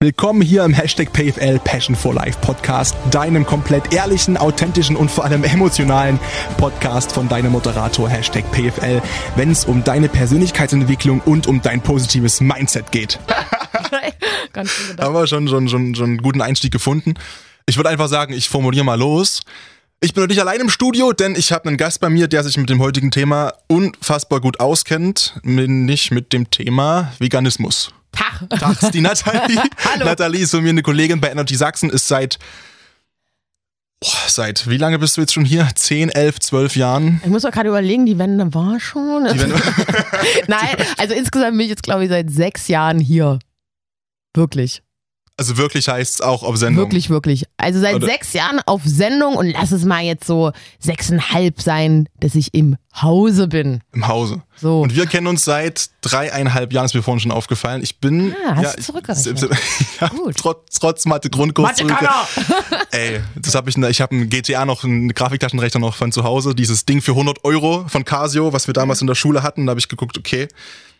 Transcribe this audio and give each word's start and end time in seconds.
Willkommen 0.00 0.42
hier 0.42 0.62
im 0.62 0.74
Hashtag 0.74 1.12
PFL 1.12 1.58
Passion 1.58 1.96
for 1.96 2.14
Life 2.14 2.38
Podcast, 2.40 2.94
deinem 3.10 3.44
komplett 3.44 3.92
ehrlichen, 3.92 4.36
authentischen 4.36 4.94
und 4.94 5.10
vor 5.10 5.24
allem 5.24 5.42
emotionalen 5.42 6.20
Podcast 6.56 7.10
von 7.10 7.28
deinem 7.28 7.50
Moderator 7.50 8.08
Hashtag 8.08 8.44
PFL, 8.52 9.02
wenn 9.34 9.50
es 9.50 9.64
um 9.64 9.82
deine 9.82 10.08
Persönlichkeitsentwicklung 10.08 11.20
und 11.22 11.48
um 11.48 11.62
dein 11.62 11.80
positives 11.80 12.40
Mindset 12.40 12.92
geht. 12.92 13.18
Ganz 14.52 14.70
schön. 14.70 14.98
Haben 14.98 15.14
wir 15.14 15.26
schon, 15.26 15.48
schon, 15.48 15.68
schon, 15.68 15.96
schon 15.96 16.10
einen 16.10 16.22
guten 16.22 16.42
Einstieg 16.42 16.70
gefunden. 16.70 17.14
Ich 17.66 17.76
würde 17.76 17.88
einfach 17.88 18.06
sagen, 18.06 18.32
ich 18.34 18.48
formuliere 18.48 18.84
mal 18.84 19.00
los. 19.00 19.40
Ich 19.98 20.14
bin 20.14 20.24
nicht 20.26 20.40
allein 20.40 20.60
im 20.60 20.70
Studio, 20.70 21.12
denn 21.12 21.34
ich 21.34 21.50
habe 21.50 21.66
einen 21.66 21.76
Gast 21.76 21.98
bei 21.98 22.08
mir, 22.08 22.28
der 22.28 22.44
sich 22.44 22.56
mit 22.56 22.70
dem 22.70 22.80
heutigen 22.80 23.10
Thema 23.10 23.52
unfassbar 23.66 24.40
gut 24.40 24.60
auskennt, 24.60 25.40
nicht 25.42 26.12
mit 26.12 26.32
dem 26.32 26.50
Thema 26.50 27.12
Veganismus. 27.18 27.92
Tag. 28.18 28.50
Tags, 28.60 28.90
die 28.90 29.00
Nathalie. 29.02 29.60
Hallo. 29.84 30.04
Nathalie 30.04 30.40
ist 30.42 30.50
von 30.50 30.62
mir 30.62 30.70
eine 30.70 30.82
Kollegin 30.82 31.20
bei 31.20 31.30
Energy 31.30 31.54
Sachsen, 31.54 31.90
ist 31.90 32.08
seit, 32.08 32.38
boah, 34.00 34.10
seit, 34.28 34.68
wie 34.68 34.76
lange 34.76 34.98
bist 34.98 35.16
du 35.16 35.20
jetzt 35.22 35.32
schon 35.34 35.44
hier? 35.44 35.68
10, 35.74 36.10
11, 36.10 36.40
12 36.40 36.76
Jahren? 36.76 37.20
Ich 37.24 37.30
muss 37.30 37.42
doch 37.42 37.50
gerade 37.52 37.68
überlegen, 37.68 38.06
die 38.06 38.18
Wende 38.18 38.52
war 38.54 38.78
schon. 38.80 39.24
Wende- 39.24 39.60
Nein, 40.48 40.76
also 40.96 41.14
insgesamt 41.14 41.52
bin 41.52 41.60
ich 41.60 41.68
jetzt, 41.68 41.82
glaube 41.82 42.04
ich, 42.04 42.10
seit 42.10 42.30
sechs 42.30 42.68
Jahren 42.68 42.98
hier. 43.00 43.38
Wirklich. 44.34 44.82
Also 45.38 45.56
wirklich 45.56 45.86
heißt 45.88 46.14
es 46.14 46.20
auch 46.20 46.42
auf 46.42 46.56
Sendung. 46.56 46.84
Wirklich, 46.86 47.10
wirklich. 47.10 47.44
Also 47.58 47.78
seit 47.80 47.94
Oder- 47.94 48.08
sechs 48.08 48.32
Jahren 48.32 48.60
auf 48.66 48.82
Sendung 48.84 49.36
und 49.36 49.46
lass 49.52 49.70
es 49.70 49.84
mal 49.84 50.02
jetzt 50.02 50.26
so 50.26 50.50
sechseinhalb 50.80 51.62
sein, 51.62 52.08
dass 52.18 52.34
ich 52.34 52.52
im 52.54 52.76
Hause 53.00 53.46
bin. 53.46 53.80
Im 53.92 54.08
Hause. 54.08 54.42
So. 54.60 54.80
Und 54.80 54.96
wir 54.96 55.06
kennen 55.06 55.28
uns 55.28 55.44
seit 55.44 55.90
dreieinhalb 56.00 56.72
Jahren, 56.72 56.86
ist 56.86 56.94
mir 56.94 57.04
vorhin 57.04 57.20
schon 57.20 57.30
aufgefallen. 57.30 57.84
Ich 57.84 58.00
bin. 58.00 58.34
Ah, 58.48 58.56
hast 58.56 58.62
ja, 58.64 58.72
du 58.72 58.78
ich- 58.80 58.84
zurückgerechnet. 58.86 59.48
ja, 60.00 60.08
Gut. 60.08 60.34
Trotz, 60.36 60.78
trotz 60.80 61.06
Mathe 61.06 61.30
Grundkurs. 61.30 61.80
Mathe! 61.84 62.08
Ey, 62.90 63.20
das 63.36 63.54
habe 63.54 63.70
ich, 63.70 63.76
ich 63.76 64.00
habe 64.00 64.16
ein 64.16 64.28
GTA 64.28 64.64
noch, 64.64 64.82
einen 64.82 65.14
Grafiktaschenrechner 65.14 65.78
noch 65.80 65.94
von 65.94 66.10
zu 66.10 66.24
Hause, 66.24 66.56
dieses 66.56 66.84
Ding 66.84 67.00
für 67.00 67.12
100 67.12 67.44
Euro 67.44 67.84
von 67.86 68.04
Casio, 68.04 68.52
was 68.52 68.66
wir 68.66 68.74
damals 68.74 69.00
in 69.02 69.06
der 69.06 69.14
Schule 69.14 69.44
hatten. 69.44 69.66
Da 69.66 69.70
habe 69.70 69.78
ich 69.80 69.86
geguckt, 69.88 70.18
okay, 70.18 70.48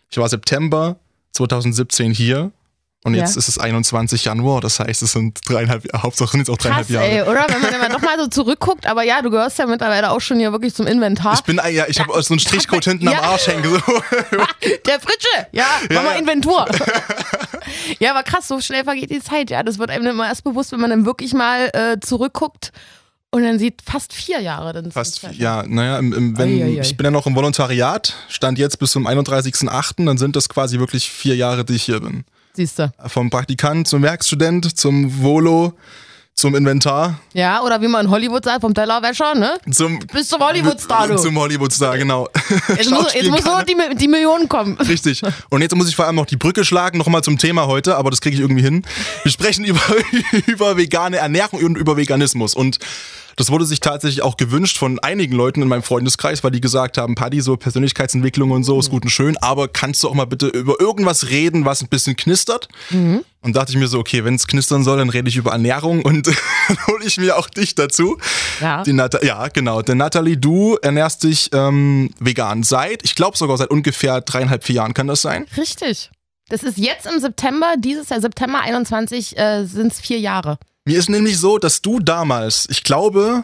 ich 0.09 0.17
war 0.17 0.29
September 0.29 0.95
2017 1.33 2.13
hier 2.13 2.51
und 3.05 3.13
jetzt 3.15 3.35
Ja. 3.35 3.39
ist 3.39 3.47
es 3.47 3.57
21 3.57 4.25
Januar, 4.25 4.59
das 4.61 4.79
heißt, 4.79 5.01
es 5.01 5.13
sind 5.13 5.39
dreieinhalb, 5.47 5.85
Hauptsache 5.95 6.31
sind 6.31 6.39
jetzt 6.41 6.49
auch 6.49 6.57
dreieinhalb 6.57 6.87
Krass, 6.87 6.93
Jahre. 6.93 7.07
ey, 7.07 7.21
oder? 7.21 7.45
Wenn 7.47 7.61
man 7.61 7.73
immer 7.73 7.89
doch 7.97 8.01
mal 8.01 8.17
so 8.19 8.27
zurückguckt, 8.27 8.85
aber 8.87 9.03
ja, 9.03 9.21
du 9.21 9.29
gehörst 9.29 9.57
ja 9.57 9.65
mittlerweile 9.67 10.11
auch 10.11 10.19
schon 10.19 10.37
hier 10.39 10.51
wirklich 10.51 10.75
zum 10.75 10.85
Inventar. 10.85 11.33
Ich 11.35 11.41
bin, 11.43 11.61
ja, 11.71 11.85
ich 11.87 11.99
habe 11.99 12.21
so 12.21 12.33
einen 12.33 12.39
Strichcode 12.39 12.83
hinten 12.83 13.07
am 13.07 13.13
Ja. 13.13 13.21
Arsch 13.21 13.47
hängen. 13.47 13.63
So. 13.63 13.79
Der 14.85 14.99
Fritsche, 14.99 15.47
ja, 15.53 15.65
mach 15.83 15.91
Ja, 15.95 16.01
mal. 16.01 16.19
Inventur. 16.19 16.65
ja, 17.99 18.11
aber 18.11 18.23
krass, 18.23 18.47
so 18.47 18.59
schnell 18.61 18.83
vergeht 18.83 19.09
die 19.11 19.21
Zeit, 19.21 19.49
ja. 19.49 19.63
Das 19.63 19.79
wird 19.79 19.89
einem 19.91 20.07
immer 20.07 20.27
erst 20.27 20.43
bewusst, 20.43 20.71
wenn 20.71 20.79
man 20.79 20.89
dann 20.89 21.05
wirklich 21.05 21.33
mal 21.33 21.69
äh, 21.73 21.99
zurückguckt 21.99 22.71
und 23.31 23.43
dann 23.43 23.59
sieht 23.59 23.81
fast 23.81 24.11
vier 24.13 24.39
Jahre. 24.41 24.73
Dann 24.73 24.91
Fast, 24.91 25.21
sind 25.21 25.31
es 25.33 25.37
ja, 25.37 25.63
naja, 25.67 25.99
im, 25.99 26.13
im, 26.13 26.37
wenn, 26.37 26.49
Ei, 26.49 26.63
ei, 26.63 26.77
ei. 26.77 26.81
ich 26.81 26.97
bin 26.97 27.05
ja 27.05 27.11
noch 27.11 27.27
im 27.27 27.35
Volontariat, 27.35 28.13
stand 28.27 28.57
jetzt 28.59 28.79
bis 28.79 28.91
zum 28.91 29.07
31.08., 29.07 30.05
dann 30.05 30.17
sind 30.17 30.35
das 30.35 30.49
quasi 30.49 30.79
wirklich 30.79 31.09
vier 31.09 31.35
Jahre, 31.35 31.63
die 31.63 31.75
ich 31.75 31.83
hier 31.83 31.99
bin. 32.01 32.25
Siehst 32.59 32.77
du. 32.77 32.91
Vom 33.07 33.29
Praktikant 33.29 33.87
zum 33.87 34.03
Werkstudent, 34.03 34.77
zum 34.77 35.21
Volo, 35.23 35.71
zum 36.35 36.55
Inventar, 36.55 37.17
Ja, 37.31 37.61
oder 37.63 37.81
wie 37.81 37.87
man 37.87 38.05
in 38.07 38.11
Hollywood 38.11 38.43
sagt, 38.43 38.59
vom 38.59 38.73
Tellerwäscher, 38.73 39.33
ne? 39.33 39.53
zum, 39.71 39.97
Bis 40.11 40.27
zum 40.27 40.41
Hollywood-Star, 40.41 41.07
du. 41.07 41.15
zum 41.15 41.37
Hollywoodstar, 41.39 41.97
genau. 41.97 42.27
Jetzt 42.75 42.91
muss, 42.91 43.13
jetzt 43.13 43.29
muss 43.29 43.45
nur 43.45 43.63
die, 43.63 43.75
Mi- 43.75 43.95
die 43.95 44.07
Millionen 44.09 44.49
kommen. 44.49 44.77
Richtig. 44.89 45.21
Und 45.49 45.61
jetzt 45.61 45.73
muss 45.73 45.87
ich 45.87 45.95
vor 45.95 46.03
allem 46.05 46.15
noch 46.17 46.25
die 46.25 46.35
Brücke 46.35 46.65
schlagen, 46.65 46.97
nochmal 46.97 47.23
zum 47.23 47.37
Thema 47.37 47.65
heute, 47.67 47.95
aber 47.95 48.09
das 48.09 48.19
kriege 48.19 48.35
ich 48.35 48.41
irgendwie 48.41 48.61
hin. 48.63 48.83
Wir 49.23 49.31
sprechen 49.31 49.63
über, 49.65 49.81
über 50.47 50.75
vegane 50.75 51.15
Ernährung 51.15 51.63
und 51.63 51.77
über 51.77 51.95
Veganismus. 51.95 52.55
Und 52.55 52.77
das 53.39 53.49
wurde 53.51 53.63
sich 53.63 53.79
tatsächlich 53.79 54.21
auch 54.21 54.35
gewünscht 54.35 54.77
von 54.77 54.99
einigen 54.99 55.33
Leuten 55.33 55.61
in 55.61 55.69
meinem 55.69 55.81
Freundeskreis, 55.81 56.43
weil 56.43 56.51
die 56.51 56.59
gesagt 56.59 56.97
haben, 56.97 57.15
Paddy, 57.15 57.39
so 57.39 57.55
Persönlichkeitsentwicklung 57.55 58.51
und 58.51 58.65
so 58.65 58.77
ist 58.77 58.89
gut 58.89 59.03
und 59.03 59.11
schön, 59.11 59.37
aber 59.37 59.69
kannst 59.69 60.03
du 60.03 60.09
auch 60.09 60.13
mal 60.13 60.25
bitte 60.25 60.47
über 60.47 60.81
irgendwas 60.81 61.29
reden, 61.29 61.63
was 61.63 61.81
ein 61.81 61.87
bisschen 61.87 62.17
knistert? 62.17 62.67
Und 63.39 63.55
dachte 63.55 63.71
ich 63.71 63.77
mir 63.77 63.87
so, 63.87 63.97
okay, 63.97 64.25
wenn 64.25 64.35
es 64.35 64.45
knistern 64.45 64.83
soll, 64.83 64.97
dann 64.97 65.09
rede 65.09 65.29
ich 65.29 65.37
über 65.37 65.53
Ernährung 65.53 66.01
und 66.01 66.27
hole 66.87 67.05
ich 67.05 67.17
mir 67.17 67.37
auch 67.37 67.49
dich 67.49 67.75
dazu. 67.75 68.17
Ja. 68.59 68.83
Die 68.83 68.91
Nata 68.91 69.23
ja, 69.23 69.47
genau. 69.47 69.83
Denn 69.83 69.99
Nathalie, 69.99 70.35
du 70.35 70.75
ernährst 70.81 71.23
dich 71.23 71.49
ähm, 71.53 72.13
vegan 72.19 72.63
seit, 72.63 73.05
ich 73.05 73.15
glaube 73.15 73.37
sogar 73.37 73.57
seit 73.57 73.69
ungefähr 73.69 74.19
dreieinhalb, 74.19 74.65
vier 74.65 74.75
Jahren 74.75 74.93
kann 74.93 75.07
das 75.07 75.21
sein. 75.21 75.45
Richtig. 75.55 76.11
Das 76.49 76.63
ist 76.63 76.77
jetzt 76.77 77.05
im 77.05 77.21
September, 77.21 77.75
dieses 77.77 78.09
Jahr, 78.09 78.19
September 78.19 78.59
21, 78.59 79.37
äh, 79.37 79.63
sind 79.63 79.93
es 79.93 80.01
vier 80.01 80.19
Jahre. 80.19 80.57
Mir 80.89 80.97
ist 80.97 81.07
nämlich 81.07 81.37
so, 81.37 81.59
dass 81.59 81.83
du 81.83 81.99
damals, 81.99 82.65
ich 82.67 82.83
glaube, 82.83 83.43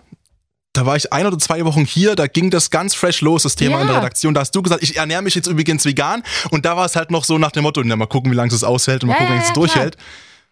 da 0.73 0.87
war 0.87 0.95
ich 0.95 1.13
ein 1.13 1.27
oder 1.27 1.37
zwei 1.37 1.63
Wochen 1.63 1.85
hier, 1.85 2.15
da 2.15 2.25
ging 2.25 2.49
das 2.49 2.71
ganz 2.71 2.95
fresh 2.95 3.21
los, 3.21 3.43
das 3.43 3.53
Thema 3.55 3.75
Ja. 3.75 3.81
in 3.81 3.87
der 3.87 3.97
Redaktion. 3.97 4.33
Da 4.33 4.41
hast 4.41 4.55
du 4.55 4.63
gesagt, 4.63 4.81
ich 4.81 4.97
ernähre 4.97 5.21
mich 5.21 5.35
jetzt 5.35 5.45
übrigens 5.45 5.85
vegan. 5.85 6.23
Und 6.49 6.65
da 6.65 6.75
war 6.75 6.87
es 6.87 6.95
halt 6.95 7.11
noch 7.11 7.23
so 7.23 7.37
nach 7.37 7.51
dem 7.51 7.61
Motto, 7.61 7.83
na, 7.85 7.95
mal 7.97 8.07
gucken, 8.07 8.31
wie 8.31 8.35
lange 8.35 8.51
es 8.51 8.63
aushält 8.63 9.03
und 9.03 9.09
mal 9.09 9.13
Ja, 9.13 9.19
gucken, 9.19 9.33
wie 9.35 9.37
ja, 9.37 9.43
es 9.43 9.49
ja, 9.49 9.53
durchhält. 9.53 9.95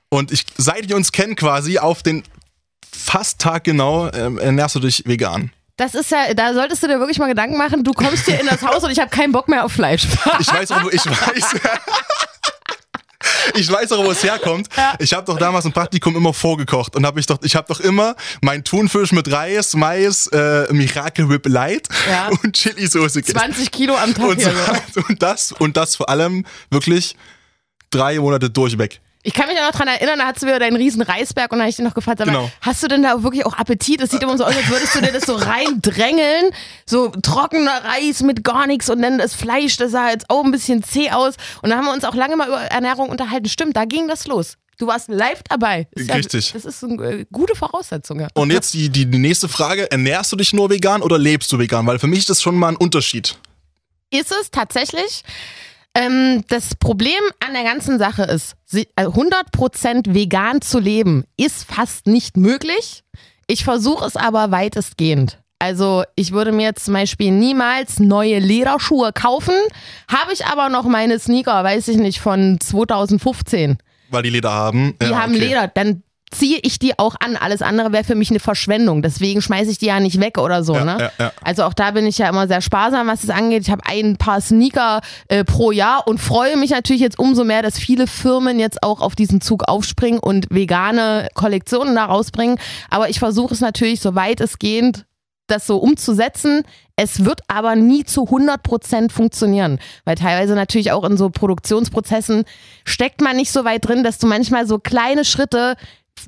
Und 0.09 0.31
ich, 0.31 0.45
seit 0.55 0.87
wir 0.87 0.95
uns 0.95 1.11
kennen 1.11 1.35
quasi, 1.35 1.79
auf 1.79 2.03
den 2.03 2.21
fast 2.95 3.41
Tag 3.41 3.63
genau, 3.63 4.11
ähm, 4.11 4.37
ernährst 4.37 4.75
du 4.75 4.79
dich 4.79 5.01
vegan. 5.07 5.51
Das 5.77 5.95
ist 5.95 6.11
ja, 6.11 6.31
da 6.35 6.53
solltest 6.53 6.83
du 6.83 6.87
dir 6.87 6.99
wirklich 6.99 7.17
mal 7.17 7.25
Gedanken 7.27 7.57
machen. 7.57 7.83
Du 7.83 7.93
kommst 7.93 8.25
hier 8.25 8.39
in 8.39 8.45
das 8.45 8.61
Haus 8.61 8.83
und 8.83 8.91
ich 8.91 8.99
habe 8.99 9.09
keinen 9.09 9.31
Bock 9.31 9.47
mehr 9.49 9.65
auf 9.65 9.71
Fleisch. 9.71 10.05
Ich 10.39 10.53
weiß 10.53 10.69
ich 10.91 11.05
weiß. 11.07 11.55
Ich 13.55 13.71
weiß 13.71 13.91
auch, 13.93 14.03
wo 14.05 14.11
es 14.11 14.23
herkommt. 14.23 14.67
Ich 14.99 15.13
habe 15.13 15.25
doch 15.25 15.37
damals 15.37 15.65
im 15.65 15.73
Praktikum 15.73 16.15
immer 16.15 16.33
vorgekocht 16.33 16.95
und 16.95 17.05
habe 17.05 17.19
ich 17.19 17.25
doch, 17.25 17.37
ich 17.41 17.55
habe 17.55 17.67
doch 17.67 17.79
immer 17.79 18.15
mein 18.41 18.63
Thunfisch 18.63 19.11
mit 19.11 19.31
Reis, 19.31 19.73
Mais, 19.75 20.27
äh, 20.27 20.71
Miracle 20.71 21.29
Whip 21.29 21.45
Light 21.47 21.87
Ja. 22.09 22.29
und 22.43 22.53
Chili-Soße 22.53 23.21
gegessen. 23.21 23.37
20 23.37 23.71
Kilo 23.71 23.95
am 23.95 24.13
Tag 24.13 24.25
Und, 24.25 24.41
So. 24.41 24.49
und 25.09 25.21
das 25.21 25.51
und 25.51 25.77
das 25.77 25.95
vor 25.95 26.09
allem 26.09 26.45
wirklich 26.69 27.15
drei 27.91 28.19
Monate 28.19 28.49
durchweg. 28.49 29.01
Ich 29.25 29.33
kann 29.33 29.47
mich 29.47 29.55
ja 29.55 29.65
noch 29.65 29.71
dran 29.71 29.87
erinnern, 29.87 30.19
da 30.19 30.25
hattest 30.27 30.43
du 30.43 30.47
wieder 30.47 30.59
deinen 30.59 30.75
riesen 30.75 31.01
Reisberg 31.01 31.51
und 31.53 31.59
da 31.59 31.63
habe 31.63 31.69
ich 31.69 31.77
dir 31.77 31.83
noch 31.83 31.93
gefragt, 31.93 32.19
Genau. 32.21 32.51
hast 32.59 32.83
du 32.83 32.89
denn 32.89 33.03
da 33.03 33.23
wirklich 33.23 33.45
auch 33.45 33.57
Appetit? 33.57 34.01
Es 34.01 34.11
sieht 34.11 34.21
immer 34.21 34.37
so 34.37 34.43
aus, 34.43 34.55
als 34.55 34.67
würdest 34.69 34.93
du 34.95 34.99
dir 35.01 35.13
das 35.13 35.23
so 35.23 35.35
reindrängeln. 35.35 36.51
So 36.85 37.07
trockener 37.07 37.83
Reis 37.85 38.21
mit 38.21 38.43
gar 38.43 38.67
nichts 38.67 38.89
und 38.89 39.01
dann 39.01 39.17
das 39.17 39.33
Fleisch, 39.33 39.77
das 39.77 39.91
sah 39.91 40.09
jetzt 40.09 40.29
auch 40.29 40.43
ein 40.43 40.51
bisschen 40.51 40.83
zäh 40.83 41.11
aus. 41.11 41.35
Und 41.61 41.69
da 41.69 41.77
haben 41.77 41.85
wir 41.85 41.93
uns 41.93 42.03
auch 42.03 42.15
lange 42.15 42.35
mal 42.35 42.47
über 42.47 42.61
Ernährung 42.63 43.09
unterhalten. 43.09 43.47
Stimmt, 43.47 43.77
da 43.77 43.85
ging 43.85 44.07
das 44.09 44.27
los. 44.27 44.55
Du 44.77 44.87
warst 44.87 45.07
live 45.07 45.41
dabei. 45.47 45.87
Ist 45.91 46.09
ja- 46.09 46.15
Richtig. 46.15 46.51
Das 46.51 46.65
ist 46.65 46.83
eine 46.83 47.01
äh, 47.03 47.25
gute 47.31 47.55
Voraussetzung. 47.55 48.19
Ja. 48.19 48.27
Und 48.33 48.51
jetzt 48.51 48.73
die, 48.73 48.89
die, 48.89 49.05
die 49.05 49.19
nächste 49.19 49.47
Frage: 49.47 49.89
Ernährst 49.89 50.31
du 50.31 50.35
dich 50.35 50.51
nur 50.51 50.69
vegan 50.69 51.01
oder 51.01 51.17
lebst 51.17 51.51
du 51.51 51.59
vegan? 51.59 51.85
Weil 51.87 51.99
für 51.99 52.07
mich 52.07 52.19
ist 52.19 52.29
das 52.29 52.41
schon 52.41 52.55
mal 52.55 52.69
ein 52.69 52.75
Unterschied. 52.75 53.37
ist 54.09 54.31
es 54.31 54.51
tatsächlich. 54.51 55.23
Ähm, 55.95 56.43
das 56.47 56.75
Problem 56.75 57.19
an 57.45 57.53
der 57.53 57.63
ganzen 57.63 57.99
Sache 57.99 58.23
ist, 58.23 58.55
sie- 58.65 58.87
äh, 58.95 59.05
100% 59.05 60.13
vegan 60.13 60.61
zu 60.61 60.79
leben 60.79 61.23
ist 61.37 61.65
fast 61.71 62.07
nicht 62.07 62.35
möglich. 62.37 63.03
Ich 63.47 63.63
versuche 63.63 64.05
es 64.05 64.15
aber 64.15 64.51
weitestgehend. 64.51 65.39
Also 65.59 66.03
ich 66.15 66.31
würde 66.31 66.51
mir 66.51 66.63
jetzt 66.63 66.85
zum 66.85 66.93
Beispiel 66.95 67.31
niemals 67.31 67.99
neue 67.99 68.39
Lederschuhe 68.39 69.13
kaufen, 69.13 69.53
habe 70.11 70.33
ich 70.33 70.45
aber 70.45 70.69
noch 70.69 70.83
meine 70.85 71.19
Sneaker, 71.19 71.63
weiß 71.63 71.87
ich 71.89 71.97
nicht, 71.97 72.19
von 72.19 72.59
2015. 72.59 73.77
Weil 74.09 74.23
die 74.23 74.29
Leder 74.29 74.51
haben. 74.51 74.95
Die 75.01 75.05
Ja, 75.05 75.21
haben 75.21 75.33
okay. 75.35 75.45
Leder, 75.45 75.67
dann 75.67 76.03
ziehe 76.33 76.59
ich 76.61 76.79
die 76.79 76.97
auch 76.99 77.15
an. 77.19 77.35
Alles 77.35 77.61
andere 77.61 77.91
wäre 77.91 78.03
für 78.03 78.15
mich 78.15 78.29
eine 78.29 78.39
Verschwendung. 78.39 79.01
Deswegen 79.01 79.41
schmeiße 79.41 79.71
ich 79.71 79.77
die 79.77 79.87
ja 79.87 79.99
nicht 79.99 80.19
weg 80.19 80.37
oder 80.37 80.63
so. 80.63 80.75
Ja, 80.75 80.85
ne? 80.85 80.97
ja, 80.99 81.11
ja. 81.19 81.31
Also 81.41 81.63
auch 81.63 81.73
da 81.73 81.91
bin 81.91 82.05
ich 82.05 82.17
ja 82.17 82.29
immer 82.29 82.47
sehr 82.47 82.61
sparsam, 82.61 83.07
was 83.07 83.23
es 83.23 83.29
angeht. 83.29 83.63
Ich 83.63 83.71
habe 83.71 83.83
ein 83.85 84.17
paar 84.17 84.41
Sneaker 84.41 85.01
äh, 85.27 85.43
pro 85.43 85.71
Jahr 85.71 86.07
und 86.07 86.19
freue 86.19 86.57
mich 86.57 86.71
natürlich 86.71 87.01
jetzt 87.01 87.19
umso 87.19 87.43
mehr, 87.43 87.61
dass 87.61 87.77
viele 87.77 88.07
Firmen 88.07 88.59
jetzt 88.59 88.83
auch 88.83 89.01
auf 89.01 89.15
diesen 89.15 89.41
Zug 89.41 89.67
aufspringen 89.67 90.19
und 90.19 90.47
vegane 90.49 91.29
Kollektionen 91.33 91.95
da 91.95 92.05
rausbringen. 92.05 92.57
Aber 92.89 93.09
ich 93.09 93.19
versuche 93.19 93.53
es 93.53 93.61
natürlich 93.61 94.01
so 94.01 94.15
weit 94.15 94.41
es 94.41 94.59
geht, 94.59 95.05
das 95.47 95.67
so 95.67 95.77
umzusetzen. 95.77 96.63
Es 96.95 97.25
wird 97.25 97.41
aber 97.47 97.75
nie 97.75 98.03
zu 98.03 98.23
100% 98.23 99.11
funktionieren, 99.11 99.79
weil 100.05 100.15
teilweise 100.15 100.53
natürlich 100.53 100.91
auch 100.91 101.03
in 101.03 101.17
so 101.17 101.29
Produktionsprozessen 101.29 102.43
steckt 102.85 103.21
man 103.21 103.35
nicht 103.35 103.51
so 103.51 103.65
weit 103.65 103.87
drin, 103.87 104.03
dass 104.03 104.19
du 104.19 104.27
manchmal 104.27 104.67
so 104.67 104.77
kleine 104.79 105.25
Schritte, 105.25 105.75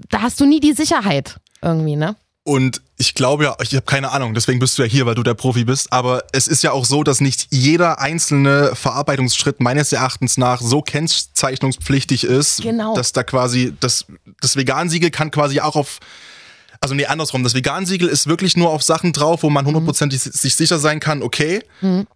da 0.09 0.21
hast 0.21 0.39
du 0.39 0.45
nie 0.45 0.59
die 0.59 0.73
Sicherheit 0.73 1.37
irgendwie, 1.61 1.95
ne? 1.95 2.15
Und 2.47 2.81
ich 2.97 3.15
glaube 3.15 3.45
ja, 3.45 3.57
ich 3.59 3.73
habe 3.73 3.85
keine 3.85 4.11
Ahnung, 4.11 4.35
deswegen 4.35 4.59
bist 4.59 4.77
du 4.77 4.83
ja 4.83 4.87
hier, 4.87 5.07
weil 5.07 5.15
du 5.15 5.23
der 5.23 5.33
Profi 5.33 5.63
bist. 5.63 5.91
Aber 5.91 6.23
es 6.31 6.47
ist 6.47 6.61
ja 6.61 6.71
auch 6.73 6.85
so, 6.85 7.01
dass 7.01 7.19
nicht 7.19 7.47
jeder 7.49 7.99
einzelne 7.99 8.75
Verarbeitungsschritt 8.75 9.59
meines 9.61 9.91
Erachtens 9.91 10.37
nach 10.37 10.61
so 10.61 10.83
kennzeichnungspflichtig 10.83 12.23
ist, 12.23 12.61
Genau. 12.61 12.95
dass 12.95 13.13
da 13.13 13.23
quasi 13.23 13.73
das, 13.79 14.05
das 14.41 14.55
Vegansiegel 14.55 15.09
kann 15.09 15.31
quasi 15.31 15.59
auch 15.59 15.75
auf 15.75 15.99
also 16.81 16.93
nee, 16.93 17.05
andersrum. 17.07 17.41
Das 17.41 17.55
Vegansiegel 17.55 18.07
ist 18.07 18.27
wirklich 18.27 18.55
nur 18.57 18.69
auf 18.69 18.83
Sachen 18.83 19.11
drauf, 19.11 19.41
wo 19.41 19.49
man 19.49 19.65
hundertprozentig 19.65 20.21
sich 20.21 20.55
sicher 20.55 20.77
sein 20.77 20.99
kann, 20.99 21.23
okay, 21.23 21.63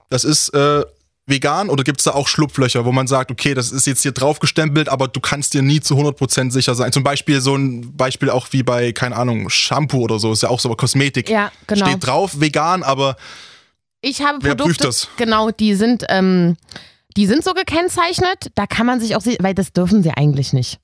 das 0.10 0.24
ist 0.24 0.50
äh, 0.50 0.86
vegan 1.30 1.70
oder 1.70 1.84
gibt 1.84 2.00
es 2.00 2.06
da 2.06 2.12
auch 2.12 2.28
Schlupflöcher, 2.28 2.86
wo 2.86 2.92
man 2.92 3.08
sagt, 3.08 3.32
okay, 3.32 3.54
das 3.54 3.72
ist 3.72 3.88
jetzt 3.88 4.02
hier 4.02 4.12
draufgestempelt, 4.12 4.90
aber 4.90 5.08
du 5.08 5.20
kannst 5.20 5.54
dir 5.54 5.62
nie 5.62 5.80
zu 5.80 5.96
100% 5.96 6.52
sicher 6.52 6.76
sein. 6.76 6.92
Zum 6.92 7.04
Beispiel 7.04 7.42
so 7.42 7.56
ein 7.56 7.96
Beispiel 7.96 8.30
auch 8.30 8.48
wie 8.52 8.64
bei, 8.64 8.92
keine 8.92 9.16
Ahnung, 9.16 9.50
Shampoo 9.50 10.00
oder 10.02 10.20
so, 10.20 10.32
ist 10.32 10.44
ja 10.44 10.50
auch 10.50 10.60
so 10.60 10.70
Kosmetik. 10.76 11.30
Ja, 11.30 11.52
genau. 11.68 11.88
Steht 11.88 12.06
drauf, 12.06 12.40
vegan, 12.40 12.84
aber 12.84 13.16
Ich 14.02 14.22
habe 14.22 14.40
Wer 14.42 14.56
Produkte, 14.56 14.84
prüft 14.84 14.84
das? 14.84 15.08
genau, 15.18 15.52
die 15.52 15.76
sind, 15.76 16.06
ähm, 16.10 16.58
die 17.18 17.28
sind 17.28 17.44
so 17.44 17.54
gekennzeichnet. 17.54 18.52
Da 18.56 18.66
kann 18.68 18.86
man 18.86 19.00
sich 19.00 19.16
auch, 19.16 19.22
weil 19.40 19.54
das 19.54 19.74
dürfen 19.74 20.04
sie 20.04 20.12
eigentlich 20.12 20.54
nicht. 20.54 20.80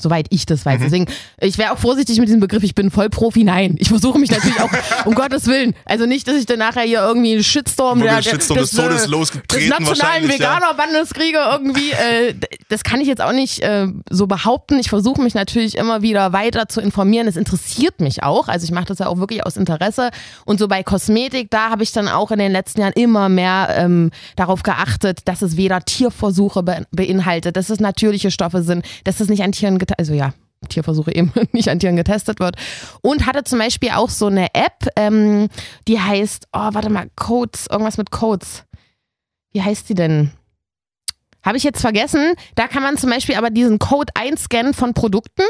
Soweit 0.00 0.26
ich 0.30 0.46
das 0.46 0.60
Mhm. 0.60 0.70
weiß. 0.70 0.80
Deswegen, 0.82 1.06
ich 1.40 1.58
wäre 1.58 1.72
auch 1.72 1.78
vorsichtig 1.78 2.18
mit 2.18 2.28
diesem 2.28 2.40
Begriff, 2.40 2.62
ich 2.62 2.74
bin 2.74 2.90
Vollprofi. 2.90 3.42
Nein, 3.42 3.74
ich 3.78 3.88
versuche 3.88 4.18
mich 4.18 4.30
natürlich 4.30 4.60
auch, 4.60 4.70
um 5.06 5.14
Gottes 5.14 5.46
Willen. 5.46 5.74
Also 5.84 6.06
nicht, 6.06 6.28
dass 6.28 6.36
ich 6.36 6.46
dann 6.46 6.60
nachher 6.60 6.82
hier 6.82 7.00
irgendwie 7.00 7.32
einen 7.32 7.42
Shitstorm, 7.42 8.00
der, 8.00 8.22
Shitstorm 8.22 8.60
des 8.60 8.70
Todes 8.70 9.06
äh, 9.06 9.08
losgetreten 9.08 9.68
des 9.70 9.78
nationalen 9.80 9.98
wahrscheinlich, 9.98 10.38
ja. 10.38 10.56
Veganerbandes 10.56 11.10
kriege 11.14 11.38
irgendwie. 11.50 11.90
Äh, 11.90 12.34
das 12.68 12.84
kann 12.84 13.00
ich 13.00 13.08
jetzt 13.08 13.20
auch 13.20 13.32
nicht 13.32 13.60
äh, 13.60 13.88
so 14.08 14.26
behaupten. 14.28 14.78
Ich 14.78 14.88
versuche 14.88 15.20
mich 15.20 15.34
natürlich 15.34 15.76
immer 15.76 16.00
wieder 16.02 16.32
weiter 16.32 16.68
zu 16.68 16.80
informieren. 16.80 17.26
Es 17.26 17.36
interessiert 17.36 18.00
mich 18.00 18.22
auch. 18.22 18.46
Also 18.48 18.64
ich 18.64 18.70
mache 18.70 18.86
das 18.86 19.00
ja 19.00 19.06
auch 19.08 19.18
wirklich 19.18 19.44
aus 19.44 19.56
Interesse. 19.56 20.10
Und 20.44 20.60
so 20.60 20.68
bei 20.68 20.82
Kosmetik, 20.84 21.50
da 21.50 21.70
habe 21.70 21.82
ich 21.82 21.90
dann 21.92 22.06
auch 22.08 22.30
in 22.30 22.38
den 22.38 22.52
letzten 22.52 22.82
Jahren 22.82 22.92
immer 22.94 23.28
mehr 23.28 23.74
ähm, 23.76 24.10
darauf 24.36 24.62
geachtet, 24.62 25.20
dass 25.24 25.42
es 25.42 25.56
weder 25.56 25.80
Tierversuche 25.80 26.62
be 26.62 26.86
beinhaltet, 26.92 27.56
dass 27.56 27.70
es 27.70 27.80
natürliche 27.80 28.30
Stoffe 28.30 28.62
sind, 28.62 28.84
dass 29.04 29.20
es 29.20 29.28
nicht 29.28 29.42
an 29.42 29.52
Tieren 29.52 29.78
also 29.96 30.12
ja. 30.14 30.32
Tierversuche 30.68 31.14
eben 31.14 31.32
nicht 31.52 31.68
an 31.68 31.78
Tieren 31.78 31.96
getestet 31.96 32.40
wird. 32.40 32.56
Und 33.00 33.26
hatte 33.26 33.44
zum 33.44 33.58
Beispiel 33.60 33.90
auch 33.90 34.10
so 34.10 34.26
eine 34.26 34.54
App, 34.54 34.88
ähm, 34.96 35.48
die 35.86 36.00
heißt, 36.00 36.48
oh, 36.52 36.70
warte 36.72 36.90
mal, 36.90 37.08
Codes, 37.14 37.68
irgendwas 37.70 37.96
mit 37.96 38.10
Codes. 38.10 38.64
Wie 39.52 39.62
heißt 39.62 39.88
die 39.88 39.94
denn? 39.94 40.32
Habe 41.44 41.56
ich 41.56 41.62
jetzt 41.62 41.80
vergessen. 41.80 42.34
Da 42.56 42.66
kann 42.66 42.82
man 42.82 42.96
zum 42.96 43.10
Beispiel 43.10 43.36
aber 43.36 43.50
diesen 43.50 43.78
Code 43.78 44.12
einscannen 44.14 44.74
von 44.74 44.94
Produkten. 44.94 45.44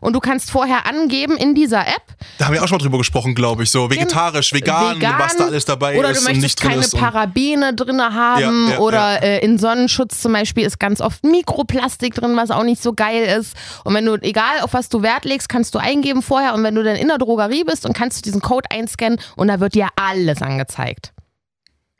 Und 0.00 0.12
du 0.12 0.20
kannst 0.20 0.50
vorher 0.50 0.86
angeben 0.86 1.36
in 1.36 1.54
dieser 1.54 1.80
App, 1.80 2.02
da 2.38 2.46
haben 2.46 2.54
wir 2.54 2.62
auch 2.62 2.68
schon 2.68 2.78
mal 2.78 2.82
drüber 2.82 2.98
gesprochen, 2.98 3.34
glaube 3.34 3.64
ich. 3.64 3.70
So 3.70 3.90
vegetarisch, 3.90 4.52
vegan, 4.52 4.96
vegan, 4.96 5.18
was 5.18 5.36
da 5.36 5.46
alles 5.46 5.64
dabei 5.64 5.98
oder 5.98 6.10
ist 6.10 6.18
du 6.18 6.20
und 6.20 6.24
möchtest 6.26 6.42
nicht 6.42 6.62
drin 6.62 6.70
keine. 6.70 6.84
Und 6.84 7.00
Parabene 7.00 7.74
drin 7.74 8.00
haben 8.00 8.68
Ja, 8.68 8.72
ja, 8.74 8.78
oder 8.78 9.22
Äh, 9.22 9.44
in 9.44 9.58
Sonnenschutz 9.58 10.20
zum 10.20 10.32
Beispiel 10.32 10.64
ist 10.64 10.78
ganz 10.78 11.00
oft 11.00 11.24
Mikroplastik 11.24 12.14
drin, 12.14 12.36
was 12.36 12.50
auch 12.50 12.62
nicht 12.62 12.82
so 12.82 12.92
geil 12.92 13.24
ist. 13.38 13.54
Und 13.84 13.94
wenn 13.94 14.04
du, 14.06 14.14
egal 14.22 14.60
auf 14.62 14.72
was 14.72 14.88
du 14.88 15.02
Wert 15.02 15.24
legst, 15.24 15.48
kannst 15.48 15.74
du 15.74 15.78
eingeben 15.78 16.22
vorher 16.22 16.54
und 16.54 16.62
wenn 16.62 16.74
du 16.74 16.82
dann 16.82 16.96
in 16.96 17.08
der 17.08 17.18
Drogerie 17.18 17.64
bist 17.64 17.84
und 17.86 17.94
kannst 17.94 18.18
du 18.18 18.22
diesen 18.22 18.40
Code 18.40 18.70
einscannen 18.70 19.18
und 19.36 19.48
da 19.48 19.58
wird 19.60 19.74
dir 19.74 19.88
alles 19.96 20.42
angezeigt. 20.42 21.12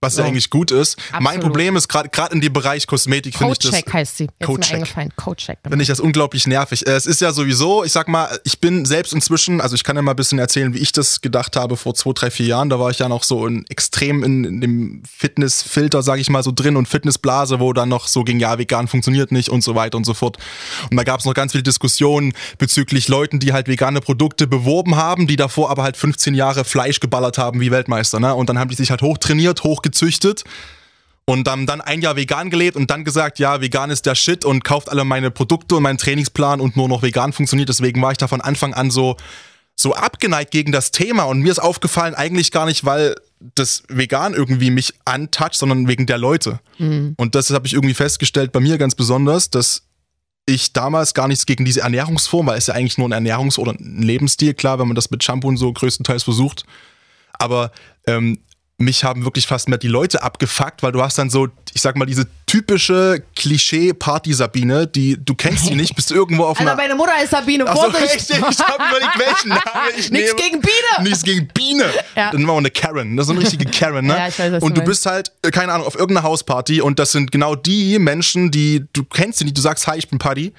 Was 0.00 0.14
so. 0.14 0.22
ja 0.22 0.28
eigentlich 0.28 0.50
gut 0.50 0.70
ist. 0.70 0.96
Mein 1.12 1.26
Absolut. 1.26 1.42
Problem 1.42 1.76
ist 1.76 1.88
gerade 1.88 2.08
gerade 2.08 2.34
in 2.34 2.40
dem 2.40 2.52
Bereich 2.52 2.86
Kosmetik 2.86 3.36
finde 3.36 3.52
ich 3.52 3.58
das 3.58 3.70
Codecheck 3.70 3.92
heißt 3.92 4.16
sie. 4.16 4.24
Jetzt 4.24 4.40
mir 4.40 4.46
Codecheck. 4.46 4.74
eingefallen. 4.74 5.12
Codecheck. 5.16 5.58
genau. 5.62 5.72
finde 5.72 5.82
ich 5.82 5.88
das 5.88 6.00
unglaublich 6.00 6.46
nervig. 6.46 6.86
Äh, 6.86 6.92
Es 6.92 7.06
ist 7.06 7.20
ja 7.20 7.32
sowieso, 7.32 7.82
ich 7.84 7.92
sag 7.92 8.06
mal, 8.06 8.38
ich 8.44 8.60
bin 8.60 8.84
selbst 8.84 9.12
inzwischen, 9.12 9.60
also 9.60 9.74
ich 9.74 9.82
kann 9.82 9.96
ja 9.96 10.02
mal 10.02 10.12
ein 10.12 10.16
bisschen 10.16 10.38
erzählen, 10.38 10.72
wie 10.72 10.78
ich 10.78 10.92
das 10.92 11.20
gedacht 11.20 11.56
habe 11.56 11.76
vor 11.76 11.94
zwei, 11.94 12.12
drei, 12.12 12.30
vier 12.30 12.46
Jahren. 12.46 12.68
Da 12.68 12.78
war 12.78 12.90
ich 12.90 13.00
ja 13.00 13.08
noch 13.08 13.24
so 13.24 13.46
in, 13.46 13.64
extrem 13.68 14.22
in, 14.22 14.44
in 14.44 14.60
dem 14.60 15.02
Fitnessfilter, 15.04 16.02
sag 16.02 16.20
ich 16.20 16.30
mal, 16.30 16.44
so 16.44 16.52
drin 16.54 16.76
und 16.76 16.86
Fitnessblase, 16.86 17.58
wo 17.58 17.72
dann 17.72 17.88
noch 17.88 18.06
so 18.06 18.22
ging, 18.22 18.38
ja, 18.38 18.56
vegan 18.58 18.86
funktioniert 18.86 19.32
nicht 19.32 19.48
und 19.48 19.62
so 19.62 19.74
weiter 19.74 19.98
und 19.98 20.04
so 20.04 20.14
fort. 20.14 20.38
Und 20.90 20.96
da 20.96 21.02
gab 21.02 21.18
es 21.18 21.26
noch 21.26 21.34
ganz 21.34 21.52
viele 21.52 21.64
Diskussionen 21.64 22.34
bezüglich 22.58 23.08
Leuten, 23.08 23.40
die 23.40 23.52
halt 23.52 23.66
vegane 23.66 24.00
Produkte 24.00 24.46
beworben 24.46 24.94
haben, 24.94 25.26
die 25.26 25.36
davor 25.36 25.70
aber 25.70 25.82
halt 25.82 25.96
15 25.96 26.34
Jahre 26.34 26.64
Fleisch 26.64 27.00
geballert 27.00 27.36
haben 27.36 27.60
wie 27.60 27.72
Weltmeister. 27.72 28.20
Ne? 28.20 28.32
Und 28.34 28.48
dann 28.48 28.58
haben 28.58 28.68
die 28.68 28.76
sich 28.76 28.90
halt 28.90 29.02
hochtrainiert, 29.02 29.64
hochgezüchtet 29.88 30.44
und 31.24 31.48
haben 31.48 31.66
dann 31.66 31.80
ein 31.80 32.00
Jahr 32.00 32.16
vegan 32.16 32.50
gelebt 32.50 32.76
und 32.76 32.90
dann 32.90 33.04
gesagt, 33.04 33.38
ja, 33.38 33.60
vegan 33.60 33.90
ist 33.90 34.06
der 34.06 34.14
Shit 34.14 34.44
und 34.44 34.64
kauft 34.64 34.88
alle 34.88 35.04
meine 35.04 35.30
Produkte 35.30 35.76
und 35.76 35.82
meinen 35.82 35.98
Trainingsplan 35.98 36.60
und 36.60 36.76
nur 36.76 36.88
noch 36.88 37.02
vegan 37.02 37.32
funktioniert. 37.32 37.68
Deswegen 37.68 38.00
war 38.00 38.12
ich 38.12 38.18
da 38.18 38.28
von 38.28 38.40
Anfang 38.40 38.72
an 38.72 38.90
so, 38.90 39.16
so 39.76 39.94
abgeneigt 39.94 40.50
gegen 40.50 40.72
das 40.72 40.90
Thema 40.90 41.24
und 41.24 41.40
mir 41.40 41.52
ist 41.52 41.58
aufgefallen, 41.58 42.14
eigentlich 42.14 42.50
gar 42.50 42.66
nicht, 42.66 42.84
weil 42.84 43.14
das 43.54 43.82
Vegan 43.88 44.34
irgendwie 44.34 44.70
mich 44.70 44.94
antoucht, 45.04 45.54
sondern 45.54 45.86
wegen 45.86 46.06
der 46.06 46.18
Leute. 46.18 46.60
Und 47.16 47.34
das 47.34 47.50
habe 47.50 47.66
ich 47.66 47.74
irgendwie 47.74 47.94
festgestellt, 47.94 48.50
bei 48.50 48.60
mir 48.60 48.78
ganz 48.78 48.94
besonders, 48.94 49.50
dass 49.50 49.82
ich 50.46 50.72
damals 50.72 51.12
gar 51.12 51.28
nichts 51.28 51.44
gegen 51.44 51.66
diese 51.66 51.82
Ernährungsform, 51.82 52.46
weil 52.46 52.56
es 52.56 52.68
ja 52.68 52.74
eigentlich 52.74 52.96
nur 52.96 53.06
ein 53.06 53.26
Ernährungs- 53.26 53.58
oder 53.58 53.72
ein 53.72 54.02
Lebensstil, 54.02 54.54
klar, 54.54 54.78
wenn 54.78 54.88
man 54.88 54.94
das 54.94 55.10
mit 55.10 55.22
Shampoo 55.22 55.48
und 55.48 55.58
so 55.58 55.70
größtenteils 55.70 56.22
versucht. 56.22 56.64
Aber 57.34 57.70
ähm, 58.06 58.38
mich 58.80 59.02
haben 59.02 59.24
wirklich 59.24 59.46
fast 59.48 59.68
mehr 59.68 59.76
die 59.78 59.88
Leute 59.88 60.22
abgefuckt, 60.22 60.84
weil 60.84 60.92
du 60.92 61.02
hast 61.02 61.18
dann 61.18 61.30
so, 61.30 61.48
ich 61.74 61.82
sag 61.82 61.96
mal, 61.96 62.06
diese 62.06 62.26
typische 62.46 63.24
Klischee-Party-Sabine, 63.34 64.86
die 64.86 65.16
du 65.22 65.34
kennst 65.34 65.66
sie 65.66 65.74
nicht, 65.74 65.94
bist 65.96 66.10
irgendwo 66.12 66.44
auf 66.44 66.60
einer. 66.60 66.76
meine 66.76 66.94
Mutter 66.94 67.12
ist 67.22 67.30
Sabine, 67.30 67.64
Ach 67.66 67.74
so, 67.74 67.90
Vorsicht. 67.90 68.14
richtig, 68.14 68.36
ich 68.50 68.58
habe 68.60 68.84
überlegt, 68.88 69.18
welchen 69.18 69.48
Namen 69.48 69.62
ich 69.98 70.10
Nichts 70.10 70.32
nehme. 70.34 70.48
gegen 70.48 70.60
Biene. 70.60 71.02
Nichts 71.08 71.22
gegen 71.24 71.48
Biene. 71.48 71.84
Ja. 72.16 72.30
Dann 72.30 72.42
machen 72.42 72.54
wir 72.54 72.58
eine 72.58 72.70
Karen. 72.70 73.16
Das 73.16 73.26
ist 73.26 73.30
eine 73.30 73.40
richtige 73.40 73.64
Karen, 73.70 74.06
ne? 74.06 74.14
Ja, 74.18 74.28
ich 74.28 74.38
weiß, 74.38 74.52
was 74.52 74.62
und 74.62 74.76
du 74.76 74.80
du 74.82 74.86
bist 74.86 75.06
halt, 75.06 75.32
äh, 75.42 75.50
keine 75.50 75.72
Ahnung, 75.72 75.86
auf 75.86 75.94
irgendeiner 75.96 76.22
Hausparty 76.26 76.80
und 76.80 76.98
das 76.98 77.12
sind 77.12 77.32
genau 77.32 77.54
die 77.56 77.98
Menschen, 77.98 78.50
die, 78.50 78.84
du 78.92 79.04
kennst 79.04 79.38
sie 79.40 79.44
nicht, 79.44 79.56
du 79.56 79.60
sagst, 79.60 79.86
hi, 79.88 79.98
ich 79.98 80.08
bin 80.08 80.18
Paddy. 80.18 80.52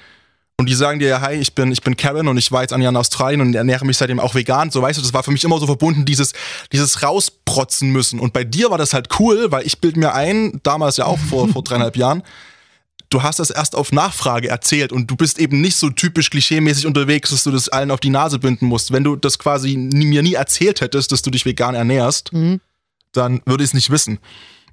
Und 0.60 0.66
die 0.66 0.74
sagen 0.74 0.98
dir, 0.98 1.08
ja, 1.08 1.20
hi, 1.22 1.36
ich 1.36 1.54
bin, 1.54 1.72
ich 1.72 1.80
bin 1.80 1.96
Karen 1.96 2.28
und 2.28 2.36
ich 2.36 2.52
war 2.52 2.60
jetzt 2.60 2.74
ein 2.74 2.82
Jahr 2.82 2.90
in 2.90 2.96
Australien 2.98 3.40
und 3.40 3.54
ernähre 3.54 3.86
mich 3.86 3.96
seitdem 3.96 4.20
auch 4.20 4.34
vegan. 4.34 4.70
So 4.70 4.82
weißt 4.82 4.98
du, 4.98 5.02
das 5.02 5.14
war 5.14 5.22
für 5.22 5.30
mich 5.30 5.42
immer 5.42 5.58
so 5.58 5.64
verbunden, 5.64 6.04
dieses, 6.04 6.34
dieses 6.70 7.02
rausprotzen 7.02 7.90
müssen. 7.90 8.20
Und 8.20 8.34
bei 8.34 8.44
dir 8.44 8.70
war 8.70 8.76
das 8.76 8.92
halt 8.92 9.08
cool, 9.18 9.50
weil 9.50 9.66
ich 9.66 9.80
bild 9.80 9.96
mir 9.96 10.12
ein, 10.12 10.60
damals 10.62 10.98
ja 10.98 11.06
auch 11.06 11.18
vor, 11.18 11.48
vor 11.48 11.64
dreieinhalb 11.64 11.96
Jahren, 11.96 12.22
du 13.08 13.22
hast 13.22 13.38
das 13.38 13.48
erst 13.48 13.74
auf 13.74 13.90
Nachfrage 13.90 14.50
erzählt 14.50 14.92
und 14.92 15.10
du 15.10 15.16
bist 15.16 15.38
eben 15.38 15.62
nicht 15.62 15.76
so 15.76 15.88
typisch 15.88 16.28
klischeemäßig 16.28 16.84
unterwegs, 16.84 17.30
dass 17.30 17.44
du 17.44 17.50
das 17.50 17.70
allen 17.70 17.90
auf 17.90 18.00
die 18.00 18.10
Nase 18.10 18.38
binden 18.38 18.66
musst. 18.66 18.92
Wenn 18.92 19.02
du 19.02 19.16
das 19.16 19.38
quasi 19.38 19.76
nie, 19.76 20.04
mir 20.04 20.22
nie 20.22 20.34
erzählt 20.34 20.82
hättest, 20.82 21.10
dass 21.10 21.22
du 21.22 21.30
dich 21.30 21.46
vegan 21.46 21.74
ernährst, 21.74 22.32
dann 23.12 23.40
würde 23.46 23.64
ich 23.64 23.70
es 23.70 23.74
nicht 23.74 23.88
wissen. 23.88 24.18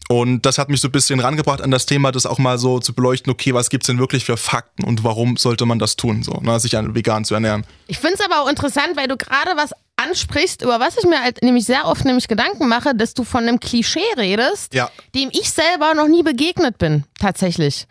Und 0.09 0.45
das 0.45 0.57
hat 0.57 0.69
mich 0.69 0.80
so 0.80 0.88
ein 0.88 0.92
bisschen 0.92 1.19
rangebracht 1.19 1.62
an 1.62 1.69
das 1.71 1.86
Thema, 1.86 2.12
das 2.13 2.25
auch 2.25 2.38
mal 2.38 2.57
so 2.57 2.80
zu 2.80 2.94
beleuchten, 2.94 3.31
okay, 3.31 3.54
was 3.54 3.69
gibt's 3.69 3.88
denn 3.88 4.00
wirklich 4.00 4.24
für 4.24 4.38
Fakten 4.38 4.83
und 4.86 5.04
warum 5.04 5.36
sollte 5.36 5.65
man 5.65 5.80
das 5.80 5.98
tun, 5.98 6.24
so, 6.24 6.31
ne, 6.42 6.59
sich 6.59 6.77
an 6.77 6.95
vegan 6.95 7.25
zu 7.25 7.33
ernähren. 7.33 7.65
Ich 7.88 8.00
finde 8.00 8.15
es 8.15 8.21
aber 8.21 8.42
auch 8.42 8.48
interessant, 8.50 8.95
weil 8.95 9.07
du 9.09 9.18
gerade 9.18 9.51
was 9.57 9.71
ansprichst, 9.98 10.62
über 10.62 10.80
was 10.80 10.98
ich 10.98 11.04
mir 11.06 11.21
halt 11.21 11.42
nämlich 11.42 11.65
sehr 11.65 11.86
oft 11.88 12.06
nämlich 12.06 12.27
Gedanken 12.27 12.68
mache, 12.69 12.95
dass 12.95 13.13
du 13.15 13.24
von 13.24 13.44
einem 13.48 13.59
Klischee 13.59 14.00
redest, 14.15 14.74
Ja. 14.74 14.89
dem 15.15 15.30
ich 15.33 15.50
selber 15.51 15.94
noch 15.94 16.07
nie 16.07 16.24
begegnet 16.24 16.77
bin, 16.77 17.03
tatsächlich. 17.19 17.86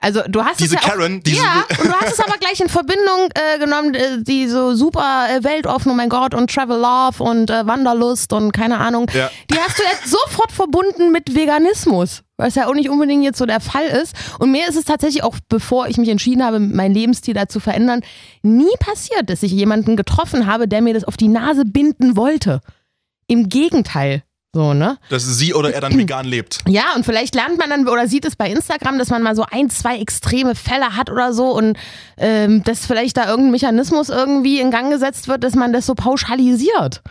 Also 0.00 0.22
du 0.28 0.44
hast 0.44 0.60
Diese 0.60 0.76
es 0.76 0.82
ja 0.82 0.88
Karen, 0.90 1.18
auch, 1.18 1.22
diese- 1.24 1.42
ja, 1.42 1.64
und 1.80 1.88
du 1.88 1.92
hast 1.92 2.12
es 2.12 2.20
aber 2.20 2.38
gleich 2.38 2.60
in 2.60 2.68
Verbindung 2.68 3.28
äh, 3.34 3.58
genommen, 3.58 3.94
äh, 3.94 4.22
die 4.22 4.46
so 4.48 4.74
super 4.74 5.26
äh, 5.30 5.42
weltoffen, 5.42 5.90
oh 5.90 5.94
mein 5.94 6.08
Gott, 6.08 6.34
und 6.34 6.50
Travel 6.52 6.78
Love 6.78 7.22
und 7.22 7.50
äh, 7.50 7.66
Wanderlust 7.66 8.32
und 8.32 8.52
keine 8.52 8.78
Ahnung. 8.78 9.10
Ja. 9.12 9.30
Die 9.50 9.58
hast 9.58 9.78
du 9.78 9.82
jetzt 9.82 10.08
sofort 10.08 10.52
verbunden 10.52 11.10
mit 11.10 11.34
Veganismus, 11.34 12.22
was 12.36 12.54
ja 12.54 12.68
auch 12.68 12.74
nicht 12.74 12.90
unbedingt 12.90 13.24
jetzt 13.24 13.38
so 13.38 13.46
der 13.46 13.60
Fall 13.60 13.86
ist. 13.86 14.14
Und 14.38 14.52
mir 14.52 14.68
ist 14.68 14.76
es 14.76 14.84
tatsächlich 14.84 15.24
auch, 15.24 15.36
bevor 15.48 15.88
ich 15.88 15.96
mich 15.98 16.08
entschieden 16.08 16.44
habe, 16.44 16.60
meinen 16.60 16.94
Lebensstil 16.94 17.34
da 17.34 17.48
zu 17.48 17.58
verändern, 17.58 18.02
nie 18.42 18.74
passiert, 18.78 19.28
dass 19.30 19.42
ich 19.42 19.50
jemanden 19.52 19.96
getroffen 19.96 20.46
habe, 20.46 20.68
der 20.68 20.80
mir 20.80 20.94
das 20.94 21.04
auf 21.04 21.16
die 21.16 21.28
Nase 21.28 21.64
binden 21.64 22.16
wollte. 22.16 22.60
Im 23.26 23.48
Gegenteil. 23.48 24.22
So, 24.54 24.72
ne? 24.72 24.96
Dass 25.10 25.24
sie 25.24 25.52
oder 25.52 25.74
er 25.74 25.80
dann 25.80 25.96
vegan 25.98 26.26
lebt. 26.26 26.60
Ja, 26.66 26.94
und 26.96 27.04
vielleicht 27.04 27.34
lernt 27.34 27.58
man 27.58 27.68
dann 27.68 27.86
oder 27.86 28.08
sieht 28.08 28.24
es 28.24 28.34
bei 28.34 28.50
Instagram, 28.50 28.98
dass 28.98 29.10
man 29.10 29.22
mal 29.22 29.36
so 29.36 29.44
ein, 29.50 29.68
zwei 29.68 29.98
extreme 29.98 30.54
Fälle 30.54 30.96
hat 30.96 31.10
oder 31.10 31.32
so 31.32 31.50
und 31.50 31.76
ähm, 32.16 32.62
dass 32.64 32.86
vielleicht 32.86 33.18
da 33.18 33.28
irgendein 33.28 33.52
Mechanismus 33.52 34.08
irgendwie 34.08 34.60
in 34.60 34.70
Gang 34.70 34.90
gesetzt 34.90 35.28
wird, 35.28 35.44
dass 35.44 35.54
man 35.54 35.72
das 35.72 35.86
so 35.86 35.94
pauschalisiert. 35.94 37.02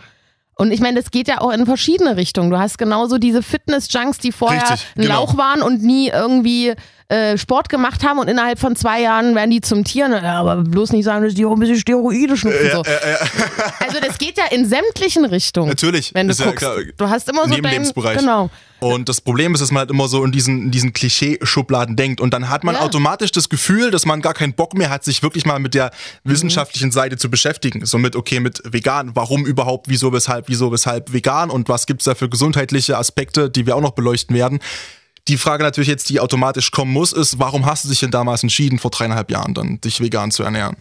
Und 0.56 0.72
ich 0.72 0.80
meine, 0.80 1.00
das 1.00 1.12
geht 1.12 1.28
ja 1.28 1.40
auch 1.40 1.52
in 1.52 1.66
verschiedene 1.66 2.16
Richtungen. 2.16 2.50
Du 2.50 2.58
hast 2.58 2.78
genauso 2.78 3.18
diese 3.18 3.44
Fitness-Junks, 3.44 4.18
die 4.18 4.32
vorher 4.32 4.62
Richtig, 4.62 4.86
ein 4.96 5.02
genau. 5.02 5.20
Lauch 5.20 5.36
waren 5.36 5.62
und 5.62 5.84
nie 5.84 6.08
irgendwie 6.08 6.74
äh, 7.10 7.38
Sport 7.38 7.70
gemacht 7.70 8.04
haben 8.04 8.18
und 8.18 8.28
innerhalb 8.28 8.58
von 8.58 8.76
zwei 8.76 9.00
Jahren 9.00 9.34
werden 9.34 9.50
die 9.50 9.62
zum 9.62 9.82
Tier. 9.82 10.08
Ja, 10.10 10.40
aber 10.40 10.56
bloß 10.56 10.92
nicht 10.92 11.04
sagen, 11.04 11.24
dass 11.24 11.32
die 11.34 11.46
auch 11.46 11.52
ein 11.52 11.58
bisschen 11.58 11.78
Steroide 11.78 12.36
schnupfen. 12.36 12.70
so. 12.70 12.82
Also 13.80 14.00
das 14.06 14.18
geht 14.18 14.36
ja 14.36 14.44
in 14.50 14.68
sämtlichen 14.68 15.24
Richtungen. 15.24 15.68
Natürlich, 15.68 16.12
Wenn 16.12 16.28
du 16.28 16.34
ja 16.34 16.44
guckst. 16.44 16.58
klar. 16.58 16.76
du 16.96 17.08
hast 17.08 17.28
immer 17.30 17.44
so 17.44 17.50
jedem 17.50 17.62
dein, 17.62 17.72
Lebensbereich. 17.72 18.18
Genau. 18.18 18.50
Und 18.80 19.08
das 19.08 19.22
Problem 19.22 19.54
ist, 19.54 19.60
dass 19.62 19.70
man 19.72 19.80
halt 19.80 19.90
immer 19.90 20.06
so 20.08 20.22
in 20.24 20.30
diesen, 20.32 20.64
in 20.64 20.70
diesen 20.70 20.92
Klischee-Schubladen 20.92 21.96
denkt. 21.96 22.20
Und 22.20 22.34
dann 22.34 22.50
hat 22.50 22.62
man 22.64 22.74
Ja. 22.74 22.82
automatisch 22.82 23.32
das 23.32 23.48
Gefühl, 23.48 23.90
dass 23.90 24.04
man 24.04 24.20
gar 24.20 24.34
keinen 24.34 24.52
Bock 24.52 24.74
mehr 24.74 24.90
hat, 24.90 25.02
sich 25.04 25.22
wirklich 25.22 25.46
mal 25.46 25.58
mit 25.58 25.72
der 25.74 25.90
wissenschaftlichen 26.24 26.90
Seite 26.92 27.16
zu 27.16 27.30
beschäftigen. 27.30 27.86
So 27.86 27.96
mit, 27.98 28.14
okay, 28.16 28.38
mit 28.40 28.60
vegan, 28.64 29.12
warum 29.14 29.46
überhaupt, 29.46 29.88
wieso, 29.88 30.12
weshalb, 30.12 30.48
wieso, 30.48 30.70
weshalb 30.70 31.12
vegan 31.12 31.48
und 31.50 31.68
was 31.70 31.86
gibt's 31.86 32.04
da 32.04 32.14
für 32.14 32.28
gesundheitliche 32.28 32.98
Aspekte, 32.98 33.48
die 33.48 33.66
wir 33.66 33.74
auch 33.76 33.80
noch 33.80 33.92
beleuchten 33.92 34.36
werden. 34.36 34.60
Die 35.28 35.36
Frage 35.36 35.62
natürlich 35.62 35.88
jetzt, 35.88 36.08
die 36.08 36.20
automatisch 36.20 36.70
kommen 36.70 36.92
muss, 36.92 37.12
ist, 37.12 37.38
warum 37.38 37.66
hast 37.66 37.84
du 37.84 37.88
dich 37.88 38.00
denn 38.00 38.10
damals 38.10 38.42
entschieden, 38.42 38.78
vor 38.78 38.90
dreieinhalb 38.90 39.30
Jahren 39.30 39.54
dann, 39.54 39.80
dich 39.80 40.00
vegan 40.00 40.30
zu 40.30 40.42
ernähren? 40.42 40.76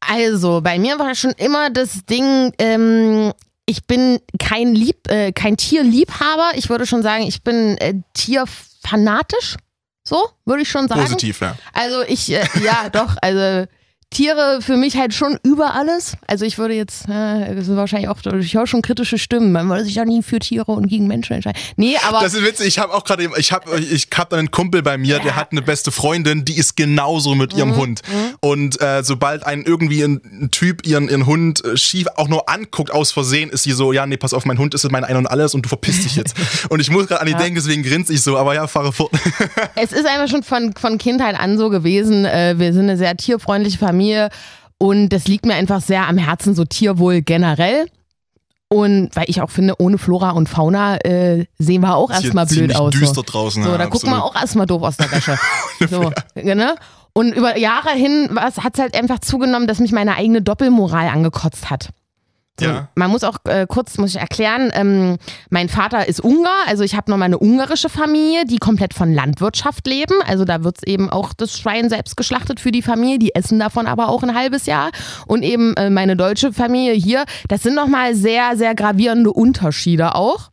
Also, 0.00 0.60
bei 0.60 0.78
mir 0.78 0.98
war 0.98 1.14
schon 1.14 1.32
immer 1.32 1.70
das 1.70 2.04
Ding, 2.08 2.52
ähm, 2.58 3.32
ich 3.66 3.84
bin 3.86 4.20
kein 4.38 4.74
Lieb, 4.74 5.08
äh, 5.08 5.32
kein 5.32 5.56
Tierliebhaber. 5.56 6.52
Ich 6.54 6.70
würde 6.70 6.86
schon 6.86 7.02
sagen, 7.02 7.24
ich 7.24 7.42
bin 7.42 7.76
äh, 7.78 7.94
Tierfeind 8.14 8.68
fanatisch. 8.88 9.56
So, 10.04 10.30
würde 10.46 10.62
ich 10.62 10.70
schon 10.70 10.88
sagen. 10.88 11.02
Positiv, 11.02 11.40
ja. 11.40 11.56
Also 11.72 12.02
ich, 12.02 12.32
äh, 12.32 12.44
ja, 12.64 12.88
doch, 12.92 13.16
also 13.20 13.68
Tiere 14.10 14.60
für 14.62 14.76
mich 14.76 14.96
halt 14.96 15.12
schon 15.12 15.38
über 15.42 15.74
alles. 15.74 16.16
Also 16.26 16.46
ich 16.46 16.56
würde 16.56 16.74
jetzt, 16.74 17.08
äh, 17.08 17.54
das 17.54 17.68
ist 17.68 17.76
wahrscheinlich 17.76 18.08
auch, 18.08 18.18
ich 18.40 18.54
höre 18.54 18.66
schon 18.66 18.80
kritische 18.80 19.18
Stimmen, 19.18 19.52
man 19.52 19.68
würde 19.68 19.84
sich 19.84 19.96
ja 19.96 20.04
nie 20.06 20.22
für 20.22 20.38
Tiere 20.38 20.72
und 20.72 20.88
gegen 20.88 21.06
Menschen 21.06 21.34
entscheiden. 21.34 21.60
Nee, 21.76 21.96
aber. 22.08 22.20
Das 22.20 22.32
ist 22.32 22.42
witzig, 22.42 22.68
ich 22.68 22.78
habe 22.78 22.94
auch 22.94 23.04
gerade, 23.04 23.28
ich 23.36 23.52
habe 23.52 23.78
ich 23.78 24.08
hab 24.16 24.32
einen 24.32 24.50
Kumpel 24.50 24.82
bei 24.82 24.96
mir, 24.96 25.18
ja. 25.18 25.22
der 25.22 25.36
hat 25.36 25.52
eine 25.52 25.60
beste 25.60 25.92
Freundin, 25.92 26.46
die 26.46 26.56
ist 26.56 26.74
genauso 26.74 27.34
mit 27.34 27.52
ihrem 27.52 27.72
mhm. 27.72 27.76
Hund. 27.76 28.02
Mhm. 28.08 28.34
Und 28.40 28.80
äh, 28.80 29.04
sobald 29.04 29.44
ein 29.44 29.62
irgendwie 29.62 30.02
ein, 30.02 30.22
ein, 30.24 30.50
Typ 30.50 30.86
ihren, 30.86 31.10
ihren 31.10 31.26
Hund 31.26 31.62
äh, 31.64 31.76
schief 31.76 32.06
auch 32.16 32.28
nur 32.28 32.48
anguckt 32.48 32.90
aus 32.90 33.12
Versehen, 33.12 33.50
ist 33.50 33.64
sie 33.64 33.72
so, 33.72 33.92
ja, 33.92 34.06
nee, 34.06 34.16
pass 34.16 34.32
auf, 34.32 34.46
mein 34.46 34.58
Hund 34.58 34.74
ist 34.74 34.90
mein 34.90 35.04
Ein 35.04 35.16
und 35.16 35.26
Alles 35.26 35.54
und 35.54 35.66
du 35.66 35.68
verpisst 35.68 36.04
dich 36.04 36.16
jetzt. 36.16 36.34
und 36.70 36.80
ich 36.80 36.90
muss 36.90 37.06
gerade 37.08 37.20
an 37.20 37.26
die 37.26 37.34
ja. 37.34 37.38
denken, 37.38 37.56
deswegen 37.56 37.82
grinse 37.82 38.14
ich 38.14 38.22
so, 38.22 38.38
aber 38.38 38.54
ja, 38.54 38.66
fahre 38.66 38.90
fort. 38.90 39.12
es 39.74 39.92
ist 39.92 40.06
einfach 40.06 40.28
schon 40.28 40.42
von, 40.42 40.72
von 40.72 40.96
Kindheit 40.96 41.38
an 41.38 41.58
so 41.58 41.68
gewesen, 41.68 42.24
äh, 42.24 42.54
wir 42.56 42.72
sind 42.72 42.84
eine 42.84 42.96
sehr 42.96 43.14
tierfreundliche 43.16 43.76
Familie 43.76 43.97
Familie 43.98 44.30
und 44.78 45.08
das 45.08 45.26
liegt 45.26 45.44
mir 45.44 45.54
einfach 45.54 45.80
sehr 45.80 46.06
am 46.06 46.18
Herzen, 46.18 46.54
so 46.54 46.64
Tierwohl 46.64 47.20
generell. 47.20 47.86
Und 48.70 49.08
weil 49.14 49.24
ich 49.28 49.40
auch 49.40 49.50
finde, 49.50 49.74
ohne 49.78 49.96
Flora 49.96 50.30
und 50.30 50.48
Fauna 50.48 50.98
äh, 50.98 51.46
sehen 51.58 51.80
wir 51.80 51.96
auch 51.96 52.10
erstmal 52.10 52.46
blöd 52.46 52.76
aus. 52.76 52.92
düster 52.92 53.14
so. 53.14 53.22
draußen. 53.22 53.62
So, 53.62 53.70
ja, 53.70 53.78
da 53.78 53.84
absolut. 53.84 54.02
gucken 54.02 54.18
wir 54.18 54.24
auch 54.24 54.36
erstmal 54.36 54.66
doof 54.66 54.82
aus 54.82 54.98
der 54.98 55.10
Wäsche. 55.10 55.38
so, 55.90 56.12
ne? 56.34 56.76
Und 57.14 57.32
über 57.32 57.56
Jahre 57.56 57.90
hin 57.92 58.28
hat 58.38 58.74
es 58.74 58.80
halt 58.80 58.94
einfach 58.94 59.20
zugenommen, 59.20 59.66
dass 59.66 59.78
mich 59.80 59.90
meine 59.90 60.16
eigene 60.16 60.42
Doppelmoral 60.42 61.08
angekotzt 61.08 61.70
hat. 61.70 61.88
Ja. 62.66 62.88
Man 62.94 63.10
muss 63.10 63.24
auch 63.24 63.38
äh, 63.44 63.66
kurz 63.68 63.98
muss 63.98 64.10
ich 64.10 64.20
erklären, 64.20 64.70
ähm, 64.74 65.18
mein 65.50 65.68
Vater 65.68 66.08
ist 66.08 66.20
Ungar, 66.20 66.66
also 66.66 66.82
ich 66.84 66.94
habe 66.94 67.10
noch 67.10 67.16
mal 67.16 67.26
eine 67.26 67.38
ungarische 67.38 67.88
Familie, 67.88 68.44
die 68.46 68.58
komplett 68.58 68.94
von 68.94 69.12
Landwirtschaft 69.12 69.86
leben. 69.86 70.14
Also 70.26 70.44
da 70.44 70.64
wird 70.64 70.86
eben 70.86 71.10
auch 71.10 71.32
das 71.32 71.58
Schwein 71.58 71.88
selbst 71.88 72.16
geschlachtet 72.16 72.60
für 72.60 72.72
die 72.72 72.82
Familie, 72.82 73.18
die 73.18 73.34
essen 73.34 73.58
davon 73.58 73.86
aber 73.86 74.08
auch 74.08 74.22
ein 74.22 74.34
halbes 74.34 74.66
Jahr. 74.66 74.90
Und 75.26 75.42
eben 75.42 75.74
äh, 75.76 75.90
meine 75.90 76.16
deutsche 76.16 76.52
Familie 76.52 76.94
hier, 76.94 77.24
das 77.48 77.62
sind 77.62 77.74
noch 77.74 77.88
mal 77.88 78.14
sehr, 78.14 78.56
sehr 78.56 78.74
gravierende 78.74 79.32
Unterschiede 79.32 80.14
auch. 80.14 80.50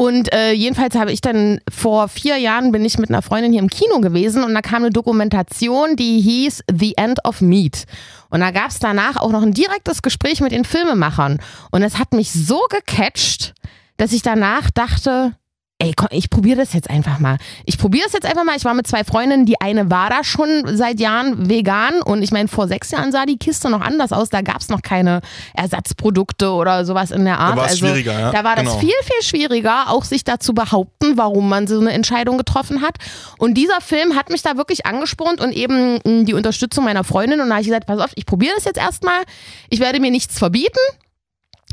Und 0.00 0.32
äh, 0.32 0.52
jedenfalls 0.52 0.94
habe 0.94 1.12
ich 1.12 1.20
dann 1.20 1.60
vor 1.68 2.08
vier 2.08 2.38
Jahren 2.38 2.72
bin 2.72 2.82
ich 2.86 2.96
mit 2.96 3.10
einer 3.10 3.20
Freundin 3.20 3.52
hier 3.52 3.60
im 3.60 3.68
Kino 3.68 4.00
gewesen 4.00 4.44
und 4.44 4.54
da 4.54 4.62
kam 4.62 4.82
eine 4.82 4.90
Dokumentation, 4.90 5.94
die 5.94 6.22
hieß 6.22 6.64
The 6.74 6.96
End 6.96 7.22
of 7.26 7.42
Meat. 7.42 7.84
Und 8.30 8.40
da 8.40 8.50
gab 8.50 8.70
es 8.70 8.78
danach 8.78 9.18
auch 9.18 9.30
noch 9.30 9.42
ein 9.42 9.52
direktes 9.52 10.00
Gespräch 10.00 10.40
mit 10.40 10.52
den 10.52 10.64
Filmemachern. 10.64 11.38
Und 11.70 11.82
es 11.82 11.98
hat 11.98 12.14
mich 12.14 12.32
so 12.32 12.62
gecatcht, 12.70 13.52
dass 13.98 14.14
ich 14.14 14.22
danach 14.22 14.70
dachte, 14.70 15.34
ey, 15.80 15.92
komm, 15.96 16.08
ich 16.10 16.30
probiere 16.30 16.58
das 16.58 16.74
jetzt 16.74 16.88
einfach 16.90 17.18
mal. 17.18 17.38
Ich 17.64 17.78
probiere 17.78 18.04
das 18.04 18.12
jetzt 18.12 18.26
einfach 18.26 18.44
mal. 18.44 18.54
Ich 18.56 18.64
war 18.64 18.74
mit 18.74 18.86
zwei 18.86 19.02
Freundinnen, 19.02 19.46
die 19.46 19.60
eine 19.60 19.90
war 19.90 20.10
da 20.10 20.22
schon 20.22 20.76
seit 20.76 21.00
Jahren 21.00 21.48
vegan 21.48 22.02
und 22.02 22.22
ich 22.22 22.30
meine, 22.30 22.48
vor 22.48 22.68
sechs 22.68 22.90
Jahren 22.90 23.10
sah 23.12 23.24
die 23.24 23.38
Kiste 23.38 23.70
noch 23.70 23.80
anders 23.80 24.12
aus. 24.12 24.28
Da 24.28 24.42
gab 24.42 24.60
es 24.60 24.68
noch 24.68 24.82
keine 24.82 25.22
Ersatzprodukte 25.54 26.52
oder 26.52 26.84
sowas 26.84 27.10
in 27.10 27.24
der 27.24 27.38
Art. 27.38 27.54
Da 27.54 27.56
war 27.56 27.64
es 27.64 27.72
also, 27.72 27.86
schwieriger, 27.86 28.12
ja. 28.12 28.30
Da 28.30 28.44
war 28.44 28.56
das 28.56 28.66
genau. 28.66 28.78
viel, 28.78 28.94
viel 29.04 29.22
schwieriger, 29.22 29.90
auch 29.90 30.04
sich 30.04 30.22
da 30.22 30.38
zu 30.38 30.52
behaupten, 30.52 31.16
warum 31.16 31.48
man 31.48 31.66
so 31.66 31.80
eine 31.80 31.92
Entscheidung 31.92 32.36
getroffen 32.36 32.82
hat. 32.82 32.96
Und 33.38 33.54
dieser 33.54 33.80
Film 33.80 34.16
hat 34.16 34.28
mich 34.28 34.42
da 34.42 34.58
wirklich 34.58 34.84
angespornt 34.84 35.40
und 35.40 35.52
eben 35.52 35.98
hm, 36.04 36.26
die 36.26 36.34
Unterstützung 36.34 36.84
meiner 36.84 37.04
Freundin. 37.04 37.40
Und 37.40 37.48
da 37.48 37.54
habe 37.54 37.62
ich 37.62 37.68
gesagt, 37.68 37.86
pass 37.86 37.98
auf, 37.98 38.10
ich 38.16 38.26
probiere 38.26 38.52
das 38.54 38.66
jetzt 38.66 38.78
erstmal. 38.78 39.22
Ich 39.70 39.80
werde 39.80 39.98
mir 39.98 40.10
nichts 40.10 40.38
verbieten. 40.38 40.78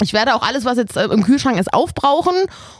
Ich 0.01 0.13
werde 0.13 0.35
auch 0.35 0.43
alles, 0.43 0.63
was 0.65 0.77
jetzt 0.77 0.95
äh, 0.95 1.05
im 1.05 1.23
Kühlschrank 1.23 1.59
ist, 1.59 1.73
aufbrauchen. 1.73 2.33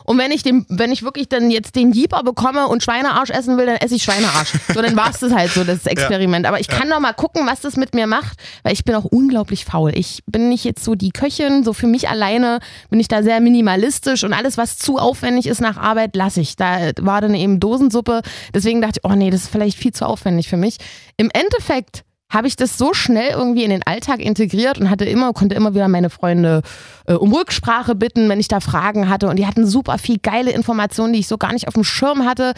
Und 0.03 0.17
wenn 0.17 0.31
ich 0.31 0.43
den, 0.43 0.65
wenn 0.69 0.91
ich 0.91 1.03
wirklich 1.03 1.27
dann 1.27 1.49
jetzt 1.49 1.75
den 1.75 1.91
Jeeper 1.91 2.23
bekomme 2.23 2.67
und 2.67 2.83
Schweinearsch 2.83 3.31
essen 3.31 3.57
will, 3.57 3.65
dann 3.65 3.77
esse 3.77 3.95
ich 3.95 4.03
Schweinearsch. 4.03 4.53
So, 4.73 4.81
dann 4.81 4.95
war 4.95 5.09
es 5.09 5.19
das 5.19 5.33
halt 5.33 5.51
so, 5.51 5.63
das 5.63 5.85
Experiment. 5.85 6.45
Aber 6.45 6.59
ich 6.59 6.67
kann 6.67 6.87
ja. 6.89 6.95
doch 6.95 6.99
mal 6.99 7.13
gucken, 7.13 7.47
was 7.47 7.61
das 7.61 7.75
mit 7.75 7.95
mir 7.95 8.05
macht, 8.05 8.37
weil 8.63 8.73
ich 8.73 8.83
bin 8.83 8.95
auch 8.95 9.05
unglaublich 9.05 9.65
faul. 9.65 9.91
Ich 9.95 10.23
bin 10.27 10.49
nicht 10.49 10.63
jetzt 10.63 10.83
so 10.83 10.95
die 10.95 11.11
Köchin, 11.11 11.63
so 11.63 11.73
für 11.73 11.87
mich 11.87 12.07
alleine 12.07 12.59
bin 12.89 12.99
ich 12.99 13.07
da 13.07 13.23
sehr 13.23 13.39
minimalistisch 13.39 14.23
und 14.23 14.33
alles, 14.33 14.57
was 14.57 14.77
zu 14.77 14.97
aufwendig 14.97 15.47
ist 15.47 15.61
nach 15.61 15.77
Arbeit, 15.77 16.15
lasse 16.15 16.41
ich. 16.41 16.55
Da 16.55 16.91
war 16.99 17.21
dann 17.21 17.33
eben 17.33 17.59
Dosensuppe. 17.59 18.21
Deswegen 18.53 18.81
dachte 18.81 18.99
ich, 19.03 19.09
oh 19.09 19.15
nee, 19.15 19.31
das 19.31 19.43
ist 19.43 19.49
vielleicht 19.49 19.77
viel 19.77 19.91
zu 19.91 20.05
aufwendig 20.05 20.49
für 20.49 20.57
mich. 20.57 20.77
Im 21.17 21.31
Endeffekt 21.33 22.03
habe 22.29 22.47
ich 22.47 22.55
das 22.55 22.77
so 22.77 22.93
schnell 22.93 23.31
irgendwie 23.31 23.63
in 23.63 23.69
den 23.69 23.83
Alltag 23.83 24.19
integriert 24.19 24.77
und 24.77 24.89
hatte 24.89 25.05
immer, 25.05 25.31
konnte 25.33 25.55
immer 25.55 25.73
wieder 25.73 25.87
meine 25.87 26.09
Freunde 26.09 26.61
äh, 27.05 27.13
um 27.13 27.33
Rücksprache 27.33 27.95
bitten, 27.95 28.27
wenn 28.27 28.39
ich 28.39 28.49
da 28.49 28.59
Fragen 28.59 29.09
hatte. 29.09 29.29
Und 29.29 29.37
die 29.37 29.47
hatten 29.47 29.65
super 29.65 29.97
viel 29.97 30.17
geile 30.19 30.51
Informationen, 30.51 31.13
die 31.13 31.19
ich 31.19 31.27
so 31.27 31.37
gar 31.37 31.53
nicht 31.53 31.67
auf 31.67 31.73
dem 31.73 31.85
Schirm 31.85 32.25
hatte. 32.25 32.53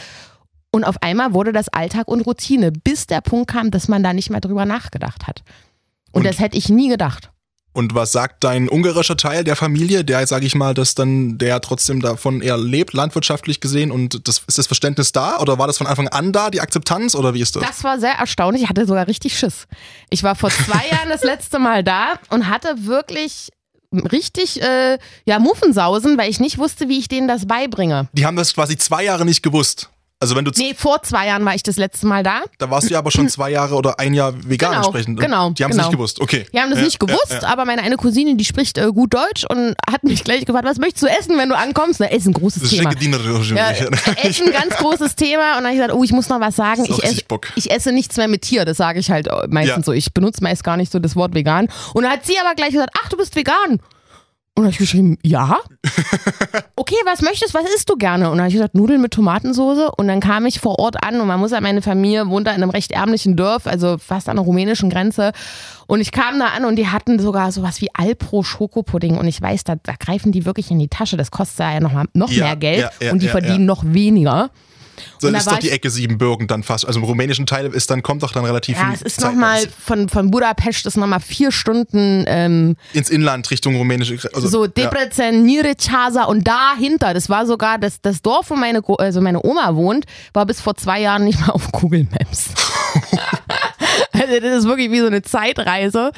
Und 0.72 0.84
auf 0.84 1.02
einmal 1.02 1.34
wurde 1.34 1.52
das 1.52 1.70
Alltag 1.70 2.08
und 2.08 2.22
Routine, 2.22 2.72
bis 2.72 3.08
der 3.08 3.22
Punkt 3.22 3.52
kam, 3.52 3.72
dass 3.72 3.88
man 3.88 4.04
da 4.04 4.14
nicht 4.14 4.30
mehr 4.30 4.42
drüber 4.42 4.66
nachgedacht 4.66 5.28
hat. 5.28 5.42
Und, 6.12 6.20
und 6.22 6.26
das 6.26 6.40
hätte 6.40 6.58
ich 6.58 6.70
nie 6.70 6.90
gedacht. 6.90 7.32
Und 7.72 7.94
was 7.94 8.12
sagt 8.12 8.44
dein 8.44 8.68
ungarischer 8.68 9.16
Teil 9.16 9.44
der 9.44 9.56
Familie, 9.56 10.04
der, 10.04 10.26
sage 10.26 10.46
ich 10.46 10.56
mal, 10.56 10.74
dass 10.74 10.96
dann 10.96 11.38
der 11.38 11.62
trotzdem 11.62 12.02
davon 12.02 12.42
eher 12.42 12.58
lebt, 12.58 12.94
landwirtschaftlich 12.94 13.62
gesehen? 13.62 13.92
Und 13.92 14.28
das, 14.28 14.42
ist 14.48 14.58
das 14.58 14.68
Verständnis 14.68 15.12
da 15.12 15.40
oder 15.40 15.60
war 15.60 15.68
das 15.68 15.78
von 15.78 15.88
Anfang 15.88 16.08
an 16.08 16.34
da, 16.34 16.50
die 16.50 16.62
Akzeptanz 16.62 17.14
oder 17.16 17.34
wie 17.34 17.42
ist 17.42 17.56
das? 17.56 17.64
Das 17.64 17.84
war 17.84 18.00
sehr 18.00 18.14
erstaunlich. 18.14 18.64
Ich 18.64 18.70
hatte 18.70 18.86
sogar 18.86 19.08
richtig 19.08 19.38
Schiss. 19.38 19.68
Ich 20.10 20.24
war 20.24 20.36
vor 20.36 20.50
zwei 20.50 20.88
Jahren 20.92 21.10
das 21.10 21.24
letzte 21.24 21.60
Mal 21.60 21.84
da 21.84 22.16
und 22.30 22.50
hatte 22.50 22.86
wirklich 22.86 23.50
richtig 23.92 24.62
äh, 24.62 24.98
ja 25.26 25.40
Muffensausen, 25.40 26.18
weil 26.18 26.30
ich 26.30 26.40
nicht 26.40 26.58
wusste, 26.58 26.90
wie 26.90 27.00
ich 27.00 27.08
denen 27.08 27.28
das 27.28 27.48
beibringe. 27.48 28.10
Die 28.14 28.26
haben 28.26 28.36
das 28.36 28.54
quasi 28.54 28.78
zwei 28.78 29.04
Jahre 29.04 29.26
nicht 29.26 29.44
gewusst. 29.44 29.90
Also 30.22 30.36
wenn 30.36 30.44
du 30.44 30.52
nee, 30.58 30.74
vor 30.76 31.02
zwei 31.02 31.28
Jahren 31.28 31.46
war 31.46 31.56
ich 31.56 31.64
das 31.64 31.78
letzte 31.78 32.06
Mal 32.06 32.24
da. 32.24 32.42
Da 32.58 32.70
warst 32.70 32.90
du 32.90 32.94
ja 32.94 33.00
aber 33.00 33.10
schon 33.10 33.30
zwei 33.30 33.52
Jahre 33.52 33.76
oder 33.76 34.00
ein 34.00 34.14
Jahr 34.14 34.34
vegan 34.36 34.72
genau, 34.72 34.82
entsprechend. 34.82 35.18
Ne? 35.18 35.26
Genau. 35.26 35.52
Die 35.52 35.64
haben 35.64 35.72
es 35.72 35.78
genau. 35.78 35.88
nicht 35.88 35.96
gewusst, 35.96 36.20
okay. 36.20 36.46
Die 36.54 36.60
haben 36.60 36.70
das 36.70 36.80
ja, 36.80 36.86
nicht 36.86 37.00
gewusst, 37.00 37.32
ja, 37.32 37.42
ja. 37.42 37.48
aber 37.48 37.64
meine 37.64 37.84
eine 37.84 37.96
Cousine, 37.96 38.36
die 38.36 38.44
spricht 38.44 38.78
äh, 38.78 38.88
gut 38.88 39.14
Deutsch 39.14 39.46
und 39.46 39.76
hat 39.90 40.04
mich 40.04 40.26
gleich 40.26 40.44
gefragt, 40.44 40.66
was 40.66 40.78
möchtest 40.78 41.04
du 41.04 41.08
essen, 41.08 41.38
wenn 41.38 41.48
du 41.48 41.58
ankommst? 41.58 42.02
Na, 42.02 42.08
Essen, 42.08 42.34
großes 42.34 42.64
das 42.64 42.72
Thema. 42.72 42.92
Ja, 43.56 43.72
Essen, 44.24 44.52
ganz 44.52 44.76
großes 44.76 45.16
Thema. 45.16 45.58
Und 45.58 45.64
dann 45.64 45.66
habe 45.68 45.76
ich 45.76 45.82
gesagt, 45.82 45.94
oh, 45.94 46.04
ich 46.04 46.12
muss 46.12 46.28
noch 46.28 46.42
was 46.42 46.58
sagen. 46.58 46.84
Ich, 46.84 47.02
ess, 47.02 47.24
ich, 47.56 47.72
esse 47.72 47.94
nichts 47.94 48.18
mehr 48.18 48.28
mit 48.28 48.42
Tier, 48.42 48.66
das 48.66 48.76
sage 48.76 49.00
ich 49.00 49.10
halt 49.10 49.30
meistens 49.48 49.86
so. 49.86 49.94
Ich 49.94 50.14
benutze 50.14 50.44
meist 50.44 50.66
gar 50.66 50.76
nicht 50.76 50.92
so 50.92 51.00
das 51.00 51.16
Wort 51.16 51.34
vegan. 51.34 51.70
Und 51.94 52.04
dann 52.04 52.12
hat 52.12 52.26
sie 52.26 52.38
aber 52.38 52.56
gleich 52.56 52.72
gesagt, 52.72 52.92
ach, 53.02 53.08
du 53.08 53.16
bist 53.16 53.38
vegan. 53.38 53.80
Und 54.60 54.66
dann 54.66 54.74
habe 54.74 54.84
ich 54.84 54.89
geschrieben, 54.92 55.18
ja. 55.24 55.58
Okay, 56.75 56.96
was 57.06 57.22
möchtest, 57.22 57.54
was 57.54 57.63
isst 57.75 57.89
du 57.89 57.96
gerne? 57.96 58.25
Und 58.25 58.38
dann 58.38 58.39
habe 58.39 58.48
ich 58.50 58.56
gesagt, 58.56 58.74
Nudeln 58.74 59.01
mit 59.01 59.12
Tomatensoße. 59.12 59.92
Und 59.96 60.08
dann 60.08 60.20
kam 60.20 60.46
ich 60.46 60.60
vor 60.60 60.80
Ort 60.80 61.04
an 61.04 61.22
und 61.22 61.28
man 61.28 61.39
muss 61.39 61.51
ja, 61.51 61.62
meine 61.62 61.82
Familie 61.82 62.28
wohnt 62.30 62.48
da 62.48 62.51
in 62.51 62.62
einem 62.62 62.70
recht 62.70 62.92
ärmlichen 62.92 63.36
Dorf, 63.36 63.68
also 63.68 63.98
fast 63.98 64.28
an 64.28 64.38
der 64.38 64.46
rumänischen 64.46 64.89
Grenze. 64.89 65.32
Und 65.88 66.01
ich 66.01 66.12
kam 66.12 66.39
da 66.39 66.48
an 66.48 66.66
und 66.66 66.78
die 66.78 66.88
hatten 66.88 67.20
sogar 67.20 67.51
sowas 67.51 67.80
wie 67.82 67.89
Alpro 67.94 68.44
Schokopudding. 68.44 69.18
Und 69.18 69.28
ich 69.28 69.42
weiß, 69.42 69.63
da, 69.66 69.75
da 69.75 69.94
greifen 69.98 70.32
die 70.32 70.46
wirklich 70.46 70.72
in 70.72 70.80
die 70.80 70.88
Tasche. 70.88 71.16
Das 71.16 71.32
kostet 71.32 71.60
ja 71.60 71.80
noch, 71.80 71.94
mal, 71.94 72.06
noch 72.13 72.32
ja, 72.32 72.46
mehr 72.46 72.56
Geld 72.56 72.80
ja, 72.80 72.92
ja, 73.08 73.12
und 73.13 73.22
die 73.22 73.28
verdienen 73.28 73.66
noch 73.66 73.84
weniger. 73.86 74.50
So 75.18 75.27
und 75.27 75.36
ist 75.36 75.50
doch 75.50 75.60
die 75.60 75.70
Ecke 75.70 75.89
Siebenbürgen 75.89 76.48
dann 76.48 76.63
fast. 76.63 76.86
Also 76.86 77.00
im 77.00 77.06
rumänischen 77.06 77.46
Teil 77.46 77.68
ist 77.68 77.89
dann, 77.89 78.03
kommt 78.03 78.24
doch 78.24 78.32
dann 78.32 78.46
relativ 78.46 78.77
ja, 78.77 78.84
viel. 78.84 78.89
Ja, 78.89 78.96
es 78.96 79.01
ist 79.01 79.22
nochmal 79.22 79.68
von, 79.68 80.10
von 80.10 80.32
Budapest 80.32 80.86
ist 80.86 80.98
nochmal 80.98 81.20
vier 81.20 81.51
Stunden 81.51 82.25
ähm, 82.27 82.75
ins 82.94 83.10
Inland 83.10 83.50
Richtung 83.51 83.75
rumänische 83.75 84.18
also, 84.34 84.48
So 84.48 84.68
Debrecen, 84.68 85.48
ja. 85.48 85.63
Niricasa 85.63 86.24
und 86.24 86.48
dahinter, 86.48 87.13
das 87.13 87.29
war 87.29 87.46
sogar 87.46 87.77
das, 87.77 88.01
das 88.01 88.22
Dorf, 88.22 88.50
wo 88.50 88.56
meine, 88.56 88.82
also 88.98 89.22
meine 89.22 89.44
Oma 89.44 89.75
wohnt, 89.75 90.06
war 90.34 90.46
bis 90.46 90.62
vor 90.62 90.75
zwei 90.75 91.01
Jahren 91.01 91.24
nicht 91.24 91.39
mal 91.39 91.50
auf 91.53 91.72
Google 91.72 92.08
Maps. 92.12 92.50
also 94.12 94.39
das 94.39 94.60
ist 94.60 94.65
wirklich 94.65 94.91
wie 94.91 95.00
so 95.00 95.08
eine 95.08 95.22
Zeitreise. 95.22 96.12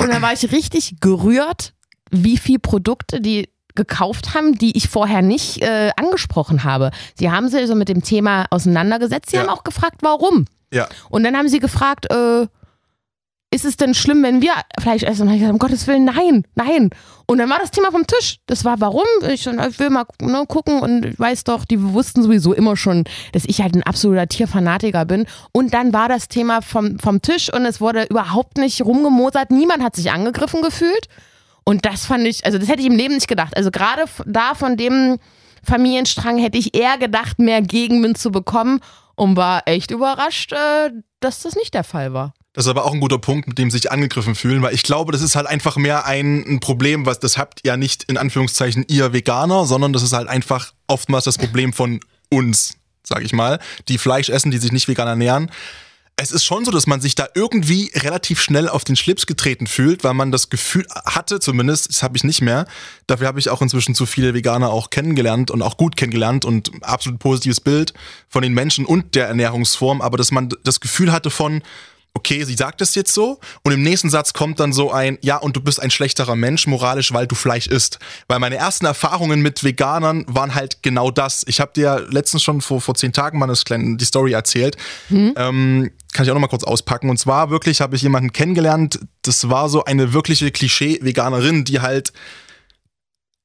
Und 0.00 0.10
da 0.10 0.22
war 0.22 0.32
ich 0.32 0.52
richtig 0.52 1.00
gerührt, 1.00 1.74
wie 2.10 2.38
viele 2.38 2.60
Produkte 2.60 3.20
die 3.20 3.48
gekauft 3.78 4.34
haben, 4.34 4.58
die 4.58 4.76
ich 4.76 4.88
vorher 4.88 5.22
nicht 5.22 5.62
äh, 5.62 5.90
angesprochen 5.96 6.64
habe. 6.64 6.90
Sie 7.14 7.30
haben 7.30 7.48
sich 7.48 7.60
also 7.60 7.74
mit 7.74 7.88
dem 7.88 8.02
Thema 8.02 8.44
auseinandergesetzt. 8.50 9.30
Sie 9.30 9.36
ja. 9.36 9.42
haben 9.42 9.48
auch 9.48 9.64
gefragt, 9.64 10.00
warum. 10.02 10.44
Ja. 10.70 10.86
Und 11.08 11.24
dann 11.24 11.34
haben 11.34 11.48
sie 11.48 11.60
gefragt, 11.60 12.12
äh, 12.12 12.46
ist 13.50 13.64
es 13.64 13.78
denn 13.78 13.94
schlimm, 13.94 14.22
wenn 14.22 14.42
wir 14.42 14.52
Fleisch 14.78 15.02
essen? 15.02 15.22
Und 15.22 15.28
ich 15.28 15.40
gesagt, 15.40 15.54
um 15.54 15.58
Gottes 15.58 15.86
Willen, 15.86 16.04
nein, 16.04 16.44
nein. 16.54 16.90
Und 17.26 17.38
dann 17.38 17.48
war 17.48 17.58
das 17.58 17.70
Thema 17.70 17.90
vom 17.90 18.06
Tisch. 18.06 18.40
Das 18.46 18.64
war, 18.66 18.80
warum? 18.80 19.06
Ich, 19.30 19.46
ich 19.46 19.78
will 19.78 19.88
mal 19.88 20.04
ne, 20.20 20.44
gucken 20.46 20.80
und 20.80 21.18
weiß 21.18 21.44
doch, 21.44 21.64
die 21.64 21.80
wussten 21.94 22.22
sowieso 22.22 22.52
immer 22.52 22.76
schon, 22.76 23.04
dass 23.32 23.46
ich 23.46 23.62
halt 23.62 23.74
ein 23.74 23.82
absoluter 23.84 24.26
Tierfanatiker 24.26 25.06
bin. 25.06 25.26
Und 25.52 25.72
dann 25.72 25.94
war 25.94 26.10
das 26.10 26.28
Thema 26.28 26.60
vom, 26.60 26.98
vom 26.98 27.22
Tisch 27.22 27.50
und 27.52 27.64
es 27.64 27.80
wurde 27.80 28.04
überhaupt 28.04 28.58
nicht 28.58 28.82
rumgemosert. 28.82 29.50
Niemand 29.50 29.82
hat 29.82 29.96
sich 29.96 30.10
angegriffen 30.10 30.60
gefühlt. 30.60 31.08
Und 31.68 31.84
das 31.84 32.06
fand 32.06 32.26
ich, 32.26 32.46
also 32.46 32.56
das 32.56 32.66
hätte 32.66 32.80
ich 32.80 32.86
im 32.86 32.96
Leben 32.96 33.12
nicht 33.12 33.28
gedacht. 33.28 33.54
Also 33.54 33.70
gerade 33.70 34.04
da 34.24 34.54
von 34.54 34.78
dem 34.78 35.18
Familienstrang 35.62 36.38
hätte 36.38 36.56
ich 36.56 36.74
eher 36.74 36.96
gedacht, 36.96 37.38
mehr 37.38 37.60
Gegenwind 37.60 38.16
zu 38.16 38.30
bekommen 38.30 38.80
und 39.16 39.36
war 39.36 39.64
echt 39.66 39.90
überrascht, 39.90 40.52
äh, 40.52 40.90
dass 41.20 41.42
das 41.42 41.56
nicht 41.56 41.74
der 41.74 41.84
Fall 41.84 42.14
war. 42.14 42.32
Das 42.54 42.64
ist 42.64 42.70
aber 42.70 42.86
auch 42.86 42.94
ein 42.94 43.00
guter 43.00 43.18
Punkt, 43.18 43.48
mit 43.48 43.58
dem 43.58 43.70
sich 43.70 43.92
angegriffen 43.92 44.34
fühlen, 44.34 44.62
weil 44.62 44.74
ich 44.74 44.82
glaube, 44.82 45.12
das 45.12 45.20
ist 45.20 45.36
halt 45.36 45.46
einfach 45.46 45.76
mehr 45.76 46.06
ein, 46.06 46.42
ein, 46.48 46.60
Problem, 46.60 47.04
was 47.04 47.20
das 47.20 47.36
habt 47.36 47.60
ja 47.66 47.76
nicht 47.76 48.04
in 48.04 48.16
Anführungszeichen 48.16 48.86
ihr 48.88 49.12
Veganer, 49.12 49.66
sondern 49.66 49.92
das 49.92 50.02
ist 50.02 50.14
halt 50.14 50.26
einfach 50.26 50.72
oftmals 50.86 51.24
das 51.24 51.36
Problem 51.36 51.74
von 51.74 52.00
uns 52.30 52.78
sage 53.02 53.24
ich 53.24 53.32
mal, 53.32 53.58
die 53.88 53.98
Fleisch 53.98 54.28
essen, 54.28 54.50
die 54.50 54.58
sich 54.58 54.72
nicht 54.72 54.88
vegan 54.88 55.08
ernähren 55.08 55.50
es 56.20 56.32
ist 56.32 56.44
schon 56.44 56.64
so, 56.64 56.72
dass 56.72 56.88
man 56.88 57.00
sich 57.00 57.14
da 57.14 57.28
irgendwie 57.34 57.92
relativ 57.94 58.42
schnell 58.42 58.68
auf 58.68 58.82
den 58.82 58.96
Schlips 58.96 59.26
getreten 59.26 59.68
fühlt, 59.68 60.02
weil 60.02 60.14
man 60.14 60.32
das 60.32 60.50
Gefühl 60.50 60.84
hatte, 61.06 61.38
zumindest, 61.38 61.88
das 61.88 62.02
habe 62.02 62.16
ich 62.16 62.24
nicht 62.24 62.42
mehr. 62.42 62.66
Dafür 63.06 63.28
habe 63.28 63.38
ich 63.38 63.50
auch 63.50 63.62
inzwischen 63.62 63.94
zu 63.94 64.04
viele 64.04 64.34
Veganer 64.34 64.70
auch 64.70 64.90
kennengelernt 64.90 65.52
und 65.52 65.62
auch 65.62 65.76
gut 65.76 65.96
kennengelernt 65.96 66.44
und 66.44 66.72
absolut 66.82 67.20
positives 67.20 67.60
Bild 67.60 67.94
von 68.28 68.42
den 68.42 68.52
Menschen 68.52 68.84
und 68.84 69.14
der 69.14 69.28
Ernährungsform, 69.28 70.00
aber 70.00 70.18
dass 70.18 70.32
man 70.32 70.48
das 70.64 70.80
Gefühl 70.80 71.12
hatte 71.12 71.30
von, 71.30 71.62
okay, 72.18 72.42
sie 72.42 72.54
sagt 72.54 72.80
es 72.80 72.96
jetzt 72.96 73.14
so 73.14 73.38
und 73.62 73.72
im 73.72 73.82
nächsten 73.82 74.10
Satz 74.10 74.32
kommt 74.32 74.58
dann 74.58 74.72
so 74.72 74.90
ein, 74.90 75.18
ja, 75.22 75.36
und 75.36 75.54
du 75.56 75.60
bist 75.60 75.80
ein 75.80 75.90
schlechterer 75.90 76.34
Mensch 76.34 76.66
moralisch, 76.66 77.12
weil 77.12 77.28
du 77.28 77.36
Fleisch 77.36 77.68
isst. 77.68 78.00
Weil 78.26 78.40
meine 78.40 78.56
ersten 78.56 78.86
Erfahrungen 78.86 79.40
mit 79.40 79.62
Veganern 79.62 80.24
waren 80.26 80.56
halt 80.56 80.82
genau 80.82 81.12
das. 81.12 81.44
Ich 81.46 81.60
habe 81.60 81.70
dir 81.74 82.06
letztens 82.10 82.42
schon 82.42 82.60
vor, 82.60 82.80
vor 82.80 82.96
zehn 82.96 83.12
Tagen 83.12 83.38
mal 83.38 83.46
das 83.46 83.64
kleine, 83.64 83.96
die 83.96 84.04
Story 84.04 84.32
erzählt. 84.32 84.76
Hm. 85.08 85.34
Ähm, 85.36 85.90
kann 86.12 86.24
ich 86.24 86.30
auch 86.30 86.34
noch 86.34 86.40
mal 86.40 86.48
kurz 86.48 86.64
auspacken. 86.64 87.08
Und 87.08 87.18
zwar 87.18 87.50
wirklich 87.50 87.80
habe 87.80 87.94
ich 87.94 88.02
jemanden 88.02 88.32
kennengelernt, 88.32 88.98
das 89.22 89.48
war 89.48 89.68
so 89.68 89.84
eine 89.84 90.12
wirkliche 90.12 90.50
Klischee-Veganerin, 90.50 91.64
die 91.64 91.80
halt 91.80 92.12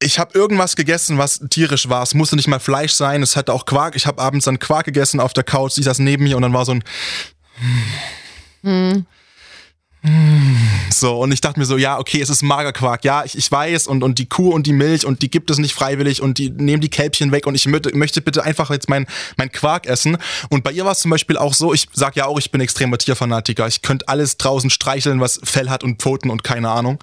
ich 0.01 0.20
habe 0.20 0.38
irgendwas 0.38 0.75
gegessen, 0.75 1.18
was 1.18 1.39
tierisch 1.50 1.88
war. 1.88 2.03
Es 2.03 2.13
musste 2.13 2.36
nicht 2.36 2.50
mal 2.50 2.60
Fleisch 2.60 2.92
sein. 2.92 3.24
Es 3.24 3.38
hatte 3.38 3.53
auch 3.53 3.65
Quark. 3.65 3.96
Ich 3.96 4.06
habe 4.06 4.22
abends 4.22 4.44
dann 4.46 4.60
Quark 4.60 4.86
gegessen 4.86 5.22
auf 5.22 5.32
der 5.32 5.46
Couch. 5.46 5.72
Sie 5.74 5.84
saß 5.84 6.00
neben 6.00 6.25
mir 6.25 6.36
und 6.36 6.42
dann 6.42 6.51
war 6.51 6.65
so 6.65 6.74
ein 6.74 6.84
hm. 8.63 9.05
So, 10.89 11.20
und 11.20 11.32
ich 11.32 11.39
dachte 11.39 11.60
mir 11.60 11.65
so, 11.65 11.77
ja, 11.77 11.98
okay, 11.98 12.22
es 12.22 12.29
ist 12.29 12.43
Magerquark, 12.43 13.05
ja, 13.05 13.24
ich, 13.24 13.38
ich 13.38 13.50
weiß, 13.50 13.88
und, 13.88 14.03
und 14.03 14.20
die 14.20 14.27
Kuh 14.27 14.50
und 14.51 14.67
die 14.67 14.74
Milch 14.74 15.05
und 15.05 15.22
die 15.22 15.32
gibt 15.32 15.50
es 15.50 15.60
nicht 15.60 15.74
freiwillig 15.74 16.22
und 16.22 16.38
die 16.38 16.50
nehmen 16.50 16.82
die 16.82 16.89
Kälbchen 16.89 17.32
weg 17.32 17.48
und 17.48 17.55
ich 17.55 17.65
möchte, 17.67 18.22
bitte 18.22 18.43
einfach 18.43 18.70
jetzt 18.70 18.89
mein, 18.89 19.08
mein 19.38 19.50
Quark 19.50 19.88
essen. 19.88 20.17
Und 20.50 20.65
bei 20.65 20.74
ihr 20.74 20.84
war 20.84 20.91
es 20.91 21.00
zum 21.00 21.12
Beispiel 21.12 21.38
auch 21.38 21.53
so, 21.53 21.74
ich 21.74 21.88
sag 21.93 22.17
ja 22.17 22.25
auch, 22.25 22.38
ich 22.38 22.51
bin 22.51 22.60
extremer 22.60 22.98
Tierfanatiker. 22.98 23.65
Ich 23.67 23.82
könnte 23.82 24.08
alles 24.10 24.36
draußen 24.38 24.70
streicheln, 24.70 25.22
was 25.22 25.39
Fell 25.43 25.70
hat 25.70 25.86
und 25.86 26.01
Pfoten 26.01 26.29
und 26.29 26.43
keine 26.43 26.70
Ahnung. 26.70 27.00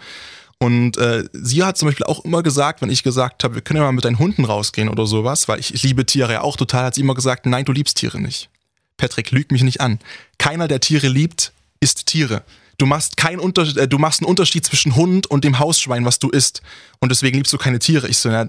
Und 0.58 0.98
äh, 0.98 1.24
sie 1.32 1.64
hat 1.64 1.78
zum 1.78 1.88
Beispiel 1.88 2.04
auch 2.04 2.22
immer 2.26 2.42
gesagt, 2.42 2.82
wenn 2.82 2.90
ich 2.90 3.02
gesagt 3.02 3.44
habe, 3.44 3.54
wir 3.54 3.62
können 3.62 3.78
ja 3.78 3.84
mal 3.84 3.92
mit 3.92 4.04
deinen 4.04 4.18
Hunden 4.18 4.44
rausgehen 4.44 4.90
oder 4.90 5.06
sowas, 5.06 5.48
weil 5.48 5.58
ich, 5.58 5.72
ich 5.72 5.82
liebe 5.82 6.04
Tiere 6.04 6.34
ja 6.34 6.40
auch 6.42 6.58
total, 6.58 6.84
hat 6.84 6.94
sie 6.94 7.00
immer 7.00 7.14
gesagt, 7.14 7.46
nein, 7.46 7.64
du 7.64 7.72
liebst 7.72 7.96
Tiere 7.96 8.20
nicht. 8.20 8.50
Patrick, 9.00 9.30
lüg 9.30 9.50
mich 9.50 9.62
nicht 9.62 9.80
an. 9.80 9.98
Keiner, 10.36 10.68
der 10.68 10.80
Tiere 10.80 11.08
liebt, 11.08 11.52
isst 11.80 12.06
Tiere. 12.06 12.44
Du 12.76 12.84
machst, 12.84 13.16
kein 13.16 13.40
Unter 13.40 13.62
äh, 13.76 13.88
du 13.88 13.98
machst 13.98 14.20
einen 14.20 14.28
Unterschied 14.28 14.64
zwischen 14.64 14.94
Hund 14.94 15.26
und 15.26 15.42
dem 15.42 15.58
Hausschwein, 15.58 16.04
was 16.04 16.18
du 16.18 16.28
isst. 16.28 16.60
Und 17.00 17.10
deswegen 17.10 17.38
liebst 17.38 17.52
du 17.52 17.58
keine 17.58 17.78
Tiere. 17.78 18.08
Ich 18.08 18.18
so, 18.18 18.28
ja, 18.28 18.46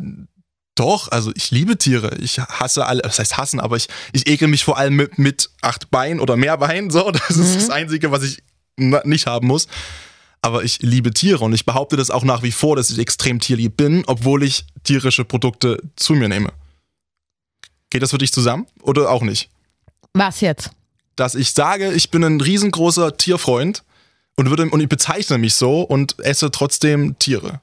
doch, 0.75 1.09
also 1.09 1.31
ich 1.35 1.51
liebe 1.51 1.77
Tiere. 1.77 2.17
Ich 2.19 2.37
hasse 2.39 2.85
alle, 2.85 3.01
das 3.01 3.17
heißt 3.17 3.37
hassen, 3.37 3.61
aber 3.61 3.77
ich, 3.77 3.87
ich 4.11 4.27
ekel 4.27 4.49
mich 4.49 4.65
vor 4.65 4.77
allem 4.77 4.95
mit, 4.95 5.17
mit 5.17 5.49
acht 5.61 5.89
Beinen 5.89 6.19
oder 6.19 6.35
mehr 6.35 6.57
Beinen. 6.57 6.91
So, 6.91 7.11
das 7.11 7.37
mhm. 7.37 7.43
ist 7.43 7.55
das 7.55 7.69
Einzige, 7.69 8.11
was 8.11 8.23
ich 8.23 8.43
nicht 8.77 9.27
haben 9.27 9.47
muss. 9.47 9.67
Aber 10.41 10.63
ich 10.63 10.81
liebe 10.81 11.11
Tiere 11.11 11.45
und 11.45 11.53
ich 11.53 11.65
behaupte 11.65 11.95
das 11.95 12.09
auch 12.09 12.23
nach 12.23 12.43
wie 12.43 12.51
vor, 12.51 12.75
dass 12.75 12.89
ich 12.89 12.99
extrem 12.99 13.39
tierlieb 13.39 13.77
bin, 13.77 14.03
obwohl 14.07 14.43
ich 14.43 14.65
tierische 14.83 15.23
Produkte 15.23 15.81
zu 15.95 16.13
mir 16.13 16.27
nehme. 16.27 16.51
Geht 17.89 18.01
das 18.01 18.11
für 18.11 18.17
dich 18.17 18.33
zusammen 18.33 18.65
oder 18.81 19.11
auch 19.11 19.21
nicht? 19.21 19.49
Was 20.13 20.41
jetzt? 20.41 20.71
Dass 21.15 21.35
ich 21.35 21.51
sage, 21.53 21.91
ich 21.93 22.11
bin 22.11 22.23
ein 22.23 22.41
riesengroßer 22.41 23.17
Tierfreund 23.17 23.83
und, 24.35 24.49
würde, 24.49 24.69
und 24.69 24.79
ich 24.79 24.89
bezeichne 24.89 25.37
mich 25.37 25.55
so 25.55 25.81
und 25.81 26.19
esse 26.19 26.51
trotzdem 26.51 27.17
Tiere. 27.19 27.61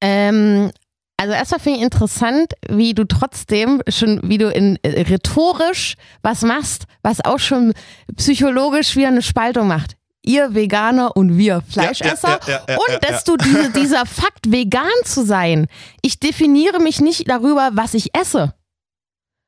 Ähm, 0.00 0.70
also 1.16 1.32
erstmal 1.32 1.60
finde 1.60 1.78
ich 1.78 1.84
interessant, 1.84 2.52
wie 2.68 2.94
du 2.94 3.04
trotzdem 3.04 3.82
schon, 3.88 4.20
wie 4.24 4.38
du 4.38 4.50
in 4.50 4.78
äh, 4.82 5.02
rhetorisch 5.02 5.94
was 6.22 6.42
machst, 6.42 6.84
was 7.02 7.24
auch 7.24 7.38
schon 7.38 7.72
psychologisch 8.16 8.96
wieder 8.96 9.08
eine 9.08 9.22
Spaltung 9.22 9.68
macht. 9.68 9.96
Ihr 10.26 10.54
Veganer 10.54 11.16
und 11.16 11.36
wir 11.36 11.62
Fleischesser. 11.68 12.40
Ja, 12.46 12.52
ja, 12.52 12.62
ja, 12.68 12.76
und 12.76 13.04
dass 13.04 13.24
du 13.24 13.36
diese, 13.36 13.70
dieser 13.70 14.06
Fakt, 14.06 14.50
vegan 14.50 14.88
zu 15.04 15.24
sein, 15.24 15.66
ich 16.02 16.18
definiere 16.18 16.80
mich 16.80 17.00
nicht 17.00 17.28
darüber, 17.28 17.70
was 17.74 17.94
ich 17.94 18.14
esse. 18.14 18.54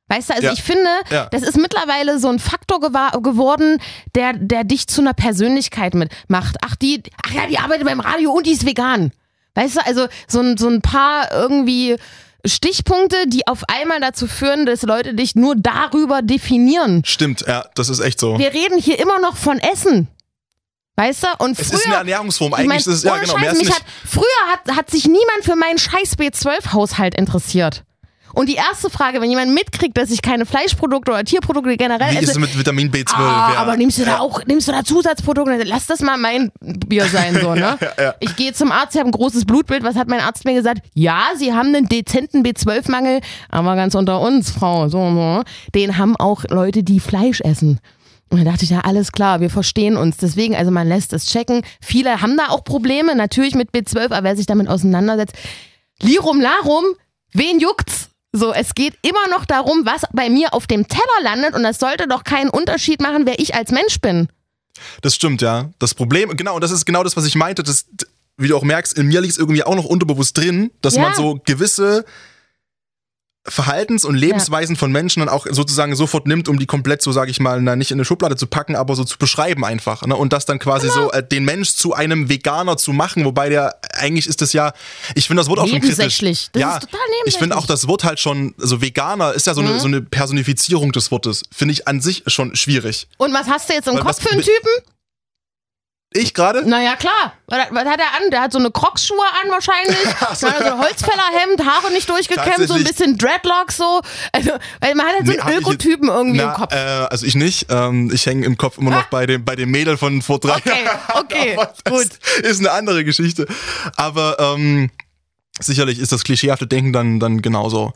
Weißt 0.09 0.31
du, 0.31 0.35
also 0.35 0.47
ja. 0.47 0.53
ich 0.53 0.63
finde, 0.63 0.89
ja. 1.11 1.27
das 1.31 1.43
ist 1.43 1.57
mittlerweile 1.57 2.21
so 2.21 2.29
ein 2.29 2.39
Faktor 2.39 2.81
geworden, 2.81 3.79
der, 4.15 4.35
der 4.35 4.63
dich 4.63 4.87
zu 4.87 5.01
einer 5.01 5.15
Persönlichkeit 5.15 5.95
mitmacht. 5.95 6.57
Ach, 6.63 6.77
die, 6.77 7.03
ach 7.25 7.33
ja, 7.33 7.47
die 7.49 7.59
arbeitet 7.59 7.87
beim 7.87 8.01
Radio 8.01 8.31
und 8.31 8.47
die 8.47 8.53
ist 8.53 8.65
vegan. 8.65 9.11
Weißt 9.55 9.77
du, 9.77 9.87
also 9.87 10.07
so 10.29 10.41
ein, 10.41 10.57
so 10.57 10.69
ein 10.69 10.81
paar 10.81 11.33
irgendwie 11.33 11.97
Stichpunkte, 12.45 13.27
die 13.27 13.47
auf 13.49 13.65
einmal 13.69 14.01
dazu 14.01 14.29
führen, 14.29 14.67
dass 14.67 14.83
Leute 14.83 15.15
dich 15.15 15.35
nur 15.35 15.57
darüber 15.57 16.23
definieren. 16.23 17.03
Stimmt, 17.05 17.45
ja, 17.47 17.67
das 17.75 17.89
ist 17.89 18.01
echt 18.01 18.21
so. 18.21 18.39
Wir 18.39 18.53
reden 18.53 18.79
hier 18.79 19.01
immer 19.01 19.19
noch 19.19 19.37
von 19.37 19.59
Essen. 19.59 20.09
Weißt 20.95 21.25
du? 21.25 21.29
Und 21.45 21.57
früher, 21.57 21.67
es 21.67 21.73
ist 21.73 21.87
eine 21.87 21.97
Ernährungsform. 21.97 22.55
Eigentlich 22.55 22.65
ich 22.65 22.69
mein, 22.69 22.79
ist 22.79 22.87
es, 22.87 23.03
ja, 23.03 23.19
genau. 23.19 23.39
Scheiß, 23.39 23.71
hat, 23.71 23.83
früher 24.07 24.25
hat, 24.53 24.77
hat 24.77 24.91
sich 24.91 25.07
niemand 25.07 25.43
für 25.43 25.57
meinen 25.57 25.79
scheiß 25.79 26.17
B12-Haushalt 26.17 27.15
interessiert. 27.15 27.83
Und 28.37 28.51
die 28.51 28.57
erste 28.57 28.91
Frage, 28.91 29.23
wenn 29.23 29.31
jemand 29.31 29.55
mitkriegt, 29.55 29.97
dass 29.97 30.11
ich 30.11 30.21
keine 30.21 30.45
Fleischprodukte 30.45 31.11
oder 31.11 31.25
Tierprodukte 31.25 31.75
generell 31.79 32.13
Wie 32.13 32.17
esse. 32.17 32.25
ist 32.25 32.31
es 32.33 32.39
mit 32.39 32.59
Vitamin 32.59 32.91
B12? 32.91 33.15
Ah, 33.15 33.53
ja. 33.55 33.59
Aber 33.61 33.79
nimmst 33.79 33.97
du 33.97 34.05
da 34.05 34.19
auch, 34.19 34.45
nimmst 34.45 34.69
du 34.69 34.73
da 34.73 34.85
Zusatzprodukte? 34.85 35.63
Lass 35.65 35.87
das 35.87 36.01
mal 36.01 36.19
mein 36.19 36.53
Bier 36.61 37.07
sein, 37.07 37.35
so, 37.41 37.55
ne? 37.55 37.79
ja, 37.81 37.93
ja, 37.99 38.15
ich 38.21 38.37
gehe 38.37 38.53
zum 38.53 38.73
Arzt, 38.73 38.95
ich 38.95 38.99
habe 39.01 39.09
ein 39.09 39.13
großes 39.13 39.47
Blutbild. 39.47 39.85
Was 39.85 39.97
hat 39.97 40.09
mein 40.09 40.21
Arzt 40.21 40.45
mir 40.45 40.53
gesagt? 40.53 40.83
Ja, 40.93 41.29
sie 41.39 41.55
haben 41.55 41.75
einen 41.75 41.89
dezenten 41.89 42.45
B12-Mangel, 42.45 43.21
aber 43.49 43.75
ganz 43.75 43.95
unter 43.95 44.21
uns, 44.21 44.51
Frau, 44.51 44.91
so, 44.91 44.99
so. 45.15 45.43
Den 45.75 45.97
haben 45.97 46.15
auch 46.15 46.45
Leute, 46.51 46.83
die 46.83 47.01
Fleisch 47.01 47.41
essen. 47.41 47.81
Und 48.29 48.45
da 48.45 48.51
dachte 48.51 48.65
ich, 48.65 48.71
ja, 48.71 48.81
alles 48.81 49.13
klar, 49.13 49.41
wir 49.41 49.49
verstehen 49.49 49.97
uns. 49.97 50.19
Deswegen, 50.19 50.55
also 50.55 50.71
man 50.71 50.87
lässt 50.87 51.15
es 51.15 51.25
checken. 51.25 51.63
Viele 51.81 52.21
haben 52.21 52.37
da 52.37 52.49
auch 52.49 52.65
Probleme, 52.65 53.17
natürlich 53.17 53.55
mit 53.55 53.71
B12, 53.71 54.13
aber 54.13 54.25
wer 54.25 54.37
sich 54.37 54.45
damit 54.45 54.69
auseinandersetzt, 54.69 55.35
Lirum 56.03 56.39
Larum, 56.39 56.85
wen 57.33 57.61
juckt's? 57.61 58.11
So, 58.37 58.53
es 58.53 58.75
geht 58.75 58.99
immer 59.01 59.29
noch 59.31 59.47
darum, 59.47 59.87
was 59.87 60.03
bei 60.13 60.29
mir 60.29 60.53
auf 60.53 60.67
dem 60.67 60.87
Teller 60.89 61.23
landet 61.23 61.55
und 61.55 61.63
das 61.63 61.79
sollte 61.79 62.07
doch 62.07 62.23
keinen 62.23 62.51
Unterschied 62.51 63.01
machen, 63.01 63.25
wer 63.25 63.39
ich 63.39 63.55
als 63.55 63.71
Mensch 63.71 64.01
bin. 64.03 64.29
Das 65.01 65.15
stimmt, 65.15 65.41
ja. 65.41 65.71
Das 65.79 65.95
Problem, 65.95 66.37
genau, 66.37 66.57
und 66.57 66.61
das 66.61 66.71
ist 66.71 66.85
genau 66.85 67.03
das, 67.03 67.17
was 67.17 67.25
ich 67.25 67.35
meinte, 67.35 67.63
das, 67.63 67.87
wie 68.37 68.49
du 68.49 68.57
auch 68.57 68.63
merkst, 68.63 68.99
in 68.99 69.07
mir 69.07 69.23
liegt 69.23 69.33
es 69.33 69.39
irgendwie 69.39 69.65
auch 69.65 69.75
noch 69.75 69.87
unterbewusst 69.87 70.37
drin, 70.37 70.71
dass 70.83 70.97
ja. 70.97 71.03
man 71.03 71.15
so 71.15 71.41
gewisse 71.47 72.05
Verhaltens- 73.49 74.05
und 74.05 74.15
Lebensweisen 74.17 74.75
ja. 74.75 74.79
von 74.79 74.93
Menschen 74.93 75.21
dann 75.21 75.29
auch 75.29 75.47
sozusagen 75.49 75.95
sofort 75.95 76.27
nimmt, 76.27 76.49
um 76.49 76.59
die 76.59 76.67
komplett 76.67 77.03
so, 77.03 77.13
sage 77.13 77.31
ich 77.31 77.41
mal, 77.41 77.61
na, 77.61 77.77
nicht 77.77 77.91
in 77.91 77.97
eine 77.97 78.05
Schublade 78.05 78.37
zu 78.37 78.47
packen, 78.47 78.77
aber 78.77 78.97
so 78.97 79.05
zu 79.05 79.19
beschreiben 79.19 79.65
einfach. 79.65 80.05
Ne? 80.07 80.17
Und 80.17 80.33
das 80.33 80.47
dann 80.47 80.59
quasi 80.59 80.89
genau. 80.89 81.07
so 81.07 81.13
äh, 81.13 81.27
den 81.27 81.45
Mensch 81.45 81.75
zu 81.75 81.95
einem 81.95 82.29
Veganer 82.29 82.77
zu 82.77 82.93
machen, 82.93 83.25
wobei 83.25 83.49
der 83.49 83.77
eigentlich 83.95 84.27
ist 84.27 84.43
das 84.43 84.53
ja, 84.53 84.73
ich 85.15 85.27
finde 85.27 85.41
das 85.41 85.49
Wort 85.49 85.61
auch 85.61 85.69
schon 85.69 85.81
kritisch. 85.81 86.19
Das 86.19 86.51
ja, 86.55 86.77
ist 86.77 86.83
total 86.83 87.01
ich 87.25 87.39
finde 87.39 87.57
auch 87.57 87.67
das 87.67 87.89
Wort 87.89 88.05
halt 88.05 88.21
schon, 88.21 88.55
so 88.59 88.81
Veganer 88.81 89.33
ist 89.33 89.47
ja 89.47 89.55
so, 89.55 89.63
mhm. 89.63 89.69
eine, 89.69 89.81
so 89.81 89.87
eine 89.87 90.03
Personifizierung 90.03 90.93
des 90.93 91.11
Wortes. 91.11 91.43
Finde 91.53 91.73
ich 91.73 91.89
an 91.89 92.01
sich 92.01 92.25
schon 92.27 92.55
schwierig. 92.57 93.09
Und 93.19 93.33
was 93.33 93.47
hast 93.49 93.69
du 93.69 93.75
jetzt 93.75 93.89
im 93.89 93.95
Weil, 93.95 94.03
Kopf 94.03 94.23
für 94.23 94.31
einen 94.31 94.43
Typen? 94.43 94.96
Ich 96.13 96.35
gerade? 96.35 96.69
Naja, 96.69 96.95
klar. 96.97 97.33
Was, 97.47 97.59
was, 97.71 97.85
hat 97.85 97.99
er 97.99 98.15
an? 98.17 98.31
Der 98.31 98.43
hat 98.43 98.53
so 98.53 98.59
eine 98.59 98.71
Crocs-Schuhe 98.71 99.25
an 99.43 99.51
wahrscheinlich. 99.51 99.97
so. 100.35 100.47
ein 100.47 100.79
Holzfällerhemd, 100.79 101.65
Haare 101.65 101.93
nicht 101.93 102.09
durchgekämmt, 102.09 102.69
so 102.69 102.75
ein 102.75 102.85
bisschen 102.85 103.19
Dreadlocks 103.19 103.77
so. 103.77 104.01
Also, 104.33 104.53
weil 104.81 104.95
man 104.95 105.07
hat 105.07 105.15
halt 105.17 105.27
so 105.27 105.33
nee, 105.33 105.39
einen 105.41 105.59
Ökotypen 105.59 106.09
irgendwie 106.09 106.39
na, 106.39 106.53
im 106.53 106.55
Kopf. 106.55 106.73
Äh, 106.73 106.77
also 106.77 107.27
ich 107.27 107.35
nicht. 107.35 107.67
Ähm, 107.71 108.11
ich 108.15 108.25
hänge 108.25 108.47
im 108.47 108.57
Kopf 108.57 108.79
immer 108.79 108.93
noch 108.93 108.99
ah. 108.99 109.09
bei 109.11 109.27
dem, 109.27 109.45
bei 109.45 109.57
dem 109.57 109.71
Mädel 109.71 109.97
von 109.97 110.23
vor 110.23 110.39
drei 110.39 110.57
Okay, 110.57 110.87
okay, 111.15 111.59
gut. 111.89 112.09
Ist 112.43 112.61
eine 112.61 112.71
andere 112.71 113.05
Geschichte. 113.05 113.47
Aber 113.97 114.37
ähm, 114.39 114.91
sicherlich 115.59 115.99
ist 115.99 116.13
das 116.13 116.23
klischeehafte 116.23 116.69
Denken 116.69 116.93
dann, 116.93 117.21
dann 117.21 117.43
genauso. 117.43 117.93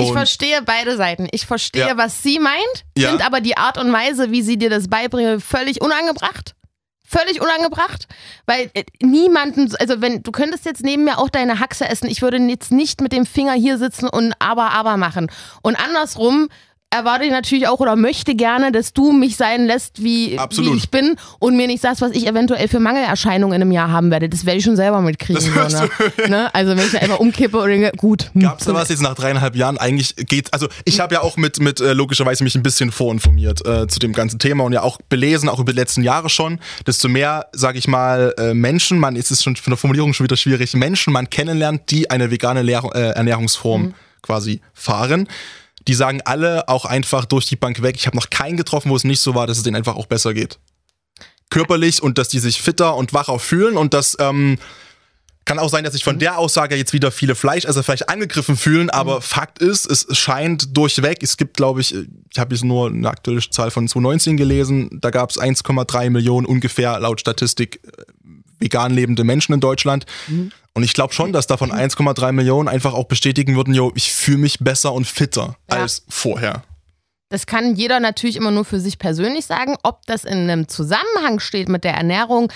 Und 0.00 0.06
ich 0.06 0.12
verstehe 0.12 0.62
beide 0.62 0.96
Seiten. 0.96 1.26
Ich 1.32 1.44
verstehe, 1.44 1.88
ja. 1.88 1.96
was 1.96 2.22
sie 2.22 2.38
meint, 2.38 2.84
ja. 2.96 3.10
finde 3.10 3.26
aber 3.26 3.40
die 3.40 3.56
Art 3.56 3.78
und 3.78 3.92
Weise, 3.92 4.30
wie 4.30 4.42
sie 4.42 4.56
dir 4.56 4.70
das 4.70 4.86
beibringt, 4.88 5.42
völlig 5.42 5.80
unangebracht 5.80 6.54
völlig 7.08 7.40
unangebracht, 7.40 8.06
weil 8.46 8.70
äh, 8.74 8.84
niemanden, 9.00 9.74
also 9.78 10.00
wenn 10.00 10.22
du 10.22 10.30
könntest 10.30 10.66
jetzt 10.66 10.84
neben 10.84 11.04
mir 11.04 11.18
auch 11.18 11.30
deine 11.30 11.58
Haxe 11.58 11.88
essen, 11.88 12.08
ich 12.08 12.20
würde 12.20 12.36
jetzt 12.36 12.70
nicht 12.70 13.00
mit 13.00 13.12
dem 13.12 13.24
Finger 13.24 13.54
hier 13.54 13.78
sitzen 13.78 14.08
und 14.08 14.34
aber 14.38 14.72
aber 14.72 14.96
machen. 14.96 15.30
Und 15.62 15.76
andersrum 15.82 16.48
erwarte 16.90 17.24
ich 17.24 17.30
natürlich 17.30 17.68
auch 17.68 17.80
oder 17.80 17.96
möchte 17.96 18.34
gerne, 18.34 18.72
dass 18.72 18.94
du 18.94 19.12
mich 19.12 19.36
sein 19.36 19.66
lässt, 19.66 20.02
wie, 20.02 20.38
wie 20.38 20.74
ich 20.74 20.90
bin 20.90 21.16
und 21.38 21.56
mir 21.56 21.66
nicht 21.66 21.82
sagst, 21.82 22.00
was 22.00 22.12
ich 22.12 22.26
eventuell 22.26 22.66
für 22.66 22.80
Mangelerscheinungen 22.80 23.56
in 23.56 23.62
einem 23.62 23.72
Jahr 23.72 23.90
haben 23.90 24.10
werde. 24.10 24.28
Das 24.28 24.46
werde 24.46 24.58
ich 24.58 24.64
schon 24.64 24.76
selber 24.76 25.02
mitkriegen. 25.02 25.40
So, 25.40 25.50
ne? 25.50 25.90
ne? 26.28 26.54
Also 26.54 26.70
wenn 26.70 26.78
ich 26.78 27.00
einfach 27.00 27.18
umkippe 27.18 27.66
denke, 27.66 27.92
gut. 27.96 28.30
Hm, 28.32 28.42
Gab 28.42 28.60
es 28.60 28.66
da 28.66 28.72
was 28.72 28.88
jetzt 28.88 29.02
nach 29.02 29.14
dreieinhalb 29.14 29.54
Jahren 29.54 29.76
eigentlich 29.76 30.16
geht? 30.16 30.52
Also 30.54 30.68
ich 30.86 31.00
habe 31.00 31.14
ja 31.14 31.20
auch 31.20 31.36
mit, 31.36 31.60
mit 31.60 31.80
äh, 31.80 31.92
logischerweise 31.92 32.42
mich 32.42 32.54
ein 32.54 32.62
bisschen 32.62 32.90
vorinformiert 32.90 33.66
äh, 33.66 33.86
zu 33.86 33.98
dem 33.98 34.14
ganzen 34.14 34.38
Thema 34.38 34.64
und 34.64 34.72
ja 34.72 34.82
auch 34.82 34.98
belesen, 35.10 35.50
auch 35.50 35.60
über 35.60 35.72
die 35.72 35.78
letzten 35.78 36.02
Jahre 36.02 36.30
schon. 36.30 36.58
Desto 36.86 37.08
mehr, 37.08 37.48
sage 37.52 37.78
ich 37.78 37.86
mal, 37.86 38.34
äh, 38.38 38.54
Menschen, 38.54 38.98
man 38.98 39.14
ist 39.14 39.30
es 39.30 39.42
schon 39.42 39.56
von 39.56 39.72
der 39.72 39.78
Formulierung 39.78 40.14
schon 40.14 40.24
wieder 40.24 40.36
schwierig, 40.36 40.74
Menschen 40.74 41.12
man 41.12 41.28
kennenlernt, 41.28 41.90
die 41.90 42.10
eine 42.10 42.30
vegane 42.30 42.62
Lehr 42.62 42.82
äh, 42.94 43.10
Ernährungsform 43.10 43.82
mhm. 43.82 43.94
quasi 44.22 44.62
fahren 44.72 45.28
die 45.88 45.94
sagen 45.94 46.20
alle 46.24 46.68
auch 46.68 46.84
einfach 46.84 47.24
durch 47.24 47.46
die 47.46 47.56
Bank 47.56 47.82
weg. 47.82 47.96
Ich 47.96 48.06
habe 48.06 48.16
noch 48.16 48.30
keinen 48.30 48.56
getroffen, 48.56 48.90
wo 48.90 48.96
es 48.96 49.04
nicht 49.04 49.20
so 49.20 49.34
war, 49.34 49.46
dass 49.46 49.56
es 49.56 49.64
denen 49.64 49.76
einfach 49.76 49.96
auch 49.96 50.06
besser 50.06 50.34
geht. 50.34 50.58
Körperlich 51.50 52.02
und 52.02 52.18
dass 52.18 52.28
die 52.28 52.38
sich 52.38 52.60
fitter 52.60 52.94
und 52.94 53.14
wacher 53.14 53.38
fühlen 53.38 53.78
und 53.78 53.94
das 53.94 54.16
ähm, 54.20 54.58
kann 55.46 55.58
auch 55.58 55.70
sein, 55.70 55.82
dass 55.82 55.94
sich 55.94 56.04
von 56.04 56.18
der 56.18 56.36
Aussage 56.38 56.76
jetzt 56.76 56.92
wieder 56.92 57.10
viele 57.10 57.34
Fleisch, 57.34 57.64
also 57.64 57.82
vielleicht 57.82 58.10
angegriffen 58.10 58.54
fühlen, 58.58 58.90
aber 58.90 59.16
mhm. 59.16 59.22
Fakt 59.22 59.60
ist, 59.60 59.90
es 59.90 60.06
scheint 60.18 60.76
durchweg, 60.76 61.22
es 61.22 61.38
gibt, 61.38 61.56
glaube 61.56 61.80
ich, 61.80 61.94
ich 61.94 62.38
habe 62.38 62.54
jetzt 62.54 62.64
nur 62.64 62.88
eine 62.88 63.08
aktuelle 63.08 63.40
Zahl 63.40 63.70
von 63.70 63.88
2019 63.88 64.36
gelesen, 64.36 65.00
da 65.00 65.08
gab 65.08 65.30
es 65.30 65.40
1,3 65.40 66.10
Millionen 66.10 66.46
ungefähr 66.46 67.00
laut 67.00 67.20
Statistik 67.20 67.80
äh, 67.82 68.02
vegan 68.58 68.92
lebende 68.92 69.24
Menschen 69.24 69.54
in 69.54 69.60
Deutschland. 69.60 70.04
Mhm. 70.26 70.52
Und 70.78 70.84
ich 70.84 70.92
glaube 70.92 71.12
schon, 71.12 71.32
dass 71.32 71.48
davon 71.48 71.72
1,3 71.72 72.30
Millionen 72.30 72.68
einfach 72.68 72.94
auch 72.94 73.06
bestätigen 73.06 73.56
würden, 73.56 73.74
yo, 73.74 73.90
ich 73.96 74.12
fühle 74.12 74.38
mich 74.38 74.60
besser 74.60 74.92
und 74.92 75.08
fitter 75.08 75.56
ja. 75.68 75.78
als 75.78 76.04
vorher. 76.08 76.62
Das 77.30 77.46
kann 77.46 77.74
jeder 77.74 77.98
natürlich 77.98 78.36
immer 78.36 78.52
nur 78.52 78.64
für 78.64 78.78
sich 78.78 79.00
persönlich 79.00 79.44
sagen. 79.44 79.74
Ob 79.82 80.06
das 80.06 80.22
in 80.22 80.38
einem 80.38 80.68
Zusammenhang 80.68 81.40
steht 81.40 81.68
mit 81.68 81.82
der 81.82 81.94
Ernährung, 81.94 82.52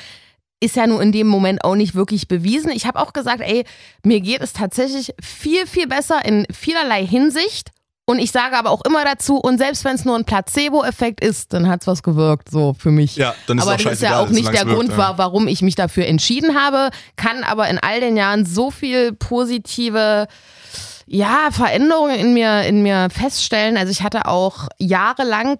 ist 0.60 0.76
ja 0.76 0.86
nur 0.86 1.02
in 1.02 1.10
dem 1.10 1.26
Moment 1.26 1.64
auch 1.64 1.74
nicht 1.74 1.96
wirklich 1.96 2.28
bewiesen. 2.28 2.70
Ich 2.70 2.86
habe 2.86 3.00
auch 3.00 3.12
gesagt, 3.12 3.40
ey, 3.40 3.64
mir 4.04 4.20
geht 4.20 4.40
es 4.40 4.52
tatsächlich 4.52 5.12
viel, 5.20 5.66
viel 5.66 5.88
besser 5.88 6.24
in 6.24 6.46
vielerlei 6.52 7.04
Hinsicht. 7.04 7.72
Und 8.04 8.18
ich 8.18 8.32
sage 8.32 8.56
aber 8.56 8.70
auch 8.70 8.84
immer 8.84 9.04
dazu, 9.04 9.36
und 9.36 9.58
selbst 9.58 9.84
wenn 9.84 9.94
es 9.94 10.04
nur 10.04 10.16
ein 10.16 10.24
Placebo-Effekt 10.24 11.24
ist, 11.24 11.52
dann 11.52 11.68
hat 11.68 11.82
es 11.82 11.86
was 11.86 12.02
gewirkt, 12.02 12.50
so 12.50 12.74
für 12.76 12.90
mich. 12.90 13.16
Ja, 13.16 13.34
dann 13.46 13.58
ist 13.58 13.66
aber 13.66 13.76
das 13.76 13.92
ist 13.92 14.02
ja 14.02 14.18
auch 14.18 14.28
nicht 14.28 14.52
der 14.52 14.64
Grund, 14.64 14.90
ja. 14.90 15.16
warum 15.16 15.46
ich 15.46 15.62
mich 15.62 15.76
dafür 15.76 16.06
entschieden 16.06 16.56
habe, 16.56 16.90
kann 17.16 17.44
aber 17.44 17.68
in 17.68 17.78
all 17.78 18.00
den 18.00 18.16
Jahren 18.16 18.44
so 18.44 18.72
viel 18.72 19.12
positive 19.12 20.26
ja, 21.06 21.48
Veränderungen 21.52 22.16
in 22.16 22.34
mir, 22.34 22.62
in 22.62 22.82
mir 22.82 23.08
feststellen. 23.10 23.76
Also 23.76 23.92
ich 23.92 24.02
hatte 24.02 24.26
auch 24.26 24.68
jahrelang 24.78 25.58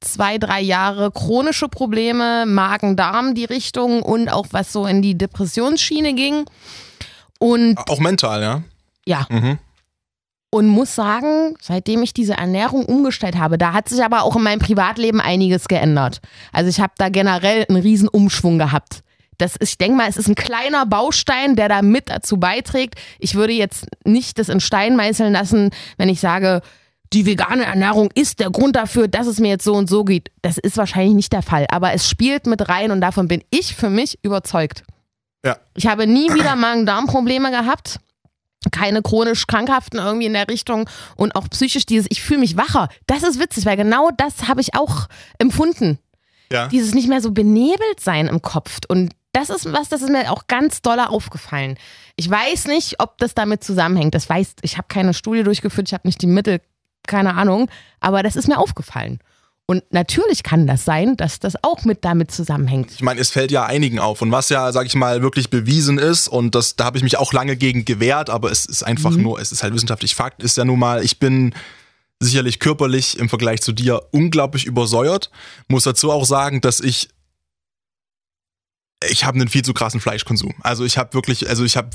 zwei, 0.00 0.38
drei 0.38 0.60
Jahre 0.60 1.10
chronische 1.10 1.68
Probleme, 1.68 2.46
Magen-Darm 2.46 3.34
die 3.34 3.44
Richtung 3.44 4.02
und 4.02 4.28
auch 4.28 4.46
was 4.50 4.72
so 4.72 4.86
in 4.86 5.02
die 5.02 5.16
Depressionsschiene 5.16 6.14
ging. 6.14 6.46
Und 7.38 7.78
auch 7.88 8.00
mental, 8.00 8.42
ja? 8.42 8.62
Ja. 9.06 9.26
Mhm. 9.28 9.58
Und 10.52 10.66
muss 10.66 10.96
sagen, 10.96 11.54
seitdem 11.60 12.02
ich 12.02 12.12
diese 12.12 12.34
Ernährung 12.34 12.84
umgestellt 12.84 13.38
habe, 13.38 13.56
da 13.56 13.72
hat 13.72 13.88
sich 13.88 14.02
aber 14.02 14.24
auch 14.24 14.34
in 14.34 14.42
meinem 14.42 14.58
Privatleben 14.58 15.20
einiges 15.20 15.68
geändert. 15.68 16.20
Also 16.52 16.68
ich 16.68 16.80
habe 16.80 16.92
da 16.98 17.08
generell 17.08 17.66
einen 17.68 17.80
riesen 17.80 18.08
Umschwung 18.08 18.58
gehabt. 18.58 19.02
Das 19.38 19.56
ist, 19.56 19.70
ich 19.70 19.78
denke 19.78 19.96
mal, 19.96 20.08
es 20.08 20.16
ist 20.16 20.28
ein 20.28 20.34
kleiner 20.34 20.86
Baustein, 20.86 21.56
der 21.56 21.68
da 21.68 21.82
mit 21.82 22.10
dazu 22.10 22.38
beiträgt. 22.38 22.96
Ich 23.18 23.36
würde 23.36 23.52
jetzt 23.52 23.86
nicht 24.04 24.38
das 24.38 24.48
in 24.48 24.60
Stein 24.60 24.96
meißeln 24.96 25.32
lassen, 25.32 25.70
wenn 25.96 26.08
ich 26.08 26.20
sage, 26.20 26.62
die 27.12 27.26
vegane 27.26 27.64
Ernährung 27.64 28.10
ist 28.14 28.38
der 28.38 28.50
Grund 28.50 28.76
dafür, 28.76 29.08
dass 29.08 29.26
es 29.26 29.40
mir 29.40 29.48
jetzt 29.48 29.64
so 29.64 29.74
und 29.74 29.88
so 29.88 30.04
geht. 30.04 30.30
Das 30.42 30.58
ist 30.58 30.76
wahrscheinlich 30.76 31.14
nicht 31.14 31.32
der 31.32 31.42
Fall, 31.42 31.66
aber 31.70 31.92
es 31.92 32.08
spielt 32.08 32.46
mit 32.46 32.68
rein 32.68 32.90
und 32.90 33.00
davon 33.00 33.28
bin 33.28 33.42
ich 33.50 33.74
für 33.74 33.90
mich 33.90 34.18
überzeugt. 34.22 34.84
Ja. 35.44 35.56
Ich 35.74 35.86
habe 35.86 36.06
nie 36.06 36.32
wieder 36.34 36.54
Magen-Darm-Probleme 36.54 37.50
gehabt. 37.50 37.98
Keine 38.70 39.02
chronisch 39.02 39.46
Krankhaften 39.46 39.98
irgendwie 39.98 40.26
in 40.26 40.32
der 40.32 40.48
Richtung 40.48 40.88
und 41.16 41.34
auch 41.36 41.48
psychisch 41.50 41.86
dieses, 41.86 42.06
ich 42.10 42.22
fühle 42.22 42.40
mich 42.40 42.56
wacher. 42.56 42.88
Das 43.06 43.22
ist 43.22 43.38
witzig, 43.38 43.66
weil 43.66 43.76
genau 43.76 44.10
das 44.16 44.48
habe 44.48 44.60
ich 44.60 44.74
auch 44.74 45.08
empfunden. 45.38 45.98
Ja. 46.52 46.68
Dieses 46.68 46.94
nicht 46.94 47.08
mehr 47.08 47.20
so 47.20 47.30
benebelt 47.30 48.00
sein 48.00 48.26
im 48.26 48.42
Kopf. 48.42 48.78
Und 48.88 49.12
das 49.32 49.50
ist 49.50 49.72
was, 49.72 49.88
das 49.88 50.02
ist 50.02 50.10
mir 50.10 50.32
auch 50.32 50.46
ganz 50.48 50.82
doll 50.82 50.98
aufgefallen. 50.98 51.76
Ich 52.16 52.28
weiß 52.28 52.66
nicht, 52.66 53.00
ob 53.00 53.18
das 53.18 53.34
damit 53.34 53.62
zusammenhängt. 53.62 54.14
Das 54.14 54.28
weiß, 54.28 54.54
ich 54.62 54.76
habe 54.76 54.88
keine 54.88 55.14
Studie 55.14 55.44
durchgeführt, 55.44 55.88
ich 55.88 55.94
habe 55.94 56.08
nicht 56.08 56.20
die 56.22 56.26
Mittel 56.26 56.60
keine 57.06 57.34
Ahnung, 57.34 57.70
aber 58.00 58.22
das 58.22 58.36
ist 58.36 58.48
mir 58.48 58.58
aufgefallen. 58.58 59.20
Und 59.70 59.84
natürlich 59.92 60.42
kann 60.42 60.66
das 60.66 60.84
sein, 60.84 61.16
dass 61.16 61.38
das 61.38 61.54
auch 61.62 61.84
mit 61.84 62.04
damit 62.04 62.32
zusammenhängt. 62.32 62.90
Ich 62.90 63.02
meine, 63.02 63.20
es 63.20 63.30
fällt 63.30 63.52
ja 63.52 63.66
einigen 63.66 64.00
auf. 64.00 64.20
Und 64.20 64.32
was 64.32 64.48
ja, 64.48 64.72
sag 64.72 64.84
ich 64.86 64.96
mal, 64.96 65.22
wirklich 65.22 65.48
bewiesen 65.48 65.96
ist, 65.96 66.26
und 66.26 66.56
das, 66.56 66.74
da 66.74 66.86
habe 66.86 66.96
ich 66.96 67.04
mich 67.04 67.18
auch 67.18 67.32
lange 67.32 67.54
gegen 67.56 67.84
gewehrt, 67.84 68.30
aber 68.30 68.50
es 68.50 68.66
ist 68.66 68.82
einfach 68.82 69.12
mhm. 69.12 69.22
nur, 69.22 69.38
es 69.38 69.52
ist 69.52 69.62
halt 69.62 69.72
wissenschaftlich 69.72 70.16
Fakt, 70.16 70.42
ist 70.42 70.56
ja 70.56 70.64
nun 70.64 70.80
mal, 70.80 71.04
ich 71.04 71.20
bin 71.20 71.54
sicherlich 72.18 72.58
körperlich 72.58 73.16
im 73.20 73.28
Vergleich 73.28 73.60
zu 73.60 73.70
dir 73.70 74.02
unglaublich 74.10 74.66
übersäuert. 74.66 75.30
Muss 75.68 75.84
dazu 75.84 76.10
auch 76.10 76.24
sagen, 76.24 76.60
dass 76.60 76.80
ich 76.80 77.08
ich 79.08 79.24
habe 79.24 79.38
einen 79.38 79.48
viel 79.48 79.62
zu 79.62 79.72
krassen 79.72 80.00
Fleischkonsum. 80.00 80.52
Also 80.62 80.84
ich 80.84 80.98
habe 80.98 81.14
wirklich, 81.14 81.48
also 81.48 81.64
ich 81.64 81.76
habe, 81.76 81.90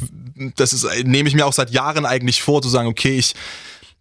das 0.55 0.73
ist, 0.73 0.87
nehme 1.03 1.27
ich 1.29 1.35
mir 1.35 1.45
auch 1.45 1.53
seit 1.53 1.71
Jahren 1.71 2.05
eigentlich 2.05 2.41
vor, 2.41 2.61
zu 2.61 2.69
sagen, 2.69 2.87
okay, 2.87 3.17
ich 3.17 3.35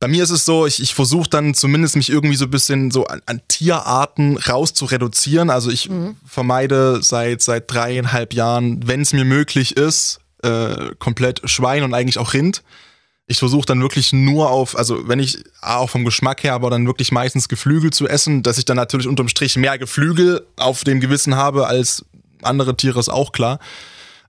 bei 0.04 0.08
mir 0.08 0.22
ist 0.22 0.28
es 0.28 0.44
so, 0.44 0.66
ich, 0.66 0.82
ich 0.82 0.92
versuche 0.92 1.30
dann 1.30 1.54
zumindest 1.54 1.96
mich 1.96 2.10
irgendwie 2.10 2.36
so 2.36 2.44
ein 2.44 2.50
bisschen 2.50 2.90
so 2.90 3.06
an, 3.06 3.22
an 3.24 3.40
Tierarten 3.48 4.36
raus 4.36 4.74
zu 4.74 4.84
reduzieren. 4.84 5.48
Also 5.48 5.70
ich 5.70 5.88
mhm. 5.88 6.16
vermeide 6.26 7.02
seit, 7.02 7.40
seit 7.40 7.72
dreieinhalb 7.72 8.34
Jahren, 8.34 8.86
wenn 8.86 9.00
es 9.00 9.14
mir 9.14 9.24
möglich 9.24 9.78
ist, 9.78 10.20
äh, 10.42 10.94
komplett 10.98 11.40
Schwein 11.48 11.84
und 11.84 11.94
eigentlich 11.94 12.18
auch 12.18 12.34
Rind. 12.34 12.62
Ich 13.28 13.38
versuche 13.38 13.64
dann 13.64 13.80
wirklich 13.80 14.12
nur 14.12 14.50
auf, 14.50 14.76
also 14.76 15.08
wenn 15.08 15.20
ich 15.20 15.38
auch 15.62 15.88
vom 15.88 16.04
Geschmack 16.04 16.44
her, 16.44 16.52
aber 16.52 16.68
dann 16.68 16.86
wirklich 16.86 17.10
meistens 17.10 17.48
Geflügel 17.48 17.90
zu 17.90 18.06
essen, 18.06 18.42
dass 18.42 18.58
ich 18.58 18.66
dann 18.66 18.76
natürlich 18.76 19.08
unterm 19.08 19.28
Strich 19.28 19.56
mehr 19.56 19.78
Geflügel 19.78 20.46
auf 20.56 20.84
dem 20.84 21.00
Gewissen 21.00 21.34
habe 21.34 21.66
als 21.66 22.04
andere 22.42 22.76
Tiere, 22.76 23.00
ist 23.00 23.08
auch 23.08 23.32
klar. 23.32 23.58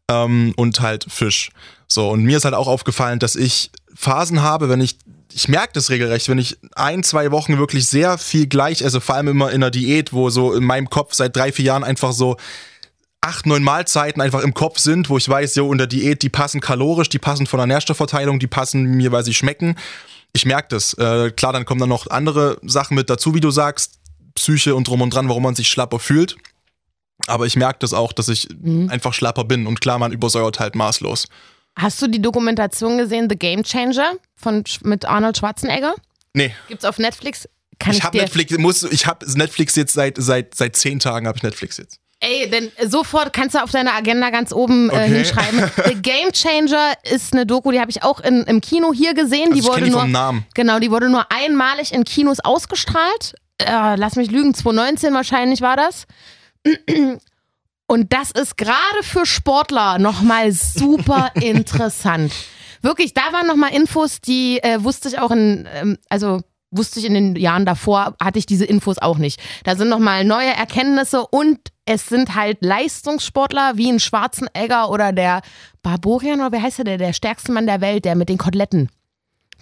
Ähm, 0.10 0.54
und 0.56 0.80
halt 0.80 1.06
Fisch. 1.10 1.50
So, 1.90 2.12
und 2.12 2.24
mir 2.24 2.38
ist 2.38 2.46
halt 2.46 2.56
auch 2.56 2.70
aufgefallen, 2.70 3.20
dass 3.20 3.36
ich 3.36 3.72
Phasen 3.94 4.42
habe, 4.42 4.70
wenn 4.70 4.80
ich 4.80 4.96
ich 5.34 5.48
merke 5.48 5.74
das 5.74 5.90
regelrecht, 5.90 6.30
wenn 6.30 6.38
ich 6.38 6.58
ein, 6.76 7.04
zwei 7.04 7.32
Wochen 7.32 7.58
wirklich 7.58 7.88
sehr 7.88 8.18
viel 8.18 8.48
gleich 8.48 8.82
esse, 8.82 9.02
vor 9.02 9.16
allem 9.16 9.28
immer 9.28 9.50
in 9.50 9.56
einer 9.56 9.72
Diät, 9.72 10.14
wo 10.14 10.30
so 10.30 10.54
in 10.54 10.64
meinem 10.64 10.90
Kopf 10.90 11.14
seit 11.14 11.36
drei, 11.36 11.52
vier 11.52 11.66
Jahren 11.66 11.84
einfach 11.84 12.14
so 12.14 12.38
acht, 13.22 13.46
neun 13.46 13.64
Mahlzeiten 13.64 14.22
einfach 14.22 14.42
im 14.42 14.54
Kopf 14.54 14.78
sind, 14.80 15.10
wo 15.10 15.18
ich 15.18 15.28
weiß, 15.28 15.56
jo, 15.56 15.72
in 15.72 15.78
der 15.78 15.88
Diät, 15.88 16.22
die 16.22 16.30
passen 16.30 16.62
kalorisch, 16.62 17.10
die 17.10 17.20
passen 17.20 17.48
von 17.48 17.58
der 17.58 17.68
Nährstoffverteilung, 17.68 18.40
die 18.40 18.48
passen 18.48 18.84
mir, 18.84 19.12
weil 19.12 19.26
sie 19.26 19.34
schmecken. 19.34 19.76
Ich 20.32 20.46
merke 20.46 20.68
das. 20.70 20.94
Äh, 20.94 21.32
klar, 21.32 21.52
dann 21.52 21.66
kommen 21.66 21.80
dann 21.80 21.90
noch 21.90 22.08
andere 22.10 22.58
Sachen 22.62 22.96
mit 22.96 23.10
dazu, 23.10 23.34
wie 23.34 23.40
du 23.40 23.52
sagst, 23.52 24.00
Psyche 24.36 24.76
und 24.76 24.88
drum 24.88 25.02
und 25.02 25.14
dran, 25.14 25.28
warum 25.28 25.44
man 25.44 25.56
sich 25.56 25.70
schlapper 25.70 26.00
fühlt. 26.00 26.38
Aber 27.28 27.46
ich 27.46 27.56
merke 27.56 27.80
das 27.80 27.94
auch, 27.94 28.14
dass 28.14 28.28
ich 28.28 28.48
mhm. 28.62 28.90
einfach 28.90 29.14
schlapper 29.14 29.46
bin 29.46 29.66
und 29.66 29.82
klar, 29.82 29.98
man 29.98 30.12
übersäuert 30.12 30.60
halt 30.60 30.76
maßlos. 30.76 31.28
Hast 31.78 32.02
du 32.02 32.08
die 32.08 32.22
Dokumentation 32.22 32.98
gesehen, 32.98 33.28
The 33.30 33.36
Game 33.36 33.64
Changer 33.64 34.14
von, 34.36 34.64
mit 34.84 35.06
Arnold 35.06 35.38
Schwarzenegger? 35.38 35.96
Nee. 36.34 36.54
Gibt's 36.68 36.86
auf 36.86 37.00
Netflix? 37.00 37.50
Kann 37.80 37.92
ich, 37.92 38.00
ich 38.00 38.04
habe 38.06 38.18
Netflix, 38.18 38.58
muss, 38.58 38.84
ich 38.84 39.06
habe 39.06 39.26
Netflix 39.34 39.76
jetzt 39.76 39.94
seit, 39.94 40.16
seit, 40.18 40.56
seit 40.56 40.76
zehn 40.76 41.00
Tagen 41.00 41.28
habe 41.28 41.38
ich 41.38 41.44
Netflix 41.44 41.78
jetzt. 41.78 42.00
Ey, 42.22 42.50
denn 42.50 42.72
sofort 42.88 43.34
kannst 43.34 43.56
du 43.56 43.64
auf 43.64 43.72
deiner 43.72 43.94
Agenda 43.94 44.30
ganz 44.30 44.54
oben 44.54 44.90
äh, 44.90 44.94
okay. 44.94 45.08
hinschreiben. 45.08 45.70
The 45.86 45.96
Game 45.96 46.32
Changer 46.32 46.94
ist 47.04 47.34
eine 47.34 47.46
Doku, 47.46 47.72
die 47.72 47.80
habe 47.80 47.92
ich 47.92 48.04
auch 48.04 48.22
in, 48.22 48.44
im 48.44 48.62
Kino 48.62 48.94
hier 48.94 49.14
gesehen. 49.14 49.52
Also 49.52 49.62
die 49.62 49.68
wurde 49.68 49.84
die 49.84 49.92
nur, 49.92 50.06
Namen. 50.06 50.46
Genau, 50.54 50.80
die 50.80 50.90
wurde 50.92 51.10
nur 51.10 51.30
einmalig 51.32 51.94
in 51.94 52.06
Kinos 52.06 52.40
ausgestrahlt. 52.40 53.36
Äh, 53.58 53.96
lass 53.96 54.16
mich 54.16 54.32
lügen, 54.32 54.54
2019 54.54 55.14
wahrscheinlich 55.14 55.62
war 55.62 55.76
das. 55.76 56.06
Und 57.88 58.14
das 58.14 58.32
ist 58.32 58.58
gerade 58.58 59.04
für 59.04 59.26
Sportler 59.26 60.00
nochmal 60.00 60.52
super 60.52 61.32
interessant. 61.36 62.34
Wirklich, 62.82 63.14
da 63.14 63.22
waren 63.32 63.48
nochmal 63.48 63.74
Infos, 63.74 64.22
die 64.22 64.60
äh, 64.62 64.84
wusste 64.84 65.08
ich 65.08 65.20
auch 65.20 65.32
in, 65.32 65.68
ähm, 65.74 65.98
also 66.10 66.42
wusste 66.72 67.00
ich 67.00 67.06
in 67.06 67.14
den 67.14 67.36
Jahren 67.36 67.66
davor, 67.66 68.16
hatte 68.22 68.40
ich 68.40 68.46
diese 68.46 68.66
Infos 68.66 68.98
auch 68.98 69.18
nicht. 69.18 69.40
Da 69.64 69.76
sind 69.76 69.90
nochmal 69.90 70.24
neue 70.24 70.50
Erkenntnisse 70.50 71.26
und 71.26 71.60
es 71.86 72.08
sind 72.08 72.36
halt 72.36 72.58
Leistungssportler 72.62 73.74
wie 73.76 73.92
ein 73.92 74.00
Schwarzenegger 74.00 74.90
oder 74.90 75.14
der 75.14 75.42
Barborian 75.84 76.42
oder 76.42 76.52
wie 76.52 76.62
heißt 76.62 76.80
der, 76.80 76.98
der 76.98 77.14
stärkste 77.14 77.52
Mann 77.52 77.68
der 77.68 77.82
Welt, 77.82 78.06
der 78.06 78.16
mit 78.16 78.30
den 78.30 78.38
Koteletten. 78.38 78.90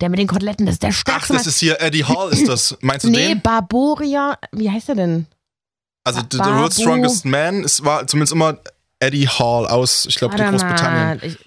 Der 0.01 0.09
mit 0.09 0.19
den 0.19 0.27
Koteletten, 0.27 0.65
das 0.65 0.75
ist 0.75 0.83
der 0.83 0.91
stärkste 0.91 1.33
Ach, 1.33 1.37
das 1.37 1.45
Mann. 1.45 1.49
ist 1.49 1.59
hier 1.59 1.79
Eddie 1.79 2.05
Hall, 2.05 2.31
ist 2.31 2.47
das. 2.47 2.77
Meinst 2.81 3.05
du 3.05 3.09
nee, 3.09 3.17
den? 3.17 3.33
Nee, 3.35 3.41
Barboria, 3.43 4.37
wie 4.51 4.71
heißt 4.71 4.89
er 4.89 4.95
denn? 4.95 5.27
Also 6.03 6.21
The, 6.21 6.37
the 6.37 6.39
World's 6.39 6.79
Strongest 6.79 7.25
Man, 7.25 7.63
es 7.63 7.83
war 7.83 8.05
zumindest 8.07 8.33
immer 8.33 8.57
Eddie 8.99 9.27
Hall 9.27 9.67
aus, 9.67 10.05
ich 10.05 10.15
glaube, 10.15 10.35
Großbritannien. 10.35 11.19
Ich, 11.23 11.37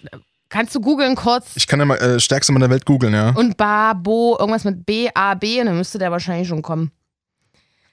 kannst 0.49 0.75
du 0.75 0.81
googeln 0.81 1.14
kurz? 1.14 1.49
Ich 1.55 1.66
kann 1.66 1.79
ja 1.79 1.85
mal 1.87 1.97
äh, 1.97 2.21
stärkste 2.21 2.53
Mann 2.53 2.61
der 2.61 2.71
Welt 2.71 2.87
googeln, 2.87 3.12
ja. 3.14 3.31
Und 3.31 3.57
Babo, 3.57 4.37
irgendwas 4.38 4.64
mit 4.64 4.87
B-A-B, 4.87 5.64
dann 5.64 5.77
müsste 5.77 5.99
der 5.99 6.11
wahrscheinlich 6.11 6.49
schon 6.49 6.62
kommen. 6.62 6.92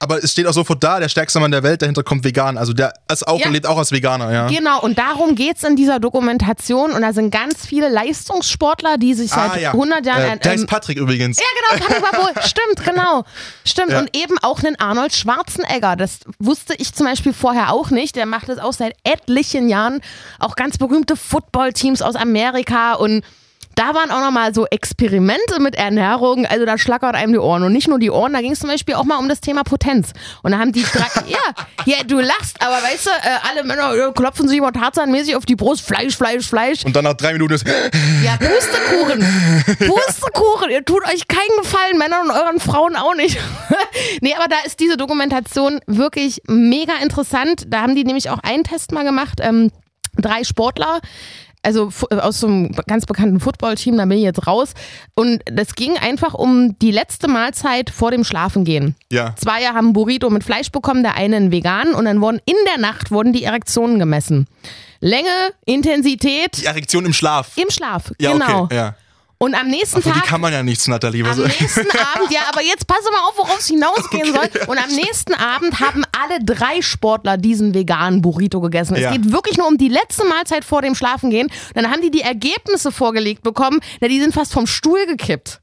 Aber 0.04 0.22
es 0.22 0.34
steht 0.34 0.46
auch 0.48 0.54
sofort 0.54 0.84
da, 0.84 1.00
der 1.00 1.08
stärkste 1.08 1.40
Mann 1.40 1.52
der 1.52 1.64
Welt, 1.64 1.82
dahinter 1.82 2.04
kommt 2.04 2.26
vegan. 2.26 2.58
Also 2.58 2.74
der 2.74 2.94
ist 3.10 3.26
auch, 3.26 3.40
ja. 3.40 3.50
lebt 3.50 3.66
auch 3.66 3.78
als 3.78 3.94
Veganer, 3.94 4.34
ja. 4.34 4.48
Genau, 4.48 4.82
und 4.82 4.98
darum 4.98 5.36
geht 5.36 5.56
es 5.56 5.64
in 5.64 5.78
dieser 5.78 6.00
Dokumentation. 6.00 6.92
Und 6.92 7.02
da 7.02 7.14
sind 7.14 7.32
ganz 7.32 7.66
viele 7.66 7.88
Leistungssportler, 7.88 8.98
die 8.98 9.14
sich 9.14 9.32
seit 9.32 9.52
ah, 9.52 9.58
ja. 9.58 9.72
100 9.72 10.06
Jahren. 10.06 10.22
Äh, 10.22 10.38
der 10.40 10.52
ähm, 10.52 10.60
heißt 10.60 10.68
Patrick 10.68 10.98
übrigens. 10.98 11.38
Ja, 11.38 11.78
genau, 11.78 11.86
Patrick 11.86 12.12
Barbeau. 12.12 12.42
Stimmt, 12.46 12.86
genau. 12.86 13.24
Stimmt. 13.64 13.92
Ja. 13.92 14.00
Und 14.00 14.16
eben 14.16 14.38
auch 14.42 14.62
einen 14.62 14.78
Arnold 14.78 15.14
Schwarzenegger. 15.14 15.96
Das 15.96 16.20
wusste 16.38 16.74
ich 16.78 16.94
zum 16.94 17.06
Beispiel 17.06 17.32
vorher 17.32 17.72
auch 17.72 17.90
nicht. 17.90 18.18
Der 18.18 18.26
macht 18.26 18.50
das 18.50 18.60
auch 18.60 18.74
seit 18.74 18.96
etlichen 19.06 19.70
Jahren. 19.70 20.02
Auch 20.40 20.58
ganz 20.58 20.78
berühmte 20.78 21.16
Footballteams 21.16 22.02
aus 22.02 22.16
Amerika 22.16 22.96
und 22.96 23.24
da 23.76 23.94
waren 23.94 24.12
auch 24.12 24.22
nochmal 24.22 24.54
so 24.54 24.66
Experimente 24.68 25.60
mit 25.60 25.76
Ernährung, 25.76 26.46
also 26.46 26.66
da 26.66 26.78
schlackert 26.78 27.16
einem 27.16 27.34
die 27.34 27.40
Ohren. 27.40 27.64
Und 27.64 27.74
nicht 27.74 27.88
nur 27.88 28.00
die 28.00 28.12
Ohren, 28.12 28.34
da 28.34 28.42
ging 28.42 28.52
es 28.52 28.60
zum 28.60 28.70
Beispiel 28.70 28.96
auch 28.96 29.04
mal 29.04 29.18
um 29.18 29.30
das 29.30 29.42
Thema 29.42 29.64
Potenz. 29.64 30.14
Und 30.42 30.52
da 30.52 30.60
haben 30.60 30.72
die 30.72 30.84
drei, 30.84 31.08
ja, 31.28 31.38
ja, 31.86 32.04
du 32.04 32.20
lachst, 32.20 32.62
aber 32.62 32.76
weißt 32.76 33.06
du, 33.08 33.10
äh, 33.10 33.50
alle 33.50 33.64
Männer 33.64 33.94
äh, 33.94 34.12
klopfen 34.14 34.48
sich 34.48 34.58
immer 34.58 34.72
tarzanmäßig 34.72 35.36
auf 35.36 35.46
die 35.46 35.56
Brust, 35.56 35.86
Fleisch, 35.86 36.16
Fleisch, 36.16 36.48
Fleisch. 36.48 36.86
Und 36.86 36.96
dann 36.96 37.04
nach 37.04 37.16
drei 37.16 37.34
Minuten 37.34 37.54
ist. 37.54 37.66
Ja, 38.24 38.38
Pustekuchen. 38.38 39.26
Pustekuchen. 39.88 40.70
Ihr 40.72 40.86
tut 40.86 41.04
euch 41.06 41.28
keinen 41.28 41.62
Gefallen, 41.62 41.98
Männern 41.98 42.30
und 42.30 42.32
euren 42.32 42.60
Frauen 42.60 42.96
auch 42.96 43.16
nicht. 43.16 43.40
nee, 44.22 44.34
aber 44.36 44.48
da 44.48 44.58
ist 44.66 44.80
diese 44.80 44.98
Dokumentation 44.98 45.80
wirklich 45.88 46.42
mega 46.48 46.94
interessant. 47.02 47.66
Da 47.68 47.82
haben 47.82 47.96
die 47.96 48.04
nämlich 48.04 48.30
auch 48.30 48.40
einen 48.40 48.64
Test 48.64 48.92
mal 48.92 49.04
gemacht. 49.04 49.40
Ähm, 49.42 49.72
drei 50.18 50.44
Sportler 50.44 51.02
also 51.64 51.92
aus 52.10 52.40
so 52.40 52.48
einem 52.48 52.72
ganz 52.88 53.06
bekannten 53.06 53.40
Footballteam, 53.40 53.98
da 53.98 54.06
bin 54.06 54.18
ich 54.18 54.24
jetzt 54.24 54.46
raus. 54.48 54.74
Und 55.16 55.42
das 55.46 55.76
ging 55.76 55.98
einfach 55.98 56.34
um 56.34 56.78
die 56.80 56.92
letzte 56.92 57.28
Mahlzeit 57.28 57.90
vor 57.90 58.12
dem 58.12 58.24
Schlafengehen. 58.24 58.96
Ja. 59.12 59.36
Zwei 59.38 59.64
haben 59.66 59.94
Burrito 59.94 60.30
mit 60.30 60.44
Fleisch 60.44 60.72
bekommen, 60.72 61.04
der 61.04 61.16
eine 61.16 61.34
einen 61.38 61.52
vegan 61.52 61.94
und 61.94 62.06
dann 62.06 62.22
wurden 62.22 62.40
in 62.46 62.56
der 62.68 62.80
Nacht 62.80 63.12
wurden 63.12 63.34
die 63.34 63.44
Erektionen 63.44 64.00
gemessen. 64.00 64.48
Länge, 65.00 65.54
Intensität. 65.66 66.62
Die 66.62 66.66
Erektion 66.66 67.06
im 67.06 67.14
Schlaf. 67.14 67.58
Im 67.58 67.70
Schlaf, 67.70 68.14
ja, 68.20 68.32
genau. 68.32 68.64
Okay, 68.64 68.76
ja. 68.76 68.96
Und 69.44 69.56
am 69.56 69.68
nächsten 69.68 70.02
Für 70.02 70.10
Tag. 70.12 70.24
die 70.24 70.30
kann 70.30 70.40
man 70.40 70.54
ja 70.54 70.64
nichts, 70.64 70.88
Nathalie. 70.88 71.26
Am 71.26 71.38
nächsten 71.38 71.82
Abend, 72.16 72.32
ja, 72.32 72.42
aber 72.50 72.62
jetzt 72.62 72.88
passe 72.88 73.12
mal 73.12 73.20
auf, 73.28 73.38
worauf 73.38 73.60
es 73.60 73.68
hinausgehen 73.68 74.30
Okay. 74.34 74.50
soll. 74.54 74.68
Und 74.68 74.78
am 74.78 74.90
nächsten 74.96 75.34
Abend 75.34 75.82
haben 75.82 76.04
alle 76.18 76.40
drei 76.44 76.82
Sportler 76.82 77.36
diesen 77.36 77.74
veganen 77.74 78.22
Burrito 78.22 78.62
gegessen. 78.62 78.96
Ja. 78.96 79.10
Es 79.10 79.16
geht 79.16 79.34
wirklich 79.34 79.58
nur 79.58 79.68
um 79.68 79.78
die 79.78 79.90
letzte 79.90 80.24
Mahlzeit 80.26 80.64
vor 80.64 80.82
dem 80.82 80.96
Schlafengehen. 80.96 81.50
Dann 81.74 81.92
haben 81.92 82.02
die 82.02 82.10
die 82.10 82.22
Ergebnisse 82.22 82.94
vorgelegt 82.94 83.44
bekommen. 83.44 83.82
Na, 84.00 84.08
die 84.08 84.22
sind 84.22 84.34
fast 84.34 84.54
vom 84.54 84.66
Stuhl 84.66 85.06
gekippt. 85.08 85.60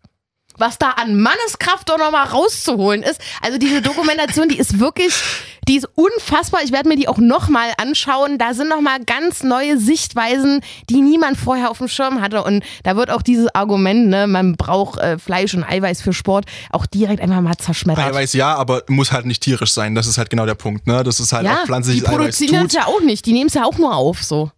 Was 0.61 0.77
da 0.77 0.91
an 0.91 1.19
Manneskraft 1.19 1.89
doch 1.89 1.97
nochmal 1.97 2.27
rauszuholen 2.27 3.03
ist. 3.03 3.19
Also 3.41 3.57
diese 3.57 3.81
Dokumentation, 3.81 4.49
die 4.49 4.59
ist 4.59 4.79
wirklich, 4.79 5.15
die 5.67 5.77
ist 5.77 5.89
unfassbar. 5.95 6.61
Ich 6.63 6.71
werde 6.71 6.87
mir 6.87 6.97
die 6.97 7.09
auch 7.09 7.17
nochmal 7.17 7.73
anschauen. 7.79 8.37
Da 8.37 8.53
sind 8.53 8.69
nochmal 8.69 9.03
ganz 9.07 9.43
neue 9.43 9.79
Sichtweisen, 9.79 10.61
die 10.91 11.01
niemand 11.01 11.39
vorher 11.39 11.71
auf 11.71 11.79
dem 11.79 11.89
Schirm 11.89 12.21
hatte. 12.21 12.45
Und 12.45 12.63
da 12.83 12.95
wird 12.95 13.11
auch 13.11 13.23
dieses 13.23 13.55
Argument, 13.55 14.09
ne, 14.09 14.27
man 14.27 14.57
braucht 14.57 15.01
äh, 15.01 15.19
Fleisch 15.19 15.55
und 15.55 15.65
Eiweiß 15.65 16.03
für 16.03 16.13
Sport, 16.13 16.45
auch 16.71 16.85
direkt 16.85 17.23
einfach 17.23 17.41
mal 17.41 17.57
zerschmettert. 17.57 18.05
Eiweiß 18.05 18.35
ja, 18.35 18.55
aber 18.55 18.83
muss 18.89 19.13
halt 19.13 19.25
nicht 19.25 19.43
tierisch 19.43 19.73
sein. 19.73 19.95
Das 19.95 20.07
ist 20.07 20.19
halt 20.19 20.29
genau 20.29 20.45
der 20.45 20.57
Punkt. 20.57 20.87
Ne? 20.87 21.03
Das 21.05 21.21
ist 21.21 21.33
halt 21.33 21.47
ja, 21.47 21.55
auch 21.55 21.61
die 21.63 21.67
pflanzliches 21.67 22.05
Eiweiß 22.05 22.17
produzieren 22.17 22.61
tut. 22.61 22.67
das 22.67 22.75
ja 22.75 22.87
auch 22.87 23.01
nicht. 23.01 23.25
Die 23.25 23.33
nehmen 23.33 23.49
es 23.49 23.55
ja 23.55 23.65
auch 23.65 23.79
nur 23.79 23.97
auf, 23.97 24.23
so. 24.23 24.51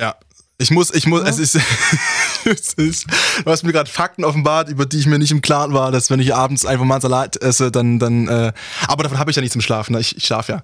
Ja. 0.00 0.16
Ich 0.60 0.72
muss, 0.72 0.92
ich 0.92 1.06
muss, 1.06 1.22
es 1.22 1.38
ist, 1.38 1.54
es 2.44 2.72
ist, 2.74 3.06
du 3.44 3.50
hast 3.50 3.62
mir 3.62 3.72
gerade 3.72 3.88
Fakten 3.88 4.24
offenbart, 4.24 4.68
über 4.68 4.86
die 4.86 4.98
ich 4.98 5.06
mir 5.06 5.18
nicht 5.20 5.30
im 5.30 5.40
Klaren 5.40 5.72
war, 5.72 5.92
dass 5.92 6.10
wenn 6.10 6.18
ich 6.18 6.34
abends 6.34 6.66
einfach 6.66 6.84
mal 6.84 6.96
einen 6.96 7.00
Salat 7.02 7.40
esse, 7.40 7.70
dann, 7.70 8.00
dann, 8.00 8.26
äh, 8.26 8.52
aber 8.88 9.04
davon 9.04 9.20
habe 9.20 9.30
ich 9.30 9.36
ja 9.36 9.40
nichts 9.40 9.54
im 9.54 9.60
Schlafen, 9.60 9.92
ne? 9.92 10.00
ich, 10.00 10.16
ich 10.16 10.24
schlafe 10.26 10.52
ja. 10.52 10.62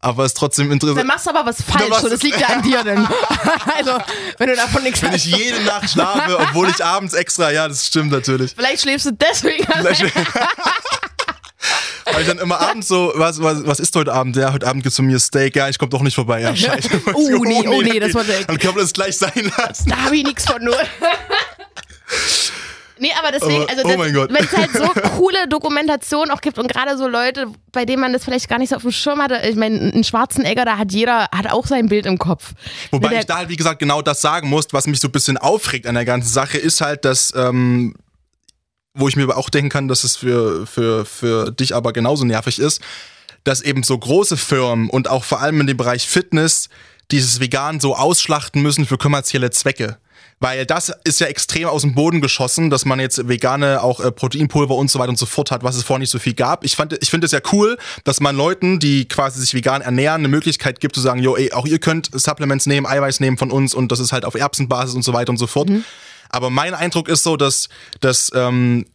Aber 0.00 0.24
es 0.24 0.30
ist 0.32 0.38
trotzdem 0.38 0.66
Dann 0.68 0.72
interessant. 0.74 1.06
machst 1.06 1.26
du 1.26 1.30
aber 1.30 1.44
was 1.44 1.60
falsch, 1.68 1.88
machst 1.90 2.02
so, 2.04 2.08
das 2.08 2.22
liegt 2.22 2.40
ja 2.40 2.46
an 2.48 2.62
dir 2.62 2.82
denn. 2.84 3.06
also, 3.76 3.98
wenn 4.38 4.48
du 4.48 4.56
davon 4.56 4.82
nichts 4.82 5.02
Wenn 5.02 5.12
hast. 5.12 5.26
ich 5.26 5.36
jede 5.36 5.62
Nacht 5.64 5.90
schlafe, 5.90 6.38
obwohl 6.38 6.68
ich 6.70 6.82
abends 6.82 7.12
extra, 7.12 7.50
ja, 7.50 7.68
das 7.68 7.86
stimmt 7.86 8.12
natürlich. 8.12 8.52
Vielleicht 8.56 8.82
schläfst 8.82 9.06
du 9.06 9.12
deswegen. 9.12 9.66
Vielleicht- 9.66 10.04
Weil 12.12 12.22
ich 12.22 12.28
dann 12.28 12.38
immer 12.38 12.60
abends 12.60 12.88
so, 12.88 13.12
was, 13.14 13.42
was, 13.42 13.66
was 13.66 13.80
ist 13.80 13.94
heute 13.96 14.12
Abend? 14.12 14.36
Ja, 14.36 14.52
heute 14.52 14.66
Abend 14.66 14.82
gibt's 14.82 14.96
von 14.96 15.06
mir 15.06 15.18
Steak. 15.18 15.56
Ja, 15.56 15.68
ich 15.68 15.78
komme 15.78 15.90
doch 15.90 16.02
nicht 16.02 16.14
vorbei. 16.14 16.40
Ja, 16.40 16.54
scheiße. 16.56 16.90
Oh, 17.14 17.44
nee, 17.44 17.66
oh, 17.66 17.82
nee, 17.82 17.98
das 18.00 18.14
war 18.14 18.24
Dann 18.24 18.58
können 18.58 18.74
wir 18.74 18.82
das 18.82 18.92
gleich 18.92 19.16
sein 19.16 19.52
lassen. 19.56 19.88
Da 19.88 19.96
habe 19.96 20.16
ich 20.16 20.24
nichts 20.24 20.44
von 20.44 20.62
null. 20.62 20.74
Nee, 22.96 23.10
aber 23.18 23.32
deswegen, 23.32 23.68
also 23.68 23.82
oh 23.84 23.88
wenn 23.88 24.44
es 24.44 24.56
halt 24.56 24.70
so 24.72 24.84
coole 25.16 25.48
Dokumentationen 25.48 26.30
auch 26.30 26.40
gibt 26.40 26.58
und 26.58 26.68
gerade 26.68 26.96
so 26.96 27.08
Leute, 27.08 27.48
bei 27.72 27.84
denen 27.84 28.00
man 28.00 28.12
das 28.12 28.24
vielleicht 28.24 28.48
gar 28.48 28.58
nicht 28.58 28.68
so 28.68 28.76
auf 28.76 28.82
dem 28.82 28.92
Schirm 28.92 29.20
hatte, 29.20 29.40
ich 29.48 29.56
meine, 29.56 29.80
einen 29.92 30.04
Schwarzenegger, 30.04 30.64
da 30.64 30.78
hat 30.78 30.92
jeder, 30.92 31.28
hat 31.34 31.50
auch 31.50 31.66
sein 31.66 31.88
Bild 31.88 32.06
im 32.06 32.18
Kopf. 32.18 32.52
Wobei 32.92 33.18
ich 33.18 33.26
da 33.26 33.38
halt, 33.38 33.48
wie 33.48 33.56
gesagt, 33.56 33.80
genau 33.80 34.00
das 34.00 34.20
sagen 34.20 34.48
muss, 34.48 34.66
was 34.70 34.86
mich 34.86 35.00
so 35.00 35.08
ein 35.08 35.12
bisschen 35.12 35.36
aufregt 35.36 35.88
an 35.88 35.96
der 35.96 36.04
ganzen 36.04 36.32
Sache, 36.32 36.56
ist 36.56 36.80
halt, 36.80 37.04
dass, 37.04 37.34
ähm, 37.34 37.94
wo 38.94 39.08
ich 39.08 39.16
mir 39.16 39.24
aber 39.24 39.36
auch 39.36 39.50
denken 39.50 39.70
kann, 39.70 39.88
dass 39.88 40.04
es 40.04 40.16
für, 40.16 40.66
für, 40.66 41.04
für 41.04 41.50
dich 41.50 41.74
aber 41.74 41.92
genauso 41.92 42.24
nervig 42.24 42.58
ist, 42.58 42.80
dass 43.42 43.60
eben 43.60 43.82
so 43.82 43.98
große 43.98 44.36
Firmen 44.36 44.88
und 44.88 45.10
auch 45.10 45.24
vor 45.24 45.40
allem 45.40 45.60
in 45.60 45.66
dem 45.66 45.76
Bereich 45.76 46.08
Fitness 46.08 46.68
dieses 47.10 47.40
Vegan 47.40 47.80
so 47.80 47.96
ausschlachten 47.96 48.62
müssen 48.62 48.86
für 48.86 48.96
kommerzielle 48.96 49.50
Zwecke. 49.50 49.98
Weil 50.40 50.66
das 50.66 50.92
ist 51.04 51.20
ja 51.20 51.26
extrem 51.26 51.68
aus 51.68 51.82
dem 51.82 51.94
Boden 51.94 52.20
geschossen, 52.20 52.70
dass 52.70 52.84
man 52.84 52.98
jetzt 52.98 53.28
vegane 53.28 53.82
auch 53.82 54.00
äh, 54.00 54.10
Proteinpulver 54.10 54.74
und 54.74 54.90
so 54.90 54.98
weiter 54.98 55.10
und 55.10 55.18
so 55.18 55.26
fort 55.26 55.50
hat, 55.50 55.62
was 55.62 55.76
es 55.76 55.84
vorher 55.84 56.00
nicht 56.00 56.10
so 56.10 56.18
viel 56.18 56.34
gab. 56.34 56.64
Ich, 56.64 56.76
fand, 56.76 56.96
ich 57.00 57.10
finde 57.10 57.26
es 57.26 57.32
ja 57.32 57.40
cool, 57.52 57.78
dass 58.04 58.20
man 58.20 58.36
Leuten, 58.36 58.78
die 58.78 59.06
quasi 59.06 59.40
sich 59.40 59.54
vegan 59.54 59.80
ernähren, 59.80 60.20
eine 60.20 60.28
Möglichkeit 60.28 60.80
gibt 60.80 60.94
zu 60.96 61.00
sagen, 61.00 61.22
jo, 61.22 61.36
ey, 61.36 61.52
auch 61.52 61.66
ihr 61.66 61.78
könnt 61.78 62.10
Supplements 62.12 62.66
nehmen, 62.66 62.86
Eiweiß 62.86 63.20
nehmen 63.20 63.38
von 63.38 63.50
uns 63.50 63.74
und 63.74 63.92
das 63.92 64.00
ist 64.00 64.12
halt 64.12 64.24
auf 64.24 64.34
Erbsenbasis 64.34 64.94
und 64.94 65.02
so 65.02 65.12
weiter 65.12 65.30
und 65.30 65.38
so 65.38 65.46
fort. 65.46 65.68
Aber 66.34 66.50
mein 66.50 66.74
Eindruck 66.74 67.08
ist 67.08 67.22
so, 67.22 67.36
dass, 67.36 67.68
dass, 68.00 68.32
ähm, 68.34 68.86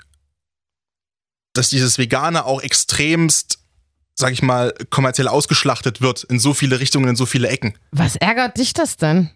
dass 1.53 1.69
dieses 1.69 1.97
Vegane 1.97 2.45
auch 2.45 2.61
extremst, 2.61 3.59
sag 4.13 4.33
ich 4.33 4.41
mal, 4.41 4.73
kommerziell 4.89 5.29
ausgeschlachtet 5.29 6.01
wird 6.01 6.25
in 6.25 6.39
so 6.39 6.53
viele 6.53 6.81
Richtungen, 6.81 7.07
in 7.07 7.15
so 7.15 7.25
viele 7.25 7.47
Ecken. 7.47 7.75
Was 7.91 8.17
ärgert 8.17 8.57
dich 8.57 8.73
das 8.73 8.97
denn? 8.97 9.29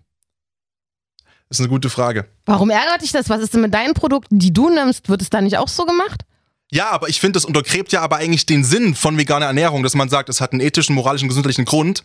Das 1.47 1.59
ist 1.59 1.61
eine 1.61 1.69
gute 1.69 1.89
Frage. 1.89 2.27
Warum 2.45 2.69
ärgert 2.71 3.03
dich 3.03 3.13
das? 3.13 3.29
Was 3.29 3.41
ist 3.41 3.53
denn 3.53 3.61
mit 3.61 3.73
deinen 3.73 3.93
Produkten, 3.93 4.37
die 4.37 4.51
du 4.51 4.69
nimmst? 4.69 5.07
Wird 5.07 5.21
es 5.21 5.29
da 5.29 5.39
nicht 5.39 5.57
auch 5.57 5.69
so 5.69 5.85
gemacht? 5.85 6.25
Ja, 6.71 6.89
aber 6.89 7.07
ich 7.07 7.21
finde, 7.21 7.37
das 7.37 7.45
untergräbt 7.45 7.93
ja 7.93 8.01
aber 8.01 8.17
eigentlich 8.17 8.45
den 8.45 8.65
Sinn 8.65 8.95
von 8.95 9.17
veganer 9.17 9.45
Ernährung, 9.45 9.81
dass 9.81 9.95
man 9.95 10.09
sagt, 10.09 10.27
es 10.27 10.41
hat 10.41 10.51
einen 10.51 10.61
ethischen, 10.61 10.95
moralischen, 10.95 11.29
gesundheitlichen 11.29 11.65
Grund. 11.65 12.03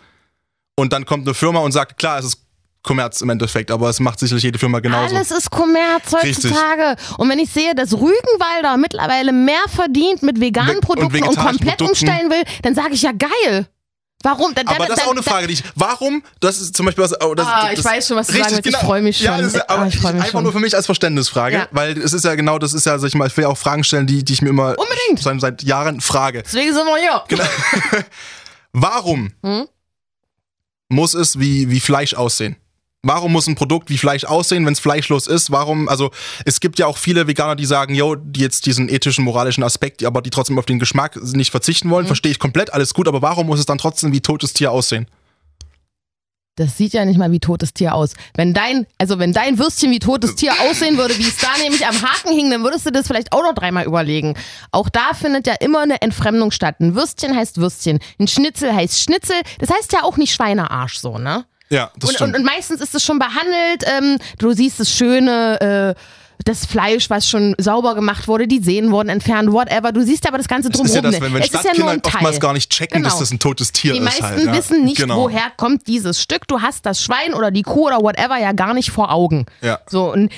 Und 0.77 0.93
dann 0.93 1.07
kommt 1.07 1.27
eine 1.27 1.35
Firma 1.35 1.59
und 1.59 1.73
sagt, 1.73 1.99
klar, 1.99 2.21
es 2.21 2.27
ist 2.27 2.48
Kommerz 2.89 3.21
im 3.21 3.29
Endeffekt, 3.31 3.71
aber 3.71 3.89
es 3.91 4.01
macht 4.01 4.19
sicherlich 4.19 4.43
jede 4.45 4.59
Firma 4.59 4.81
genauso. 4.81 5.15
Alles 5.15 5.31
ist 5.31 5.51
Kommerz 5.51 6.13
Richtig. 6.23 6.51
heutzutage. 6.51 6.97
Und 7.19 7.29
wenn 7.29 7.39
ich 7.39 7.51
sehe, 7.51 7.75
dass 7.75 7.93
Rügenwalder 7.93 8.77
mittlerweile 8.79 9.33
mehr 9.33 9.63
verdient 9.69 10.23
mit 10.23 10.41
veganen 10.41 10.71
Ve- 10.71 10.77
und 10.77 10.81
Produkten 10.85 11.05
und, 11.07 11.13
vegetarischen 11.13 11.45
komplett 11.59 11.79
Produkten. 11.79 11.91
umstellen 12.07 12.31
will, 12.31 12.43
dann 12.63 12.75
sage 12.75 12.95
ich 12.95 13.03
ja 13.03 13.13
geil. 13.13 13.69
Warum? 14.25 14.53
Dann, 14.53 14.67
aber 14.67 14.79
dann, 14.79 14.89
das 14.89 14.99
ist 14.99 15.07
auch 15.07 15.13
eine 15.13 15.23
Frage, 15.23 15.47
die 15.47 15.53
ich. 15.53 15.63
Warum? 15.77 16.25
Das 16.41 16.61
ist 16.61 16.75
zum 16.77 16.87
Beispiel 16.87 17.05
was. 17.05 17.13
Oh, 17.23 17.35
das, 17.37 17.47
Ah, 17.47 17.69
das, 17.71 17.79
ich 17.79 17.85
weiß 17.85 18.09
schon, 18.09 18.17
was 18.17 18.27
du 18.27 18.33
richtig, 18.33 18.51
sagen 18.51 18.57
willst. 18.57 18.67
Ich 18.67 18.73
genau. 18.75 18.87
freu 18.87 19.01
mich 19.03 19.21
Ja, 19.21 19.35
schon. 19.37 19.45
das 19.45 19.55
ist, 19.55 19.61
Ah, 19.71 19.75
aber 19.75 19.87
ich 19.87 19.97
freu 19.97 20.09
mich 20.09 20.17
einfach 20.17 20.31
schon. 20.33 20.43
nur 20.43 20.53
für 20.53 20.59
mich 20.59 20.75
als 20.75 20.87
Verständnisfrage, 20.87 21.57
Ja. 21.57 21.69
weil 21.71 21.97
es 21.97 22.13
ist 22.13 22.25
ja 22.25 22.35
genau, 22.35 22.59
das 22.59 22.73
ist 22.75 22.85
ja, 22.87 22.99
sag 22.99 23.07
ich 23.07 23.15
mal, 23.15 23.29
ich 23.29 23.37
will 23.37 23.43
ja 23.43 23.49
auch 23.49 23.57
Fragen 23.59 23.85
stellen, 23.85 24.09
die, 24.09 24.25
die 24.25 24.33
ich 24.33 24.43
mir 24.43 24.49
immer 24.49 24.75
Unbedingt. 24.77 25.21
seit, 25.21 25.41
seit 25.41 25.63
Jahren 25.63 26.01
frage. 26.01 26.43
Deswegen 26.43 26.75
sind 26.75 26.85
wir 26.85 26.97
hier. 26.97 27.23
Genau. 27.29 27.45
Warum 28.73 29.33
Hm? 29.45 29.67
muss 30.89 31.15
es 31.15 31.39
wie, 31.39 31.71
wie 31.71 31.79
Fleisch 31.81 32.15
aussehen? 32.15 32.57
Warum 33.03 33.33
muss 33.33 33.47
ein 33.47 33.55
Produkt 33.55 33.91
wie 33.91 33.99
Fleisch 33.99 34.25
aussehen, 34.25 34.67
wenn 34.67 34.73
es 34.73 34.81
fleischlos 34.81 35.29
ist? 35.29 35.53
Warum, 35.53 35.89
also 35.89 36.11
es 36.45 36.59
gibt 36.59 36.81
ja 36.81 36.87
auch 36.87 36.99
viele 36.99 37.29
Veganer, 37.29 37.55
die 37.55 37.65
sagen, 37.65 37.95
yo, 37.95 38.17
die 38.17 38.41
jetzt 38.41 38.67
diesen 38.67 38.89
ethischen, 38.89 39.25
moralischen 39.25 39.63
Aspekt, 39.63 40.05
aber 40.05 40.21
die 40.21 40.31
trotzdem 40.31 40.59
auf 40.59 40.67
den 40.67 40.81
Geschmack 40.81 41.17
nicht 41.35 41.53
verzichten 41.53 41.91
wollen, 41.91 42.07
verstehe 42.07 42.33
ich 42.33 42.41
komplett, 42.41 42.73
alles 42.73 42.95
gut, 42.95 43.07
aber 43.07 43.23
warum 43.23 43.47
muss 43.47 43.61
es 43.61 43.67
dann 43.67 43.79
trotzdem 43.79 44.13
wie 44.13 44.21
totes 44.21 44.53
Tier 44.53 44.73
aussehen? 44.73 45.07
Das 46.57 46.77
sieht 46.77 46.93
ja 46.93 47.05
nicht 47.05 47.19
mal 47.19 47.31
wie 47.31 47.39
totes 47.39 47.73
Tier 47.73 47.95
aus. 47.95 48.15
Wenn 48.35 48.53
dein, 48.53 48.85
also 48.99 49.21
wenn 49.21 49.33
dein 49.33 49.61
Würstchen 49.61 49.93
wie 49.93 50.01
totes 50.01 50.35
Tier 50.35 50.53
aussehen 50.69 50.99
würde, 50.99 51.17
wie 51.17 51.29
es 51.29 51.37
da 51.37 51.57
nämlich 51.63 51.87
am 51.87 52.03
Haken 52.03 52.33
hing, 52.33 52.51
dann 52.51 52.65
würdest 52.65 52.85
du 52.85 52.91
das 52.91 53.07
vielleicht 53.07 53.33
auch 53.33 53.45
noch 53.45 53.55
dreimal 53.55 53.87
überlegen. 53.87 54.35
Auch 54.73 54.89
da 54.89 55.15
findet 55.15 55.47
ja 55.47 55.55
immer 55.61 55.83
eine 55.83 56.03
Entfremdung 56.03 56.51
statt. 56.51 56.81
Ein 56.81 56.97
Würstchen 56.97 57.37
heißt 57.37 57.59
Würstchen, 57.59 58.01
ein 58.19 58.27
Schnitzel 58.27 58.75
heißt 58.75 59.01
Schnitzel. 59.01 59.37
Das 59.61 59.71
heißt 59.71 59.93
ja 59.93 60.03
auch 60.03 60.17
nicht 60.17 60.35
Schweinearsch 60.35 60.99
so, 60.99 61.19
ne? 61.19 61.45
Ja, 61.71 61.91
das 61.99 62.11
Und, 62.11 62.17
stimmt. 62.17 62.35
und, 62.35 62.41
und 62.41 62.47
meistens 62.47 62.81
ist 62.81 62.95
es 62.95 63.03
schon 63.05 63.19
behandelt. 63.19 63.85
Ähm, 63.85 64.19
du 64.39 64.53
siehst 64.53 64.81
das 64.81 64.91
schöne, 64.91 65.95
äh, 65.97 66.01
das 66.45 66.65
Fleisch, 66.67 67.11
was 67.11 67.29
schon 67.29 67.55
sauber 67.59 67.95
gemacht 67.97 68.29
wurde, 68.29 68.47
die 68.47 68.61
Sehnen 68.61 68.93
wurden 68.93 69.09
entfernt, 69.09 69.53
whatever. 69.53 69.91
Du 69.93 70.03
siehst 70.05 70.27
aber 70.27 70.39
das 70.39 70.47
Ganze 70.49 70.71
drumherum 70.71 70.87
ist 70.87 70.95
ja 70.95 71.03
das, 71.03 71.21
wenn, 71.21 71.35
wenn 71.35 71.41
es 71.43 71.49
ist 71.49 71.53
ja 71.55 71.61
Stadtkinder 71.61 71.85
nur 71.85 71.93
ein 71.95 72.03
Teil. 72.03 72.15
oftmals 72.15 72.41
gar 72.41 72.53
nicht 72.53 72.71
checken, 72.71 72.99
Genau. 73.03 73.09
dass 73.11 73.19
das 73.19 73.33
ein 73.33 73.39
totes 73.41 73.73
Tier 73.73 73.93
Die 73.93 73.99
ist. 73.99 74.05
meisten 74.05 74.25
halt, 74.25 74.45
ja. 74.45 74.57
wissen 74.57 74.85
nicht, 74.85 74.97
genau. 74.99 75.17
woher 75.25 75.51
kommt 75.57 75.87
dieses 75.89 76.23
Stück. 76.23 76.47
Du 76.47 76.63
hast 76.63 76.87
das 76.87 77.03
Schwein 77.03 77.35
oder 77.35 77.51
die 77.51 77.63
Kuh 77.63 77.87
oder 77.89 77.99
whatever 78.01 78.39
ja 78.39 78.53
gar 78.53 78.73
nicht 78.73 78.91
vor 78.91 79.13
Augen. 79.13 79.47
Ja. 79.63 79.81
So, 79.91 80.13
und 80.13 80.31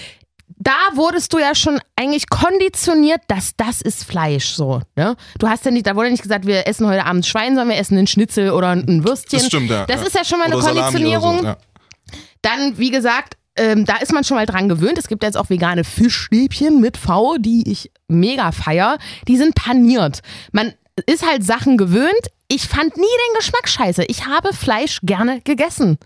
da 0.56 0.76
wurdest 0.94 1.32
du 1.32 1.38
ja 1.38 1.54
schon 1.54 1.80
eigentlich 1.96 2.28
konditioniert, 2.28 3.20
dass 3.28 3.56
das 3.56 3.80
ist 3.80 4.04
Fleisch, 4.04 4.46
so, 4.46 4.80
ne? 4.96 5.16
Du 5.38 5.48
hast 5.48 5.64
ja 5.64 5.70
nicht, 5.70 5.86
da 5.86 5.96
wurde 5.96 6.10
nicht 6.10 6.22
gesagt, 6.22 6.46
wir 6.46 6.66
essen 6.66 6.86
heute 6.86 7.06
Abend 7.06 7.26
Schwein, 7.26 7.50
sondern 7.50 7.68
wir 7.68 7.76
essen 7.76 7.96
einen 7.96 8.06
Schnitzel 8.06 8.50
oder 8.50 8.70
ein 8.70 9.04
Würstchen. 9.04 9.38
Das 9.38 9.46
stimmt, 9.46 9.70
ja. 9.70 9.86
Das 9.86 10.00
ja. 10.00 10.06
ist 10.06 10.14
ja 10.14 10.24
schon 10.24 10.38
mal 10.38 10.46
eine 10.46 10.56
Oder 10.56 10.64
Salami 10.64 10.80
oder 10.80 10.90
Konditionierung. 10.90 11.38
So, 11.38 11.44
ja. 11.44 11.56
Dann, 12.42 12.78
wie 12.78 12.90
gesagt, 12.90 13.36
ähm, 13.56 13.84
da 13.84 13.96
ist 13.96 14.12
man 14.12 14.24
schon 14.24 14.36
mal 14.36 14.46
dran 14.46 14.68
gewöhnt. 14.68 14.98
Es 14.98 15.08
gibt 15.08 15.22
jetzt 15.22 15.36
auch 15.36 15.50
vegane 15.50 15.84
Fischstäbchen 15.84 16.80
mit 16.80 16.96
V, 16.96 17.36
die 17.38 17.70
ich 17.70 17.90
mega 18.08 18.52
feier. 18.52 18.98
Die 19.28 19.36
sind 19.36 19.54
paniert. 19.54 20.20
Man 20.52 20.72
ist 21.06 21.26
halt 21.26 21.44
Sachen 21.44 21.76
gewöhnt. 21.76 22.28
Ich 22.48 22.66
fand 22.68 22.96
nie 22.96 23.02
den 23.02 23.36
Geschmack 23.36 23.68
scheiße. 23.68 24.04
Ich 24.04 24.26
habe 24.26 24.52
Fleisch 24.52 25.00
gerne 25.02 25.40
gegessen. 25.42 25.98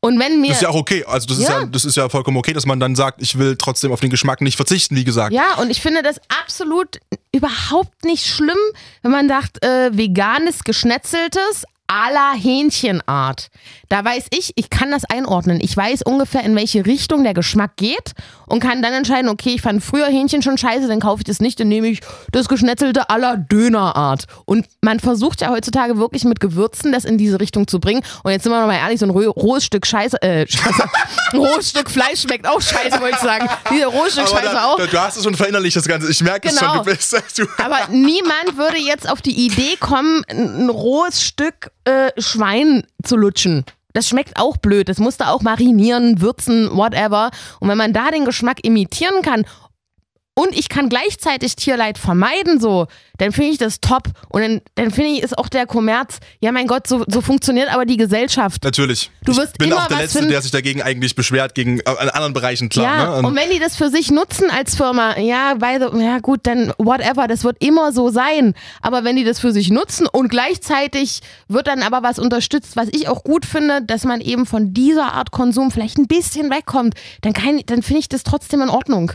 Und 0.00 0.18
wenn 0.18 0.40
mir 0.40 0.48
Das 0.48 0.58
ist 0.58 0.62
ja 0.62 0.68
auch 0.68 0.74
okay. 0.76 1.04
Also 1.04 1.26
das 1.26 1.38
ist 1.38 1.48
Ja. 1.48 1.60
ja, 1.60 1.66
das 1.66 1.84
ist 1.84 1.96
ja 1.96 2.08
vollkommen 2.08 2.36
okay, 2.36 2.52
dass 2.52 2.66
man 2.66 2.80
dann 2.80 2.94
sagt, 2.96 3.20
ich 3.22 3.38
will 3.38 3.56
trotzdem 3.56 3.92
auf 3.92 4.00
den 4.00 4.10
Geschmack 4.10 4.40
nicht 4.40 4.56
verzichten, 4.56 4.96
wie 4.96 5.04
gesagt. 5.04 5.32
Ja, 5.32 5.54
und 5.56 5.70
ich 5.70 5.80
finde 5.80 6.02
das 6.02 6.20
absolut 6.42 7.00
überhaupt 7.32 8.04
nicht 8.04 8.26
schlimm, 8.26 8.58
wenn 9.02 9.10
man 9.10 9.28
sagt, 9.28 9.64
äh, 9.64 9.96
veganes, 9.96 10.64
geschnetzeltes 10.64 11.64
la 11.90 12.32
Hähnchenart. 12.34 13.48
Da 13.88 14.04
weiß 14.04 14.26
ich, 14.30 14.52
ich 14.56 14.68
kann 14.70 14.90
das 14.90 15.04
einordnen. 15.06 15.58
Ich 15.60 15.74
weiß 15.76 16.02
ungefähr, 16.02 16.42
in 16.44 16.54
welche 16.54 16.84
Richtung 16.84 17.24
der 17.24 17.32
Geschmack 17.34 17.76
geht 17.76 18.12
und 18.46 18.60
kann 18.60 18.82
dann 18.82 18.92
entscheiden, 18.92 19.28
okay, 19.30 19.50
ich 19.54 19.62
fand 19.62 19.82
früher 19.82 20.06
Hähnchen 20.06 20.42
schon 20.42 20.58
scheiße, 20.58 20.86
dann 20.88 21.00
kaufe 21.00 21.20
ich 21.20 21.24
das 21.24 21.40
nicht, 21.40 21.58
dann 21.60 21.68
nehme 21.68 21.88
ich 21.88 22.00
das 22.30 22.48
geschnetzelte 22.48 23.04
la 23.08 23.36
Dönerart. 23.36 24.24
Und 24.44 24.66
man 24.82 25.00
versucht 25.00 25.40
ja 25.40 25.48
heutzutage 25.50 25.96
wirklich 25.98 26.24
mit 26.24 26.40
Gewürzen 26.40 26.92
das 26.92 27.04
in 27.04 27.16
diese 27.18 27.40
Richtung 27.40 27.66
zu 27.66 27.80
bringen. 27.80 28.02
Und 28.22 28.32
jetzt 28.32 28.42
sind 28.42 28.52
wir 28.52 28.60
noch 28.60 28.66
mal 28.66 28.76
ehrlich, 28.76 29.00
so 29.00 29.06
ein 29.06 29.10
roh- 29.10 29.30
rohes 29.30 29.64
Stück 29.64 29.86
Scheiße, 29.86 30.20
äh, 30.22 30.46
Scheiße, 30.48 30.84
ein 31.32 31.38
rohes 31.38 31.70
Stück 31.70 31.90
Fleisch 31.90 32.20
schmeckt 32.22 32.46
auch 32.46 32.60
scheiße, 32.60 33.00
wollte 33.00 33.16
ich 33.16 33.22
sagen. 33.22 33.48
Dieses 33.70 33.86
rohes 33.86 34.12
Stück 34.12 34.26
Aber 34.28 34.36
Scheiße 34.40 34.52
da, 34.54 34.64
auch. 34.66 34.76
da, 34.76 34.86
du 34.86 35.00
hast 35.00 35.16
es 35.16 35.24
schon 35.24 35.34
verinnerlicht, 35.34 35.76
das 35.76 35.88
Ganze. 35.88 36.10
Ich 36.10 36.20
merke 36.22 36.48
es 36.48 36.56
Genau. 36.58 36.74
schon. 36.74 36.84
Du 36.84 36.90
bist, 36.90 37.12
du, 37.38 37.46
Aber 37.64 37.78
niemand 37.90 38.56
würde 38.56 38.78
jetzt 38.78 39.08
auf 39.08 39.22
die 39.22 39.46
Idee 39.46 39.76
kommen, 39.80 40.22
ein 40.28 40.68
rohes 40.68 41.22
Stück 41.22 41.70
äh, 41.88 42.12
Schwein 42.20 42.84
zu 43.02 43.16
lutschen. 43.16 43.64
Das 43.94 44.06
schmeckt 44.06 44.38
auch 44.38 44.58
blöd. 44.58 44.88
Das 44.88 44.98
musst 44.98 45.20
du 45.20 45.26
auch 45.26 45.40
marinieren, 45.40 46.20
würzen, 46.20 46.68
whatever. 46.76 47.30
Und 47.60 47.68
wenn 47.68 47.78
man 47.78 47.94
da 47.94 48.10
den 48.10 48.26
Geschmack 48.26 48.64
imitieren 48.64 49.22
kann 49.22 49.44
und 50.38 50.56
ich 50.56 50.68
kann 50.68 50.88
gleichzeitig 50.88 51.56
Tierleid 51.56 51.98
vermeiden, 51.98 52.60
so, 52.60 52.86
dann 53.18 53.32
finde 53.32 53.50
ich 53.52 53.58
das 53.58 53.80
top. 53.80 54.04
Und 54.28 54.42
dann, 54.42 54.60
dann 54.76 54.90
finde 54.92 55.10
ich, 55.10 55.22
ist 55.22 55.36
auch 55.36 55.48
der 55.48 55.66
Kommerz, 55.66 56.18
ja 56.40 56.52
mein 56.52 56.66
Gott, 56.68 56.86
so, 56.86 57.04
so 57.08 57.20
funktioniert 57.20 57.72
aber 57.74 57.84
die 57.86 57.96
Gesellschaft. 57.96 58.62
Natürlich. 58.62 59.10
Du 59.24 59.32
ich 59.32 59.38
wirst 59.38 59.58
bin 59.58 59.68
immer 59.72 59.82
auch 59.82 59.86
der 59.88 59.98
Letzte, 59.98 60.18
finden- 60.18 60.30
der 60.30 60.42
sich 60.42 60.52
dagegen 60.52 60.80
eigentlich 60.82 61.16
beschwert, 61.16 61.54
gegen 61.56 61.80
äh, 61.80 61.90
in 62.02 62.08
anderen 62.10 62.32
Bereichen, 62.34 62.68
klar. 62.68 62.84
Ja, 63.14 63.20
ne? 63.20 63.26
und 63.28 63.34
wenn 63.36 63.50
die 63.50 63.58
das 63.58 63.74
für 63.76 63.90
sich 63.90 64.10
nutzen 64.12 64.48
als 64.50 64.76
Firma, 64.76 65.18
ja, 65.18 65.54
the, 65.60 65.98
ja 66.00 66.18
gut, 66.20 66.40
dann 66.44 66.72
whatever, 66.78 67.26
das 67.26 67.42
wird 67.42 67.56
immer 67.62 67.92
so 67.92 68.08
sein. 68.10 68.54
Aber 68.80 69.02
wenn 69.04 69.16
die 69.16 69.24
das 69.24 69.40
für 69.40 69.50
sich 69.52 69.70
nutzen 69.70 70.06
und 70.06 70.28
gleichzeitig 70.28 71.20
wird 71.48 71.66
dann 71.66 71.82
aber 71.82 72.02
was 72.02 72.18
unterstützt, 72.18 72.76
was 72.76 72.88
ich 72.92 73.08
auch 73.08 73.24
gut 73.24 73.44
finde, 73.44 73.82
dass 73.82 74.04
man 74.04 74.20
eben 74.20 74.46
von 74.46 74.72
dieser 74.72 75.12
Art 75.14 75.30
Konsum 75.32 75.70
vielleicht 75.70 75.98
ein 75.98 76.06
bisschen 76.06 76.50
wegkommt, 76.50 76.94
dann, 77.22 77.32
kann- 77.32 77.62
dann 77.66 77.82
finde 77.82 78.00
ich 78.00 78.08
das 78.08 78.22
trotzdem 78.22 78.62
in 78.62 78.68
Ordnung. 78.68 79.12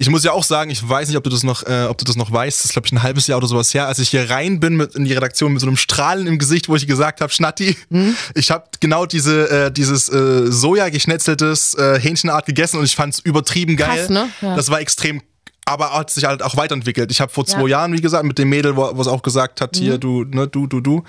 Ich 0.00 0.08
muss 0.08 0.22
ja 0.22 0.30
auch 0.32 0.44
sagen, 0.44 0.70
ich 0.70 0.86
weiß 0.88 1.08
nicht, 1.08 1.16
ob 1.16 1.24
du 1.24 1.30
das 1.30 1.42
noch, 1.42 1.64
äh, 1.66 1.86
ob 1.88 1.98
du 1.98 2.04
das 2.04 2.14
noch 2.14 2.30
weißt. 2.30 2.60
Das 2.60 2.66
ist, 2.66 2.72
glaube 2.72 2.86
ich, 2.86 2.92
ein 2.92 3.02
halbes 3.02 3.26
Jahr 3.26 3.38
oder 3.38 3.48
sowas 3.48 3.74
her, 3.74 3.88
als 3.88 3.98
ich 3.98 4.10
hier 4.10 4.30
rein 4.30 4.60
bin 4.60 4.76
mit, 4.76 4.94
in 4.94 5.04
die 5.04 5.12
Redaktion 5.12 5.52
mit 5.52 5.60
so 5.60 5.66
einem 5.66 5.76
Strahlen 5.76 6.28
im 6.28 6.38
Gesicht, 6.38 6.68
wo 6.68 6.76
ich 6.76 6.86
gesagt 6.86 7.20
habe, 7.20 7.32
Schnatti, 7.32 7.76
Hm? 7.90 8.14
ich 8.34 8.50
habe 8.52 8.64
genau 8.78 9.06
diese, 9.06 9.50
äh, 9.66 9.72
dieses 9.72 10.08
äh, 10.08 10.52
Soja 10.52 10.88
geschnetzeltes 10.90 11.74
äh, 11.74 11.98
Hähnchenart 11.98 12.46
gegessen 12.46 12.78
und 12.78 12.84
ich 12.84 12.94
fand 12.94 13.14
es 13.14 13.20
übertrieben 13.20 13.76
geil. 13.76 13.98
Krass, 13.98 14.08
ne? 14.08 14.28
Ja. 14.40 14.54
Das 14.56 14.70
war 14.70 14.80
extrem 14.80 15.20
aber 15.64 15.92
hat 15.92 16.08
sich 16.10 16.24
halt 16.24 16.42
auch 16.42 16.56
weiterentwickelt. 16.56 17.10
Ich 17.10 17.20
habe 17.20 17.30
vor 17.30 17.44
zwei 17.44 17.60
Ja. 17.62 17.66
Jahren, 17.68 17.92
wie 17.92 18.00
gesagt, 18.00 18.24
mit 18.24 18.38
dem 18.38 18.48
Mädel, 18.48 18.74
es 18.98 19.06
auch 19.06 19.22
gesagt 19.22 19.60
hat, 19.60 19.76
Mhm. 19.76 19.80
hier, 19.80 19.98
du, 19.98 20.24
ne, 20.24 20.48
du, 20.48 20.66
du, 20.66 20.80
du. 20.80 21.02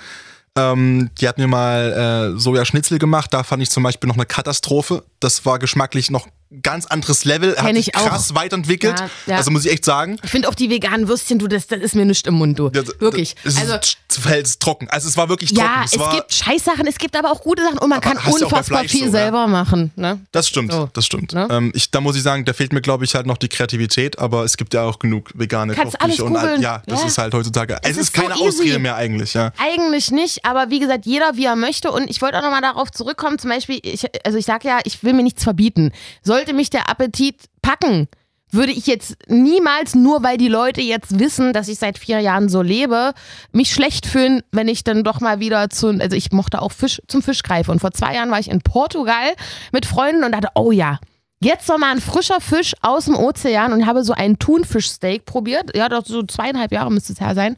Ähm, 0.54 1.08
die 1.18 1.28
hat 1.28 1.38
mir 1.38 1.46
mal 1.46 2.34
äh, 2.34 2.38
Sojaschnitzel 2.38 2.98
gemacht. 2.98 3.32
Da 3.32 3.42
fand 3.42 3.62
ich 3.62 3.70
zum 3.70 3.82
Beispiel 3.84 4.08
noch 4.08 4.16
eine 4.16 4.26
Katastrophe. 4.26 5.02
Das 5.18 5.46
war 5.46 5.58
geschmacklich 5.58 6.10
noch 6.10 6.26
ganz 6.62 6.86
anderes 6.86 7.24
Level. 7.24 7.54
Er 7.54 7.58
hat 7.62 7.66
Kenn 7.66 7.76
sich 7.76 7.88
ich 7.88 7.94
auch. 7.96 8.08
krass 8.08 8.34
weiterentwickelt. 8.34 8.98
Ja, 8.98 9.10
ja. 9.26 9.36
Also 9.36 9.50
muss 9.50 9.64
ich 9.64 9.72
echt 9.72 9.84
sagen. 9.84 10.18
Ich 10.22 10.30
finde 10.30 10.48
auch 10.48 10.54
die 10.54 10.68
veganen 10.70 11.06
Würstchen, 11.08 11.38
du, 11.38 11.46
das, 11.46 11.66
das 11.68 11.80
ist 11.80 11.94
mir 11.94 12.04
nicht 12.04 12.26
im 12.26 12.34
Mund, 12.34 12.58
du. 12.58 12.68
das- 12.70 12.86
Wirklich. 12.98 13.36
Es 13.44 13.56
Also, 13.56 13.74
ist 13.74 14.60
trocken. 14.60 14.88
Also 14.90 15.08
es 15.08 15.16
war 15.16 15.28
wirklich 15.28 15.52
trocken. 15.54 15.66
ja, 15.68 15.82
es, 15.84 15.92
es 15.94 16.10
gibt 16.10 16.32
Scheißsachen, 16.34 16.86
es 16.86 16.98
gibt 16.98 17.16
aber 17.16 17.30
auch 17.30 17.40
gute 17.42 17.62
Sachen 17.62 17.78
und 17.78 17.88
man 17.88 18.00
kann 18.00 18.16
unfassbar 18.18 18.80
viel 18.84 19.00
so, 19.00 19.04
ja? 19.06 19.10
selber 19.12 19.46
machen. 19.46 19.92
Ne? 19.96 20.18
Das 20.32 20.48
stimmt, 20.48 20.72
So. 20.72 20.88
das 20.92 21.06
stimmt. 21.06 21.32
Ne? 21.32 21.46
Ähm, 21.50 21.72
ich, 21.74 21.90
da 21.90 22.00
muss 22.00 22.16
ich 22.16 22.22
sagen, 22.22 22.44
da 22.44 22.52
fehlt 22.52 22.72
mir, 22.72 22.80
glaube 22.80 23.04
ich, 23.04 23.14
halt 23.14 23.26
noch 23.26 23.36
die 23.38 23.48
Kreativität, 23.48 24.18
aber 24.18 24.44
es 24.44 24.56
gibt 24.56 24.74
ja 24.74 24.82
auch 24.82 24.98
genug 24.98 25.30
vegane 25.34 25.74
Kannst 25.74 26.00
alles 26.00 26.20
und 26.20 26.36
all, 26.36 26.42
googeln. 26.42 26.62
ja, 26.62 26.82
das 26.86 27.00
Ja. 27.02 27.06
ist 27.06 27.18
halt 27.18 27.32
heutzutage. 27.34 27.78
Es, 27.82 27.90
Es 27.92 27.96
ist 27.96 28.02
ist 28.08 28.16
so 28.16 28.22
keine 28.22 28.34
easy. 28.34 28.48
Ausrede 28.48 28.78
mehr 28.80 28.96
eigentlich, 28.96 29.34
ja. 29.34 29.52
Eigentlich 29.58 30.10
nicht, 30.10 30.44
aber 30.44 30.70
wie 30.70 30.80
gesagt, 30.80 31.06
jeder 31.06 31.36
wie 31.36 31.44
er 31.44 31.56
möchte. 31.56 31.90
Und 31.92 32.10
ich 32.10 32.20
wollte 32.20 32.38
auch 32.38 32.42
nochmal 32.42 32.60
darauf 32.62 32.90
zurückkommen, 32.90 33.38
zum 33.38 33.50
Beispiel, 33.50 33.78
ich, 33.82 34.04
also 34.24 34.36
ich 34.38 34.46
sage 34.46 34.66
ja, 34.68 34.78
ich 34.84 35.02
will 35.04 35.12
mir 35.12 35.22
nichts 35.22 35.44
verbieten. 35.44 35.92
Sollte 36.40 36.54
mich 36.54 36.70
der 36.70 36.88
Appetit 36.88 37.36
packen, 37.60 38.08
würde 38.50 38.72
ich 38.72 38.86
jetzt 38.86 39.14
niemals, 39.28 39.94
nur 39.94 40.22
weil 40.22 40.38
die 40.38 40.48
Leute 40.48 40.80
jetzt 40.80 41.18
wissen, 41.18 41.52
dass 41.52 41.68
ich 41.68 41.78
seit 41.78 41.98
vier 41.98 42.20
Jahren 42.20 42.48
so 42.48 42.62
lebe, 42.62 43.12
mich 43.52 43.74
schlecht 43.74 44.06
fühlen, 44.06 44.42
wenn 44.50 44.66
ich 44.66 44.82
dann 44.82 45.04
doch 45.04 45.20
mal 45.20 45.38
wieder 45.38 45.68
zu, 45.68 45.88
also 45.88 46.16
ich 46.16 46.32
mochte 46.32 46.62
auch 46.62 46.72
Fisch, 46.72 47.02
zum 47.08 47.20
Fisch 47.20 47.42
greifen. 47.42 47.72
Und 47.72 47.80
vor 47.80 47.90
zwei 47.90 48.14
Jahren 48.14 48.30
war 48.30 48.40
ich 48.40 48.48
in 48.48 48.62
Portugal 48.62 49.34
mit 49.70 49.84
Freunden 49.84 50.24
und 50.24 50.32
dachte, 50.32 50.48
oh 50.54 50.72
ja, 50.72 50.98
Jetzt 51.42 51.68
noch 51.68 51.78
mal 51.78 51.92
ein 51.92 52.00
frischer 52.00 52.40
Fisch 52.40 52.74
aus 52.80 53.04
dem 53.04 53.16
Ozean 53.16 53.74
und 53.74 53.86
habe 53.86 54.02
so 54.02 54.14
einen 54.14 54.38
Thunfischsteak 54.38 55.26
probiert. 55.26 55.74
Ja, 55.76 55.90
doch 55.90 56.04
so 56.06 56.22
zweieinhalb 56.22 56.72
Jahre 56.72 56.90
müsste 56.90 57.12
es 57.12 57.20
her 57.20 57.34
sein. 57.34 57.56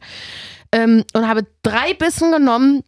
Ähm, 0.73 1.03
und 1.13 1.27
habe 1.27 1.45
drei 1.63 1.93
Bissen 1.93 2.31
genommen 2.31 2.83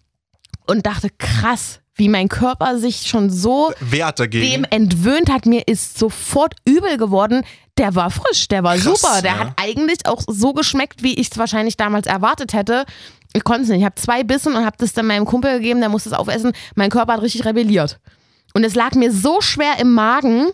und 0.68 0.86
dachte, 0.86 1.10
krass, 1.18 1.80
wie 1.96 2.10
mein 2.10 2.28
Körper 2.30 2.78
sich 2.78 3.08
schon 3.08 3.30
so 3.30 3.72
Wert 3.80 4.20
dagegen. 4.20 4.52
dem 4.52 4.66
entwöhnt 4.70 5.30
hat. 5.32 5.46
Mir 5.46 5.68
ist 5.68 5.98
sofort 5.98 6.56
übel 6.66 6.98
geworden. 6.98 7.44
Der 7.78 7.96
war 7.96 8.12
frisch, 8.12 8.48
der 8.48 8.64
war 8.64 8.76
Krass, 8.76 9.02
super. 9.02 9.22
Der 9.22 9.32
ja. 9.32 9.40
hat 9.40 9.54
eigentlich 9.58 10.06
auch 10.06 10.22
so 10.28 10.54
geschmeckt, 10.54 11.04
wie 11.04 11.14
ich 11.14 11.32
es 11.32 11.38
wahrscheinlich 11.38 11.78
damals 11.78 12.08
erwartet 12.08 12.54
hätte. 12.54 12.86
Ich 13.34 13.44
konnte 13.44 13.64
es 13.64 13.70
nicht. 13.70 13.80
Ich 13.80 13.86
habe 13.86 13.96
zwei 13.96 14.24
Bissen 14.24 14.56
und 14.56 14.66
habe 14.66 14.78
das 14.78 14.94
dann 14.94 15.08
meinem 15.08 15.26
Kumpel 15.26 15.58
gegeben, 15.60 15.80
der 15.82 15.90
musste 15.90 16.10
es 16.10 16.16
aufessen. 16.16 16.54
Mein 16.76 16.90
Körper 16.90 17.14
hat 17.14 17.22
richtig 17.22 17.46
rebelliert. 17.46 18.00
Und 18.54 18.64
es 18.64 18.76
lag 18.76 18.94
mir 18.94 19.12
so 19.12 19.42
schwer 19.42 19.78
im 19.80 19.92
Magen. 19.94 20.48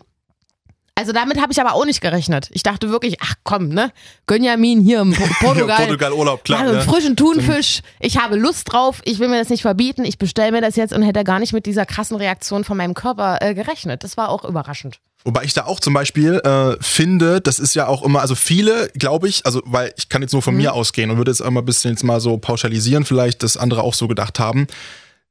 Also 0.96 1.14
damit 1.14 1.42
habe 1.42 1.52
ich 1.54 1.60
aber 1.62 1.74
auch 1.74 1.86
nicht 1.86 2.02
gerechnet. 2.02 2.50
Ich 2.52 2.64
dachte 2.64 2.90
wirklich, 2.90 3.16
ach 3.22 3.36
komm, 3.44 3.70
ne? 3.70 3.92
Gönjamin 4.28 4.82
hier 4.82 5.00
im 5.02 5.14
Po- 5.14 5.24
Portugal. 5.40 5.78
Portugal 5.78 6.12
Urlaub, 6.14 6.44
klar. 6.44 6.60
Einen 6.60 6.74
ne? 6.76 6.82
frischen 6.82 7.16
Thunfisch. 7.16 7.82
Ich 8.00 8.18
habe 8.18 8.36
Lust 8.36 8.72
drauf. 8.72 9.02
Ich 9.06 9.18
will 9.20 9.30
mir 9.30 9.40
das 9.40 9.50
nicht 9.50 9.62
verbieten. 9.62 10.04
Ich 10.04 10.18
bestelle 10.18 10.52
mir 10.52 10.62
das 10.62 10.76
jetzt 10.76 10.94
und 10.94 11.02
hätte 11.02 11.24
gar 11.24 11.40
nicht 11.40 11.54
mit 11.54 11.66
dieser 11.66 11.86
krassen 11.86 12.18
Reaktion 12.18 12.64
von 12.66 12.78
meinem 12.78 12.94
Körper 12.94 13.38
äh, 13.42 13.54
gerechnet. 13.56 14.04
Das 14.04 14.18
war 14.18 14.30
auch 14.30 14.44
überraschend. 14.44 15.00
Wobei 15.24 15.44
ich 15.44 15.54
da 15.54 15.66
auch 15.66 15.80
zum 15.80 15.94
Beispiel 15.94 16.36
äh, 16.44 16.76
finde, 16.82 17.42
das 17.42 17.58
ist 17.60 17.74
ja 17.74 17.88
auch 17.88 18.02
immer, 18.04 18.22
also 18.22 18.36
viele, 18.36 18.90
glaube 18.96 19.30
ich, 19.30 19.46
also 19.46 19.62
weil 19.66 19.94
ich 19.98 20.10
kann 20.10 20.22
jetzt 20.24 20.34
nur 20.34 20.42
von 20.42 20.56
Mhm. 20.56 20.62
mir 20.62 20.74
ausgehen 20.74 21.10
und 21.10 21.18
würde 21.18 21.32
jetzt 21.32 21.42
einmal 21.42 21.62
ein 21.64 21.66
bisschen 21.68 21.92
jetzt 21.92 22.04
mal 22.04 22.20
so 22.20 22.38
pauschalisieren, 22.38 23.06
vielleicht, 23.06 23.44
dass 23.44 23.56
andere 23.56 23.84
auch 23.84 23.94
so 23.94 24.08
gedacht 24.08 24.40
haben. 24.40 24.68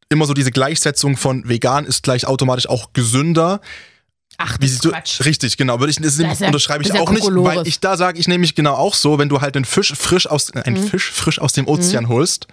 Immer 0.08 0.26
so 0.26 0.32
diese 0.34 0.52
Gleichsetzung 0.52 1.16
von 1.16 1.48
vegan 1.48 1.84
ist 1.84 2.02
gleich 2.02 2.26
automatisch 2.26 2.68
auch 2.68 2.92
gesünder. 2.92 3.60
Ach, 4.42 4.56
Wie 4.58 4.68
siehst 4.68 4.84
du? 4.84 4.90
Quatsch. 4.90 5.20
Richtig, 5.24 5.56
genau. 5.56 5.80
Würde 5.80 5.90
ich, 5.90 5.96
das, 5.96 6.16
Das 6.16 6.40
unterschreibe 6.40 6.82
ich 6.82 6.92
auch 6.94 7.10
nicht, 7.10 7.26
weil 7.26 7.66
ich 7.68 7.78
da 7.80 7.96
sage 7.96 8.18
ich 8.18 8.26
nämlich 8.26 8.54
genau 8.54 8.74
auch 8.74 8.94
so, 8.94 9.18
wenn 9.18 9.28
du 9.28 9.40
halt 9.40 9.54
den 9.54 9.64
Fisch 9.66 9.92
frisch 9.94 10.26
aus, 10.26 10.50
äh, 10.50 10.62
einen 10.62 10.82
Mhm. 10.82 10.88
Fisch 10.88 11.10
frisch 11.10 11.38
aus 11.38 11.52
dem 11.52 11.68
Ozean 11.68 12.08
holst 12.08 12.46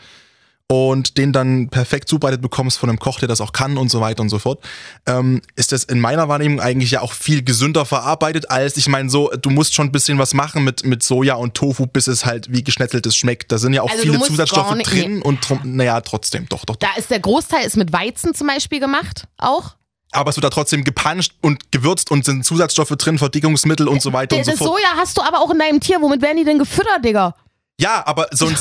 und 0.69 1.17
den 1.17 1.32
dann 1.32 1.69
perfekt 1.69 2.10
zubereitet 2.10 2.41
bekommst 2.41 2.78
von 2.78 2.89
einem 2.89 3.00
Koch, 3.00 3.19
der 3.19 3.30
das 3.30 3.39
auch 3.39 3.54
kann 3.54 3.78
und 3.78 3.89
so 3.89 4.02
weiter 4.02 4.21
und 4.21 4.28
so 4.28 4.38
fort, 4.38 4.60
ähm, 5.06 5.41
ist 5.56 5.71
das 5.71 5.86
in 5.86 6.02
meiner 6.02 6.28
Wahrnehmung 6.28 6.60
eigentlich 6.60 6.91
ja 6.91 7.00
auch 7.02 7.13
viel 7.13 7.41
gesünder 7.41 7.86
verarbeitet 7.86 8.52
als, 8.52 8.76
ich 8.76 8.89
meine 8.89 9.10
so, 9.10 9.30
du 9.30 9.50
musst 9.50 9.73
schon 9.73 9.88
ein 9.88 9.91
bisschen 9.93 10.17
was 10.17 10.34
machen 10.34 10.65
mit, 10.65 10.86
mit 10.86 11.04
Soja 11.04 11.36
und 11.36 11.54
Tofu, 11.54 11.86
bis 11.88 12.08
es 12.08 12.26
halt 12.26 12.52
wie 12.52 12.65
geschnetzeltes 12.65 13.15
schmeckt. 13.15 13.50
Da 13.54 13.60
sind 13.60 13.71
ja 13.73 13.82
auch 13.82 13.89
Also 13.89 14.02
viele 14.04 14.19
Zusatzstoffe 14.19 14.78
drin 14.80 15.21
und 15.21 15.47
drum, 15.47 15.62
naja, 15.63 16.02
trotzdem, 16.02 16.47
doch, 16.50 16.65
doch, 16.65 16.76
doch. 16.76 16.89
Da 16.89 17.00
ist 17.00 17.10
der 17.12 17.21
Großteil 17.21 17.65
ist 17.65 17.78
mit 17.78 17.93
Weizen 17.93 18.34
zum 18.36 18.47
Beispiel 18.47 18.82
gemacht, 18.82 19.23
auch. 19.38 19.76
Aber 20.17 20.32
es 20.32 20.36
wird 20.36 20.45
da 20.45 20.49
trotzdem 20.49 20.84
gepanscht 20.84 21.34
und 21.41 21.71
gewürzt 21.71 22.10
und 22.10 22.25
sind 22.25 22.43
Zusatzstoffe 22.43 22.89
drin, 22.97 23.19
Verdickungsmittel 23.19 23.88
und 23.88 24.01
so 24.01 24.13
weiter 24.13 24.30
Der, 24.36 24.39
und 24.39 24.45
so 24.45 24.51
das 24.51 24.58
fort. 24.58 24.80
Soja 24.80 24.89
hast 24.95 25.15
du 25.15 25.21
aber 25.21 25.39
auch 25.39 25.51
in 25.51 25.60
deinem 25.60 25.80
Tier. 25.80 26.01
Womit 26.01 26.23
werden 26.23 26.38
die 26.38 26.43
denn 26.43 26.58
gefüttert, 26.58 27.06
Digga? 27.06 27.36
Ja, 27.80 28.01
aber 28.08 28.27
so 28.32 28.47
ein, 28.47 28.56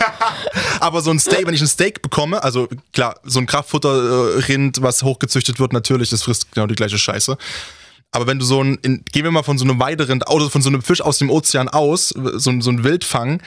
aber 0.80 1.02
so 1.02 1.10
ein 1.10 1.18
Steak, 1.18 1.46
wenn 1.46 1.52
ich 1.52 1.60
ein 1.60 1.68
Steak 1.68 2.00
bekomme, 2.00 2.42
also 2.42 2.68
klar, 2.94 3.20
so 3.22 3.38
ein 3.38 3.44
Kraftfutterrind, 3.44 4.80
was 4.80 5.02
hochgezüchtet 5.02 5.60
wird, 5.60 5.74
natürlich, 5.74 6.08
das 6.08 6.22
frisst 6.22 6.50
genau 6.52 6.66
die 6.66 6.74
gleiche 6.74 6.96
Scheiße. 6.96 7.36
Aber 8.10 8.26
wenn 8.26 8.38
du 8.38 8.46
so 8.46 8.64
ein, 8.64 8.78
in, 8.80 9.04
gehen 9.12 9.24
wir 9.24 9.30
mal 9.30 9.42
von 9.42 9.58
so 9.58 9.64
einem 9.64 9.78
Weiderind 9.78 10.30
oder 10.30 10.48
von 10.48 10.62
so 10.62 10.70
einem 10.70 10.80
Fisch 10.80 11.02
aus 11.02 11.18
dem 11.18 11.28
Ozean 11.28 11.68
aus, 11.68 12.08
so, 12.08 12.58
so 12.60 12.70
ein 12.70 12.82
Wildfang, 12.82 13.42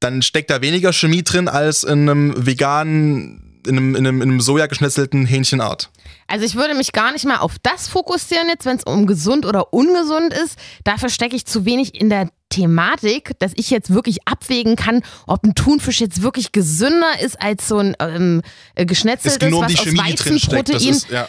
dann 0.00 0.22
steckt 0.22 0.48
da 0.48 0.62
weniger 0.62 0.94
Chemie 0.94 1.22
drin 1.22 1.46
als 1.46 1.84
in 1.84 2.08
einem 2.08 2.46
veganen, 2.46 3.45
in 3.66 3.76
einem, 3.76 3.94
in 3.94 4.06
einem, 4.06 4.22
in 4.22 4.30
einem 4.30 4.40
Soja 4.40 4.66
geschnetzelten 4.66 5.26
Hähnchenart. 5.26 5.90
Also 6.26 6.44
ich 6.44 6.54
würde 6.56 6.74
mich 6.74 6.92
gar 6.92 7.12
nicht 7.12 7.24
mal 7.24 7.38
auf 7.38 7.56
das 7.62 7.88
fokussieren 7.88 8.48
jetzt, 8.48 8.66
wenn 8.66 8.76
es 8.76 8.84
um 8.84 9.06
gesund 9.06 9.46
oder 9.46 9.72
ungesund 9.72 10.32
ist. 10.32 10.58
Dafür 10.84 11.08
stecke 11.08 11.36
ich 11.36 11.46
zu 11.46 11.64
wenig 11.64 12.00
in 12.00 12.10
der 12.10 12.30
Thematik, 12.48 13.32
dass 13.38 13.52
ich 13.56 13.70
jetzt 13.70 13.92
wirklich 13.92 14.26
abwägen 14.26 14.76
kann, 14.76 15.02
ob 15.26 15.44
ein 15.44 15.54
Thunfisch 15.54 16.00
jetzt 16.00 16.22
wirklich 16.22 16.52
gesünder 16.52 17.20
ist 17.20 17.40
als 17.40 17.68
so 17.68 17.78
ein 17.78 17.96
ähm, 17.98 18.42
äh, 18.74 18.82
Es 18.82 18.86
geschnetzeltes, 18.88 19.38
ging 19.38 19.50
nur 19.50 19.60
um 19.60 19.64
was 19.66 19.72
die 19.72 19.78
aus 19.78 19.84
Chemie, 19.84 19.98
Weizenprotein. 19.98 20.88
ist, 20.88 21.10
ja. 21.10 21.28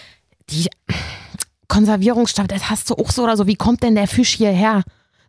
Die 0.50 0.68
Konservierungsstoff, 1.68 2.48
das 2.48 2.70
hast 2.70 2.90
du 2.90 2.96
auch 2.96 3.12
so 3.12 3.24
oder 3.24 3.36
so. 3.36 3.48
Wie 3.48 3.56
kommt 3.56 3.84
denn 3.84 3.96
der 3.96 4.08
Fisch 4.08 4.36
hierher? 4.36 4.84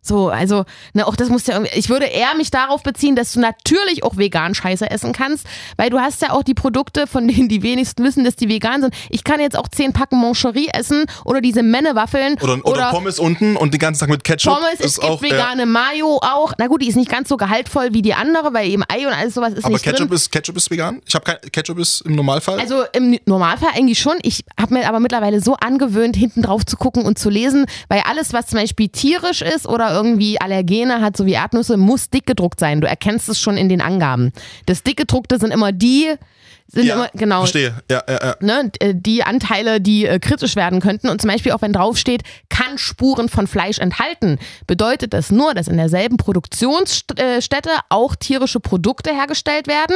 So, 0.09 0.29
also, 0.29 0.65
ne, 0.93 1.05
auch 1.05 1.15
das 1.15 1.29
muss 1.29 1.45
ja 1.45 1.53
irgendwie, 1.53 1.77
ich 1.77 1.87
würde 1.87 2.07
eher 2.07 2.33
mich 2.35 2.49
darauf 2.49 2.81
beziehen, 2.81 3.15
dass 3.15 3.31
du 3.31 3.39
natürlich 3.39 4.03
auch 4.03 4.17
vegan 4.17 4.55
Scheiße 4.55 4.89
essen 4.89 5.13
kannst, 5.13 5.45
weil 5.77 5.91
du 5.91 5.99
hast 5.99 6.23
ja 6.23 6.31
auch 6.31 6.41
die 6.41 6.55
Produkte, 6.55 7.05
von 7.05 7.27
denen 7.27 7.47
die 7.47 7.61
wenigsten 7.61 8.03
wissen, 8.03 8.23
dass 8.23 8.35
die 8.35 8.49
vegan 8.49 8.81
sind. 8.81 8.95
Ich 9.11 9.23
kann 9.23 9.39
jetzt 9.39 9.55
auch 9.55 9.67
zehn 9.67 9.93
Packen 9.93 10.17
Moncherie 10.17 10.69
essen 10.73 11.05
oder 11.25 11.41
diese 11.41 11.61
Menne-Waffeln. 11.61 12.37
Oder, 12.41 12.53
oder, 12.53 12.65
oder, 12.65 12.89
Pommes 12.89 13.19
unten 13.19 13.55
und 13.55 13.71
den 13.71 13.79
ganzen 13.79 13.99
Tag 13.99 14.09
mit 14.09 14.23
Ketchup. 14.23 14.55
Pommes, 14.55 14.79
es 14.79 14.95
gibt 14.95 15.07
auch, 15.07 15.21
vegane 15.21 15.61
ja. 15.61 15.65
Mayo 15.67 16.19
auch. 16.23 16.53
Na 16.57 16.65
gut, 16.65 16.81
die 16.81 16.87
ist 16.87 16.95
nicht 16.95 17.11
ganz 17.11 17.29
so 17.29 17.37
gehaltvoll 17.37 17.89
wie 17.93 18.01
die 18.01 18.15
andere, 18.15 18.51
weil 18.51 18.67
eben 18.67 18.83
Ei 18.87 19.05
und 19.05 19.13
alles 19.13 19.35
sowas 19.35 19.53
ist 19.53 19.65
Aber 19.65 19.73
nicht 19.73 19.83
Ketchup 19.83 20.07
drin. 20.07 20.15
ist 20.15 20.31
Ketchup 20.31 20.57
ist 20.57 20.71
vegan? 20.71 21.03
Ich 21.05 21.13
habe 21.13 21.25
kein 21.25 21.37
Ketchup 21.51 21.77
ist 21.77 22.01
im 22.01 22.15
Normalfall. 22.15 22.59
Also 22.59 22.83
im 22.93 23.19
Normalfall 23.25 23.69
eigentlich 23.75 23.99
schon. 23.99 24.17
Ich 24.23 24.43
habe 24.59 24.73
mir 24.73 24.89
aber 24.89 24.99
mittlerweile 24.99 25.39
so 25.39 25.53
angewöhnt, 25.53 26.15
hinten 26.15 26.41
drauf 26.41 26.65
zu 26.65 26.77
gucken 26.77 27.05
und 27.05 27.19
zu 27.19 27.29
lesen, 27.29 27.67
weil 27.89 28.01
alles, 28.09 28.33
was 28.33 28.47
zum 28.47 28.57
Beispiel 28.57 28.89
tierisch 28.89 29.43
ist 29.43 29.67
oder 29.67 29.98
irgendwie 29.99 30.39
Allergene 30.39 31.01
hat, 31.01 31.17
so 31.17 31.25
wie 31.25 31.33
Erdnüsse, 31.33 31.77
muss 31.77 32.09
dick 32.09 32.25
gedruckt 32.25 32.59
sein. 32.59 32.81
Du 32.81 32.87
erkennst 32.87 33.27
es 33.29 33.39
schon 33.39 33.57
in 33.57 33.69
den 33.69 33.81
Angaben. 33.81 34.31
Das 34.65 34.83
dick 34.83 34.97
gedruckte 34.97 35.37
sind 35.37 35.51
immer 35.51 35.71
die, 35.71 36.15
sind 36.71 36.85
ja, 36.85 36.95
immer, 36.95 37.09
genau. 37.13 37.39
Verstehe, 37.39 37.73
ja, 37.89 38.03
ja, 38.07 38.19
ja. 38.21 38.35
Ne, 38.41 38.71
die 38.93 39.23
Anteile, 39.23 39.81
die 39.81 40.05
äh, 40.05 40.19
kritisch 40.19 40.55
werden 40.55 40.79
könnten. 40.81 41.09
Und 41.09 41.19
zum 41.19 41.29
Beispiel 41.29 41.51
auch 41.51 41.61
wenn 41.61 41.73
draufsteht, 41.73 42.21
kann 42.49 42.77
Spuren 42.77 43.27
von 43.27 43.47
Fleisch 43.47 43.79
enthalten, 43.79 44.37
bedeutet 44.67 45.13
das 45.13 45.31
nur, 45.31 45.53
dass 45.55 45.67
in 45.67 45.77
derselben 45.77 46.17
Produktionsstätte 46.17 47.71
auch 47.89 48.15
tierische 48.15 48.59
Produkte 48.59 49.11
hergestellt 49.13 49.67
werden. 49.67 49.95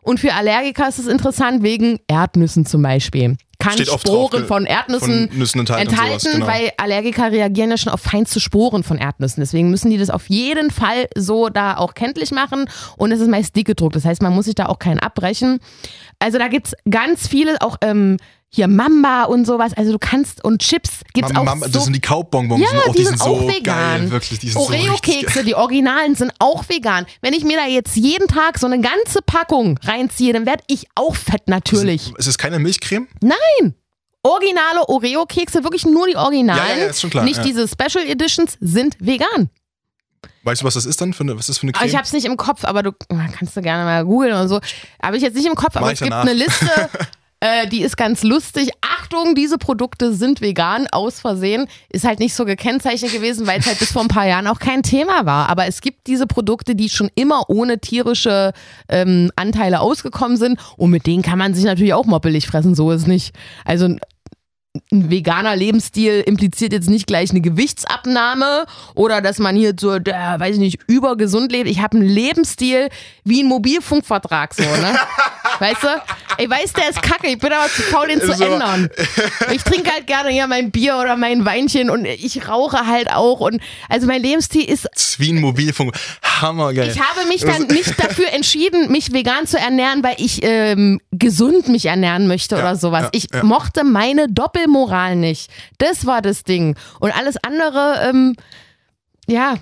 Und 0.00 0.18
für 0.18 0.32
Allergiker 0.32 0.88
ist 0.88 0.98
es 0.98 1.06
interessant, 1.06 1.62
wegen 1.62 2.00
Erdnüssen 2.08 2.64
zum 2.64 2.82
Beispiel 2.82 3.36
kann 3.58 3.74
Steht 3.74 3.88
Sporen 3.88 4.40
drauf, 4.40 4.48
von 4.48 4.66
Erdnüssen 4.66 5.28
von 5.28 5.38
Nüssen 5.38 5.60
enthalten, 5.60 5.90
enthalten 5.90 6.20
sowas, 6.20 6.34
genau. 6.34 6.46
weil 6.46 6.72
Allergiker 6.76 7.30
reagieren 7.30 7.70
ja 7.70 7.76
schon 7.76 7.92
auf 7.92 8.00
feinste 8.00 8.40
Sporen 8.40 8.82
von 8.82 8.98
Erdnüssen. 8.98 9.40
Deswegen 9.40 9.70
müssen 9.70 9.90
die 9.90 9.98
das 9.98 10.10
auf 10.10 10.28
jeden 10.28 10.70
Fall 10.70 11.08
so 11.16 11.48
da 11.48 11.76
auch 11.76 11.94
kenntlich 11.94 12.30
machen. 12.30 12.66
Und 12.96 13.12
es 13.12 13.20
ist 13.20 13.28
meist 13.28 13.56
dick 13.56 13.66
gedruckt. 13.66 13.96
Das 13.96 14.04
heißt, 14.04 14.22
man 14.22 14.32
muss 14.32 14.46
sich 14.46 14.54
da 14.54 14.66
auch 14.66 14.78
keinen 14.78 15.00
abbrechen. 15.00 15.60
Also 16.18 16.38
da 16.38 16.48
gibt 16.48 16.68
es 16.68 16.74
ganz 16.90 17.26
viele, 17.28 17.60
auch 17.60 17.76
ähm, 17.82 18.18
hier 18.54 18.68
Mamba 18.68 19.24
und 19.24 19.46
sowas. 19.46 19.72
Also 19.74 19.92
du 19.92 19.98
kannst 19.98 20.44
und 20.44 20.62
Chips 20.62 21.00
gibt's 21.12 21.32
Mama, 21.32 21.40
auch 21.40 21.54
Mama, 21.56 21.66
so. 21.66 21.72
Das 21.72 21.84
sind 21.84 21.92
die 21.94 22.00
Kaubonbons. 22.00 22.60
Ja, 22.62 22.68
sind 22.68 22.78
auch, 22.78 22.92
die, 22.92 22.98
die 22.98 23.04
sind 23.04 23.18
so 23.18 23.24
auch 23.24 23.40
vegan. 23.48 23.62
geil, 23.62 24.10
wirklich. 24.10 24.38
Die 24.38 24.48
sind 24.50 24.60
so 24.62 24.66
Oreo-Kekse, 24.68 25.34
geil. 25.34 25.44
die 25.44 25.54
Originalen 25.54 26.14
sind 26.14 26.32
auch 26.38 26.68
vegan. 26.68 27.06
Wenn 27.20 27.34
ich 27.34 27.44
mir 27.44 27.56
da 27.56 27.66
jetzt 27.66 27.96
jeden 27.96 28.28
Tag 28.28 28.58
so 28.58 28.66
eine 28.66 28.80
ganze 28.80 29.20
Packung 29.22 29.78
reinziehe, 29.82 30.32
dann 30.32 30.46
werde 30.46 30.62
ich 30.68 30.86
auch 30.94 31.16
fett 31.16 31.48
natürlich. 31.48 32.12
Ist 32.16 32.26
es 32.28 32.38
keine 32.38 32.58
Milchcreme? 32.58 33.08
Nein! 33.20 33.74
Originale 34.22 34.88
Oreo-Kekse, 34.88 35.64
wirklich 35.64 35.84
nur 35.84 36.06
die 36.06 36.16
Originalen, 36.16 36.62
Ja, 36.66 36.74
ja, 36.76 36.80
ja, 36.84 36.86
ist 36.90 37.00
schon 37.02 37.10
klar, 37.10 37.24
nicht 37.24 37.38
ja. 37.38 37.42
diese 37.42 37.68
Special 37.68 38.06
Editions, 38.06 38.56
sind 38.60 38.96
vegan. 38.98 39.50
Weißt 40.44 40.62
du, 40.62 40.66
was 40.66 40.74
das 40.74 40.86
ist 40.86 41.00
dann? 41.00 41.12
Für 41.12 41.24
eine, 41.24 41.32
was 41.34 41.40
ist 41.40 41.48
das 41.50 41.58
für 41.58 41.64
eine 41.64 41.72
Aber 41.74 41.80
Creme? 41.80 41.90
ich 41.90 41.96
hab's 41.96 42.12
nicht 42.12 42.24
im 42.24 42.36
Kopf, 42.36 42.64
aber 42.64 42.82
du 42.82 42.92
kannst 43.38 43.56
du 43.56 43.60
gerne 43.62 43.84
mal 43.84 44.04
googeln 44.04 44.34
und 44.34 44.48
so. 44.48 44.60
Habe 45.02 45.16
ich 45.16 45.22
jetzt 45.22 45.34
nicht 45.34 45.46
im 45.46 45.54
Kopf, 45.54 45.76
aber 45.76 45.92
es 45.92 46.00
gibt 46.00 46.12
eine 46.12 46.32
Liste, 46.32 46.68
äh, 47.40 47.66
die 47.68 47.82
ist 47.82 47.96
ganz 47.96 48.22
lustig. 48.22 48.70
Achtung, 48.80 49.34
diese 49.34 49.58
Produkte 49.58 50.14
sind 50.14 50.40
vegan, 50.40 50.86
aus 50.90 51.20
Versehen. 51.20 51.66
Ist 51.90 52.04
halt 52.04 52.18
nicht 52.18 52.34
so 52.34 52.44
gekennzeichnet 52.44 53.12
gewesen, 53.12 53.46
weil 53.46 53.60
es 53.60 53.66
halt 53.66 53.78
bis 53.78 53.92
vor 53.92 54.02
ein 54.02 54.08
paar 54.08 54.26
Jahren 54.26 54.46
auch 54.46 54.58
kein 54.58 54.82
Thema 54.82 55.26
war. 55.26 55.48
Aber 55.48 55.66
es 55.66 55.80
gibt 55.80 56.06
diese 56.06 56.26
Produkte, 56.26 56.74
die 56.74 56.88
schon 56.88 57.10
immer 57.14 57.50
ohne 57.50 57.80
tierische 57.80 58.52
ähm, 58.88 59.30
Anteile 59.36 59.80
ausgekommen 59.80 60.36
sind. 60.36 60.58
Und 60.76 60.90
mit 60.90 61.06
denen 61.06 61.22
kann 61.22 61.38
man 61.38 61.54
sich 61.54 61.64
natürlich 61.64 61.94
auch 61.94 62.06
moppelig 62.06 62.46
fressen, 62.46 62.74
so 62.74 62.90
ist 62.90 63.06
nicht. 63.06 63.34
Also 63.64 63.88
ein 64.90 65.10
veganer 65.10 65.54
Lebensstil 65.54 66.20
impliziert 66.26 66.72
jetzt 66.72 66.90
nicht 66.90 67.06
gleich 67.06 67.30
eine 67.30 67.40
Gewichtsabnahme 67.40 68.64
oder 68.94 69.20
dass 69.20 69.38
man 69.38 69.54
hier 69.54 69.74
so, 69.78 69.98
der, 70.00 70.40
weiß 70.40 70.54
ich 70.54 70.60
nicht, 70.60 70.80
übergesund 70.88 71.52
lebt. 71.52 71.68
Ich 71.68 71.80
habe 71.80 71.96
einen 71.96 72.08
Lebensstil 72.08 72.88
wie 73.22 73.42
ein 73.42 73.48
Mobilfunkvertrag, 73.48 74.54
so, 74.54 74.62
ne? 74.62 74.98
Weißt 75.58 75.82
du? 75.82 75.88
Ich 76.38 76.50
weiß, 76.50 76.72
der 76.72 76.90
ist 76.90 77.00
kacke, 77.02 77.28
ich 77.28 77.38
bin 77.38 77.52
aber 77.52 77.68
zu 77.68 77.82
faul, 77.82 78.08
den 78.08 78.20
zu 78.20 78.32
So. 78.32 78.44
ändern. 78.44 78.88
Ich 79.52 79.62
trinke 79.62 79.90
halt 79.92 80.06
gerne 80.06 80.30
hier 80.30 80.46
mein 80.46 80.70
Bier 80.70 80.96
oder 80.96 81.16
mein 81.16 81.44
Weinchen 81.44 81.90
und 81.90 82.06
ich 82.06 82.48
rauche 82.48 82.86
halt 82.86 83.10
auch. 83.10 83.40
Und 83.40 83.60
also 83.88 84.06
mein 84.06 84.22
Lebensstil 84.22 84.64
ist 84.68 84.88
ein 85.20 85.40
Mobilfunk. 85.40 85.94
Hammergeil. 86.40 86.90
ich 86.90 87.00
habe 87.00 87.26
mich 87.28 87.42
dann 87.42 87.66
nicht 87.68 88.02
dafür 88.02 88.32
entschieden, 88.32 88.90
mich 88.90 89.12
vegan 89.12 89.46
zu 89.46 89.58
ernähren, 89.58 90.02
weil 90.02 90.16
ich 90.18 90.40
ähm, 90.42 91.00
gesund 91.12 91.68
mich 91.68 91.86
ernähren 91.86 92.26
möchte 92.26 92.56
oder 92.56 92.74
sowas. 92.76 93.02
ja, 93.04 93.08
ich 93.12 93.28
ja. 93.32 93.44
mochte 93.44 93.84
meine 93.84 94.28
Doppelmoral 94.28 95.14
nicht. 95.16 95.50
Das 95.78 96.06
war 96.06 96.20
das 96.22 96.42
Ding. 96.42 96.76
Und 97.00 97.16
alles 97.16 97.36
andere, 97.44 98.08
ähm, 98.08 98.34
ja. 99.26 99.54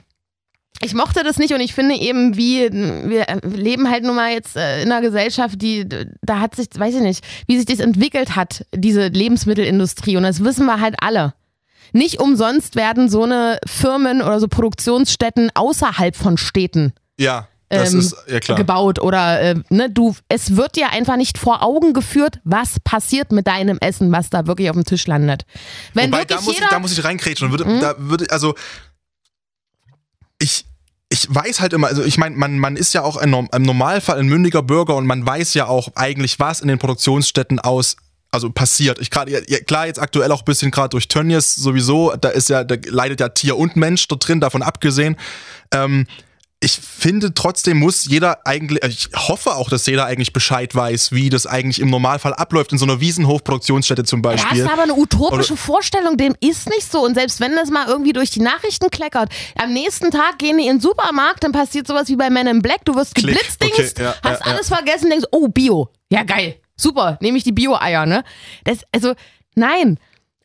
Ich 0.85 0.95
mochte 0.95 1.23
das 1.23 1.39
nicht 1.39 1.53
und 1.53 1.61
ich 1.61 1.75
finde 1.75 1.95
eben, 1.95 2.37
wie 2.37 2.69
wir 2.73 3.27
leben 3.45 3.89
halt 3.89 4.05
nun 4.05 4.17
mal 4.17 4.33
jetzt 4.33 4.57
äh, 4.57 4.83
in 4.83 4.91
einer 4.91 5.01
Gesellschaft, 5.01 5.63
die 5.63 5.89
da 6.23 6.41
hat 6.41 6.57
sich, 6.57 6.67
weiß 6.77 6.97
ich 6.97 7.01
nicht, 7.03 7.25
wie 7.47 7.57
sich 7.57 7.67
das 7.67 7.79
entwickelt 7.79 8.35
hat, 8.35 8.67
diese 8.75 9.07
Lebensmittelindustrie 9.09 10.17
und 10.17 10.25
das 10.25 10.43
wissen 10.43 10.67
wir 10.67 10.81
halt 10.81 10.97
alle. 11.01 11.35
Nicht 11.93 12.21
umsonst 12.21 12.75
werden 12.75 13.09
so 13.09 13.23
eine 13.25 13.59
Firmen 13.67 14.23
oder 14.23 14.41
so 14.41 14.49
Produktionsstätten 14.49 15.51
außerhalb 15.55 16.17
von 16.17 16.37
Städten 16.37 16.93
ja, 17.19 17.47
das 17.69 17.93
ähm, 17.93 18.01
ist, 18.01 18.17
ja 18.29 18.41
klar. 18.41 18.59
gebaut 18.59 18.99
oder 19.01 19.41
äh, 19.41 19.55
ne, 19.71 19.89
du, 19.89 20.15
es 20.29 20.57
wird 20.57 20.77
dir 20.77 20.91
einfach 20.91 21.17
nicht 21.17 21.39
vor 21.39 21.63
Augen 21.63 21.93
geführt, 21.95 22.41
was 22.45 22.81
passiert 22.81 23.33
mit 23.33 23.47
deinem 23.47 23.79
Essen, 23.79 24.13
was 24.13 24.29
da 24.31 24.47
wirklich 24.47 24.69
auf 24.69 24.77
dem 24.77 24.85
Tisch 24.85 25.07
landet. 25.07 25.45
Wenn 25.95 26.13
Wobei, 26.13 26.25
da 26.25 26.41
muss, 26.41 26.55
ich, 26.55 26.61
Mhm. 26.61 26.67
da 26.71 26.79
muss 26.81 26.93
ich 26.99 27.03
reinkrätschen. 27.05 27.47
und 27.47 27.53
Würde, 27.59 27.79
Da 27.81 27.95
würde, 27.99 28.27
also, 28.31 28.55
ich, 30.39 30.67
ich 31.13 31.33
weiß 31.33 31.61
halt 31.61 31.75
immer, 31.75 31.89
also 31.89 32.03
ich 32.03 32.17
meine, 32.17 32.37
man, 32.37 32.59
man 32.59 32.77
ist 32.77 32.95
ja 32.95 33.03
auch 33.03 33.19
im 33.19 33.47
Normalfall 33.59 34.19
ein 34.19 34.27
mündiger 34.27 34.63
Bürger 34.63 34.97
und 34.97 35.07
man 35.07 35.27
weiß 35.27 35.53
ja 35.53 35.67
auch 35.67 35.89
eigentlich, 35.95 36.41
was 36.41 36.63
in 36.63 36.69
den 36.69 36.79
Produktionsstätten 36.79 37.61
aus 37.61 37.97
also 38.31 38.51
passiert. 38.51 38.99
Ich 38.99 39.11
gerade 39.11 39.31
ja, 39.31 39.61
klar 39.61 39.87
jetzt 39.87 40.01
aktuell 40.01 40.33
auch 40.33 40.41
ein 40.41 40.45
bisschen 40.47 40.71
gerade 40.71 40.89
durch 40.89 41.09
Tönnies 41.09 41.55
sowieso, 41.55 42.15
da 42.19 42.31
ist 42.31 42.49
ja 42.49 42.65
da 42.65 42.77
leidet 42.87 43.21
ja 43.21 43.29
Tier 43.29 43.59
und 43.59 43.77
Mensch 43.77 44.09
da 44.09 44.17
drin, 44.17 44.41
davon 44.41 44.63
abgesehen. 44.63 45.17
Ähm, 45.71 46.07
ich 46.63 46.79
finde 46.81 47.35
trotzdem 47.35 47.79
muss 47.79 48.07
jeder 48.07 48.47
eigentlich, 48.47 48.83
ich 48.85 49.09
hoffe 49.17 49.57
auch, 49.57 49.69
dass 49.69 49.85
jeder 49.87 50.07
eigentlich 50.07 50.33
Bescheid 50.33 50.75
weiß, 50.75 51.11
wie 51.11 51.29
das 51.29 51.47
eigentlich 51.47 51.81
im 51.81 51.91
Normalfall 51.91 52.35
abläuft 52.35 52.73
in 52.73 52.79
so 52.79 52.85
einer 52.85 53.01
Wiesenhof-Produktionsstätte 53.01 54.05
zum 54.05 54.23
Beispiel. 54.23 54.51
hast 54.51 54.69
du 54.69 54.73
aber 54.73 54.83
eine 54.85 54.95
utopische 54.95 55.57
Vorstellung, 55.57 56.17
dem 56.17 56.35
ist 56.41 56.69
nicht 56.69 56.91
so. 56.91 57.05
Und 57.05 57.15
selbst 57.15 57.41
wenn 57.41 57.57
das 57.57 57.71
mal 57.71 57.89
irgendwie 57.89 58.13
durch 58.13 58.31
die 58.31 58.41
Nachrichten 58.41 58.91
kleckert, 58.91 59.31
am 59.57 59.73
nächsten 59.73 60.11
Tag 60.11 60.39
gehen 60.39 60.59
die 60.59 60.67
in 60.67 60.77
den 60.77 60.81
Supermarkt, 60.81 61.43
dann 61.43 61.53
passiert 61.53 61.87
sowas 61.87 62.09
wie 62.09 62.17
bei 62.17 62.31
Men 62.31 62.47
in 62.47 62.63
Black, 62.63 62.85
du 62.85 62.95
wirst 62.95 63.15
Klick. 63.17 63.35
geblitzdingst, 63.35 63.99
Okay, 63.99 64.05
ja, 64.05 64.15
hast 64.23 64.41
ja, 64.41 64.47
ja. 64.47 64.53
alles 64.53 64.69
vergessen, 64.69 65.11
denkst, 65.11 65.27
oh, 65.33 65.49
Bio, 65.49 65.89
ja 66.11 66.23
geil, 66.23 66.57
super, 66.77 67.19
nehme 67.21 67.39
ich 67.39 67.45
die 67.45 67.53
Bio-Eier, 67.53 68.07
ne? 68.07 68.23
Das, 68.65 68.79
also, 68.93 69.15
nein. 69.57 69.99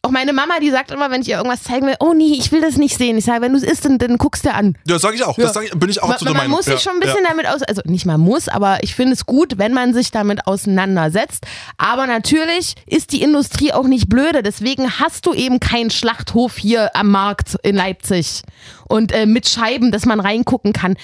Auch 0.07 0.11
meine 0.11 0.31
Mama, 0.31 0.59
die 0.61 0.71
sagt 0.71 0.91
immer, 0.91 1.11
wenn 1.11 1.21
ich 1.21 1.27
ihr 1.27 1.35
irgendwas 1.35 1.63
zeigen 1.63 1.85
will, 1.85 1.95
oh 1.99 2.13
nee, 2.13 2.37
ich 2.39 2.53
will 2.53 2.61
das 2.61 2.77
nicht 2.77 2.97
sehen. 2.97 3.17
Ich 3.17 3.25
sage, 3.25 3.41
wenn 3.41 3.51
du 3.51 3.57
es 3.57 3.63
isst, 3.63 3.83
dann, 3.83 3.97
dann 3.97 4.17
guckst 4.17 4.45
du 4.45 4.53
an. 4.53 4.77
Ja, 4.87 4.97
sag 4.99 5.15
ich 5.15 5.23
auch. 5.25 5.35
Das 5.35 5.53
sag 5.53 5.65
ich, 5.65 5.71
bin 5.71 5.89
ich 5.89 6.01
auch 6.01 6.07
Man, 6.07 6.17
zu 6.17 6.23
der 6.23 6.33
man 6.33 6.43
Meinung. 6.43 6.55
muss 6.55 6.65
sich 6.65 6.75
ja, 6.75 6.79
schon 6.79 6.93
ein 6.93 6.99
bisschen 7.01 7.23
ja. 7.23 7.29
damit 7.29 7.45
aus, 7.45 7.61
also 7.61 7.81
nicht 7.83 8.05
mal 8.05 8.17
muss, 8.17 8.47
aber 8.47 8.81
ich 8.83 8.95
finde 8.95 9.11
es 9.11 9.25
gut, 9.25 9.57
wenn 9.57 9.73
man 9.73 9.93
sich 9.93 10.11
damit 10.11 10.47
auseinandersetzt. 10.47 11.45
Aber 11.77 12.07
natürlich 12.07 12.75
ist 12.85 13.11
die 13.11 13.21
Industrie 13.21 13.73
auch 13.73 13.83
nicht 13.83 14.07
blöde. 14.07 14.43
Deswegen 14.43 14.97
hast 14.97 15.25
du 15.25 15.33
eben 15.33 15.59
keinen 15.59 15.89
Schlachthof 15.89 16.55
hier 16.55 16.95
am 16.95 17.11
Markt 17.11 17.57
in 17.63 17.75
Leipzig 17.75 18.43
und 18.87 19.11
äh, 19.11 19.25
mit 19.25 19.49
Scheiben, 19.49 19.91
dass 19.91 20.05
man 20.05 20.21
reingucken 20.21 20.71
kann. 20.71 20.95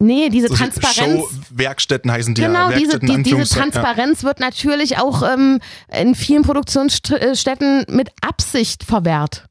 Nee, 0.00 0.28
diese 0.28 0.48
So 0.48 0.54
Transparenz. 0.54 0.96
Show-Werkstätten 1.22 2.10
heißen 2.10 2.34
die 2.34 2.42
Genau, 2.42 2.70
ja. 2.70 2.76
diese, 2.76 2.92
Werkstätten, 2.94 3.06
die, 3.08 3.22
diese 3.22 3.36
Anführungszeichen, 3.36 3.70
Transparenz 3.72 4.24
wird 4.24 4.40
natürlich 4.40 4.98
auch 4.98 5.22
ähm, 5.22 5.60
in 5.88 6.14
vielen 6.14 6.42
Produktionsstätten 6.42 7.86
mit 7.88 8.10
Absicht 8.20 8.84
verwehrt. 8.84 9.46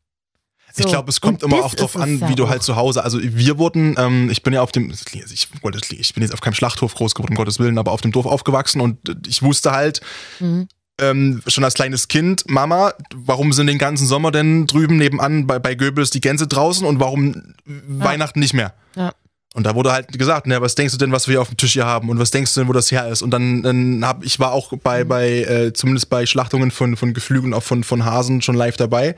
Ich 0.75 0.83
So. 0.83 0.89
glaube, 0.89 1.09
es 1.11 1.21
kommt 1.21 1.43
Und 1.43 1.53
immer 1.53 1.63
auch 1.63 1.75
drauf 1.75 1.95
ist 1.95 2.01
an, 2.01 2.19
ja 2.19 2.29
wie 2.29 2.35
du 2.35 2.49
halt 2.49 2.63
zu 2.63 2.75
Hause. 2.75 3.03
Also 3.03 3.19
wir 3.21 3.57
wurden, 3.59 3.95
ähm, 3.97 4.29
ich 4.31 4.41
bin 4.43 4.53
ja 4.53 4.61
auf 4.63 4.71
dem, 4.71 4.89
ich, 4.91 5.49
ich 5.91 6.13
bin 6.13 6.23
jetzt 6.23 6.33
auf 6.33 6.41
keinem 6.41 6.55
Schlachthof 6.55 6.95
groß 6.95 7.13
geworden, 7.13 7.33
um 7.33 7.37
Gottes 7.37 7.59
Willen, 7.59 7.77
aber 7.77 7.91
auf 7.91 8.01
dem 8.01 8.11
Dorf 8.11 8.25
aufgewachsen 8.25 8.81
und 8.81 8.97
ich 9.27 9.43
wusste 9.43 9.71
halt 9.71 10.01
Mhm. 10.39 10.67
ähm, 10.99 11.41
schon 11.47 11.63
als 11.63 11.75
kleines 11.75 12.07
Kind, 12.07 12.49
Mama, 12.49 12.93
warum 13.13 13.53
sind 13.53 13.67
den 13.67 13.77
ganzen 13.77 14.07
Sommer 14.07 14.31
denn 14.31 14.65
drüben 14.67 14.97
nebenan 14.97 15.45
bei, 15.47 15.59
bei 15.59 15.75
Goebbels 15.75 16.09
die 16.09 16.21
Gänse 16.21 16.47
draußen 16.47 16.85
und 16.87 16.99
warum 16.99 17.53
Weihnachten 17.65 18.39
nicht 18.39 18.53
mehr? 18.53 18.73
Ja. 18.95 19.11
Und 19.53 19.65
da 19.67 19.75
wurde 19.75 19.91
halt 19.91 20.07
gesagt, 20.11 20.47
ne, 20.47 20.59
was 20.61 20.73
denkst 20.75 20.93
du 20.93 20.97
denn, 20.97 21.11
was 21.11 21.27
wir 21.27 21.33
hier 21.33 21.41
auf 21.41 21.47
dem 21.49 21.57
Tisch 21.57 21.73
hier 21.73 21.85
haben 21.85 22.09
und 22.09 22.17
was 22.17 22.31
denkst 22.31 22.53
du 22.55 22.61
denn, 22.61 22.67
wo 22.67 22.73
das 22.73 22.91
her 22.91 23.07
ist? 23.07 23.21
Und 23.21 23.29
dann, 23.31 23.61
dann 23.61 24.03
hab 24.05 24.23
ich 24.23 24.39
war 24.39 24.51
auch 24.51 24.71
Mhm. 24.71 24.79
bei, 24.83 25.03
bei 25.03 25.29
äh, 25.43 25.73
zumindest 25.73 26.09
bei 26.09 26.25
Schlachtungen 26.25 26.71
von, 26.71 26.97
von 26.97 27.13
Geflügeln, 27.13 27.53
auch 27.53 27.61
von, 27.63 27.83
von 27.83 28.03
Hasen 28.03 28.41
schon 28.41 28.55
live 28.55 28.77
dabei. 28.77 29.15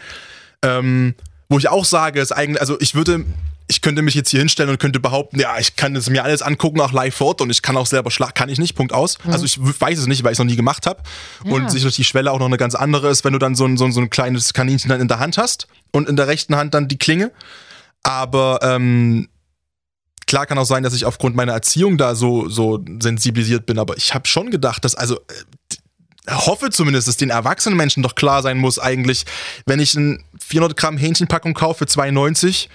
Ähm, 0.62 1.16
wo 1.48 1.58
ich 1.58 1.70
auch 1.70 1.86
sage, 1.86 2.20
ist 2.20 2.32
eigentlich, 2.34 2.60
also 2.60 2.76
ich 2.82 2.96
würde, 2.96 3.24
ich 3.68 3.82
könnte 3.82 4.02
mich 4.02 4.14
jetzt 4.16 4.30
hier 4.32 4.40
hinstellen 4.40 4.70
und 4.72 4.80
könnte 4.80 5.00
behaupten, 5.00 5.40
ja, 5.40 5.58
ich 5.60 5.76
kann 5.78 5.96
es 5.96 6.10
mir 6.10 6.24
alles 6.24 6.42
angucken, 6.42 6.82
auch 6.82 6.92
live 6.92 7.16
vor 7.16 7.28
Ort 7.28 7.42
und 7.42 7.50
ich 7.50 7.62
kann 7.62 7.78
auch 7.78 7.86
selber 7.86 8.12
schlagen, 8.12 8.34
kann 8.34 8.50
ich 8.50 8.60
nicht, 8.60 8.76
Punkt 8.76 8.92
aus. 8.92 9.18
Also 9.30 9.46
ich 9.46 9.58
weiß 9.60 10.00
es 10.00 10.08
nicht, 10.08 10.24
weil 10.24 10.32
ich 10.34 10.36
es 10.36 10.40
noch 10.40 10.46
nie 10.46 10.56
gemacht 10.58 10.86
habe. 10.86 11.02
Und 11.46 11.64
Ja. 11.64 11.70
sicherlich 11.70 11.96
die 11.96 12.04
Schwelle 12.04 12.32
auch 12.32 12.40
noch 12.40 12.48
eine 12.48 12.58
ganz 12.58 12.76
andere 12.76 13.10
ist, 13.10 13.24
wenn 13.24 13.32
du 13.34 13.40
dann 13.40 13.56
so 13.56 13.64
ein, 13.66 13.78
so 13.78 13.86
ein, 13.86 13.92
so 13.94 14.02
ein 14.02 14.10
kleines 14.10 14.54
Kaninchen 14.54 14.90
dann 14.90 15.00
in 15.00 15.08
der 15.08 15.20
Hand 15.20 15.38
hast 15.38 15.68
und 15.92 16.10
in 16.10 16.16
der 16.18 16.28
rechten 16.28 16.56
Hand 16.58 16.74
dann 16.74 16.88
die 16.90 16.98
Klinge. 16.98 17.32
Aber 18.04 18.60
ähm, 18.62 19.30
klar 20.28 20.46
kann 20.46 20.58
auch 20.58 20.66
sein, 20.66 20.84
dass 20.84 20.94
ich 20.94 21.06
aufgrund 21.06 21.36
meiner 21.36 21.54
Erziehung 21.54 21.98
da 21.98 22.16
so, 22.16 22.50
so 22.50 22.84
sensibilisiert 23.00 23.66
bin, 23.66 23.80
aber 23.80 23.98
ich 23.98 24.14
habe 24.14 24.28
schon 24.28 24.52
gedacht, 24.52 24.86
dass 24.86 24.96
also 24.96 25.16
äh, 25.16 26.32
hoffe 26.32 26.70
zumindest, 26.70 27.08
dass 27.08 27.18
den 27.18 27.30
erwachsenen 27.30 27.78
Menschen 27.78 28.04
doch 28.04 28.16
klar 28.16 28.42
sein 28.42 28.58
muss 28.58 28.80
eigentlich, 28.80 29.26
wenn 29.66 29.80
ich 29.80 29.94
ein 29.96 30.24
400 30.40 30.78
Gramm 30.78 30.98
Hähnchenpackung 30.98 31.54
kaufe 31.54 31.86
für 31.86 31.86
2,90 31.86 32.68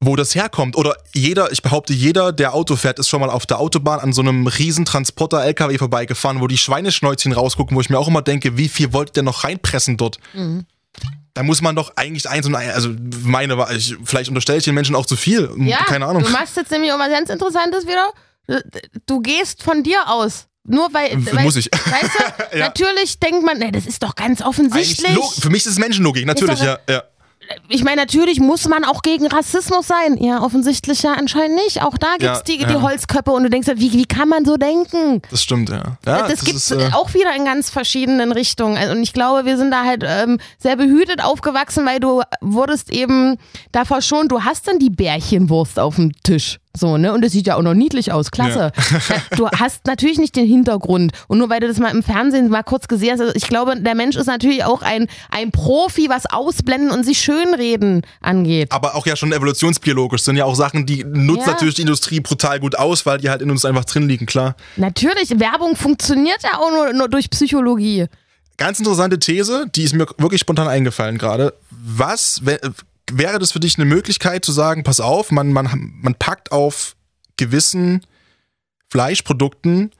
wo 0.00 0.16
das 0.16 0.34
herkommt. 0.34 0.76
Oder 0.76 0.96
jeder, 1.14 1.52
ich 1.52 1.62
behaupte, 1.62 1.92
jeder, 1.92 2.32
der 2.32 2.54
Auto 2.54 2.76
fährt, 2.76 2.98
ist 2.98 3.08
schon 3.08 3.20
mal 3.20 3.30
auf 3.30 3.46
der 3.46 3.58
Autobahn 3.58 4.00
an 4.00 4.12
so 4.12 4.20
einem 4.20 4.46
riesen 4.46 4.84
Transporter-LKW 4.84 5.78
vorbeigefahren, 5.78 6.40
wo 6.40 6.46
die 6.46 6.58
Schweineschnäuzchen 6.58 7.32
rausgucken, 7.32 7.76
wo 7.76 7.80
ich 7.80 7.90
mir 7.90 7.98
auch 7.98 8.08
immer 8.08 8.22
denke, 8.22 8.58
wie 8.58 8.68
viel 8.68 8.92
wollt 8.92 9.16
ihr 9.16 9.22
noch 9.22 9.44
reinpressen 9.44 9.96
dort? 9.96 10.18
Mhm. 10.34 10.66
Da 11.36 11.42
muss 11.42 11.60
man 11.60 11.76
doch 11.76 11.92
eigentlich 11.96 12.30
eins 12.30 12.46
und 12.46 12.54
ein, 12.54 12.70
also 12.70 12.94
meine, 13.22 13.66
ich, 13.76 13.94
vielleicht 14.04 14.30
unterstelle 14.30 14.56
ich 14.56 14.64
den 14.64 14.74
Menschen 14.74 14.96
auch 14.96 15.04
zu 15.04 15.16
viel. 15.16 15.50
Ja, 15.58 15.84
Keine 15.84 16.06
Ahnung. 16.06 16.22
Du 16.22 16.30
machst 16.30 16.56
jetzt 16.56 16.70
nämlich 16.70 16.90
was 16.90 17.10
ganz 17.10 17.28
Interessantes 17.28 17.86
wieder. 17.86 18.10
Du 19.04 19.20
gehst 19.20 19.62
von 19.62 19.82
dir 19.82 20.08
aus. 20.08 20.46
Nur 20.64 20.92
weil, 20.94 21.10
weil 21.26 21.44
muss 21.44 21.56
ich. 21.56 21.66
Weißt 21.70 22.10
du, 22.52 22.56
ja. 22.58 22.64
natürlich 22.68 23.20
denkt 23.20 23.44
man, 23.44 23.58
nee, 23.58 23.70
das 23.70 23.84
ist 23.84 24.02
doch 24.02 24.14
ganz 24.14 24.40
offensichtlich. 24.40 25.14
Für 25.38 25.50
mich 25.50 25.66
ist 25.66 25.72
es 25.72 25.78
Menschenlogik, 25.78 26.24
natürlich, 26.24 26.60
ja, 26.60 26.78
ja 26.88 27.02
ich 27.68 27.84
meine, 27.84 28.00
natürlich 28.00 28.40
muss 28.40 28.68
man 28.68 28.84
auch 28.84 29.02
gegen 29.02 29.26
Rassismus 29.26 29.86
sein. 29.86 30.16
Ja, 30.22 30.42
offensichtlich 30.42 31.02
ja 31.02 31.14
anscheinend 31.14 31.56
nicht. 31.56 31.82
Auch 31.82 31.98
da 31.98 32.12
gibt 32.18 32.32
es 32.32 32.38
ja, 32.38 32.42
die, 32.46 32.60
ja. 32.60 32.68
die 32.68 32.76
Holzköpfe 32.76 33.30
und 33.30 33.44
du 33.44 33.50
denkst, 33.50 33.68
wie, 33.76 33.92
wie 33.92 34.06
kann 34.06 34.28
man 34.28 34.44
so 34.44 34.56
denken? 34.56 35.22
Das 35.30 35.42
stimmt, 35.42 35.68
ja. 35.68 35.98
ja 36.04 36.22
das, 36.22 36.28
das 36.28 36.44
gibt 36.44 36.56
es 36.56 36.70
äh 36.70 36.90
auch 36.92 37.14
wieder 37.14 37.34
in 37.34 37.44
ganz 37.44 37.70
verschiedenen 37.70 38.32
Richtungen. 38.32 38.76
Also, 38.76 38.92
und 38.92 39.02
ich 39.02 39.12
glaube, 39.12 39.44
wir 39.44 39.56
sind 39.56 39.70
da 39.70 39.84
halt 39.84 40.04
ähm, 40.06 40.38
sehr 40.58 40.76
behütet 40.76 41.22
aufgewachsen, 41.22 41.86
weil 41.86 42.00
du 42.00 42.22
wurdest 42.40 42.90
eben 42.90 43.36
davor 43.72 44.02
schon, 44.02 44.28
du 44.28 44.42
hast 44.42 44.68
dann 44.68 44.78
die 44.78 44.90
Bärchenwurst 44.90 45.78
auf 45.78 45.96
dem 45.96 46.12
Tisch. 46.22 46.58
So, 46.76 46.98
ne? 46.98 47.12
Und 47.12 47.24
es 47.24 47.32
sieht 47.32 47.46
ja 47.46 47.56
auch 47.56 47.62
noch 47.62 47.74
niedlich 47.74 48.12
aus. 48.12 48.30
Klasse. 48.30 48.72
Ja. 49.08 49.36
Du 49.36 49.48
hast 49.48 49.86
natürlich 49.86 50.18
nicht 50.18 50.36
den 50.36 50.46
Hintergrund. 50.46 51.12
Und 51.28 51.38
nur 51.38 51.50
weil 51.50 51.60
du 51.60 51.68
das 51.68 51.78
mal 51.78 51.90
im 51.90 52.02
Fernsehen 52.02 52.48
mal 52.48 52.62
kurz 52.62 52.88
gesehen 52.88 53.12
hast, 53.12 53.20
also 53.20 53.32
ich 53.34 53.46
glaube, 53.46 53.76
der 53.80 53.94
Mensch 53.94 54.16
ist 54.16 54.26
natürlich 54.26 54.64
auch 54.64 54.82
ein, 54.82 55.06
ein 55.30 55.52
Profi, 55.52 56.08
was 56.08 56.26
Ausblenden 56.26 56.90
und 56.90 57.04
sich 57.04 57.18
schönreden 57.18 58.02
angeht. 58.20 58.72
Aber 58.72 58.94
auch 58.94 59.06
ja 59.06 59.16
schon 59.16 59.32
evolutionsbiologisch 59.32 60.22
sind 60.22 60.36
ja 60.36 60.44
auch 60.44 60.54
Sachen, 60.54 60.86
die 60.86 61.04
nutzt 61.04 61.46
ja. 61.46 61.52
natürlich 61.52 61.74
die 61.74 61.82
Industrie 61.82 62.20
brutal 62.20 62.60
gut 62.60 62.76
aus, 62.76 63.06
weil 63.06 63.18
die 63.18 63.30
halt 63.30 63.42
in 63.42 63.50
uns 63.50 63.64
einfach 63.64 63.84
drin 63.84 64.08
liegen, 64.08 64.26
klar. 64.26 64.56
Natürlich, 64.76 65.38
Werbung 65.38 65.76
funktioniert 65.76 66.42
ja 66.42 66.58
auch 66.58 66.70
nur, 66.70 66.92
nur 66.92 67.08
durch 67.08 67.30
Psychologie. 67.30 68.06
Ganz 68.56 68.78
interessante 68.78 69.18
These, 69.18 69.66
die 69.74 69.82
ist 69.82 69.94
mir 69.94 70.06
wirklich 70.18 70.40
spontan 70.40 70.68
eingefallen 70.68 71.18
gerade. 71.18 71.54
Was, 71.70 72.40
wäre 73.10 73.38
das 73.38 73.52
für 73.52 73.60
dich 73.60 73.78
eine 73.78 73.84
Möglichkeit 73.84 74.44
zu 74.44 74.52
sagen, 74.52 74.82
pass 74.82 75.00
auf, 75.00 75.30
man, 75.30 75.52
man, 75.52 75.92
man 76.00 76.14
packt 76.14 76.52
auf 76.52 76.96
gewissen 77.36 78.04
Fleischprodukten 78.90 79.90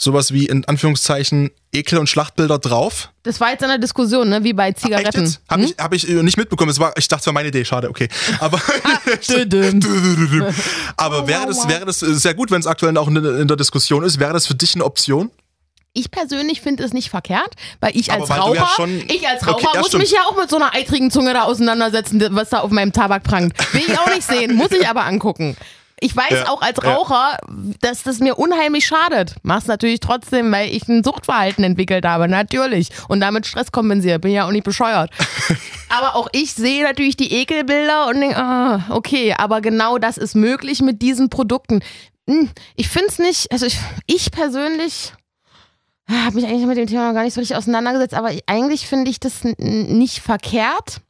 sowas 0.00 0.32
wie 0.32 0.46
in 0.46 0.64
Anführungszeichen 0.64 1.50
Ekel- 1.72 1.98
und 1.98 2.08
Schlachtbilder 2.08 2.58
drauf? 2.58 3.10
Das 3.22 3.38
war 3.38 3.50
jetzt 3.50 3.62
in 3.62 3.68
der 3.68 3.78
Diskussion, 3.78 4.30
ne? 4.30 4.42
wie 4.42 4.54
bei 4.54 4.72
Zigaretten. 4.72 5.36
Ach, 5.46 5.52
Habe 5.52 5.62
hm? 5.62 5.68
ich, 5.68 5.82
hab 5.82 5.92
ich 5.92 6.08
nicht 6.08 6.38
mitbekommen. 6.38 6.70
Es 6.70 6.80
war, 6.80 6.94
ich 6.96 7.06
dachte, 7.06 7.20
es 7.20 7.26
war 7.26 7.34
meine 7.34 7.48
Idee, 7.48 7.66
schade, 7.66 7.90
okay. 7.90 8.08
Aber, 8.40 8.58
aber 10.96 11.28
wäre, 11.28 11.46
das, 11.46 11.68
wäre 11.68 11.84
das 11.84 12.00
sehr 12.00 12.34
gut, 12.34 12.50
wenn 12.50 12.60
es 12.60 12.66
aktuell 12.66 12.96
auch 12.96 13.08
in, 13.08 13.16
in 13.16 13.46
der 13.46 13.58
Diskussion 13.58 14.02
ist, 14.02 14.18
wäre 14.18 14.32
das 14.32 14.46
für 14.46 14.54
dich 14.54 14.74
eine 14.74 14.84
Option? 14.84 15.30
Ich 15.92 16.10
persönlich 16.12 16.60
finde 16.60 16.84
es 16.84 16.92
nicht 16.92 17.10
verkehrt, 17.10 17.54
weil 17.80 17.96
ich 17.96 18.12
als 18.12 18.30
Raucher, 18.30 18.54
ja 18.78 18.86
ich 19.08 19.26
als 19.26 19.44
Raucher 19.44 19.56
okay, 19.56 19.66
ja, 19.74 19.80
muss 19.80 19.88
stimmt. 19.88 20.04
mich 20.04 20.12
ja 20.12 20.20
auch 20.28 20.36
mit 20.36 20.48
so 20.48 20.56
einer 20.56 20.72
eitrigen 20.72 21.10
Zunge 21.10 21.32
da 21.32 21.42
auseinandersetzen, 21.42 22.24
was 22.30 22.50
da 22.50 22.60
auf 22.60 22.70
meinem 22.70 22.92
Tabak 22.92 23.24
prangt. 23.24 23.54
Will 23.72 23.82
ich 23.86 23.98
auch 23.98 24.14
nicht 24.14 24.22
sehen, 24.22 24.54
muss 24.54 24.70
ich 24.70 24.86
aber 24.86 25.04
angucken. 25.04 25.56
Ich 26.02 26.16
weiß 26.16 26.30
ja, 26.30 26.48
auch 26.48 26.62
als 26.62 26.82
Raucher, 26.82 27.36
dass 27.80 28.02
das 28.02 28.20
mir 28.20 28.38
unheimlich 28.38 28.86
schadet. 28.86 29.34
Mach's 29.42 29.66
natürlich 29.66 30.00
trotzdem, 30.00 30.50
weil 30.50 30.74
ich 30.74 30.88
ein 30.88 31.04
Suchtverhalten 31.04 31.62
entwickelt 31.62 32.06
habe, 32.06 32.26
natürlich. 32.26 32.88
Und 33.08 33.20
damit 33.20 33.46
Stress 33.46 33.70
kompensiert. 33.70 34.22
Bin 34.22 34.32
ja 34.32 34.46
auch 34.46 34.50
nicht 34.50 34.64
bescheuert. 34.64 35.10
aber 35.90 36.16
auch 36.16 36.28
ich 36.32 36.54
sehe 36.54 36.84
natürlich 36.84 37.16
die 37.16 37.32
Ekelbilder 37.34 38.08
und 38.08 38.20
denke, 38.20 38.36
ah, 38.38 38.86
okay, 38.88 39.34
aber 39.36 39.60
genau 39.60 39.98
das 39.98 40.16
ist 40.16 40.34
möglich 40.34 40.80
mit 40.80 41.02
diesen 41.02 41.28
Produkten. 41.28 41.80
Hm, 42.26 42.48
ich 42.76 42.88
finde 42.88 43.08
es 43.08 43.18
nicht, 43.18 43.52
also 43.52 43.66
ich, 43.66 43.78
ich 44.06 44.30
persönlich 44.30 45.12
habe 46.10 46.36
mich 46.36 46.46
eigentlich 46.46 46.66
mit 46.66 46.76
dem 46.76 46.86
Thema 46.86 47.12
gar 47.12 47.24
nicht 47.24 47.34
so 47.34 47.40
richtig 47.40 47.56
auseinandergesetzt, 47.56 48.14
aber 48.14 48.30
eigentlich 48.46 48.86
finde 48.86 49.10
ich 49.10 49.20
das 49.20 49.44
nicht 49.58 50.20
verkehrt. 50.20 51.00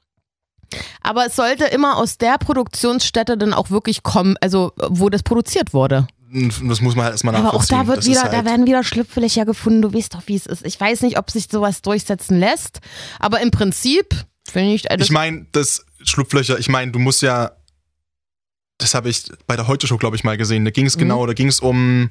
Aber 1.03 1.27
es 1.27 1.37
sollte 1.37 1.65
immer 1.65 1.97
aus 1.97 2.19
der 2.19 2.39
Produktionsstätte 2.39 3.37
dann 3.37 3.53
auch 3.53 3.71
wirklich 3.71 4.03
kommen, 4.03 4.37
also 4.41 4.73
wo 4.77 5.09
das 5.09 5.23
produziert 5.23 5.75
wurde. 5.75 6.07
Das 6.33 6.81
muss 6.81 6.95
man 6.95 7.05
halt 7.05 7.15
erstmal 7.15 7.35
nachvollziehen. 7.35 7.75
Aber 7.75 7.83
auch 7.83 7.87
da 7.87 7.93
wird 7.93 8.07
wieder, 8.07 8.23
halt 8.23 8.33
da 8.33 8.45
werden 8.45 8.67
wieder 8.67 8.85
Schlupflöcher 8.85 9.45
gefunden. 9.45 9.83
Du 9.83 9.93
weißt 9.93 10.15
doch, 10.15 10.23
wie 10.27 10.37
es 10.37 10.47
ist. 10.47 10.65
Ich 10.65 10.81
weiß 10.81 11.01
nicht, 11.01 11.19
ob 11.19 11.31
sich 11.31 11.49
sowas 11.51 11.83
durchsetzen 11.83 12.39
lässt, 12.39 12.79
aber 13.19 13.41
im 13.41 13.51
Prinzip 13.51 14.15
finde 14.49 14.75
ich. 14.75 14.85
Ich 14.89 15.11
meine, 15.11 15.47
das 15.51 15.85
Schlupflöcher. 16.05 16.59
Ich 16.59 16.69
meine, 16.69 16.93
du 16.93 17.01
musst 17.01 17.23
ja. 17.23 17.53
Das 18.79 18.95
habe 18.95 19.11
ich 19.11 19.25
bei 19.47 19.57
der 19.57 19.67
Heute 19.67 19.87
Show, 19.87 19.99
glaube 19.99 20.17
ich, 20.17 20.25
mal 20.25 20.39
gesehen. 20.39 20.65
Da 20.65 20.71
ging 20.71 20.87
es 20.87 20.97
mhm. 20.97 21.01
genau, 21.01 21.27
da 21.27 21.33
ging 21.33 21.49
es 21.49 21.59
um 21.59 22.11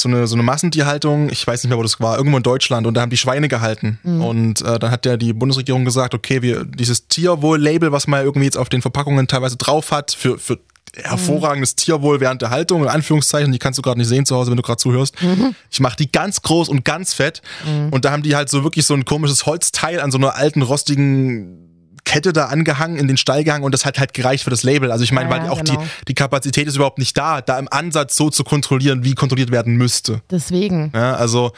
so 0.00 0.08
eine, 0.08 0.26
so 0.26 0.34
eine 0.34 0.42
Massentierhaltung, 0.42 1.30
ich 1.30 1.46
weiß 1.46 1.62
nicht 1.62 1.68
mehr, 1.68 1.78
wo 1.78 1.82
das 1.82 2.00
war, 2.00 2.16
irgendwo 2.16 2.36
in 2.36 2.42
Deutschland 2.42 2.86
und 2.86 2.94
da 2.94 3.02
haben 3.02 3.10
die 3.10 3.16
Schweine 3.16 3.48
gehalten. 3.48 3.98
Mhm. 4.02 4.24
Und 4.24 4.62
äh, 4.62 4.78
dann 4.78 4.90
hat 4.90 5.06
ja 5.06 5.16
die 5.16 5.32
Bundesregierung 5.32 5.84
gesagt, 5.84 6.14
okay, 6.14 6.42
wir 6.42 6.64
dieses 6.64 7.08
Tierwohl-Label, 7.08 7.92
was 7.92 8.06
man 8.06 8.24
irgendwie 8.24 8.44
jetzt 8.46 8.56
auf 8.56 8.68
den 8.68 8.82
Verpackungen 8.82 9.28
teilweise 9.28 9.56
drauf 9.56 9.90
hat, 9.92 10.12
für, 10.12 10.38
für 10.38 10.58
hervorragendes 10.96 11.76
Tierwohl 11.76 12.20
während 12.20 12.42
der 12.42 12.50
Haltung, 12.50 12.82
in 12.82 12.88
Anführungszeichen, 12.88 13.52
die 13.52 13.58
kannst 13.58 13.78
du 13.78 13.82
gerade 13.82 13.98
nicht 13.98 14.08
sehen 14.08 14.26
zu 14.26 14.34
Hause, 14.34 14.50
wenn 14.50 14.56
du 14.56 14.62
gerade 14.62 14.78
zuhörst. 14.78 15.20
Mhm. 15.22 15.54
Ich 15.70 15.80
mache 15.80 15.96
die 15.96 16.10
ganz 16.10 16.42
groß 16.42 16.68
und 16.68 16.84
ganz 16.84 17.14
fett. 17.14 17.42
Mhm. 17.64 17.90
Und 17.90 18.04
da 18.04 18.10
haben 18.10 18.22
die 18.22 18.34
halt 18.34 18.48
so 18.48 18.64
wirklich 18.64 18.86
so 18.86 18.94
ein 18.94 19.04
komisches 19.04 19.46
Holzteil 19.46 20.00
an 20.00 20.10
so 20.10 20.18
einer 20.18 20.34
alten, 20.34 20.62
rostigen 20.62 21.70
Kette 22.04 22.32
da 22.32 22.46
angehangen, 22.46 22.96
in 22.96 23.08
den 23.08 23.16
Stall 23.16 23.44
gehangen 23.44 23.64
und 23.64 23.72
das 23.72 23.84
hat 23.84 23.98
halt 23.98 24.14
gereicht 24.14 24.44
für 24.44 24.50
das 24.50 24.62
Label. 24.62 24.90
Also 24.90 25.04
ich 25.04 25.12
meine, 25.12 25.30
ja, 25.30 25.36
weil 25.36 25.48
auch 25.48 25.62
genau. 25.62 25.80
die, 25.80 26.04
die 26.08 26.14
Kapazität 26.14 26.66
ist 26.66 26.76
überhaupt 26.76 26.98
nicht 26.98 27.16
da, 27.16 27.40
da 27.40 27.58
im 27.58 27.68
Ansatz 27.70 28.16
so 28.16 28.30
zu 28.30 28.44
kontrollieren, 28.44 29.04
wie 29.04 29.14
kontrolliert 29.14 29.50
werden 29.50 29.76
müsste. 29.76 30.22
Deswegen. 30.30 30.92
Ja, 30.94 31.14
also 31.14 31.52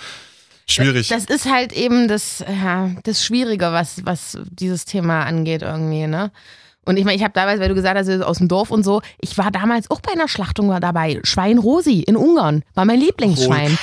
schwierig. 0.67 1.09
Das 1.09 1.25
ist 1.25 1.51
halt 1.51 1.73
eben 1.73 2.09
das, 2.09 2.45
ja, 2.47 2.91
das 3.05 3.25
Schwierige, 3.25 3.73
was, 3.73 4.05
was 4.05 4.39
dieses 4.51 4.85
Thema 4.85 5.25
angeht 5.25 5.63
irgendwie, 5.63 6.07
ne? 6.07 6.31
Und 6.85 6.97
ich 6.97 7.05
meine, 7.05 7.17
ich 7.17 7.23
habe 7.23 7.33
damals, 7.33 7.61
weil 7.61 7.69
du 7.69 7.77
gesagt 7.77 7.97
hast, 7.97 8.09
aus 8.23 8.39
dem 8.39 8.49
Dorf 8.49 8.73
und 8.73 8.83
so, 8.83 9.03
ich 9.21 9.39
war 9.39 9.53
damals 9.53 9.89
auch 9.91 10.01
bei 10.01 10.13
einer 10.13 10.27
Schlachtung 10.27 10.69
dabei. 10.81 11.21
Schwein 11.23 11.59
Rosi 11.59 12.01
in 12.01 12.17
Ungarn 12.17 12.65
war 12.75 12.85
mein 12.85 12.99
Lieblingsschwein. 12.99 13.79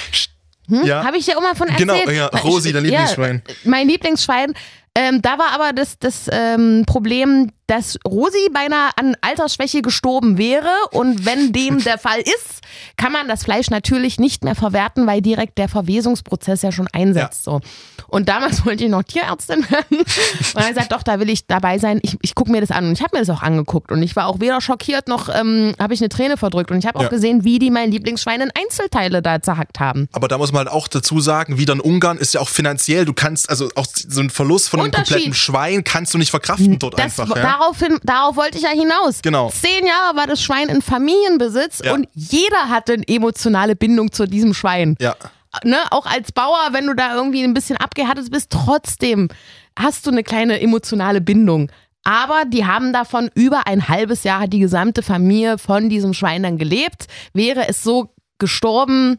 Hm? 0.68 0.86
Ja. 0.86 1.04
Habe 1.04 1.18
ich 1.18 1.26
dir 1.26 1.38
immer 1.38 1.56
von 1.56 1.68
genau, 1.78 1.94
erzählt? 1.94 2.10
Genau, 2.10 2.30
ja, 2.32 2.40
Rosi, 2.42 2.74
dein 2.74 2.84
Lieblingsschwein. 2.84 3.42
Ja, 3.48 3.54
mein 3.64 3.88
Lieblingsschwein. 3.88 4.54
Ähm, 5.00 5.22
da 5.22 5.38
war 5.38 5.54
aber 5.54 5.72
das, 5.72 5.98
das 5.98 6.30
ähm, 6.30 6.84
Problem, 6.86 7.54
dass 7.70 8.00
Rosi 8.06 8.50
beinahe 8.52 8.90
an 8.96 9.16
Altersschwäche 9.22 9.82
gestorben 9.82 10.38
wäre. 10.38 10.72
Und 10.92 11.26
wenn 11.26 11.54
dem 11.54 11.78
der 11.84 11.98
Fall 11.98 12.20
ist, 12.20 12.62
kann 12.98 13.12
man 13.12 13.28
das 13.28 13.44
Fleisch 13.44 13.70
natürlich 13.70 14.20
nicht 14.20 14.44
mehr 14.44 14.56
verwerten, 14.56 15.06
weil 15.08 15.22
direkt 15.22 15.58
der 15.58 15.70
Verwesungsprozess 15.70 16.64
ja 16.64 16.72
schon 16.72 16.88
einsetzt. 16.92 17.46
Ja. 17.46 17.54
So. 17.54 17.62
Und 18.08 18.28
damals 18.28 18.66
wollte 18.66 18.86
ich 18.86 18.90
noch 18.90 19.04
Tierärztin 19.04 19.70
werden. 19.70 20.00
Und 20.00 20.56
dann 20.56 20.70
gesagt, 20.70 20.92
doch, 20.92 21.04
da 21.04 21.20
will 21.20 21.30
ich 21.30 21.46
dabei 21.46 21.78
sein. 21.78 22.00
Ich, 22.02 22.18
ich 22.22 22.36
gucke 22.36 22.52
mir 22.52 22.62
das 22.62 22.72
an. 22.72 22.88
Und 22.88 22.94
ich 22.94 23.02
habe 23.02 23.16
mir 23.16 23.24
das 23.24 23.30
auch 23.30 23.44
angeguckt. 23.44 23.92
Und 23.92 24.02
ich 24.02 24.16
war 24.16 24.28
auch 24.28 24.40
weder 24.40 24.62
schockiert 24.62 25.08
noch 25.08 25.30
ähm, 25.30 25.76
habe 25.80 25.94
ich 25.94 26.02
eine 26.02 26.10
Träne 26.10 26.38
verdrückt. 26.38 26.72
Und 26.72 26.80
ich 26.80 26.88
habe 26.88 26.98
auch 26.98 27.04
ja. 27.04 27.10
gesehen, 27.10 27.44
wie 27.44 27.60
die 27.60 27.70
mein 27.70 27.92
Lieblingsschwein 27.92 28.42
in 28.42 28.52
Einzelteile 28.52 29.22
da 29.22 29.42
zerhackt 29.42 29.80
haben. 29.80 30.10
Aber 30.12 30.28
da 30.28 30.38
muss 30.38 30.52
man 30.52 30.66
halt 30.66 30.70
auch 30.70 30.88
dazu 30.88 31.20
sagen, 31.20 31.58
wieder 31.58 31.74
in 31.74 31.80
Ungarn 31.80 32.18
ist 32.18 32.34
ja 32.34 32.42
auch 32.42 32.50
finanziell, 32.50 33.06
du 33.06 33.14
kannst, 33.14 33.50
also 33.50 33.70
auch 33.76 33.86
so 33.94 34.22
ein 34.22 34.30
Verlust 34.30 34.70
von 34.70 34.80
einem 34.80 34.92
kompletten 34.92 35.34
Schwein 35.34 35.84
kannst 35.84 36.14
du 36.14 36.18
nicht 36.18 36.32
verkraften 36.32 36.80
dort 36.80 36.98
das, 36.98 37.20
einfach. 37.20 37.36
Ja? 37.36 37.59
Daraufhin, 37.60 38.00
darauf 38.04 38.36
wollte 38.36 38.58
ich 38.58 38.64
ja 38.64 38.70
hinaus. 38.70 39.22
Genau. 39.22 39.50
Zehn 39.50 39.86
Jahre 39.86 40.16
war 40.16 40.28
das 40.28 40.42
Schwein 40.42 40.70
in 40.70 40.82
Familienbesitz 40.82 41.82
ja. 41.84 41.94
und 41.94 42.08
jeder 42.14 42.70
hatte 42.70 42.94
eine 42.94 43.08
emotionale 43.08 43.76
Bindung 43.76 44.12
zu 44.12 44.26
diesem 44.26 44.54
Schwein. 44.54 44.96
Ja. 45.00 45.16
Ne, 45.64 45.78
auch 45.90 46.06
als 46.06 46.32
Bauer, 46.32 46.70
wenn 46.72 46.86
du 46.86 46.94
da 46.94 47.16
irgendwie 47.16 47.44
ein 47.44 47.56
bisschen 47.56 47.78
abgehärtet 47.78 48.30
bist, 48.30 48.52
trotzdem 48.52 49.30
hast 49.78 50.06
du 50.06 50.12
eine 50.12 50.24
kleine 50.24 50.62
emotionale 50.62 51.22
Bindung. 51.22 51.72
Aber 52.04 52.44
die 52.46 52.66
haben 52.66 52.94
davon 52.94 53.30
über 53.34 53.68
ein 53.68 53.88
halbes 53.88 54.24
Jahr 54.24 54.48
die 54.48 54.60
gesamte 54.60 55.02
Familie 55.02 55.58
von 55.58 55.90
diesem 55.90 56.14
Schwein 56.14 56.44
dann 56.44 56.58
gelebt. 56.58 57.08
Wäre 57.34 57.68
es 57.68 57.84
so 57.84 58.14
gestorben, 58.38 59.18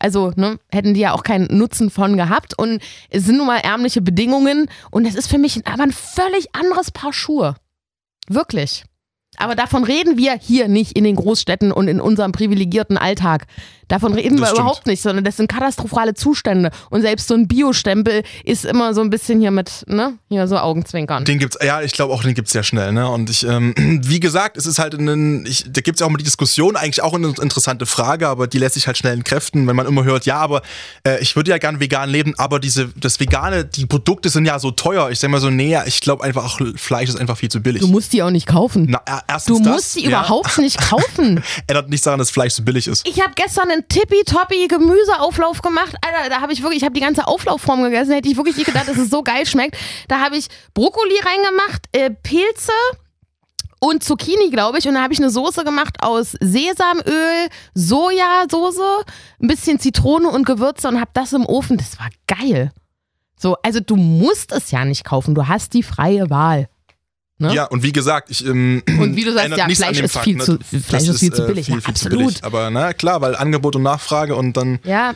also 0.00 0.32
ne, 0.36 0.58
hätten 0.70 0.94
die 0.94 1.00
ja 1.00 1.12
auch 1.12 1.22
keinen 1.22 1.56
Nutzen 1.56 1.90
von 1.90 2.16
gehabt. 2.16 2.58
Und 2.58 2.82
es 3.08 3.24
sind 3.24 3.38
nun 3.38 3.46
mal 3.46 3.58
ärmliche 3.58 4.02
Bedingungen. 4.02 4.68
Und 4.90 5.06
es 5.06 5.14
ist 5.14 5.28
für 5.28 5.38
mich 5.38 5.66
aber 5.66 5.84
ein 5.84 5.92
völlig 5.92 6.54
anderes 6.54 6.90
Paar 6.90 7.12
Schuhe. 7.12 7.54
Wirklich. 8.32 8.84
Aber 9.40 9.54
davon 9.54 9.84
reden 9.84 10.16
wir 10.18 10.38
hier 10.40 10.68
nicht 10.68 10.92
in 10.92 11.04
den 11.04 11.16
Großstädten 11.16 11.72
und 11.72 11.88
in 11.88 12.00
unserem 12.00 12.32
privilegierten 12.32 12.98
Alltag. 12.98 13.46
Davon 13.88 14.14
reden 14.14 14.36
Das 14.36 14.40
wir 14.40 14.46
stimmt. 14.46 14.58
überhaupt 14.60 14.86
nicht, 14.86 15.02
sondern 15.02 15.24
das 15.24 15.36
sind 15.36 15.48
katastrophale 15.48 16.14
Zustände. 16.14 16.70
Und 16.90 17.00
selbst 17.02 17.26
so 17.26 17.34
ein 17.34 17.48
Biostempel 17.48 18.22
ist 18.44 18.64
immer 18.64 18.94
so 18.94 19.00
ein 19.00 19.10
bisschen 19.10 19.40
hier 19.40 19.50
mit, 19.50 19.84
ne, 19.88 20.12
hier 20.28 20.46
so 20.46 20.58
Augenzwinkern. 20.58 21.24
Den 21.24 21.40
gibt's, 21.40 21.58
ja, 21.60 21.82
ich 21.82 21.92
glaube 21.92 22.14
auch, 22.14 22.22
den 22.22 22.34
gibt's 22.34 22.52
sehr 22.52 22.62
schnell, 22.62 22.92
ne? 22.92 23.08
Und 23.08 23.28
ich, 23.30 23.44
ähm, 23.44 23.74
wie 24.04 24.20
gesagt, 24.20 24.56
es 24.56 24.66
ist 24.66 24.78
halt 24.78 24.94
ein, 24.94 25.44
ich, 25.44 25.64
da 25.72 25.80
gibt's 25.80 26.00
ja 26.00 26.06
auch 26.06 26.10
mal 26.10 26.18
die 26.18 26.24
Diskussion, 26.24 26.76
eigentlich 26.76 27.02
auch 27.02 27.14
eine 27.14 27.28
interessante 27.28 27.84
Frage, 27.84 28.28
aber 28.28 28.46
die 28.46 28.58
lässt 28.58 28.74
sich 28.74 28.86
halt 28.86 28.96
schnell 28.96 29.14
entkräften, 29.14 29.66
wenn 29.66 29.74
man 29.74 29.86
immer 29.86 30.04
hört, 30.04 30.24
ja, 30.24 30.36
aber 30.36 30.62
äh, 31.04 31.20
ich 31.20 31.34
würde 31.34 31.50
ja 31.50 31.58
gern 31.58 31.80
vegan 31.80 32.08
leben, 32.10 32.34
aber 32.36 32.60
diese, 32.60 32.90
das 32.96 33.18
Vegane, 33.18 33.64
die 33.64 33.86
Produkte 33.86 34.28
sind 34.28 34.44
ja 34.44 34.60
so 34.60 34.70
teuer. 34.70 35.10
Ich 35.10 35.18
sag 35.18 35.30
mal 35.30 35.40
so, 35.40 35.50
nee, 35.50 35.76
ich 35.86 36.00
glaube 36.00 36.22
einfach, 36.22 36.44
auch 36.44 36.60
Fleisch 36.76 37.08
ist 37.08 37.18
einfach 37.18 37.36
viel 37.36 37.48
zu 37.48 37.60
billig. 37.60 37.80
Du 37.82 37.88
musst 37.88 38.12
die 38.12 38.22
auch 38.22 38.30
nicht 38.30 38.46
kaufen. 38.46 38.86
Na, 38.88 39.00
erstens 39.30 39.58
du 39.58 39.64
das, 39.64 39.72
musst 39.72 39.96
die 39.96 40.02
ja, 40.02 40.08
überhaupt 40.08 40.58
nicht 40.58 40.78
kaufen. 40.80 41.42
Ändert 41.66 41.88
nichts 41.88 42.04
daran, 42.04 42.18
dass 42.18 42.30
Fleisch 42.30 42.54
so 42.54 42.62
billig 42.62 42.86
ist. 42.86 43.06
Ich 43.06 43.20
habe 43.20 43.32
gestern 43.34 43.70
einen 43.70 43.86
tippitoppi 43.88 44.68
Gemüseauflauf 44.68 45.62
gemacht. 45.62 45.94
Alter, 46.00 46.28
da 46.28 46.40
habe 46.40 46.52
ich 46.52 46.62
wirklich, 46.62 46.78
ich 46.78 46.84
habe 46.84 46.94
die 46.94 47.00
ganze 47.00 47.26
Auflaufform 47.26 47.82
gegessen. 47.82 48.12
Hätte 48.12 48.28
ich 48.28 48.36
wirklich 48.36 48.56
nicht 48.56 48.66
gedacht, 48.66 48.88
dass 48.88 48.98
es 48.98 49.10
so 49.10 49.22
geil 49.22 49.46
schmeckt. 49.46 49.76
Da 50.08 50.20
habe 50.20 50.36
ich 50.36 50.48
Brokkoli 50.74 51.14
reingemacht, 51.18 51.82
äh, 51.92 52.10
Pilze 52.10 52.72
und 53.80 54.04
Zucchini, 54.04 54.50
glaube 54.50 54.78
ich. 54.78 54.86
Und 54.86 54.94
da 54.94 55.02
habe 55.02 55.12
ich 55.12 55.18
eine 55.18 55.30
Soße 55.30 55.64
gemacht 55.64 56.02
aus 56.02 56.36
Sesamöl, 56.40 57.48
Sojasauce, 57.74 59.04
ein 59.40 59.48
bisschen 59.48 59.80
Zitrone 59.80 60.28
und 60.28 60.44
Gewürze 60.44 60.88
und 60.88 61.00
habe 61.00 61.10
das 61.14 61.32
im 61.32 61.46
Ofen. 61.46 61.76
Das 61.76 61.98
war 61.98 62.08
geil. 62.26 62.70
So, 63.36 63.56
also 63.62 63.80
du 63.80 63.96
musst 63.96 64.52
es 64.52 64.70
ja 64.70 64.84
nicht 64.84 65.04
kaufen. 65.04 65.34
Du 65.34 65.48
hast 65.48 65.72
die 65.72 65.82
freie 65.82 66.28
Wahl. 66.28 66.68
Ne? 67.40 67.54
Ja, 67.54 67.64
und 67.64 67.82
wie 67.82 67.90
gesagt, 67.92 68.30
ich 68.30 68.44
ähm, 68.46 68.82
Und 68.98 69.16
wie 69.16 69.24
du 69.24 69.32
sagst, 69.32 69.56
ja, 69.56 69.66
Fleisch 69.68 70.00
ist 70.00 70.12
Fakt, 70.12 70.24
viel 70.24 70.36
ne? 70.36 70.44
zu- 70.44 70.58
Fleisch 70.60 71.08
ist 71.08 71.20
viel 71.20 71.32
zu 71.32 71.44
äh, 71.44 71.46
billig. 71.46 71.66
Viel, 71.66 71.74
Ja, 71.76 71.80
viel 71.80 71.94
zu 71.94 72.06
absolut. 72.06 72.18
billig. 72.26 72.44
Aber 72.44 72.70
na 72.70 72.92
klar, 72.92 73.20
weil 73.22 73.34
Angebot 73.34 73.76
und 73.76 73.82
Nachfrage 73.82 74.36
und 74.36 74.56
dann 74.58 74.78
Ja. 74.84 75.14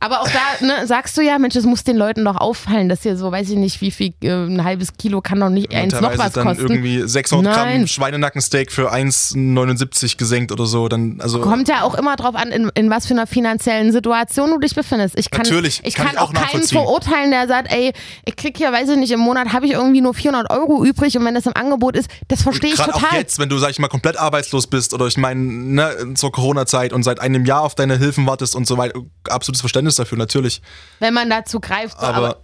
Aber 0.00 0.20
auch 0.20 0.28
da 0.28 0.64
ne, 0.66 0.86
sagst 0.86 1.16
du 1.16 1.22
ja, 1.22 1.38
Mensch, 1.38 1.56
es 1.56 1.64
muss 1.64 1.84
den 1.84 1.96
Leuten 1.96 2.24
doch 2.24 2.36
auffallen, 2.36 2.88
dass 2.88 3.02
hier 3.02 3.16
so, 3.16 3.32
weiß 3.32 3.50
ich 3.50 3.56
nicht, 3.56 3.80
wie 3.80 3.90
viel, 3.90 4.14
äh, 4.22 4.30
ein 4.30 4.64
halbes 4.64 4.96
Kilo 4.96 5.20
kann 5.20 5.40
doch 5.40 5.48
nicht 5.48 5.74
eins 5.74 6.00
noch 6.00 6.16
was 6.18 6.32
dann 6.32 6.46
kosten. 6.46 6.72
irgendwie 6.72 7.06
600 7.06 7.54
Gramm 7.54 7.68
Nein. 7.68 7.88
Schweinenackensteak 7.88 8.72
für 8.72 8.92
1,79 8.92 10.16
gesenkt 10.16 10.52
oder 10.52 10.66
so. 10.66 10.88
Dann, 10.88 11.18
also 11.20 11.40
Kommt 11.40 11.68
ja 11.68 11.82
auch 11.82 11.94
immer 11.94 12.16
drauf 12.16 12.34
an, 12.34 12.50
in, 12.50 12.70
in 12.74 12.90
was 12.90 13.06
für 13.06 13.14
einer 13.14 13.26
finanziellen 13.26 13.92
Situation 13.92 14.50
du 14.50 14.58
dich 14.58 14.74
befindest. 14.74 15.18
Ich 15.18 15.30
kann, 15.30 15.42
Natürlich, 15.42 15.80
ich 15.84 15.94
kann 15.94 16.06
kann, 16.06 16.14
ich 16.14 16.20
auch 16.20 16.26
auch 16.26 16.32
keinen 16.32 16.62
verurteilen, 16.62 17.30
der 17.30 17.46
sagt, 17.48 17.72
ey, 17.72 17.92
ich 18.24 18.36
krieg 18.36 18.56
hier, 18.56 18.72
weiß 18.72 18.88
ich 18.90 18.96
nicht, 18.96 19.12
im 19.12 19.20
Monat 19.20 19.52
habe 19.52 19.66
ich 19.66 19.72
irgendwie 19.72 20.00
nur 20.00 20.14
400 20.14 20.50
Euro 20.50 20.84
übrig 20.84 21.16
und 21.16 21.24
wenn 21.24 21.34
das 21.34 21.46
im 21.46 21.54
Angebot 21.54 21.96
ist, 21.96 22.08
das 22.28 22.42
verstehe 22.42 22.70
ich 22.70 22.76
Gerade 22.76 22.94
auch 22.94 23.00
total. 23.00 23.18
jetzt, 23.18 23.38
wenn 23.38 23.48
du, 23.48 23.58
sag 23.58 23.70
ich 23.70 23.78
mal, 23.78 23.88
komplett 23.88 24.16
arbeitslos 24.16 24.66
bist 24.66 24.94
oder 24.94 25.06
ich 25.06 25.16
meine, 25.16 25.40
ne, 25.40 26.14
zur 26.14 26.32
Corona-Zeit 26.32 26.92
und 26.92 27.02
seit 27.02 27.20
einem 27.20 27.44
Jahr 27.44 27.62
auf 27.62 27.74
deine 27.74 27.98
Hilfen 27.98 28.26
wartest 28.26 28.54
und 28.54 28.66
so 28.66 28.76
weiter, 28.76 29.00
absolutes 29.28 29.60
Verständnis 29.60 29.85
dafür, 29.94 30.18
natürlich. 30.18 30.60
wenn 30.98 31.14
man 31.14 31.30
dazu 31.30 31.60
greift. 31.60 31.96
Aber- 32.00 32.16
aber 32.16 32.36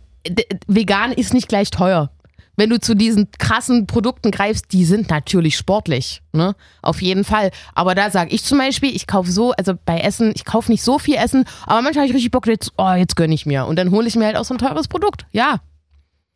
vegan 0.69 1.11
ist 1.13 1.35
nicht 1.35 1.49
gleich 1.49 1.71
teuer. 1.71 2.11
Wenn 2.55 2.69
du 2.71 2.79
zu 2.79 2.95
diesen 2.95 3.31
krassen 3.39 3.87
Produkten 3.87 4.31
greifst, 4.31 4.67
die 4.73 4.85
sind 4.85 5.09
natürlich 5.11 5.57
sportlich, 5.57 6.23
ne? 6.33 6.55
Auf 6.83 7.01
jeden 7.01 7.25
Fall. 7.25 7.51
Aber 7.75 7.95
da 7.95 8.11
sage 8.11 8.31
ich 8.31 8.45
zum 8.45 8.59
Beispiel, 8.59 8.95
ich 8.95 9.07
kaufe 9.07 9.33
so, 9.33 9.53
also 9.53 9.73
bei 9.87 9.99
Essen, 10.01 10.33
ich 10.37 10.45
kaufe 10.45 10.71
nicht 10.71 10.83
so 10.85 10.99
viel 10.99 11.15
Essen, 11.17 11.47
aber 11.65 11.81
manchmal 11.81 12.03
habe 12.03 12.09
ich 12.11 12.15
richtig 12.15 12.31
Bock, 12.31 12.47
jetzt, 12.47 12.73
oh, 12.77 12.93
jetzt 12.93 13.17
gönne 13.17 13.33
ich 13.35 13.47
mir. 13.47 13.65
Und 13.67 13.77
dann 13.77 13.91
hole 13.91 14.07
ich 14.07 14.15
mir 14.17 14.27
halt 14.27 14.37
auch 14.37 14.45
so 14.45 14.53
ein 14.55 14.59
teures 14.59 14.87
Produkt. 14.87 15.25
Ja, 15.33 15.61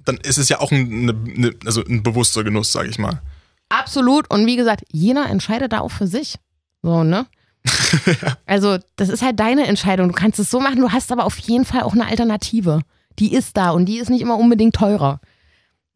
Dann 0.06 0.16
ist 0.16 0.38
es 0.38 0.48
ja 0.48 0.60
auch 0.60 0.72
ein, 0.72 1.04
ne, 1.04 1.12
ne, 1.12 1.52
also 1.66 1.84
ein 1.84 2.02
bewusster 2.02 2.44
Genuss, 2.44 2.72
sag 2.72 2.86
ich 2.88 2.98
mal. 2.98 3.20
absolut. 3.68 4.30
Und 4.30 4.46
wie 4.46 4.56
gesagt, 4.56 4.84
jeder 4.90 5.28
entscheidet 5.28 5.72
da 5.74 5.80
auch 5.80 5.90
für 5.90 6.06
sich. 6.06 6.36
So, 6.82 7.02
ne? 7.04 7.26
Also, 8.46 8.78
das 8.96 9.08
ist 9.08 9.22
halt 9.22 9.40
deine 9.40 9.66
Entscheidung. 9.66 10.08
Du 10.08 10.14
kannst 10.14 10.38
es 10.38 10.50
so 10.50 10.60
machen, 10.60 10.80
du 10.80 10.90
hast 10.90 11.10
aber 11.12 11.24
auf 11.24 11.36
jeden 11.38 11.64
Fall 11.64 11.82
auch 11.82 11.94
eine 11.94 12.06
Alternative. 12.06 12.80
Die 13.18 13.32
ist 13.32 13.56
da 13.56 13.70
und 13.70 13.86
die 13.86 13.98
ist 13.98 14.10
nicht 14.10 14.20
immer 14.20 14.38
unbedingt 14.38 14.74
teurer. 14.74 15.20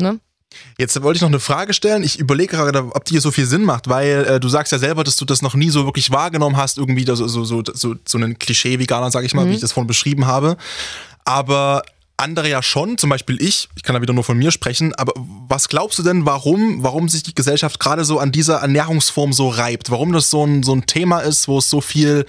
Ne? 0.01 0.19
Jetzt 0.79 1.01
wollte 1.03 1.19
ich 1.19 1.23
noch 1.23 1.29
eine 1.29 1.41
Frage 1.41 1.73
stellen. 1.75 2.03
Ich 2.03 2.19
überlege 2.19 2.57
gerade, 2.57 2.85
ob 2.95 3.05
die 3.05 3.13
hier 3.13 3.21
so 3.21 3.31
viel 3.31 3.47
Sinn 3.47 3.63
macht, 3.63 3.89
weil 3.89 4.25
äh, 4.25 4.41
du 4.41 4.49
sagst 4.49 4.73
ja 4.73 4.79
selber, 4.79 5.05
dass 5.05 5.17
du 5.17 5.25
das 5.25 5.43
noch 5.43 5.55
nie 5.55 5.71
so 5.71 5.85
wirklich 5.85 6.11
wahrgenommen 6.11 6.57
hast, 6.57 6.79
irgendwie 6.79 7.05
so, 7.05 7.15
so, 7.15 7.45
so, 7.45 7.63
so, 7.73 7.95
so 8.07 8.19
einen 8.19 8.39
Klischee-Veganer, 8.39 9.11
sag 9.11 9.25
ich 9.25 9.35
mal, 9.35 9.47
wie 9.49 9.55
ich 9.55 9.61
das 9.61 9.73
vorhin 9.73 9.87
beschrieben 9.87 10.27
habe. 10.27 10.57
Aber 11.25 11.83
andere 12.21 12.49
ja 12.49 12.63
schon, 12.63 12.97
zum 12.99 13.11
Beispiel 13.11 13.41
ich, 13.43 13.69
ich 13.77 13.83
kann 13.83 13.95
da 13.95 14.03
wieder 14.03 14.13
nur 14.13 14.25
von 14.25 14.39
mir 14.39 14.51
sprechen, 14.51 14.95
aber 14.95 15.13
was 15.17 15.69
glaubst 15.69 15.99
du 15.99 16.03
denn, 16.03 16.27
warum, 16.27 16.83
warum 16.83 17.09
sich 17.09 17.23
die 17.23 17.35
Gesellschaft 17.35 17.81
gerade 17.81 18.05
so 18.05 18.19
an 18.19 18.31
dieser 18.33 18.57
Ernährungsform 18.59 19.33
so 19.33 19.49
reibt? 19.49 19.91
Warum 19.91 20.13
das 20.13 20.31
so 20.31 20.45
ein, 20.47 20.63
so 20.63 20.75
ein 20.75 20.87
Thema 20.87 21.21
ist, 21.21 21.49
wo 21.49 21.59
es 21.59 21.69
so 21.71 21.81
viel 21.81 22.25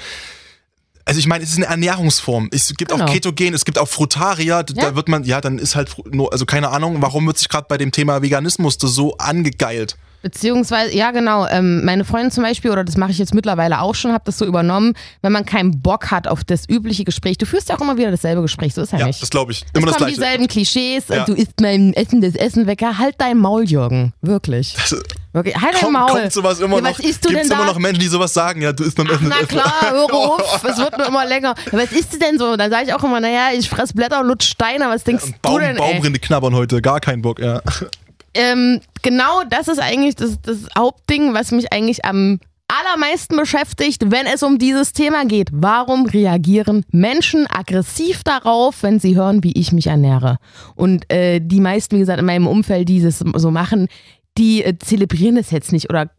also 1.03 1.19
ich 1.19 1.25
meine, 1.27 1.43
es 1.43 1.49
ist 1.49 1.57
eine 1.57 1.65
Ernährungsform. 1.65 2.49
Es 2.53 2.73
gibt 2.77 2.91
Genau. 2.91 3.05
auch 3.05 3.11
Ketogen, 3.11 3.55
es 3.55 3.65
gibt 3.65 3.79
auch 3.79 3.87
Frutaria. 3.87 4.61
D- 4.61 4.75
Da 4.75 4.81
Ja. 4.89 4.95
wird 4.95 5.09
man, 5.09 5.23
ja, 5.23 5.41
dann 5.41 5.57
ist 5.57 5.75
halt 5.75 5.95
nur, 6.13 6.31
also 6.31 6.45
keine 6.45 6.69
Ahnung, 6.69 7.01
warum 7.01 7.25
wird 7.25 7.39
sich 7.39 7.49
gerade 7.49 7.65
bei 7.67 7.79
dem 7.79 7.91
Thema 7.91 8.21
Veganismus 8.21 8.77
so 8.79 9.17
angegeilt? 9.17 9.97
Beziehungsweise, 10.22 10.95
ja 10.95 11.11
genau, 11.11 11.47
ähm, 11.47 11.84
meine 11.84 12.05
Freundin 12.05 12.32
zum 12.32 12.43
Beispiel, 12.43 12.72
oder 12.72 12.84
das 12.84 12.95
mache 12.97 13.11
ich 13.11 13.17
jetzt 13.17 13.34
mittlerweile 13.34 13.82
auch 13.82 13.95
schon, 13.95 14.11
habe 14.13 14.24
das 14.26 14.38
so 14.38 14.45
übernommen, 14.45 14.93
wenn 15.22 15.32
man 15.32 15.45
keinen 15.45 15.82
Bock 15.82 16.11
hat 16.11 16.28
auf 16.28 16.43
das 16.43 16.69
übliche 16.69 17.03
Gespräch. 17.03 17.38
Du 17.38 17.45
führst 17.45 17.69
ja 17.69 17.76
auch 17.78 17.82
immer 17.82 17.97
wieder 17.97 18.11
dasselbe 18.11 18.41
Gespräch, 18.43 18.74
so 18.74 18.82
ist 18.82 18.91
ja, 18.93 18.99
Ja, 18.99 19.07
nicht. 19.07 19.22
das 19.22 19.30
glaube 19.30 19.51
ich. 19.51 19.63
es 19.63 19.67
Immer 19.74 19.88
das 19.88 19.97
kommen 19.97 20.13
Gleiche. 20.13 20.22
dieselben 20.22 20.47
Klischees, 20.47 21.05
Ja. 21.09 21.26
du 21.26 21.34
isst 21.34 21.59
mein 21.59 21.93
Essen, 21.93 22.22
das 22.22 22.36
Essen 22.36 22.67
weg. 22.67 22.82
Ja, 22.82 22.97
halt 22.97 23.15
dein 23.17 23.38
Maul, 23.38 23.63
Jürgen. 23.63 24.13
Wirklich. 24.22 24.76
Wirklich. 25.34 25.55
Halt 25.55 25.74
dein 25.76 25.82
Kommt, 25.82 25.93
Maul. 25.93 26.07
kommt 26.22 26.34
sowas 26.34 26.59
immer 26.59 26.76
ja, 26.76 26.82
noch? 26.82 26.89
was 26.91 26.99
isst 26.99 27.24
du 27.26 27.30
Gibt's 27.30 27.47
denn 27.47 27.57
immer 27.57 27.65
da? 27.67 27.72
noch 27.74 27.80
Menschen, 27.80 28.01
die 28.01 28.07
sowas 28.07 28.34
sagen? 28.34 28.61
Ja, 28.61 28.74
du 28.74 28.84
isst 28.84 28.97
beim 28.97 29.07
Essen 29.09 29.28
Na 29.30 29.38
klar, 29.45 29.74
hör 29.91 30.13
auf, 30.13 30.63
es 30.63 30.78
wird 30.78 30.97
nur 30.97 31.07
immer 31.07 31.26
länger. 31.26 31.55
Ja, 31.72 31.78
was 31.80 31.91
isst 31.93 32.13
du 32.13 32.19
denn 32.19 32.38
so? 32.38 32.57
Dann 32.57 32.69
sage 32.69 32.86
ich 32.88 32.93
auch 32.93 33.03
immer, 33.03 33.19
naja, 33.22 33.47
ich 33.57 33.69
fress 33.69 33.93
Blätter 33.93 34.19
und 34.19 34.28
lutsch 34.28 34.43
Steine. 34.51 34.86
Was 34.89 35.03
denkst 35.05 35.24
du 35.26 35.32
Baum, 35.41 35.59
denn, 35.61 35.78
ey? 35.78 35.93
Baumrinde 35.93 36.19
knabbern 36.19 36.53
heute, 36.53 36.82
gar 36.82 36.99
keinen 36.99 37.22
Bock, 37.22 37.39
ja. 37.39 37.61
Ähm, 38.34 38.82
genau 39.01 39.43
das 39.49 39.67
ist 39.67 39.79
eigentlich 39.79 40.15
das, 40.15 40.41
das 40.41 40.67
Hauptding, 40.77 41.34
was 41.34 41.51
mich 41.51 41.71
eigentlich 41.73 42.05
am 42.05 42.39
allermeisten 42.71 43.36
beschäftigt, 43.36 44.11
wenn 44.11 44.25
es 44.25 44.43
um 44.43 44.57
dieses 44.57 44.93
Thema 44.93 45.25
geht. 45.25 45.49
Warum 45.51 46.05
reagieren 46.05 46.86
Menschen 46.91 47.45
aggressiv 47.47 48.23
darauf, 48.23 48.84
wenn 48.84 48.99
sie 48.99 49.15
hören, 49.15 49.43
wie 49.43 49.51
ich 49.51 49.73
mich 49.73 49.88
ernähre? 49.88 50.38
Und 50.75 51.11
äh, 51.11 51.41
die 51.41 51.59
meisten, 51.59 51.97
wie 51.97 51.99
gesagt, 51.99 52.19
in 52.19 52.25
meinem 52.25 52.47
Umfeld, 52.47 52.88
die 52.88 53.01
das 53.01 53.19
so 53.19 53.51
machen, 53.51 53.88
die 54.38 54.63
äh, 54.63 54.77
zelebrieren 54.79 55.36
das 55.36 55.51
jetzt 55.51 55.73
nicht 55.73 55.89
oder 55.89 56.09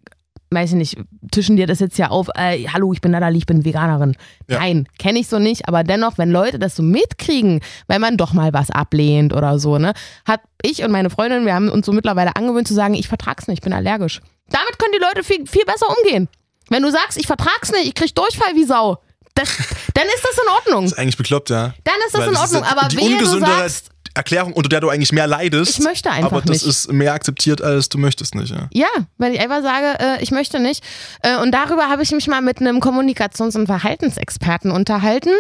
weiß 0.55 0.71
ich 0.71 0.77
nicht, 0.77 0.99
tischen 1.31 1.57
dir 1.57 1.67
das 1.67 1.81
jetzt 1.81 1.99
ja 1.99 2.09
auf, 2.09 2.29
äh, 2.35 2.67
hallo, 2.69 2.93
ich 2.93 3.01
bin 3.01 3.13
Natalie, 3.13 3.39
ich 3.39 3.47
bin 3.47 3.65
Veganerin. 3.65 4.17
Ja. 4.49 4.59
Nein, 4.59 4.89
kenne 4.99 5.19
ich 5.19 5.29
so 5.29 5.39
nicht, 5.39 5.69
aber 5.69 5.85
dennoch, 5.85 6.19
wenn 6.19 6.31
Leute 6.31 6.59
das 6.59 6.77
so 6.77 6.83
mitkriegen, 6.83 7.61
wenn 7.89 8.01
man 8.01 8.17
doch 8.17 8.33
mal 8.33 8.53
was 8.53 8.71
ablehnt 8.71 9.33
oder 9.33 9.59
so, 9.59 9.79
ne, 9.79 9.93
hat 10.25 10.41
ich 10.63 10.85
und 10.85 10.91
meine 10.91 11.11
Freundin, 11.11 11.47
wir 11.47 11.55
haben 11.55 11.69
uns 11.69 11.87
so 11.87 11.93
mittlerweile 11.93 12.37
angewöhnt 12.37 12.69
zu 12.69 12.75
sagen, 12.75 12.95
ich 12.95 13.09
vertrag's 13.09 13.49
nicht, 13.49 13.59
ich 13.59 13.65
bin 13.65 13.73
allergisch. 13.73 14.21
Damit 14.51 14.79
können 14.79 14.93
die 14.93 15.03
Leute 15.03 15.25
viel, 15.25 15.47
viel 15.47 15.65
besser 15.65 15.87
umgehen. 15.97 16.29
Wenn 16.69 16.83
du 16.83 16.91
sagst, 16.91 17.19
ich 17.19 17.27
vertrag's 17.27 17.73
nicht, 17.73 17.87
ich 17.87 17.95
krieg 17.95 18.15
Durchfall 18.15 18.55
wie 18.55 18.65
Sau, 18.65 18.99
das, 19.35 19.49
dann 19.95 20.07
ist 20.07 20.25
das 20.25 20.39
in 20.43 20.51
Ordnung. 20.51 20.85
Ist 20.85 20.99
eigentlich 20.99 21.17
bekloppt, 21.17 21.51
ja. 21.51 21.75
Dann 21.85 21.95
ist 22.07 22.15
das 22.15 22.21
Weil 22.23 22.29
in 22.29 22.35
das 22.35 22.51
ist 22.51 22.57
Ordnung, 22.57 22.71
aber 22.71 22.89
die 22.89 22.97
wehe, 22.99 23.19
du 23.19 23.39
sagst, 23.39 23.92
Erklärung, 24.15 24.53
unter 24.53 24.69
der 24.69 24.81
du 24.81 24.89
eigentlich 24.89 25.13
mehr 25.13 25.27
leidest. 25.27 25.79
Ich 25.79 25.85
möchte 25.85 26.11
einfach 26.11 26.31
Aber 26.33 26.41
das 26.43 26.51
nicht. 26.63 26.67
ist 26.67 26.93
mehr 26.93 27.15
akzeptiert, 27.15 27.63
als 27.63 27.89
du 27.89 27.99
möchtest 27.99 28.35
nicht, 28.35 28.51
ja. 28.51 28.69
Ja, 28.73 28.89
weil 29.19 29.35
ich 29.35 29.41
einfach 29.41 29.63
sage, 29.63 29.99
äh, 29.99 30.23
ich 30.23 30.31
möchte 30.31 30.61
nicht. 30.61 30.85
Äh, 31.23 31.39
und 31.39 31.53
darüber 31.53 31.89
habe 31.89 32.03
ich 32.03 32.13
mich 32.13 32.27
mal 32.27 32.43
mit 32.43 32.61
einem 32.61 32.81
Kommunikations- 32.81 33.57
und 33.57 33.67
Verhaltensexperten 33.67 34.71
unterhalten. 34.71 35.31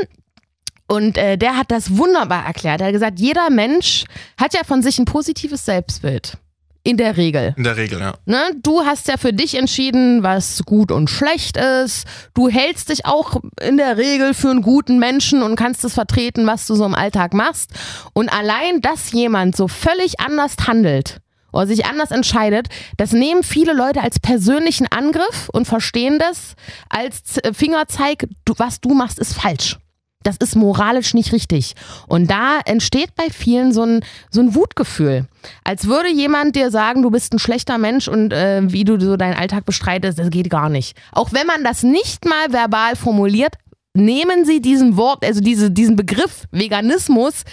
Und 0.89 1.16
äh, 1.16 1.37
der 1.39 1.57
hat 1.57 1.70
das 1.70 1.97
wunderbar 1.97 2.45
erklärt. 2.45 2.81
Er 2.81 2.89
hat 2.89 2.93
gesagt, 2.93 3.18
jeder 3.20 3.51
Mensch 3.51 4.05
hat 4.39 4.55
ja 4.55 4.61
von 4.64 4.83
sich 4.83 4.99
ein 4.99 5.05
positives 5.05 5.64
Selbstbild. 5.64 6.37
In 6.85 6.97
der 6.97 7.16
Regel. 7.16 7.55
In 7.57 7.62
der 7.62 7.76
Regel, 7.76 8.01
ja. 8.01 8.14
Ne? 8.26 8.39
Du 8.61 8.85
hast 8.85 9.07
ja 9.07 9.16
für 9.16 9.33
dich 9.33 9.55
entschieden, 9.55 10.24
was 10.24 10.64
gut 10.64 10.91
und 10.91 11.09
schlecht 11.09 11.57
ist. 11.57 12.07
Du 12.35 12.49
hältst 12.49 12.89
dich 12.89 13.07
auch 13.07 13.41
in 13.61 13.76
der 13.76 13.97
Regel 13.97 14.35
für 14.35 14.51
einen 14.51 14.62
guten 14.62 14.99
Menschen 14.99 15.43
und 15.43 15.55
kannst 15.55 15.85
es 15.85 15.95
vertreten, 15.95 16.45
was 16.47 16.66
du 16.66 16.74
so 16.74 16.85
im 16.85 16.97
Alltag 16.97 17.35
machst. 17.35 17.70
Und 18.14 18.33
allein, 18.33 18.80
dass 18.80 19.12
jemand 19.12 19.57
so 19.57 19.68
völlig 19.68 20.18
anders 20.18 20.57
handelt 20.66 21.18
oder 21.53 21.68
sich 21.68 21.87
anders 21.87 22.11
entscheidet, 22.11 22.66
das 22.97 23.12
nehmen 23.12 23.45
viele 23.45 23.74
Leute 23.74 24.01
als 24.01 24.18
persönlichen 24.18 24.89
Angriff 24.91 25.49
und 25.53 25.66
verstehen 25.66 26.18
das 26.18 26.55
als 26.89 27.39
Fingerzeig, 27.53 28.26
was 28.57 28.80
du 28.80 28.95
machst, 28.95 29.20
ist 29.20 29.35
falsch. 29.35 29.78
Das 30.23 30.37
ist 30.37 30.57
moralisch 30.57 31.14
nicht 31.14 31.33
richtig. 31.33 31.75
Und 32.07 32.31
da 32.31 32.61
entsteht 32.64 33.14
bei 33.16 33.29
vielen 33.31 33.73
so 33.73 33.83
ein, 33.83 34.05
so 34.31 34.41
ein 34.41 34.55
Wutgefühl. 34.55 35.27
Als 35.64 35.87
würde 35.87 36.11
jemand 36.11 36.57
dir 36.57 36.70
sagen, 36.70 37.03
du 37.03 37.11
bist 37.11 37.33
ein 37.33 37.39
schlechter 37.39 37.79
Mensch 37.79 38.09
und 38.09 38.33
äh, 38.33 38.62
wie 38.64 38.85
du 38.85 39.01
so 39.01 39.16
deinen 39.16 39.35
Alltag 39.35 39.64
bestreitest, 39.64 40.18
das 40.18 40.31
geht 40.31 40.51
gar 40.51 40.68
nicht. 40.68 40.97
Auch 41.12 41.33
wenn 41.33 41.47
man 41.47 41.64
das 41.64 41.83
nicht 41.83 42.25
mal 42.25 42.53
verbal 42.53 42.97
formuliert, 42.97 43.55
nehmen 43.95 44.45
Sie 44.45 44.61
diesen 44.61 44.97
Wort, 44.97 45.25
also 45.25 45.41
diese, 45.41 45.70
diesen 45.70 45.97
Begriff 45.97 46.45
Veganismus 46.51 47.45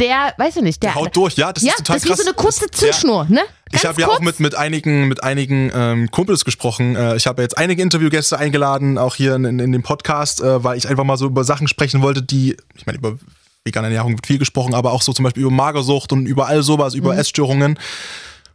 der, 0.00 0.34
weiß 0.38 0.56
ich 0.56 0.62
nicht, 0.62 0.82
der. 0.82 0.94
Haut 0.94 1.14
durch, 1.16 1.34
ja, 1.36 1.52
das 1.52 1.62
ja, 1.62 1.70
ist 1.72 1.78
total 1.78 1.96
das 1.96 2.02
ist 2.04 2.08
krass. 2.08 2.18
wie 2.18 2.22
so 2.22 2.28
eine 2.28 2.34
kurze 2.34 2.66
Das- 2.68 2.80
ja. 2.80 2.86
Zündschnur, 2.90 3.26
ne? 3.28 3.40
Ich 3.72 3.82
Ganz 3.82 3.84
habe 3.84 4.00
ja 4.00 4.08
auch 4.08 4.18
mit, 4.20 4.40
mit 4.40 4.56
einigen, 4.56 5.06
mit 5.06 5.22
einigen 5.22 5.70
ähm, 5.72 6.10
Kumpels 6.10 6.44
gesprochen. 6.44 6.96
Äh, 6.96 7.14
ich 7.16 7.28
habe 7.28 7.40
jetzt 7.42 7.56
einige 7.56 7.82
Interviewgäste 7.82 8.36
eingeladen, 8.36 8.98
auch 8.98 9.14
hier 9.14 9.36
in, 9.36 9.44
in, 9.44 9.58
in 9.60 9.70
dem 9.70 9.82
Podcast, 9.84 10.40
äh, 10.40 10.64
weil 10.64 10.76
ich 10.76 10.88
einfach 10.88 11.04
mal 11.04 11.16
so 11.16 11.26
über 11.26 11.44
Sachen 11.44 11.68
sprechen 11.68 12.02
wollte, 12.02 12.20
die, 12.22 12.56
ich 12.74 12.86
meine, 12.86 12.98
über 12.98 13.16
vegane 13.64 13.86
Ernährung 13.86 14.14
wird 14.14 14.26
viel 14.26 14.38
gesprochen, 14.38 14.74
aber 14.74 14.90
auch 14.92 15.02
so 15.02 15.12
zum 15.12 15.22
Beispiel 15.22 15.42
über 15.44 15.52
Magersucht 15.52 16.12
und 16.12 16.26
über 16.26 16.48
all 16.48 16.62
sowas, 16.64 16.94
über 16.94 17.12
Mhm. 17.12 17.20
Essstörungen 17.20 17.78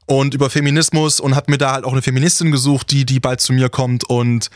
und 0.07 0.33
über 0.33 0.49
Feminismus 0.49 1.19
und 1.21 1.35
habe 1.35 1.49
mir 1.51 1.57
da 1.57 1.71
halt 1.71 1.85
auch 1.85 1.93
eine 1.93 2.01
Feministin 2.01 2.51
gesucht, 2.51 2.91
die, 2.91 3.05
die 3.05 3.19
bald 3.21 3.39
zu 3.39 3.53
mir 3.53 3.69
kommt 3.69 4.03
und 4.03 4.49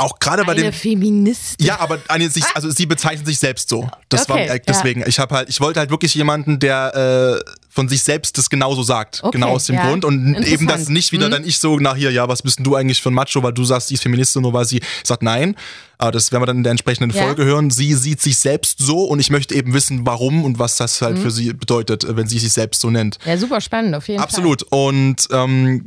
auch 0.00 0.20
gerade 0.20 0.44
bei 0.44 0.52
Eine 0.52 0.62
dem 0.62 0.72
Feministin. 0.72 1.66
ja, 1.66 1.80
aber 1.80 1.98
eine, 2.08 2.30
sich, 2.30 2.44
also 2.54 2.70
sie 2.70 2.86
bezeichnet 2.86 3.26
sich 3.26 3.38
selbst 3.40 3.68
so. 3.68 3.90
Das 4.08 4.22
Okay, 4.30 4.48
war 4.48 4.54
äh, 4.54 4.60
deswegen. 4.66 5.02
Ich 5.06 5.18
habe 5.18 5.34
halt, 5.34 5.48
ich 5.48 5.60
wollte 5.60 5.80
halt 5.80 5.90
wirklich 5.90 6.14
jemanden, 6.14 6.60
der 6.60 7.40
äh, 7.44 7.50
von 7.68 7.88
sich 7.88 8.02
selbst 8.04 8.38
das 8.38 8.48
genauso 8.48 8.82
sagt. 8.84 9.20
Okay, 9.24 9.32
genau 9.38 9.48
aus 9.50 9.64
dem 9.66 9.74
ja. 9.74 9.88
Grund. 9.88 10.04
Und 10.04 10.36
eben 10.44 10.66
das 10.68 10.88
nicht 10.88 11.10
wieder 11.12 11.26
Mhm. 11.26 11.32
dann 11.32 11.44
ich 11.44 11.58
so 11.58 11.78
nach 11.80 11.96
hier, 11.96 12.12
ja, 12.12 12.28
was 12.28 12.42
bist 12.42 12.58
denn 12.58 12.64
du 12.64 12.76
eigentlich 12.76 13.02
für 13.02 13.10
ein 13.10 13.14
Macho, 13.14 13.42
weil 13.42 13.52
du 13.52 13.64
sagst, 13.64 13.88
sie 13.88 13.94
ist 13.94 14.02
Feministin, 14.04 14.42
nur 14.42 14.52
weil 14.52 14.64
sie 14.66 14.80
sagt 15.02 15.22
nein. 15.24 15.56
Aber 15.98 16.12
das 16.12 16.30
werden 16.30 16.42
wir 16.42 16.46
dann 16.46 16.58
in 16.58 16.62
der 16.62 16.70
entsprechenden 16.70 17.10
Ja. 17.16 17.24
Folge 17.24 17.44
hören. 17.44 17.70
Sie 17.70 17.92
sieht 17.94 18.22
sich 18.22 18.38
selbst 18.38 18.78
so 18.78 19.02
und 19.04 19.18
ich 19.18 19.30
möchte 19.30 19.54
eben 19.56 19.74
wissen, 19.74 20.06
warum 20.06 20.44
und 20.44 20.60
was 20.60 20.76
das 20.76 21.00
Mhm. 21.00 21.04
halt 21.06 21.18
für 21.18 21.32
sie 21.32 21.52
bedeutet, 21.52 22.04
äh, 22.04 22.16
wenn 22.16 22.28
sie 22.28 22.38
sich 22.38 22.52
selbst 22.52 22.80
so 22.80 22.88
nennt. 22.90 23.18
Ja, 23.24 23.36
super 23.36 23.60
spannend, 23.60 23.96
auf 23.96 24.06
jeden 24.06 24.20
Absolut. 24.22 24.62
Und 24.70 25.26
ähm, 25.32 25.86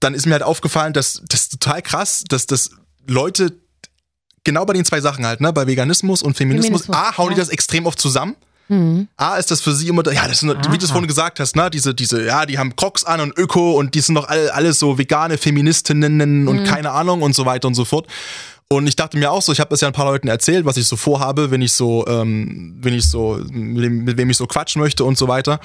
dann 0.00 0.12
ist 0.12 0.26
mir 0.26 0.32
halt 0.34 0.42
aufgefallen, 0.42 0.92
dass 0.92 1.22
das 1.28 1.48
total 1.48 1.80
krass, 1.80 2.22
dass 2.28 2.46
das 2.46 2.70
Leute 3.08 3.52
genau 4.44 4.64
bei 4.64 4.72
den 4.74 4.84
zwei 4.84 5.00
Sachen 5.00 5.26
halt, 5.26 5.40
ne, 5.40 5.52
bei 5.52 5.66
Veganismus 5.66 6.22
und 6.22 6.36
Feminismus, 6.36 6.86
Feminismus, 6.86 6.96
A, 6.96 7.16
hauen 7.18 7.30
die 7.30 7.36
ja. 7.36 7.42
das 7.42 7.48
extrem 7.48 7.86
oft 7.86 8.00
zusammen. 8.00 8.36
Mhm. 8.68 9.08
A, 9.16 9.36
ist 9.36 9.50
das 9.50 9.60
für 9.60 9.72
sie 9.72 9.88
immer, 9.88 10.04
ja, 10.12 10.26
das 10.26 10.40
sind, 10.40 10.50
wie 10.50 10.78
du 10.78 10.84
es 10.84 10.90
Aha. 10.90 10.92
vorhin 10.94 11.06
gesagt 11.06 11.40
hast, 11.40 11.56
ne, 11.56 11.70
diese, 11.70 11.94
diese, 11.94 12.24
ja, 12.24 12.46
die 12.46 12.58
haben 12.58 12.74
Crocs 12.74 13.04
an 13.04 13.20
und 13.20 13.36
Öko 13.38 13.72
und 13.72 13.94
die 13.94 14.00
sind 14.00 14.14
doch 14.14 14.28
alle, 14.28 14.52
alles 14.54 14.78
so 14.78 14.98
vegane 14.98 15.38
Feministinnen 15.38 16.42
Mhm. 16.42 16.48
und 16.48 16.64
keine 16.64 16.90
Ahnung 16.90 17.22
und 17.22 17.34
so 17.34 17.44
weiter 17.46 17.68
und 17.68 17.74
so 17.74 17.84
fort. 17.84 18.06
Und 18.68 18.88
ich 18.88 18.96
dachte 18.96 19.16
mir 19.16 19.30
auch 19.30 19.42
so, 19.42 19.52
ich 19.52 19.60
habe 19.60 19.70
das 19.70 19.80
ja 19.80 19.88
ein 19.88 19.92
paar 19.94 20.06
Leuten 20.06 20.26
erzählt, 20.26 20.64
was 20.64 20.76
ich 20.76 20.88
so 20.88 20.96
vorhabe, 20.96 21.52
wenn 21.52 21.62
ich 21.62 21.72
so, 21.72 22.04
ähm, 22.08 22.76
wenn 22.80 22.94
ich 22.94 23.08
so, 23.08 23.38
mit 23.50 24.16
wem 24.16 24.30
ich 24.30 24.36
so 24.36 24.46
quatschen 24.46 24.82
möchte 24.82 25.04
und 25.04 25.16
so 25.16 25.28
weiter. 25.28 25.60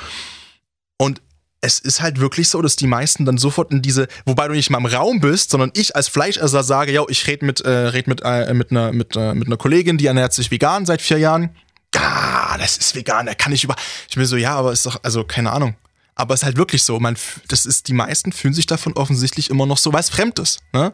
Es 1.62 1.78
ist 1.78 2.01
halt 2.01 2.20
wirklich 2.20 2.49
so, 2.49 2.62
dass 2.62 2.76
die 2.76 2.88
meisten 2.88 3.24
dann 3.24 3.38
sofort 3.38 3.72
in 3.72 3.84
diese, 3.84 4.07
wobei 4.26 4.47
du 4.47 4.55
nicht 4.55 4.72
mal 4.72 4.80
im 4.80 4.88
Raum 4.88 5.20
bist, 5.20 5.51
sondern 5.51 5.72
ich 5.76 5.95
als 5.95 6.07
Fleischesser 6.07 6.64
sage, 6.64 6.91
ja, 6.91 7.03
ich 7.07 7.28
rede 7.28 7.45
mit, 7.45 7.62
äh, 7.62 7.70
red 7.70 8.07
mit, 8.07 8.22
äh, 8.24 8.53
mit, 8.53 8.72
einer, 8.72 8.91
mit, 8.91 9.16
äh, 9.16 9.36
mit 9.36 9.47
einer 9.47 9.57
Kollegin, 9.57 9.97
die 9.97 10.07
ernährt 10.07 10.34
sich 10.34 10.49
vegan 10.49 10.88
seit 10.88 11.01
vier 11.01 11.20
Jahren. 11.20 11.55
Ah, 11.95 12.57
das 12.57 12.78
ist 12.78 12.95
vegan, 12.95 13.26
da 13.26 13.36
kann 13.36 13.53
ich 13.53 13.64
über. 13.64 13.76
Ich 14.09 14.16
bin 14.16 14.26
so, 14.26 14.38
ja, 14.38 14.55
aber 14.55 14.72
ist 14.72 14.86
doch, 14.86 14.99
also 15.03 15.24
keine 15.24 15.51
Ahnung. 15.51 15.76
Aber 16.16 16.34
es 16.34 16.41
ist 16.41 16.45
halt 16.45 16.57
wirklich 16.57 16.84
so, 16.84 16.99
man, 16.99 17.16
das 17.47 17.66
ist, 17.66 17.88
die 17.88 17.93
meisten 17.93 18.32
fühlen 18.32 18.53
sich 18.53 18.66
davon 18.66 18.93
offensichtlich 18.93 19.49
immer 19.49 19.66
noch 19.66 19.78
so, 19.78 19.93
weil 19.93 20.01
es 20.01 20.09
fremd 20.09 20.39
ist. 20.39 20.59
Ne? 20.74 20.93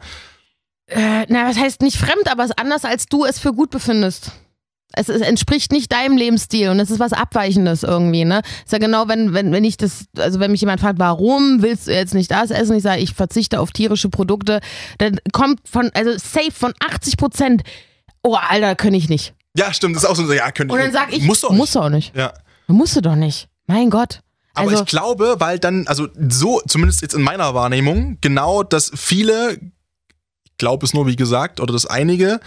Äh, 0.88 1.26
na, 1.28 1.48
was 1.48 1.58
heißt 1.58 1.82
nicht 1.82 1.98
fremd, 1.98 2.30
aber 2.30 2.44
es 2.44 2.52
ist 2.52 2.60
anders, 2.60 2.86
als 2.86 3.08
du 3.08 3.26
es 3.26 3.40
für 3.40 3.54
gut 3.54 3.70
befindest. 3.70 4.32
Es, 4.94 5.10
es 5.10 5.22
entspricht 5.22 5.72
nicht 5.72 5.92
deinem 5.92 6.18
Lebensstil 6.18 6.70
und 6.70 6.80
es 6.80 6.90
ist 6.90 7.00
was 7.00 7.12
Abweichendes 7.14 7.84
irgendwie, 7.84 8.26
ne? 8.26 8.42
Ist 8.64 8.72
ja 8.72 8.78
genau, 8.80 9.08
wenn, 9.08 9.34
wenn, 9.34 9.52
wenn 9.52 9.66
ich 9.66 9.78
das, 9.78 10.06
also 10.18 10.40
wenn 10.40 10.52
mich 10.52 10.62
jemand 10.62 10.80
fragt, 10.80 10.98
warum 10.98 11.62
willst 11.62 11.88
du 11.88 11.94
jetzt 11.94 12.14
nicht 12.14 12.32
das 12.32 12.52
essen? 12.52 12.76
Ich 12.78 12.84
sage, 12.84 13.02
ich 13.02 13.14
verzichte 13.14 13.60
auf 13.60 13.72
tierische 13.72 14.10
Produkte, 14.10 14.62
dann 14.98 15.20
kommt 15.34 15.60
von, 15.70 15.92
also 15.94 16.12
safe 16.14 16.52
von 16.52 16.74
80 16.80 17.18
Prozent, 17.18 17.64
oh, 18.24 18.36
Alter, 18.36 18.76
kann 18.76 18.94
ich 18.94 19.10
nicht. 19.10 19.34
Ja, 19.56 19.74
stimmt, 19.74 19.96
das 19.96 20.04
ist 20.04 20.10
auch 20.10 20.16
so, 20.16 20.32
ja, 20.32 20.52
könnte 20.52 20.74
Und 20.74 20.80
dann 20.80 20.92
sag 20.92 21.12
ich, 21.14 21.24
muss 21.24 21.42
doch 21.42 21.50
nicht. 21.50 21.58
musst 21.60 21.76
du 21.76 21.80
auch 21.80 21.90
nicht. 21.90 22.16
Ja. 22.16 22.34
Musst 22.68 22.96
du 22.96 23.02
doch 23.02 23.16
nicht. 23.16 23.50
Mein 23.66 23.90
Gott. 23.90 24.22
Aber 24.54 24.72
Also, 24.72 24.84
ich 24.84 24.90
glaube, 24.90 25.36
weil 25.40 25.60
dann, 25.60 25.86
also 25.88 26.08
so, 26.30 26.62
zumindest 26.68 27.02
jetzt 27.02 27.14
in 27.14 27.22
meiner 27.22 27.54
Wahrnehmung, 27.54 28.18
genau, 28.22 28.64
dass 28.64 28.92
viele, 28.96 29.60
ich 30.46 30.58
glaube 30.58 30.86
es 30.86 30.94
nur, 30.94 31.06
wie 31.08 31.16
gesagt, 31.16 31.60
oder 31.60 31.74
dass 31.74 31.86
einige 31.86 32.40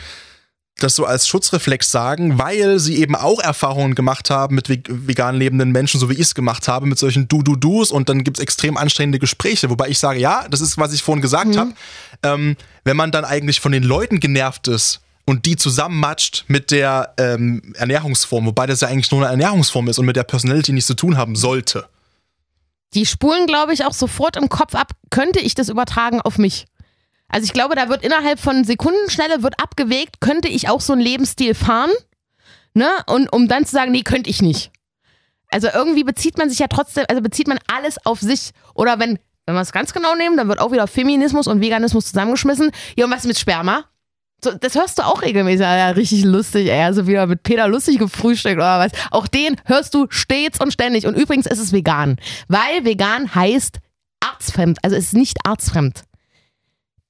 das 0.82 0.96
so 0.96 1.04
als 1.06 1.28
Schutzreflex 1.28 1.90
sagen, 1.90 2.38
weil 2.38 2.78
sie 2.78 2.96
eben 2.98 3.14
auch 3.14 3.38
Erfahrungen 3.40 3.94
gemacht 3.94 4.30
haben 4.30 4.54
mit 4.56 4.68
ve- 4.68 4.82
vegan 4.88 5.36
lebenden 5.36 5.70
Menschen, 5.70 6.00
so 6.00 6.10
wie 6.10 6.14
ich 6.14 6.20
es 6.20 6.34
gemacht 6.34 6.66
habe, 6.68 6.86
mit 6.86 6.98
solchen 6.98 7.28
Du-Du-Dus 7.28 7.90
und 7.90 8.08
dann 8.08 8.24
gibt's 8.24 8.40
extrem 8.40 8.76
anstrengende 8.76 9.18
Gespräche. 9.18 9.70
Wobei 9.70 9.88
ich 9.88 9.98
sage, 9.98 10.18
ja, 10.20 10.46
das 10.48 10.60
ist, 10.60 10.76
was 10.78 10.92
ich 10.92 11.02
vorhin 11.02 11.22
gesagt 11.22 11.56
habe, 11.56 11.72
ähm, 12.22 12.56
wenn 12.84 12.96
man 12.96 13.12
dann 13.12 13.24
eigentlich 13.24 13.60
von 13.60 13.72
den 13.72 13.82
Leuten 13.84 14.20
genervt 14.20 14.68
ist 14.68 15.00
und 15.26 15.46
die 15.46 15.56
zusammenmatscht 15.56 16.44
mit 16.48 16.70
der 16.70 17.14
ähm, 17.18 17.72
Ernährungsform, 17.76 18.46
wobei 18.46 18.66
das 18.66 18.80
ja 18.80 18.88
eigentlich 18.88 19.10
nur 19.12 19.20
eine 19.20 19.30
Ernährungsform 19.30 19.88
ist 19.88 19.98
und 19.98 20.06
mit 20.06 20.16
der 20.16 20.24
Personality 20.24 20.72
nichts 20.72 20.88
zu 20.88 20.94
tun 20.94 21.16
haben 21.16 21.36
sollte. 21.36 21.86
die 22.94 23.06
spulen, 23.06 23.46
glaube 23.46 23.72
ich, 23.72 23.84
auch 23.84 23.92
sofort 23.92 24.36
im 24.36 24.48
Kopf 24.48 24.74
ab, 24.74 24.92
könnte 25.10 25.38
ich 25.38 25.54
das 25.54 25.68
übertragen 25.68 26.20
auf 26.20 26.38
mich? 26.38 26.66
Also 27.30 27.44
ich 27.44 27.52
glaube, 27.52 27.74
da 27.76 27.88
wird 27.88 28.04
innerhalb 28.04 28.40
von 28.40 28.64
Sekundenschnelle 28.64 29.42
wird 29.42 29.60
abgewägt, 29.60 30.20
könnte 30.20 30.48
ich 30.48 30.68
auch 30.68 30.80
so 30.80 30.92
einen 30.92 31.02
Lebensstil 31.02 31.54
fahren, 31.54 31.90
ne? 32.74 32.88
Und 33.06 33.32
um 33.32 33.48
dann 33.48 33.64
zu 33.64 33.72
sagen, 33.72 33.92
nee, 33.92 34.02
könnte 34.02 34.28
ich 34.28 34.42
nicht. 34.42 34.72
Also 35.50 35.68
irgendwie 35.72 36.04
bezieht 36.04 36.38
man 36.38 36.48
sich 36.48 36.58
ja 36.58 36.68
trotzdem, 36.68 37.04
also 37.08 37.22
bezieht 37.22 37.48
man 37.48 37.58
alles 37.66 38.04
auf 38.04 38.20
sich. 38.20 38.50
Oder 38.74 38.98
wenn, 38.98 39.18
wenn 39.46 39.54
wir 39.54 39.60
es 39.60 39.72
ganz 39.72 39.92
genau 39.92 40.14
nehmen, 40.14 40.36
dann 40.36 40.48
wird 40.48 40.60
auch 40.60 40.72
wieder 40.72 40.86
Feminismus 40.86 41.46
und 41.46 41.60
Veganismus 41.60 42.06
zusammengeschmissen. 42.06 42.70
Ja, 42.96 43.06
und 43.06 43.10
was 43.10 43.24
mit 43.24 43.38
Sperma? 43.38 43.84
So, 44.42 44.52
das 44.52 44.74
hörst 44.74 44.98
du 44.98 45.02
auch 45.02 45.22
regelmäßig. 45.22 45.60
Ja, 45.60 45.90
richtig 45.90 46.24
lustig, 46.24 46.68
ey. 46.68 46.82
Also 46.82 47.06
wieder 47.06 47.26
mit 47.26 47.42
Peter 47.42 47.68
lustig 47.68 47.98
gefrühstückt 47.98 48.56
oder 48.56 48.78
was. 48.78 48.92
Auch 49.10 49.26
den 49.26 49.56
hörst 49.66 49.92
du 49.94 50.06
stets 50.08 50.60
und 50.60 50.72
ständig. 50.72 51.06
Und 51.06 51.14
übrigens 51.14 51.46
ist 51.46 51.58
es 51.58 51.72
vegan. 51.72 52.16
Weil 52.48 52.84
vegan 52.84 53.34
heißt 53.34 53.78
artsfremd. 54.20 54.78
Also 54.82 54.96
es 54.96 55.06
ist 55.06 55.14
nicht 55.14 55.36
artsfremd. 55.44 56.04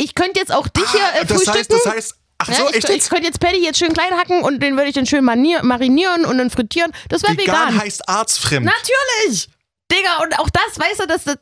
Ich 0.00 0.14
könnte 0.14 0.40
jetzt 0.40 0.52
auch 0.52 0.66
dich 0.68 0.88
hier 0.90 1.00
äh, 1.00 1.20
Ah, 1.20 1.24
das 1.24 1.36
frühstücken. 1.44 1.58
heißt, 1.58 1.72
das 1.72 1.86
heißt, 1.92 2.14
ach 2.38 2.46
so, 2.52 2.62
ja, 2.64 2.68
ich, 2.70 2.76
echt 2.76 2.90
ich 2.90 3.08
könnte 3.08 3.26
jetzt 3.26 3.40
Patty 3.40 3.62
jetzt 3.62 3.78
schön 3.78 3.92
klein 3.92 4.12
hacken 4.16 4.42
und 4.42 4.62
den 4.62 4.76
würde 4.76 4.88
ich 4.88 4.94
dann 4.94 5.06
schön 5.06 5.24
marinieren 5.24 6.24
und 6.24 6.38
dann 6.38 6.50
frittieren. 6.50 6.92
Das 7.08 7.22
wäre 7.22 7.36
Vegan, 7.36 7.68
vegan. 7.68 7.80
heißt 7.80 8.08
arztfremd. 8.08 8.66
Natürlich! 8.66 9.48
Digga, 9.92 10.22
und 10.22 10.38
auch 10.38 10.48
das, 10.50 10.78
weißt 10.78 11.00
du, 11.00 11.06
das, 11.06 11.24
das, 11.24 11.36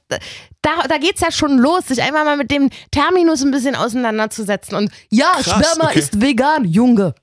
da, 0.63 0.83
da 0.89 0.97
geht's 0.99 1.21
ja 1.21 1.31
schon 1.31 1.59
los, 1.59 1.87
sich 1.89 2.03
einmal 2.03 2.25
mal 2.25 2.37
mit 2.39 2.51
dem 2.51 2.71
Terminus 2.91 3.43
ein 3.43 3.51
bisschen 3.51 3.77
auseinanderzusetzen. 3.77 4.75
Und 4.75 4.91
ja, 5.11 5.33
Krass, 5.33 5.45
Sperma 5.67 5.91
okay. 5.91 5.99
ist 5.99 6.21
vegan, 6.23 6.65
Junge. 6.65 7.15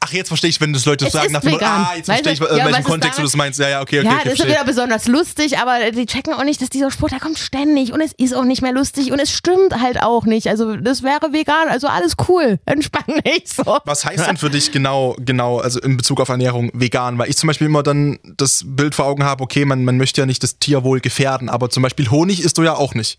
Ach, 0.00 0.12
jetzt 0.12 0.28
verstehe 0.28 0.48
ich, 0.50 0.60
wenn 0.60 0.72
das 0.72 0.84
Leute 0.86 1.06
Es 1.06 1.12
sagen 1.12 1.26
ist 1.26 1.32
nach 1.32 1.42
dem 1.42 1.50
Motto, 1.52 1.64
ah, 1.64 1.92
jetzt 1.96 2.06
verstehe 2.06 2.32
ich, 2.32 2.40
in 2.40 2.46
Ja, 2.56 2.64
welchem 2.64 2.80
ist 2.80 2.86
Kontext 2.86 3.18
du 3.18 3.22
das 3.22 3.36
meinst. 3.36 3.58
Ja, 3.60 3.68
ja, 3.68 3.80
okay, 3.82 4.00
okay, 4.00 4.08
ja, 4.08 4.14
okay, 4.14 4.20
das 4.24 4.32
ist 4.32 4.38
verstehe. 4.38 4.56
wieder 4.56 4.64
besonders 4.64 5.06
lustig, 5.06 5.58
aber 5.58 5.90
die 5.90 6.06
checken 6.06 6.32
auch 6.32 6.44
nicht, 6.44 6.62
dass 6.62 6.70
dieser 6.70 6.90
Spruch, 6.90 7.10
der 7.10 7.20
kommt 7.20 7.38
ständig 7.38 7.92
und 7.92 8.00
es 8.00 8.12
ist 8.16 8.34
auch 8.34 8.44
nicht 8.44 8.62
mehr 8.62 8.72
lustig 8.72 9.12
und 9.12 9.18
es 9.20 9.30
stimmt 9.30 9.80
halt 9.80 10.02
auch 10.02 10.24
nicht. 10.24 10.48
Also 10.48 10.76
das 10.76 11.02
wäre 11.02 11.32
vegan, 11.32 11.68
also 11.68 11.88
alles 11.88 12.14
cool. 12.28 12.58
Entspann 12.66 13.20
dich 13.24 13.44
so. 13.52 13.78
Was 13.84 14.04
heißt 14.04 14.26
denn 14.26 14.38
für 14.38 14.50
dich 14.50 14.72
genau, 14.72 15.14
genau, 15.18 15.58
also 15.58 15.78
in 15.80 15.96
Bezug 15.96 16.20
auf 16.20 16.30
Ernährung 16.30 16.70
vegan? 16.72 17.18
Weil 17.18 17.28
ich 17.28 17.36
zum 17.36 17.46
Beispiel 17.48 17.66
immer 17.66 17.82
dann 17.82 18.18
das 18.24 18.64
Bild 18.66 18.94
vor 18.94 19.04
Augen 19.04 19.24
habe, 19.24 19.44
okay, 19.44 19.66
man, 19.66 19.84
man 19.84 19.98
möchte 19.98 20.22
ja 20.22 20.26
nicht 20.26 20.42
das 20.42 20.58
Tierwohl 20.58 21.00
gefährden, 21.00 21.48
aber 21.50 21.68
zum 21.70 21.82
Beispiel 21.82 22.10
Honig 22.10 22.42
isst 22.42 22.56
du 22.58 22.62
ja 22.62 22.74
auch 22.74 22.94
nicht. 22.94 23.18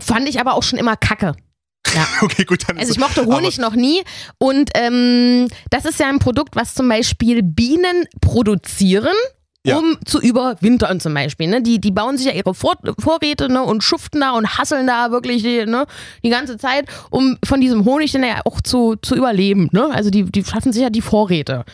Fand 0.00 0.28
ich 0.28 0.40
aber 0.40 0.54
auch 0.54 0.62
schon 0.62 0.78
immer 0.78 0.96
kacke. 0.96 1.34
Ja. 1.94 2.06
Okay, 2.22 2.44
gut, 2.44 2.68
dann 2.68 2.78
Also 2.78 2.92
ich 2.92 2.98
mochte 2.98 3.26
Honig 3.26 3.58
noch 3.58 3.74
nie 3.74 4.02
und 4.38 4.70
ähm, 4.74 5.48
das 5.70 5.84
ist 5.84 5.98
ja 5.98 6.08
ein 6.08 6.18
Produkt, 6.18 6.54
was 6.56 6.74
zum 6.74 6.88
Beispiel 6.88 7.42
Bienen 7.42 8.06
produzieren. 8.20 9.14
Ja. 9.64 9.78
Um 9.78 9.96
zu 10.04 10.20
überwintern 10.20 10.98
zum 10.98 11.14
Beispiel. 11.14 11.46
Ne? 11.46 11.62
Die, 11.62 11.80
die 11.80 11.92
bauen 11.92 12.16
sich 12.18 12.26
ja 12.26 12.32
ihre 12.32 12.52
Vor 12.52 12.74
Vorräte 12.98 13.48
ne? 13.48 13.62
und 13.62 13.84
schuften 13.84 14.20
da 14.20 14.32
und 14.32 14.58
hasseln 14.58 14.88
da 14.88 15.12
wirklich 15.12 15.44
die, 15.44 15.66
ne? 15.66 15.86
die 16.24 16.30
ganze 16.30 16.56
Zeit, 16.56 16.86
um 17.10 17.38
von 17.44 17.60
diesem 17.60 17.84
Honig 17.84 18.10
dann 18.10 18.24
ja 18.24 18.40
auch 18.44 18.60
zu, 18.60 18.96
zu 18.96 19.14
überleben. 19.14 19.68
Ne? 19.70 19.88
Also 19.92 20.10
die, 20.10 20.24
die 20.24 20.44
schaffen 20.44 20.72
sich 20.72 20.82
ja 20.82 20.90
die 20.90 21.00
Vorräte. 21.00 21.64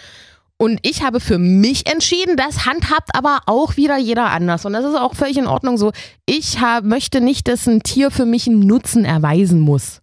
Und 0.58 0.80
ich 0.82 1.02
habe 1.02 1.20
für 1.20 1.38
mich 1.38 1.90
entschieden, 1.90 2.36
das 2.36 2.66
handhabt 2.66 3.14
aber 3.14 3.40
auch 3.46 3.76
wieder 3.76 3.96
jeder 3.96 4.30
anders. 4.30 4.66
Und 4.66 4.72
das 4.72 4.84
ist 4.84 4.96
auch 4.96 5.14
völlig 5.14 5.38
in 5.38 5.46
Ordnung 5.46 5.78
so. 5.78 5.92
Ich 6.26 6.60
hab, 6.60 6.84
möchte 6.84 7.20
nicht, 7.20 7.46
dass 7.46 7.66
ein 7.66 7.82
Tier 7.84 8.10
für 8.10 8.26
mich 8.26 8.48
einen 8.48 8.60
Nutzen 8.60 9.04
erweisen 9.04 9.60
muss. 9.60 10.02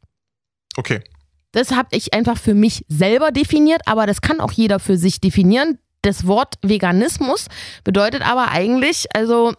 Okay. 0.77 1.01
Das 1.51 1.71
habe 1.71 1.89
ich 1.91 2.13
einfach 2.13 2.37
für 2.37 2.53
mich 2.53 2.85
selber 2.89 3.31
definiert, 3.31 3.81
aber 3.85 4.05
das 4.05 4.21
kann 4.21 4.41
auch 4.41 4.51
jeder 4.51 4.79
für 4.79 4.97
sich 4.97 5.21
definieren. 5.21 5.79
Das 6.01 6.27
Wort 6.27 6.55
Veganismus 6.61 7.47
bedeutet 7.83 8.27
aber 8.29 8.51
eigentlich, 8.51 9.05
also, 9.15 9.53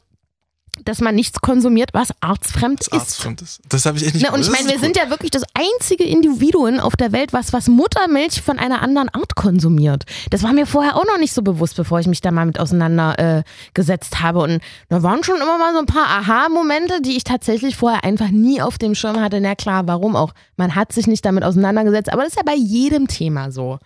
dass 0.85 1.01
man 1.01 1.15
nichts 1.15 1.41
konsumiert, 1.41 1.91
was 1.93 2.09
arztfremd 2.21 2.81
Das 2.81 2.87
ist. 2.89 2.93
Arztfremd 2.95 3.43
ist. 3.43 3.61
Das 3.69 3.87
habe 3.87 3.99
ich 3.99 4.05
echt 4.05 4.15
nicht 4.15 4.25
Ne, 4.25 4.33
und 4.33 4.41
ich 4.41 4.51
meine, 4.51 4.69
wir 4.69 4.77
ist 4.77 4.81
sind 4.81 4.97
ja 4.97 5.11
wirklich 5.11 5.31
das 5.31 5.43
einzige 5.55 6.05
Individuum 6.05 6.79
auf 6.81 6.97
der 6.97 7.13
Welt, 7.13 7.33
was, 7.33 7.53
was 7.53 7.69
Muttermilch 7.69 8.43
von 8.43 8.59
einer 8.59 8.83
anderen 8.83 9.09
Art 9.09 9.35
konsumiert. 9.35 10.05
Das 10.31 10.43
war 10.43 10.53
mir 10.53 10.67
vorher 10.67 10.97
auch 10.97 11.05
noch 11.05 11.19
nicht 11.19 11.33
so 11.33 11.43
bewusst, 11.43 11.77
bevor 11.77 12.01
ich 12.01 12.07
mich 12.07 12.21
da 12.21 12.31
mal 12.31 12.47
mit 12.47 12.59
auseinandergesetzt 12.59 14.15
äh, 14.15 14.17
habe. 14.17 14.41
Und 14.41 14.61
da 14.89 15.03
waren 15.03 15.25
schon 15.25 15.37
immer 15.37 15.59
mal 15.59 15.73
so 15.73 15.79
ein 15.81 15.87
paar 15.87 16.07
Aha-Momente, 16.07 17.01
die 17.03 17.17
ich 17.17 17.25
tatsächlich 17.25 17.77
vorher 17.77 18.05
einfach 18.05 18.29
nie 18.29 18.61
auf 18.61 18.79
dem 18.79 18.95
Schirm 18.95 19.21
hatte. 19.21 19.41
Na 19.41 19.55
klar, 19.55 19.87
warum 19.87 20.17
auch? 20.17 20.33
Man 20.57 20.75
hat 20.75 20.93
sich 20.93 21.07
nicht 21.07 21.25
damit 21.25 21.45
auseinandergesetzt, 21.45 22.13
aber 22.13 22.23
das 22.23 22.33
ist 22.33 22.37
ja 22.37 22.43
bei 22.45 22.57
jedem 22.57 23.09
Thema 23.09 23.51
so. 23.51 23.79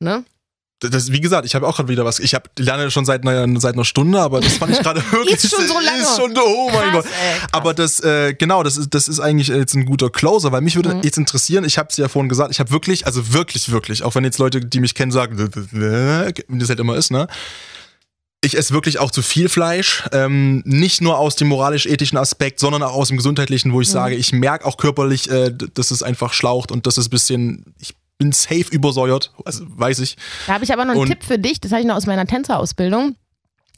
Ne? 0.00 0.24
Das, 0.90 1.12
wie 1.12 1.20
gesagt, 1.20 1.46
ich 1.46 1.54
habe 1.54 1.66
auch 1.66 1.76
gerade 1.76 1.88
wieder 1.88 2.04
was. 2.04 2.18
Ich 2.18 2.34
hab, 2.34 2.50
lerne 2.58 2.90
schon 2.90 3.04
seit 3.04 3.26
einer, 3.26 3.60
seit 3.60 3.74
einer 3.74 3.84
Stunde, 3.84 4.20
aber 4.20 4.40
das 4.40 4.54
fand 4.54 4.72
ich 4.72 4.78
gerade 4.82 5.02
wirklich. 5.12 5.36
ist 5.36 5.54
schon 5.54 5.66
so 5.66 5.74
lange. 5.74 6.02
Ist 6.02 6.16
schon, 6.16 6.34
oh 6.36 6.70
mein 6.72 6.90
Krass, 6.90 7.04
Gott. 7.04 7.12
ey, 7.12 7.40
aber 7.52 7.74
das, 7.74 8.00
äh, 8.00 8.34
genau, 8.34 8.62
das 8.62 8.76
ist, 8.76 8.94
das 8.94 9.08
ist 9.08 9.20
eigentlich 9.20 9.48
jetzt 9.48 9.74
ein 9.74 9.86
guter 9.86 10.10
Closer, 10.10 10.52
weil 10.52 10.60
mich 10.60 10.76
würde 10.76 11.00
jetzt 11.02 11.18
interessieren, 11.18 11.64
ich 11.64 11.78
habe 11.78 11.88
es 11.90 11.96
ja 11.96 12.08
vorhin 12.08 12.28
gesagt, 12.28 12.50
ich 12.50 12.60
habe 12.60 12.70
wirklich, 12.70 13.06
also 13.06 13.32
wirklich, 13.32 13.70
wirklich, 13.70 14.02
auch 14.02 14.14
wenn 14.14 14.24
jetzt 14.24 14.38
Leute, 14.38 14.60
die 14.60 14.80
mich 14.80 14.94
kennen, 14.94 15.12
sagen, 15.12 15.38
wie 15.38 16.58
das 16.58 16.68
halt 16.68 16.80
immer 16.80 16.96
ist, 16.96 17.10
ne? 17.10 17.26
Ich 18.44 18.58
esse 18.58 18.74
wirklich 18.74 18.98
auch 18.98 19.12
zu 19.12 19.22
viel 19.22 19.48
Fleisch, 19.48 20.02
ähm, 20.10 20.62
nicht 20.64 21.00
nur 21.00 21.16
aus 21.16 21.36
dem 21.36 21.46
moralisch-ethischen 21.46 22.18
Aspekt, 22.18 22.58
sondern 22.58 22.82
auch 22.82 22.94
aus 22.94 23.06
dem 23.06 23.16
gesundheitlichen, 23.16 23.72
wo 23.72 23.80
ich 23.80 23.88
sage, 23.88 24.16
ich 24.16 24.32
merke 24.32 24.64
auch 24.66 24.78
körperlich, 24.78 25.30
äh, 25.30 25.52
dass 25.74 25.92
es 25.92 26.02
einfach 26.02 26.32
schlaucht 26.32 26.72
und 26.72 26.88
das 26.88 26.98
ist 26.98 27.06
ein 27.06 27.10
bisschen, 27.10 27.74
ich 27.78 27.94
bin 28.18 28.32
safe 28.32 28.66
übersäuert, 28.70 29.32
also 29.44 29.64
weiß 29.66 29.98
ich. 30.00 30.16
Da 30.46 30.54
habe 30.54 30.64
ich 30.64 30.72
aber 30.72 30.84
noch 30.84 30.92
einen 30.92 31.00
Und- 31.02 31.08
Tipp 31.08 31.24
für 31.24 31.38
dich, 31.38 31.60
das 31.60 31.72
habe 31.72 31.80
ich 31.80 31.86
noch 31.86 31.96
aus 31.96 32.06
meiner 32.06 32.26
Tänzerausbildung. 32.26 33.16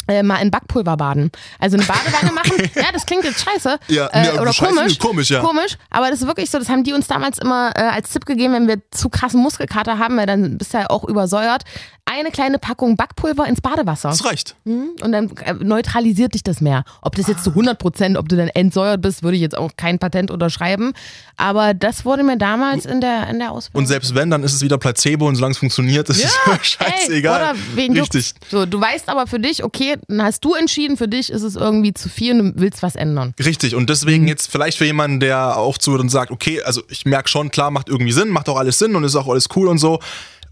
Äh, 0.06 0.22
mal 0.22 0.38
in 0.38 0.50
Backpulver 0.50 0.96
baden. 0.96 1.30
Also 1.58 1.76
eine 1.76 1.86
Badewanne 1.86 2.32
machen. 2.34 2.52
Ja, 2.74 2.92
das 2.92 3.06
klingt 3.06 3.24
jetzt 3.24 3.44
scheiße. 3.44 3.78
Ja, 3.88 4.06
äh, 4.08 4.22
nee, 4.22 4.38
oder 4.38 4.52
komisch. 4.52 4.98
komisch, 4.98 5.30
ja. 5.30 5.40
Komisch, 5.40 5.76
aber 5.90 6.10
das 6.10 6.20
ist 6.20 6.26
wirklich 6.26 6.50
so, 6.50 6.58
das 6.58 6.68
haben 6.68 6.84
die 6.84 6.92
uns 6.92 7.06
damals 7.06 7.38
immer 7.38 7.72
äh, 7.76 7.80
als 7.80 8.10
Tipp 8.10 8.26
gegeben, 8.26 8.54
wenn 8.54 8.68
wir 8.68 8.78
zu 8.90 9.08
krassen 9.08 9.40
Muskelkater 9.40 9.98
haben, 9.98 10.16
weil 10.16 10.26
dann 10.26 10.58
bist 10.58 10.74
du 10.74 10.78
ja 10.78 10.90
auch 10.90 11.04
übersäuert. 11.04 11.64
Eine 12.06 12.30
kleine 12.30 12.58
Packung 12.58 12.96
Backpulver 12.96 13.46
ins 13.46 13.62
Badewasser. 13.62 14.10
Das 14.10 14.26
reicht. 14.26 14.56
Mhm. 14.64 14.90
Und 15.00 15.12
dann 15.12 15.30
äh, 15.38 15.54
neutralisiert 15.54 16.34
dich 16.34 16.42
das 16.42 16.60
mehr. 16.60 16.84
Ob 17.00 17.16
das 17.16 17.28
jetzt 17.28 17.44
zu 17.44 17.50
100 17.50 17.78
Prozent, 17.78 18.18
ob 18.18 18.28
du 18.28 18.36
dann 18.36 18.48
entsäuert 18.48 19.00
bist, 19.00 19.22
würde 19.22 19.36
ich 19.36 19.40
jetzt 19.40 19.56
auch 19.56 19.70
kein 19.76 19.98
Patent 19.98 20.30
unterschreiben. 20.30 20.92
Aber 21.38 21.72
das 21.72 22.04
wurde 22.04 22.22
mir 22.22 22.36
damals 22.36 22.84
in 22.84 23.00
der, 23.00 23.28
in 23.30 23.38
der 23.38 23.52
Ausbildung. 23.52 23.84
Und 23.84 23.86
selbst 23.86 24.14
wenn, 24.14 24.28
dann 24.30 24.42
ist 24.44 24.52
es 24.52 24.60
wieder 24.60 24.76
Placebo 24.76 25.26
und 25.26 25.36
solange 25.36 25.52
es 25.52 25.58
funktioniert, 25.58 26.10
ist 26.10 26.22
es 26.22 26.38
scheißegal. 26.62 27.40
Ey, 27.40 27.50
oder 27.50 27.58
wen 27.74 27.98
Richtig. 27.98 28.34
So, 28.50 28.66
du 28.66 28.80
weißt 28.80 29.08
aber 29.08 29.26
für 29.26 29.40
dich, 29.40 29.64
okay, 29.64 29.93
dann 30.08 30.22
hast 30.22 30.44
du 30.44 30.54
entschieden, 30.54 30.96
für 30.96 31.08
dich 31.08 31.30
ist 31.30 31.42
es 31.42 31.56
irgendwie 31.56 31.94
zu 31.94 32.08
viel 32.08 32.40
und 32.40 32.54
du 32.56 32.60
willst 32.60 32.82
was 32.82 32.94
ändern. 32.96 33.34
Richtig. 33.42 33.74
Und 33.74 33.82
Mhm. 33.82 33.86
deswegen 33.86 34.28
jetzt 34.28 34.50
vielleicht 34.50 34.78
für 34.78 34.84
jemanden, 34.86 35.20
der 35.20 35.56
auch 35.56 35.78
zuhört 35.78 36.00
und 36.02 36.08
sagt, 36.08 36.30
okay, 36.30 36.62
also 36.62 36.82
ich 36.88 37.04
merke 37.06 37.28
schon, 37.28 37.50
klar, 37.50 37.70
macht 37.70 37.88
irgendwie 37.88 38.12
Sinn, 38.12 38.28
macht 38.30 38.48
auch 38.48 38.56
alles 38.56 38.78
Sinn 38.78 38.94
und 38.96 39.04
ist 39.04 39.16
auch 39.16 39.28
alles 39.28 39.48
cool 39.56 39.68
und 39.68 39.78
so. 39.78 40.00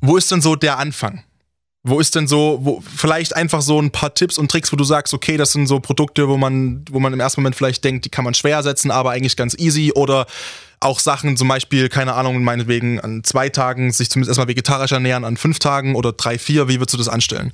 Wo 0.01 0.17
ist 0.17 0.31
denn 0.31 0.41
so 0.41 0.57
der 0.57 0.79
Anfang? 0.79 1.23
Wo 1.85 1.99
ist 1.99 2.15
denn 2.15 2.29
so, 2.29 2.61
wo 2.63 2.81
vielleicht 2.95 3.35
einfach 3.35 3.61
so 3.61 3.81
ein 3.81 3.91
paar 3.91 4.15
Tipps 4.15 4.39
und 4.39 4.49
Tricks, 4.51 4.73
wo 4.73 4.77
du 4.77 4.85
sagst, 4.85 5.13
okay, 5.15 5.37
das 5.37 5.51
sind 5.51 5.67
so 5.67 5.81
Produkte, 5.81 6.29
wo 6.29 6.37
man, 6.37 6.85
wo 6.89 7.01
man 7.01 7.13
im 7.13 7.19
ersten 7.19 7.41
Moment 7.41 7.57
vielleicht 7.57 7.83
denkt, 7.83 8.05
die 8.05 8.09
kann 8.09 8.25
man 8.25 8.35
schwer 8.35 8.63
setzen, 8.63 8.93
aber 8.93 9.11
eigentlich 9.11 9.37
ganz 9.37 9.57
easy 9.59 9.93
oder 9.93 10.27
auch 10.79 11.01
Sachen, 11.01 11.37
zum 11.37 11.49
Beispiel, 11.49 11.89
keine 11.89 12.15
Ahnung, 12.15 12.43
meinetwegen 12.45 13.01
an 13.01 13.25
zwei 13.25 13.49
Tagen 13.49 13.91
sich 13.93 14.11
zumindest 14.11 14.31
erstmal 14.31 14.47
vegetarisch 14.49 14.93
ernähren, 14.93 15.25
an 15.25 15.37
fünf 15.37 15.59
Tagen 15.59 15.97
oder 15.97 16.13
drei, 16.13 16.39
vier, 16.39 16.69
wie 16.69 16.79
würdest 16.79 16.95
du 16.95 16.99
das 16.99 17.09
anstellen? 17.09 17.53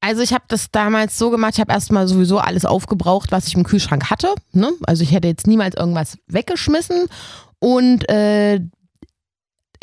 Also 0.00 0.22
ich 0.22 0.32
habe 0.32 0.44
das 0.48 0.70
damals 0.70 1.18
so 1.18 1.30
gemacht, 1.30 1.54
ich 1.54 1.60
habe 1.60 1.72
erstmal 1.72 2.08
sowieso 2.08 2.38
alles 2.38 2.64
aufgebraucht, 2.64 3.32
was 3.32 3.46
ich 3.46 3.54
im 3.54 3.64
Kühlschrank 3.64 4.10
hatte. 4.10 4.34
Ne? 4.52 4.72
Also 4.84 5.02
ich 5.02 5.12
hätte 5.12 5.28
jetzt 5.28 5.46
niemals 5.46 5.76
irgendwas 5.76 6.16
weggeschmissen. 6.26 7.06
Und 7.58 8.08
äh, 8.08 8.60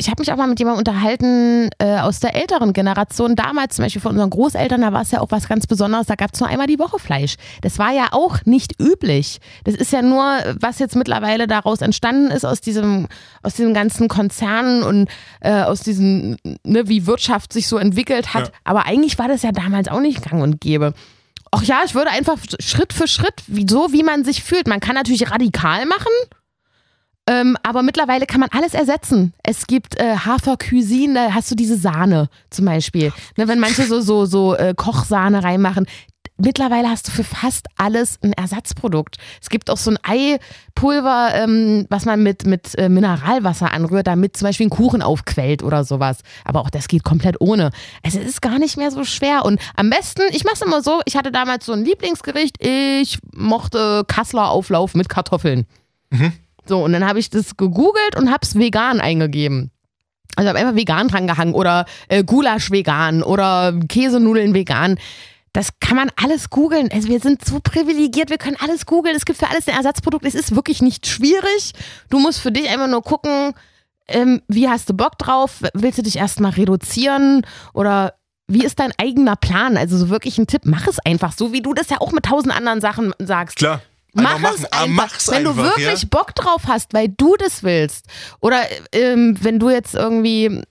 ich 0.00 0.08
habe 0.08 0.20
mich 0.22 0.32
auch 0.32 0.36
mal 0.36 0.46
mit 0.46 0.60
jemandem 0.60 0.78
unterhalten 0.78 1.70
äh, 1.78 1.98
aus 1.98 2.20
der 2.20 2.36
älteren 2.36 2.72
Generation. 2.72 3.34
Damals 3.34 3.76
zum 3.76 3.84
Beispiel 3.84 4.00
von 4.00 4.12
unseren 4.12 4.30
Großeltern, 4.30 4.80
da 4.80 4.92
war 4.92 5.02
es 5.02 5.10
ja 5.10 5.20
auch 5.20 5.32
was 5.32 5.48
ganz 5.48 5.66
Besonderes. 5.66 6.06
Da 6.06 6.14
gab 6.14 6.32
es 6.32 6.40
nur 6.40 6.48
einmal 6.48 6.68
die 6.68 6.78
Woche 6.78 7.00
Fleisch. 7.00 7.34
Das 7.62 7.80
war 7.80 7.92
ja 7.92 8.08
auch 8.12 8.44
nicht 8.44 8.80
üblich. 8.80 9.40
Das 9.64 9.74
ist 9.74 9.92
ja 9.92 10.00
nur, 10.02 10.22
was 10.60 10.78
jetzt 10.78 10.94
mittlerweile 10.94 11.48
daraus 11.48 11.80
entstanden 11.80 12.30
ist, 12.30 12.44
aus 12.44 12.60
diesem, 12.60 13.08
aus 13.42 13.54
diesen 13.54 13.74
ganzen 13.74 14.06
Konzernen 14.06 14.84
und 14.84 15.08
äh, 15.40 15.62
aus 15.62 15.80
diesen, 15.80 16.36
ne, 16.62 16.88
wie 16.88 17.06
Wirtschaft 17.06 17.52
sich 17.52 17.66
so 17.66 17.76
entwickelt 17.76 18.34
hat. 18.34 18.46
Ja. 18.46 18.52
Aber 18.62 18.86
eigentlich 18.86 19.18
war 19.18 19.26
das 19.26 19.42
ja 19.42 19.50
damals 19.50 19.88
auch 19.88 20.00
nicht 20.00 20.22
gang 20.22 20.44
und 20.44 20.60
gäbe. 20.60 20.94
Ach 21.50 21.62
ja, 21.64 21.80
ich 21.84 21.96
würde 21.96 22.10
einfach 22.10 22.38
Schritt 22.60 22.92
für 22.92 23.08
Schritt, 23.08 23.42
wie, 23.48 23.66
so 23.68 23.92
wie 23.92 24.04
man 24.04 24.24
sich 24.24 24.44
fühlt. 24.44 24.68
Man 24.68 24.78
kann 24.78 24.94
natürlich 24.94 25.30
radikal 25.30 25.86
machen, 25.86 26.12
ähm, 27.28 27.58
aber 27.62 27.82
mittlerweile 27.82 28.24
kann 28.24 28.40
man 28.40 28.48
alles 28.52 28.72
ersetzen. 28.72 29.34
Es 29.42 29.66
gibt 29.66 30.00
äh, 30.00 30.16
Hafercuisine, 30.16 31.12
da 31.12 31.34
hast 31.34 31.50
du 31.50 31.54
diese 31.54 31.76
Sahne 31.76 32.30
zum 32.48 32.64
Beispiel. 32.64 33.12
Ne, 33.36 33.46
wenn 33.48 33.58
manche 33.58 33.84
so, 33.84 34.00
so, 34.00 34.24
so 34.24 34.54
äh, 34.54 34.72
Kochsahne 34.74 35.44
reinmachen. 35.44 35.86
Mittlerweile 36.38 36.88
hast 36.88 37.08
du 37.08 37.10
für 37.10 37.24
fast 37.24 37.66
alles 37.76 38.18
ein 38.22 38.32
Ersatzprodukt. 38.32 39.16
Es 39.42 39.50
gibt 39.50 39.68
auch 39.70 39.76
so 39.76 39.90
ein 39.90 39.98
Eipulver, 40.04 41.32
ähm, 41.34 41.84
was 41.90 42.06
man 42.06 42.22
mit, 42.22 42.46
mit 42.46 42.78
äh, 42.78 42.88
Mineralwasser 42.88 43.72
anrührt, 43.72 44.06
damit 44.06 44.36
zum 44.36 44.46
Beispiel 44.46 44.68
ein 44.68 44.70
Kuchen 44.70 45.02
aufquellt 45.02 45.62
oder 45.62 45.84
sowas. 45.84 46.20
Aber 46.44 46.60
auch 46.60 46.70
das 46.70 46.88
geht 46.88 47.02
komplett 47.04 47.40
ohne. 47.40 47.72
Also 48.04 48.20
es 48.20 48.26
ist 48.26 48.40
gar 48.40 48.58
nicht 48.58 48.78
mehr 48.78 48.90
so 48.90 49.04
schwer. 49.04 49.44
Und 49.44 49.60
am 49.76 49.90
besten, 49.90 50.22
ich 50.30 50.44
mache 50.44 50.54
es 50.54 50.62
immer 50.62 50.80
so, 50.80 51.00
ich 51.04 51.16
hatte 51.16 51.32
damals 51.32 51.66
so 51.66 51.72
ein 51.72 51.84
Lieblingsgericht, 51.84 52.56
ich 52.64 53.18
mochte 53.34 54.04
Kassler 54.06 54.48
Auflauf 54.48 54.94
mit 54.94 55.10
Kartoffeln. 55.10 55.66
So, 56.68 56.84
und 56.84 56.92
dann 56.92 57.06
habe 57.06 57.18
ich 57.18 57.30
das 57.30 57.56
gegoogelt 57.56 58.16
und 58.16 58.30
habe 58.30 58.40
es 58.42 58.56
vegan 58.56 59.00
eingegeben. 59.00 59.70
Also 60.36 60.50
habe 60.50 60.58
einfach 60.58 60.76
vegan 60.76 61.08
dran 61.08 61.26
gehangen 61.26 61.54
oder 61.54 61.86
äh, 62.08 62.22
Gulasch 62.22 62.70
vegan 62.70 63.22
oder 63.22 63.72
Käsenudeln 63.88 64.54
vegan. 64.54 64.98
Das 65.52 65.70
kann 65.80 65.96
man 65.96 66.10
alles 66.16 66.50
googeln. 66.50 66.90
Also 66.92 67.08
wir 67.08 67.20
sind 67.20 67.44
so 67.44 67.58
privilegiert, 67.60 68.30
wir 68.30 68.38
können 68.38 68.56
alles 68.60 68.86
googeln. 68.86 69.16
Es 69.16 69.24
gibt 69.24 69.38
für 69.38 69.48
alles 69.48 69.66
ein 69.66 69.74
Ersatzprodukt. 69.74 70.24
Es 70.24 70.34
ist 70.34 70.54
wirklich 70.54 70.82
nicht 70.82 71.06
schwierig. 71.06 71.72
Du 72.10 72.18
musst 72.18 72.40
für 72.40 72.52
dich 72.52 72.68
einfach 72.68 72.86
nur 72.86 73.02
gucken, 73.02 73.54
ähm, 74.06 74.42
wie 74.46 74.68
hast 74.68 74.88
du 74.88 74.94
Bock 74.94 75.18
drauf? 75.18 75.62
Willst 75.74 75.98
du 75.98 76.02
dich 76.02 76.16
erstmal 76.16 76.52
reduzieren 76.52 77.42
oder 77.72 78.14
wie 78.46 78.64
ist 78.64 78.78
dein 78.78 78.92
eigener 78.98 79.36
Plan? 79.36 79.76
Also 79.76 79.96
so 79.96 80.08
wirklich 80.08 80.38
ein 80.38 80.46
Tipp, 80.46 80.62
mach 80.64 80.86
es 80.86 80.98
einfach, 81.00 81.32
so 81.32 81.52
wie 81.52 81.60
du 81.60 81.74
das 81.74 81.90
ja 81.90 82.00
auch 82.00 82.12
mit 82.12 82.24
tausend 82.24 82.56
anderen 82.56 82.80
Sachen 82.80 83.12
sagst. 83.18 83.56
Klar. 83.56 83.82
Mach 84.14 84.38
es. 84.54 84.64
Ah, 84.72 84.82
einfach. 84.82 84.88
mach's 84.88 85.30
wenn 85.30 85.44
du 85.44 85.56
wirklich 85.56 86.02
ja? 86.02 86.08
Bock 86.10 86.34
drauf 86.34 86.62
hast, 86.66 86.94
weil 86.94 87.08
du 87.08 87.36
das 87.36 87.62
willst. 87.62 88.06
Oder 88.40 88.62
ähm, 88.92 89.36
wenn 89.40 89.58
du 89.58 89.70
jetzt 89.70 89.94
irgendwie 89.94 90.62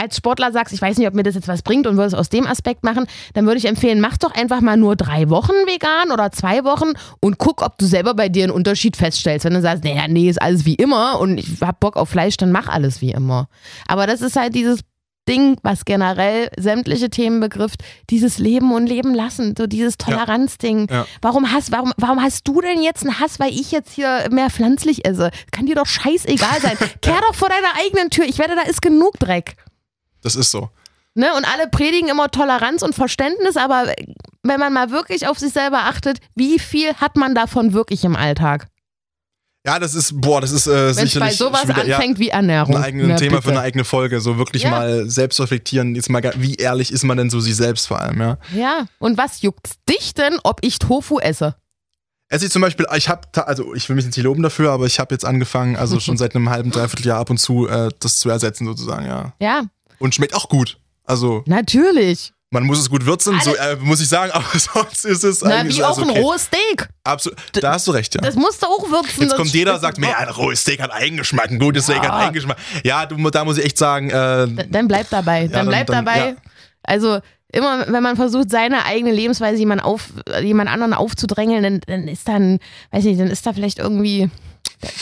als 0.00 0.16
Sportler 0.16 0.50
sagst, 0.50 0.72
ich 0.72 0.80
weiß 0.80 0.96
nicht, 0.96 1.06
ob 1.06 1.14
mir 1.14 1.22
das 1.22 1.34
jetzt 1.34 1.46
was 1.46 1.62
bringt 1.62 1.86
und 1.86 1.98
würdest 1.98 2.16
aus 2.16 2.30
dem 2.30 2.46
Aspekt 2.46 2.84
machen, 2.84 3.06
dann 3.34 3.44
würde 3.44 3.58
ich 3.58 3.66
empfehlen, 3.66 4.00
mach 4.00 4.16
doch 4.16 4.34
einfach 4.34 4.62
mal 4.62 4.78
nur 4.78 4.96
drei 4.96 5.28
Wochen 5.28 5.52
vegan 5.66 6.10
oder 6.10 6.32
zwei 6.32 6.64
Wochen 6.64 6.92
und 7.20 7.36
guck, 7.38 7.62
ob 7.62 7.76
du 7.76 7.84
selber 7.84 8.14
bei 8.14 8.30
dir 8.30 8.44
einen 8.44 8.52
Unterschied 8.52 8.96
feststellst. 8.96 9.44
Wenn 9.44 9.52
du 9.52 9.60
sagst, 9.60 9.84
naja, 9.84 10.08
nee, 10.08 10.30
ist 10.30 10.40
alles 10.40 10.64
wie 10.64 10.74
immer 10.74 11.20
und 11.20 11.36
ich 11.36 11.60
hab 11.60 11.80
Bock 11.80 11.96
auf 11.96 12.08
Fleisch, 12.08 12.38
dann 12.38 12.50
mach 12.50 12.68
alles 12.68 13.02
wie 13.02 13.12
immer. 13.12 13.48
Aber 13.86 14.06
das 14.06 14.22
ist 14.22 14.36
halt 14.36 14.54
dieses 14.54 14.80
Ding, 15.28 15.56
was 15.62 15.84
generell 15.84 16.50
sämtliche 16.58 17.10
Themen 17.10 17.40
begrifft, 17.40 17.82
dieses 18.10 18.38
Leben 18.38 18.72
und 18.72 18.86
Leben 18.86 19.14
lassen, 19.14 19.54
so 19.56 19.66
dieses 19.66 19.96
Toleranzding. 19.96 20.88
Ja. 20.90 21.06
Warum 21.22 21.52
hast, 21.52 21.70
warum, 21.72 21.92
warum 21.96 22.22
hast 22.22 22.48
du 22.48 22.60
denn 22.60 22.82
jetzt 22.82 23.04
einen 23.04 23.20
Hass, 23.20 23.38
weil 23.38 23.52
ich 23.52 23.70
jetzt 23.70 23.92
hier 23.92 24.28
mehr 24.30 24.50
pflanzlich 24.50 25.06
esse? 25.06 25.30
Kann 25.52 25.66
dir 25.66 25.76
doch 25.76 25.86
scheißegal 25.86 26.60
sein. 26.60 26.76
Kehr 27.02 27.20
doch 27.20 27.34
vor 27.34 27.48
deiner 27.48 27.76
eigenen 27.78 28.10
Tür. 28.10 28.24
Ich 28.24 28.38
wette, 28.38 28.56
da 28.56 28.62
ist 28.62 28.82
genug 28.82 29.18
Dreck. 29.18 29.56
Das 30.22 30.34
ist 30.34 30.50
so. 30.50 30.70
Ne? 31.14 31.28
Und 31.36 31.44
alle 31.44 31.68
predigen 31.68 32.08
immer 32.08 32.30
Toleranz 32.30 32.82
und 32.82 32.94
Verständnis, 32.94 33.56
aber 33.56 33.92
wenn 34.42 34.60
man 34.60 34.72
mal 34.72 34.90
wirklich 34.90 35.26
auf 35.26 35.38
sich 35.38 35.52
selber 35.52 35.80
achtet, 35.80 36.18
wie 36.34 36.58
viel 36.58 36.94
hat 36.94 37.16
man 37.16 37.34
davon 37.34 37.72
wirklich 37.72 38.04
im 38.04 38.16
Alltag? 38.16 38.68
Ja, 39.66 39.78
das 39.78 39.94
ist, 39.94 40.18
boah, 40.18 40.40
das 40.40 40.52
ist 40.52 40.66
äh, 40.66 40.88
Wenn 40.88 40.94
sicherlich 41.06 41.30
bei 41.30 41.34
sowas 41.34 41.68
wieder, 41.68 41.84
ja, 41.86 41.96
anfängt 41.96 42.18
wie 42.18 42.28
Ernährung. 42.30 42.76
ein 42.76 42.82
eigenes 42.82 43.08
Na, 43.08 43.16
Thema 43.16 43.30
bitte. 43.36 43.42
für 43.42 43.50
eine 43.50 43.60
eigene 43.60 43.84
Folge. 43.84 44.20
So 44.20 44.38
wirklich 44.38 44.62
Ja. 44.62 44.70
mal 44.70 45.10
selbst 45.10 45.38
reflektieren. 45.38 45.94
Jetzt 45.94 46.08
mal, 46.08 46.22
wie 46.38 46.54
ehrlich 46.54 46.90
ist 46.90 47.04
man 47.04 47.18
denn 47.18 47.28
so 47.28 47.40
sich 47.40 47.56
selbst 47.56 47.86
vor 47.86 48.00
allem, 48.00 48.20
ja? 48.20 48.38
Ja, 48.54 48.86
und 48.98 49.18
was 49.18 49.42
juckt's 49.42 49.72
dich 49.88 50.14
denn, 50.14 50.38
ob 50.44 50.60
ich 50.62 50.78
Tofu 50.78 51.18
esse? 51.18 51.56
Esse 52.30 52.46
ich 52.46 52.52
zum 52.52 52.62
Beispiel, 52.62 52.86
ich 52.96 53.08
habe, 53.10 53.22
also 53.46 53.74
ich 53.74 53.86
will 53.88 53.96
mich 53.96 54.04
jetzt 54.06 54.16
nicht 54.16 54.24
loben 54.24 54.42
dafür, 54.42 54.70
aber 54.70 54.86
ich 54.86 54.98
habe 54.98 55.12
jetzt 55.14 55.24
angefangen, 55.26 55.76
also 55.76 55.98
schon 56.00 56.16
seit 56.16 56.34
einem 56.36 56.48
halben, 56.48 56.70
dreiviertel 56.70 57.06
Jahr 57.06 57.18
ab 57.18 57.28
und 57.28 57.38
zu 57.38 57.68
äh, 57.68 57.90
das 57.98 58.18
zu 58.20 58.30
ersetzen 58.30 58.64
sozusagen, 58.66 59.04
ja. 59.06 59.34
Ja, 59.40 59.64
Und 59.98 60.14
schmeckt 60.14 60.34
auch 60.34 60.48
gut. 60.48 60.78
Also 61.04 61.42
natürlich. 61.46 62.32
Man 62.52 62.64
muss 62.64 62.80
es 62.80 62.90
gut 62.90 63.06
würzen, 63.06 63.40
so 63.40 63.54
äh, 63.54 63.76
muss 63.76 64.00
ich 64.00 64.08
sagen, 64.08 64.32
aber 64.34 64.44
sonst 64.58 65.04
ist 65.04 65.22
es 65.24 65.40
Na, 65.42 65.56
eigentlich 65.58 65.78
wie 65.78 65.84
auch 65.84 65.96
alles 65.96 65.98
ein 65.98 66.10
okay. 66.10 66.20
rohes 66.20 66.42
Steak. 66.44 66.88
Absolut, 67.04 67.38
da 67.52 67.72
hast 67.74 67.86
du 67.86 67.92
recht, 67.92 68.14
ja. 68.14 68.20
Das 68.20 68.34
musst 68.34 68.62
du 68.62 68.66
auch 68.66 68.90
würzen. 68.90 69.22
Jetzt 69.22 69.36
kommt 69.36 69.52
jeder 69.52 69.74
und 69.74 69.80
sagt, 69.80 69.98
mir, 69.98 70.08
auch. 70.08 70.14
ein 70.20 70.28
rohes 70.30 70.60
Steak 70.62 70.82
hat 70.82 70.92
Eigengeschmack, 70.92 71.50
ein 71.50 71.58
gutes 71.60 71.84
Steak 71.84 72.02
Ja. 72.02 72.12
hat 72.12 72.26
Eigengeschmack. 72.26 72.56
Ja, 72.84 73.06
du, 73.06 73.16
da 73.30 73.44
muss 73.44 73.56
ich 73.58 73.64
echt 73.64 73.78
sagen, 73.78 74.10
äh, 74.10 74.66
Dann 74.68 74.88
bleib 74.88 75.08
dabei. 75.10 75.42
Dann 75.42 75.52
dann- 75.52 75.68
bleib 75.68 75.86
dann- 75.86 76.04
dabei. 76.04 76.18
ja. 76.30 76.34
Also 76.82 77.20
immer, 77.52 77.86
wenn 77.92 78.02
man 78.02 78.16
versucht, 78.16 78.50
seine 78.50 78.84
eigene 78.84 79.12
Lebensweise 79.12 79.58
jemand, 79.58 79.84
auf, 79.84 80.08
jemand 80.42 80.70
anderen 80.70 80.92
aufzudrängeln, 80.94 81.62
dann, 81.62 81.80
dann 81.86 82.08
ist 82.08 82.26
dann, 82.26 82.58
weiß 82.90 83.04
nicht, 83.04 83.20
dann 83.20 83.28
ist 83.28 83.46
da 83.46 83.52
vielleicht 83.52 83.78
irgendwie, 83.78 84.28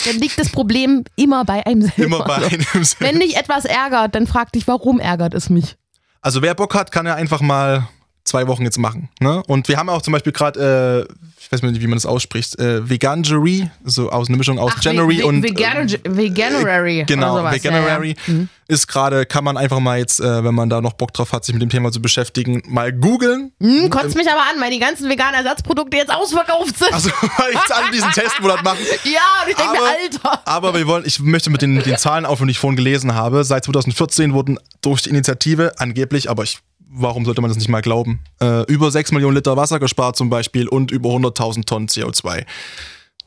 dann 0.05 0.17
liegt 0.17 0.39
das 0.39 0.51
Problem 0.51 1.05
immer 1.17 1.45
bei 1.47 1.65
einem 1.67 1.83
selber. 1.83 2.03
immer 2.05 2.25
bei 2.25 2.41
So. 2.41 2.47
einem 2.47 2.87
Wenn 2.99 3.21
dich 3.21 3.37
etwas 3.37 3.65
ärgert, 3.65 4.15
dann 4.15 4.27
frag 4.27 4.53
dich, 4.53 4.67
warum 4.69 4.99
ärgert 5.01 5.33
es 5.35 5.49
mich? 5.49 5.77
Also 6.21 6.43
wer 6.43 6.55
Bock 6.55 6.75
hat, 6.75 6.91
kann 6.91 7.07
ja 7.07 7.15
einfach 7.15 7.41
mal 7.41 7.89
zwei 8.29 8.47
Wochen 8.47 8.63
jetzt 8.63 8.79
machen. 8.79 9.09
Ne? 9.21 9.43
Und 9.47 9.69
wir 9.69 9.77
haben 9.77 9.89
auch 9.89 10.03
zum 10.03 10.13
Beispiel 10.13 10.33
gerade, 10.33 11.07
äh, 11.09 11.15
ich 11.41 11.51
weiß 11.51 11.63
nicht, 11.63 11.81
wie 11.81 11.87
man 11.87 11.97
das 11.97 12.07
ausspricht, 12.07 12.59
äh, 12.59 12.89
Veganuary, 12.89 13.71
so 13.85 14.11
aus 14.11 14.29
eine 14.29 14.37
Mischung 14.37 14.59
aus 14.59 14.73
Ach, 14.77 14.83
January 14.83 15.23
und 15.23 15.43
Vegan 15.43 15.89
Veganuary. 16.05 17.01
äh, 17.01 17.05
genau, 17.05 17.33
oder 17.33 17.41
sowas. 17.43 17.55
Veganuary 17.55 18.11
Ja, 18.11 18.15
ja. 18.27 18.35
Mhm. 18.35 18.49
ist 18.69 18.87
gerade, 18.87 19.25
kann 19.27 19.45
man 19.45 19.57
einfach 19.57 19.81
mal 19.81 19.99
jetzt, 19.99 20.21
äh, 20.21 20.45
wenn 20.45 20.55
man 20.55 20.69
da 20.69 20.81
noch 20.81 20.93
Bock 20.93 21.13
drauf 21.15 21.33
hat, 21.33 21.45
sich 21.45 21.55
mit 21.55 21.63
dem 21.63 21.71
Thema 21.71 21.91
zu 21.91 22.03
beschäftigen, 22.03 22.63
mal 22.67 22.93
googeln. 22.93 23.53
Hm, 23.61 23.89
kotzt 23.91 24.15
mich 24.17 24.29
aber 24.31 24.43
an, 24.43 24.61
weil 24.61 24.71
die 24.71 24.79
ganzen 24.79 25.09
veganen 25.09 25.35
Ersatzprodukte 25.35 25.97
jetzt 25.97 26.13
ausverkauft 26.13 26.79
sind. 26.79 26.93
Also 26.93 27.11
weil 27.39 27.53
ich 27.53 27.75
alle 27.75 27.91
diesen 27.91 28.11
Testmonat 28.11 28.63
machen. 28.63 28.79
ja, 29.05 29.21
und 29.45 29.51
ich 29.51 29.57
denke 29.57 29.73
mir, 29.73 29.89
Alter. 29.89 30.43
Aber 30.47 30.75
wir 30.75 30.87
wollen, 30.87 31.05
ich 31.07 31.19
möchte 31.21 31.51
mit 31.51 31.63
den, 31.63 31.83
den 31.83 31.97
Zahlen 31.97 32.27
aufhören, 32.27 32.49
die 32.49 32.53
ich 32.53 32.59
vorhin 32.59 32.77
gelesen 32.77 33.15
habe. 33.15 33.45
Seit 33.45 33.65
2014 33.65 34.33
wurden 34.35 34.59
durch 34.83 35.03
die 35.03 35.11
Initiative 35.11 35.73
angeblich, 35.79 36.29
aber 36.31 36.43
ich, 36.43 36.59
warum 36.91 37.25
sollte 37.25 37.41
man 37.41 37.51
das 37.51 37.59
nicht 37.59 37.69
mal 37.69 37.83
glauben, 37.83 38.21
äh, 38.41 38.63
über 38.65 38.91
6 38.91 39.13
Millionen 39.13 39.37
Liter 39.37 39.57
Wasser 39.57 39.79
gespart 39.79 40.17
zum 40.17 40.31
Beispiel 40.31 40.69
und 40.69 40.91
über 40.91 41.11
100.000 41.11 41.67
Tonnen 41.67 41.89
CO2. 41.89 42.45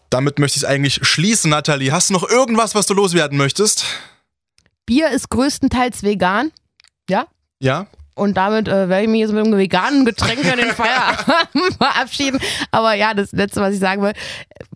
Damit 0.09 0.39
möchte 0.39 0.57
ich 0.57 0.63
es 0.63 0.69
eigentlich 0.69 0.99
schließen, 1.03 1.51
Nathalie. 1.51 1.91
Hast 1.91 2.09
du 2.09 2.13
noch 2.13 2.27
irgendwas, 2.27 2.75
was 2.75 2.85
du 2.85 2.93
loswerden 2.93 3.37
möchtest? 3.37 3.85
Bier 4.85 5.09
ist 5.09 5.29
größtenteils 5.29 6.03
vegan. 6.03 6.51
Ja. 7.09 7.27
Ja? 7.59 7.87
Und 8.13 8.35
damit 8.35 8.67
äh, 8.67 8.89
werde 8.89 9.03
ich 9.03 9.09
mich 9.09 9.21
jetzt 9.21 9.31
mit 9.31 9.45
einem 9.45 9.57
veganen 9.57 10.03
Getränk 10.03 10.43
in 10.43 10.59
den 10.59 10.71
Feierabend 10.71 11.73
verabschieden. 11.77 12.39
Aber 12.71 12.93
ja, 12.93 13.13
das 13.13 13.31
Letzte, 13.31 13.61
was 13.61 13.73
ich 13.73 13.79
sagen 13.79 14.01
will, 14.01 14.13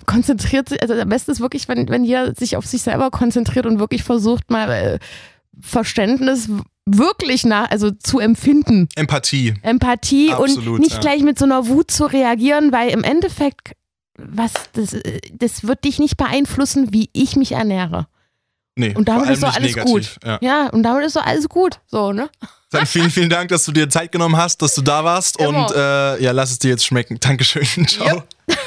konzentriert 0.06 0.70
sich, 0.70 0.82
also 0.82 0.94
am 0.94 1.10
besten 1.10 1.32
ist 1.32 1.42
wirklich, 1.42 1.68
wenn, 1.68 1.90
wenn 1.90 2.06
jeder 2.06 2.34
sich 2.34 2.56
auf 2.56 2.66
sich 2.66 2.82
selber 2.82 3.12
konzentriert 3.12 3.66
und 3.66 3.80
wirklich 3.80 4.04
versucht, 4.04 4.50
mal 4.50 4.72
äh, 4.72 5.00
Verständnis 5.60 6.50
wirklich 6.86 7.46
nach, 7.46 7.70
also 7.72 7.92
zu 7.92 8.20
empfinden. 8.20 8.88
Empathie. 8.96 9.56
Empathie 9.62 10.32
Absolut, 10.32 10.68
und 10.76 10.80
nicht 10.80 10.94
ja. 10.94 11.00
gleich 11.00 11.22
mit 11.24 11.40
so 11.40 11.46
einer 11.46 11.68
Wut 11.68 11.92
zu 11.92 12.06
reagieren, 12.06 12.72
weil 12.72 12.90
im 12.90 13.04
Endeffekt, 13.04 13.72
was, 14.18 14.52
das, 14.74 14.96
das 15.34 15.68
wird 15.68 15.84
dich 15.84 16.00
nicht 16.00 16.18
beeinflussen, 16.18 16.94
wie 16.94 17.10
ich 17.14 17.36
mich 17.36 17.54
ernähre. 17.54 18.08
Nee, 18.78 18.94
Und 18.94 19.08
damit 19.08 19.30
ist 19.30 19.42
doch 19.42 19.48
nicht 19.48 19.58
alles 19.58 19.76
negativ. 19.76 20.16
gut. 20.16 20.26
Ja. 20.26 20.38
Ja, 20.42 20.70
und 20.70 20.84
damit 20.84 21.06
ist 21.06 21.16
doch 21.16 21.26
alles 21.26 21.48
gut. 21.48 21.80
So, 21.88 22.12
ne? 22.12 22.30
Dann 22.72 22.86
vielen, 22.86 23.10
vielen 23.10 23.30
Dank, 23.30 23.50
dass 23.50 23.64
du 23.64 23.72
dir 23.72 23.90
Zeit 23.90 24.12
genommen 24.12 24.36
hast, 24.36 24.62
dass 24.62 24.76
du 24.76 24.82
da 24.82 25.04
warst. 25.04 25.40
Immer. 25.40 25.68
Und 25.68 25.76
äh, 25.76 26.22
ja, 26.22 26.32
lass 26.32 26.52
es 26.52 26.60
dir 26.60 26.72
jetzt 26.72 26.86
schmecken. 26.86 27.18
Dankeschön. 27.22 27.66
Ciao. 27.88 28.24
Yep. 28.48 28.58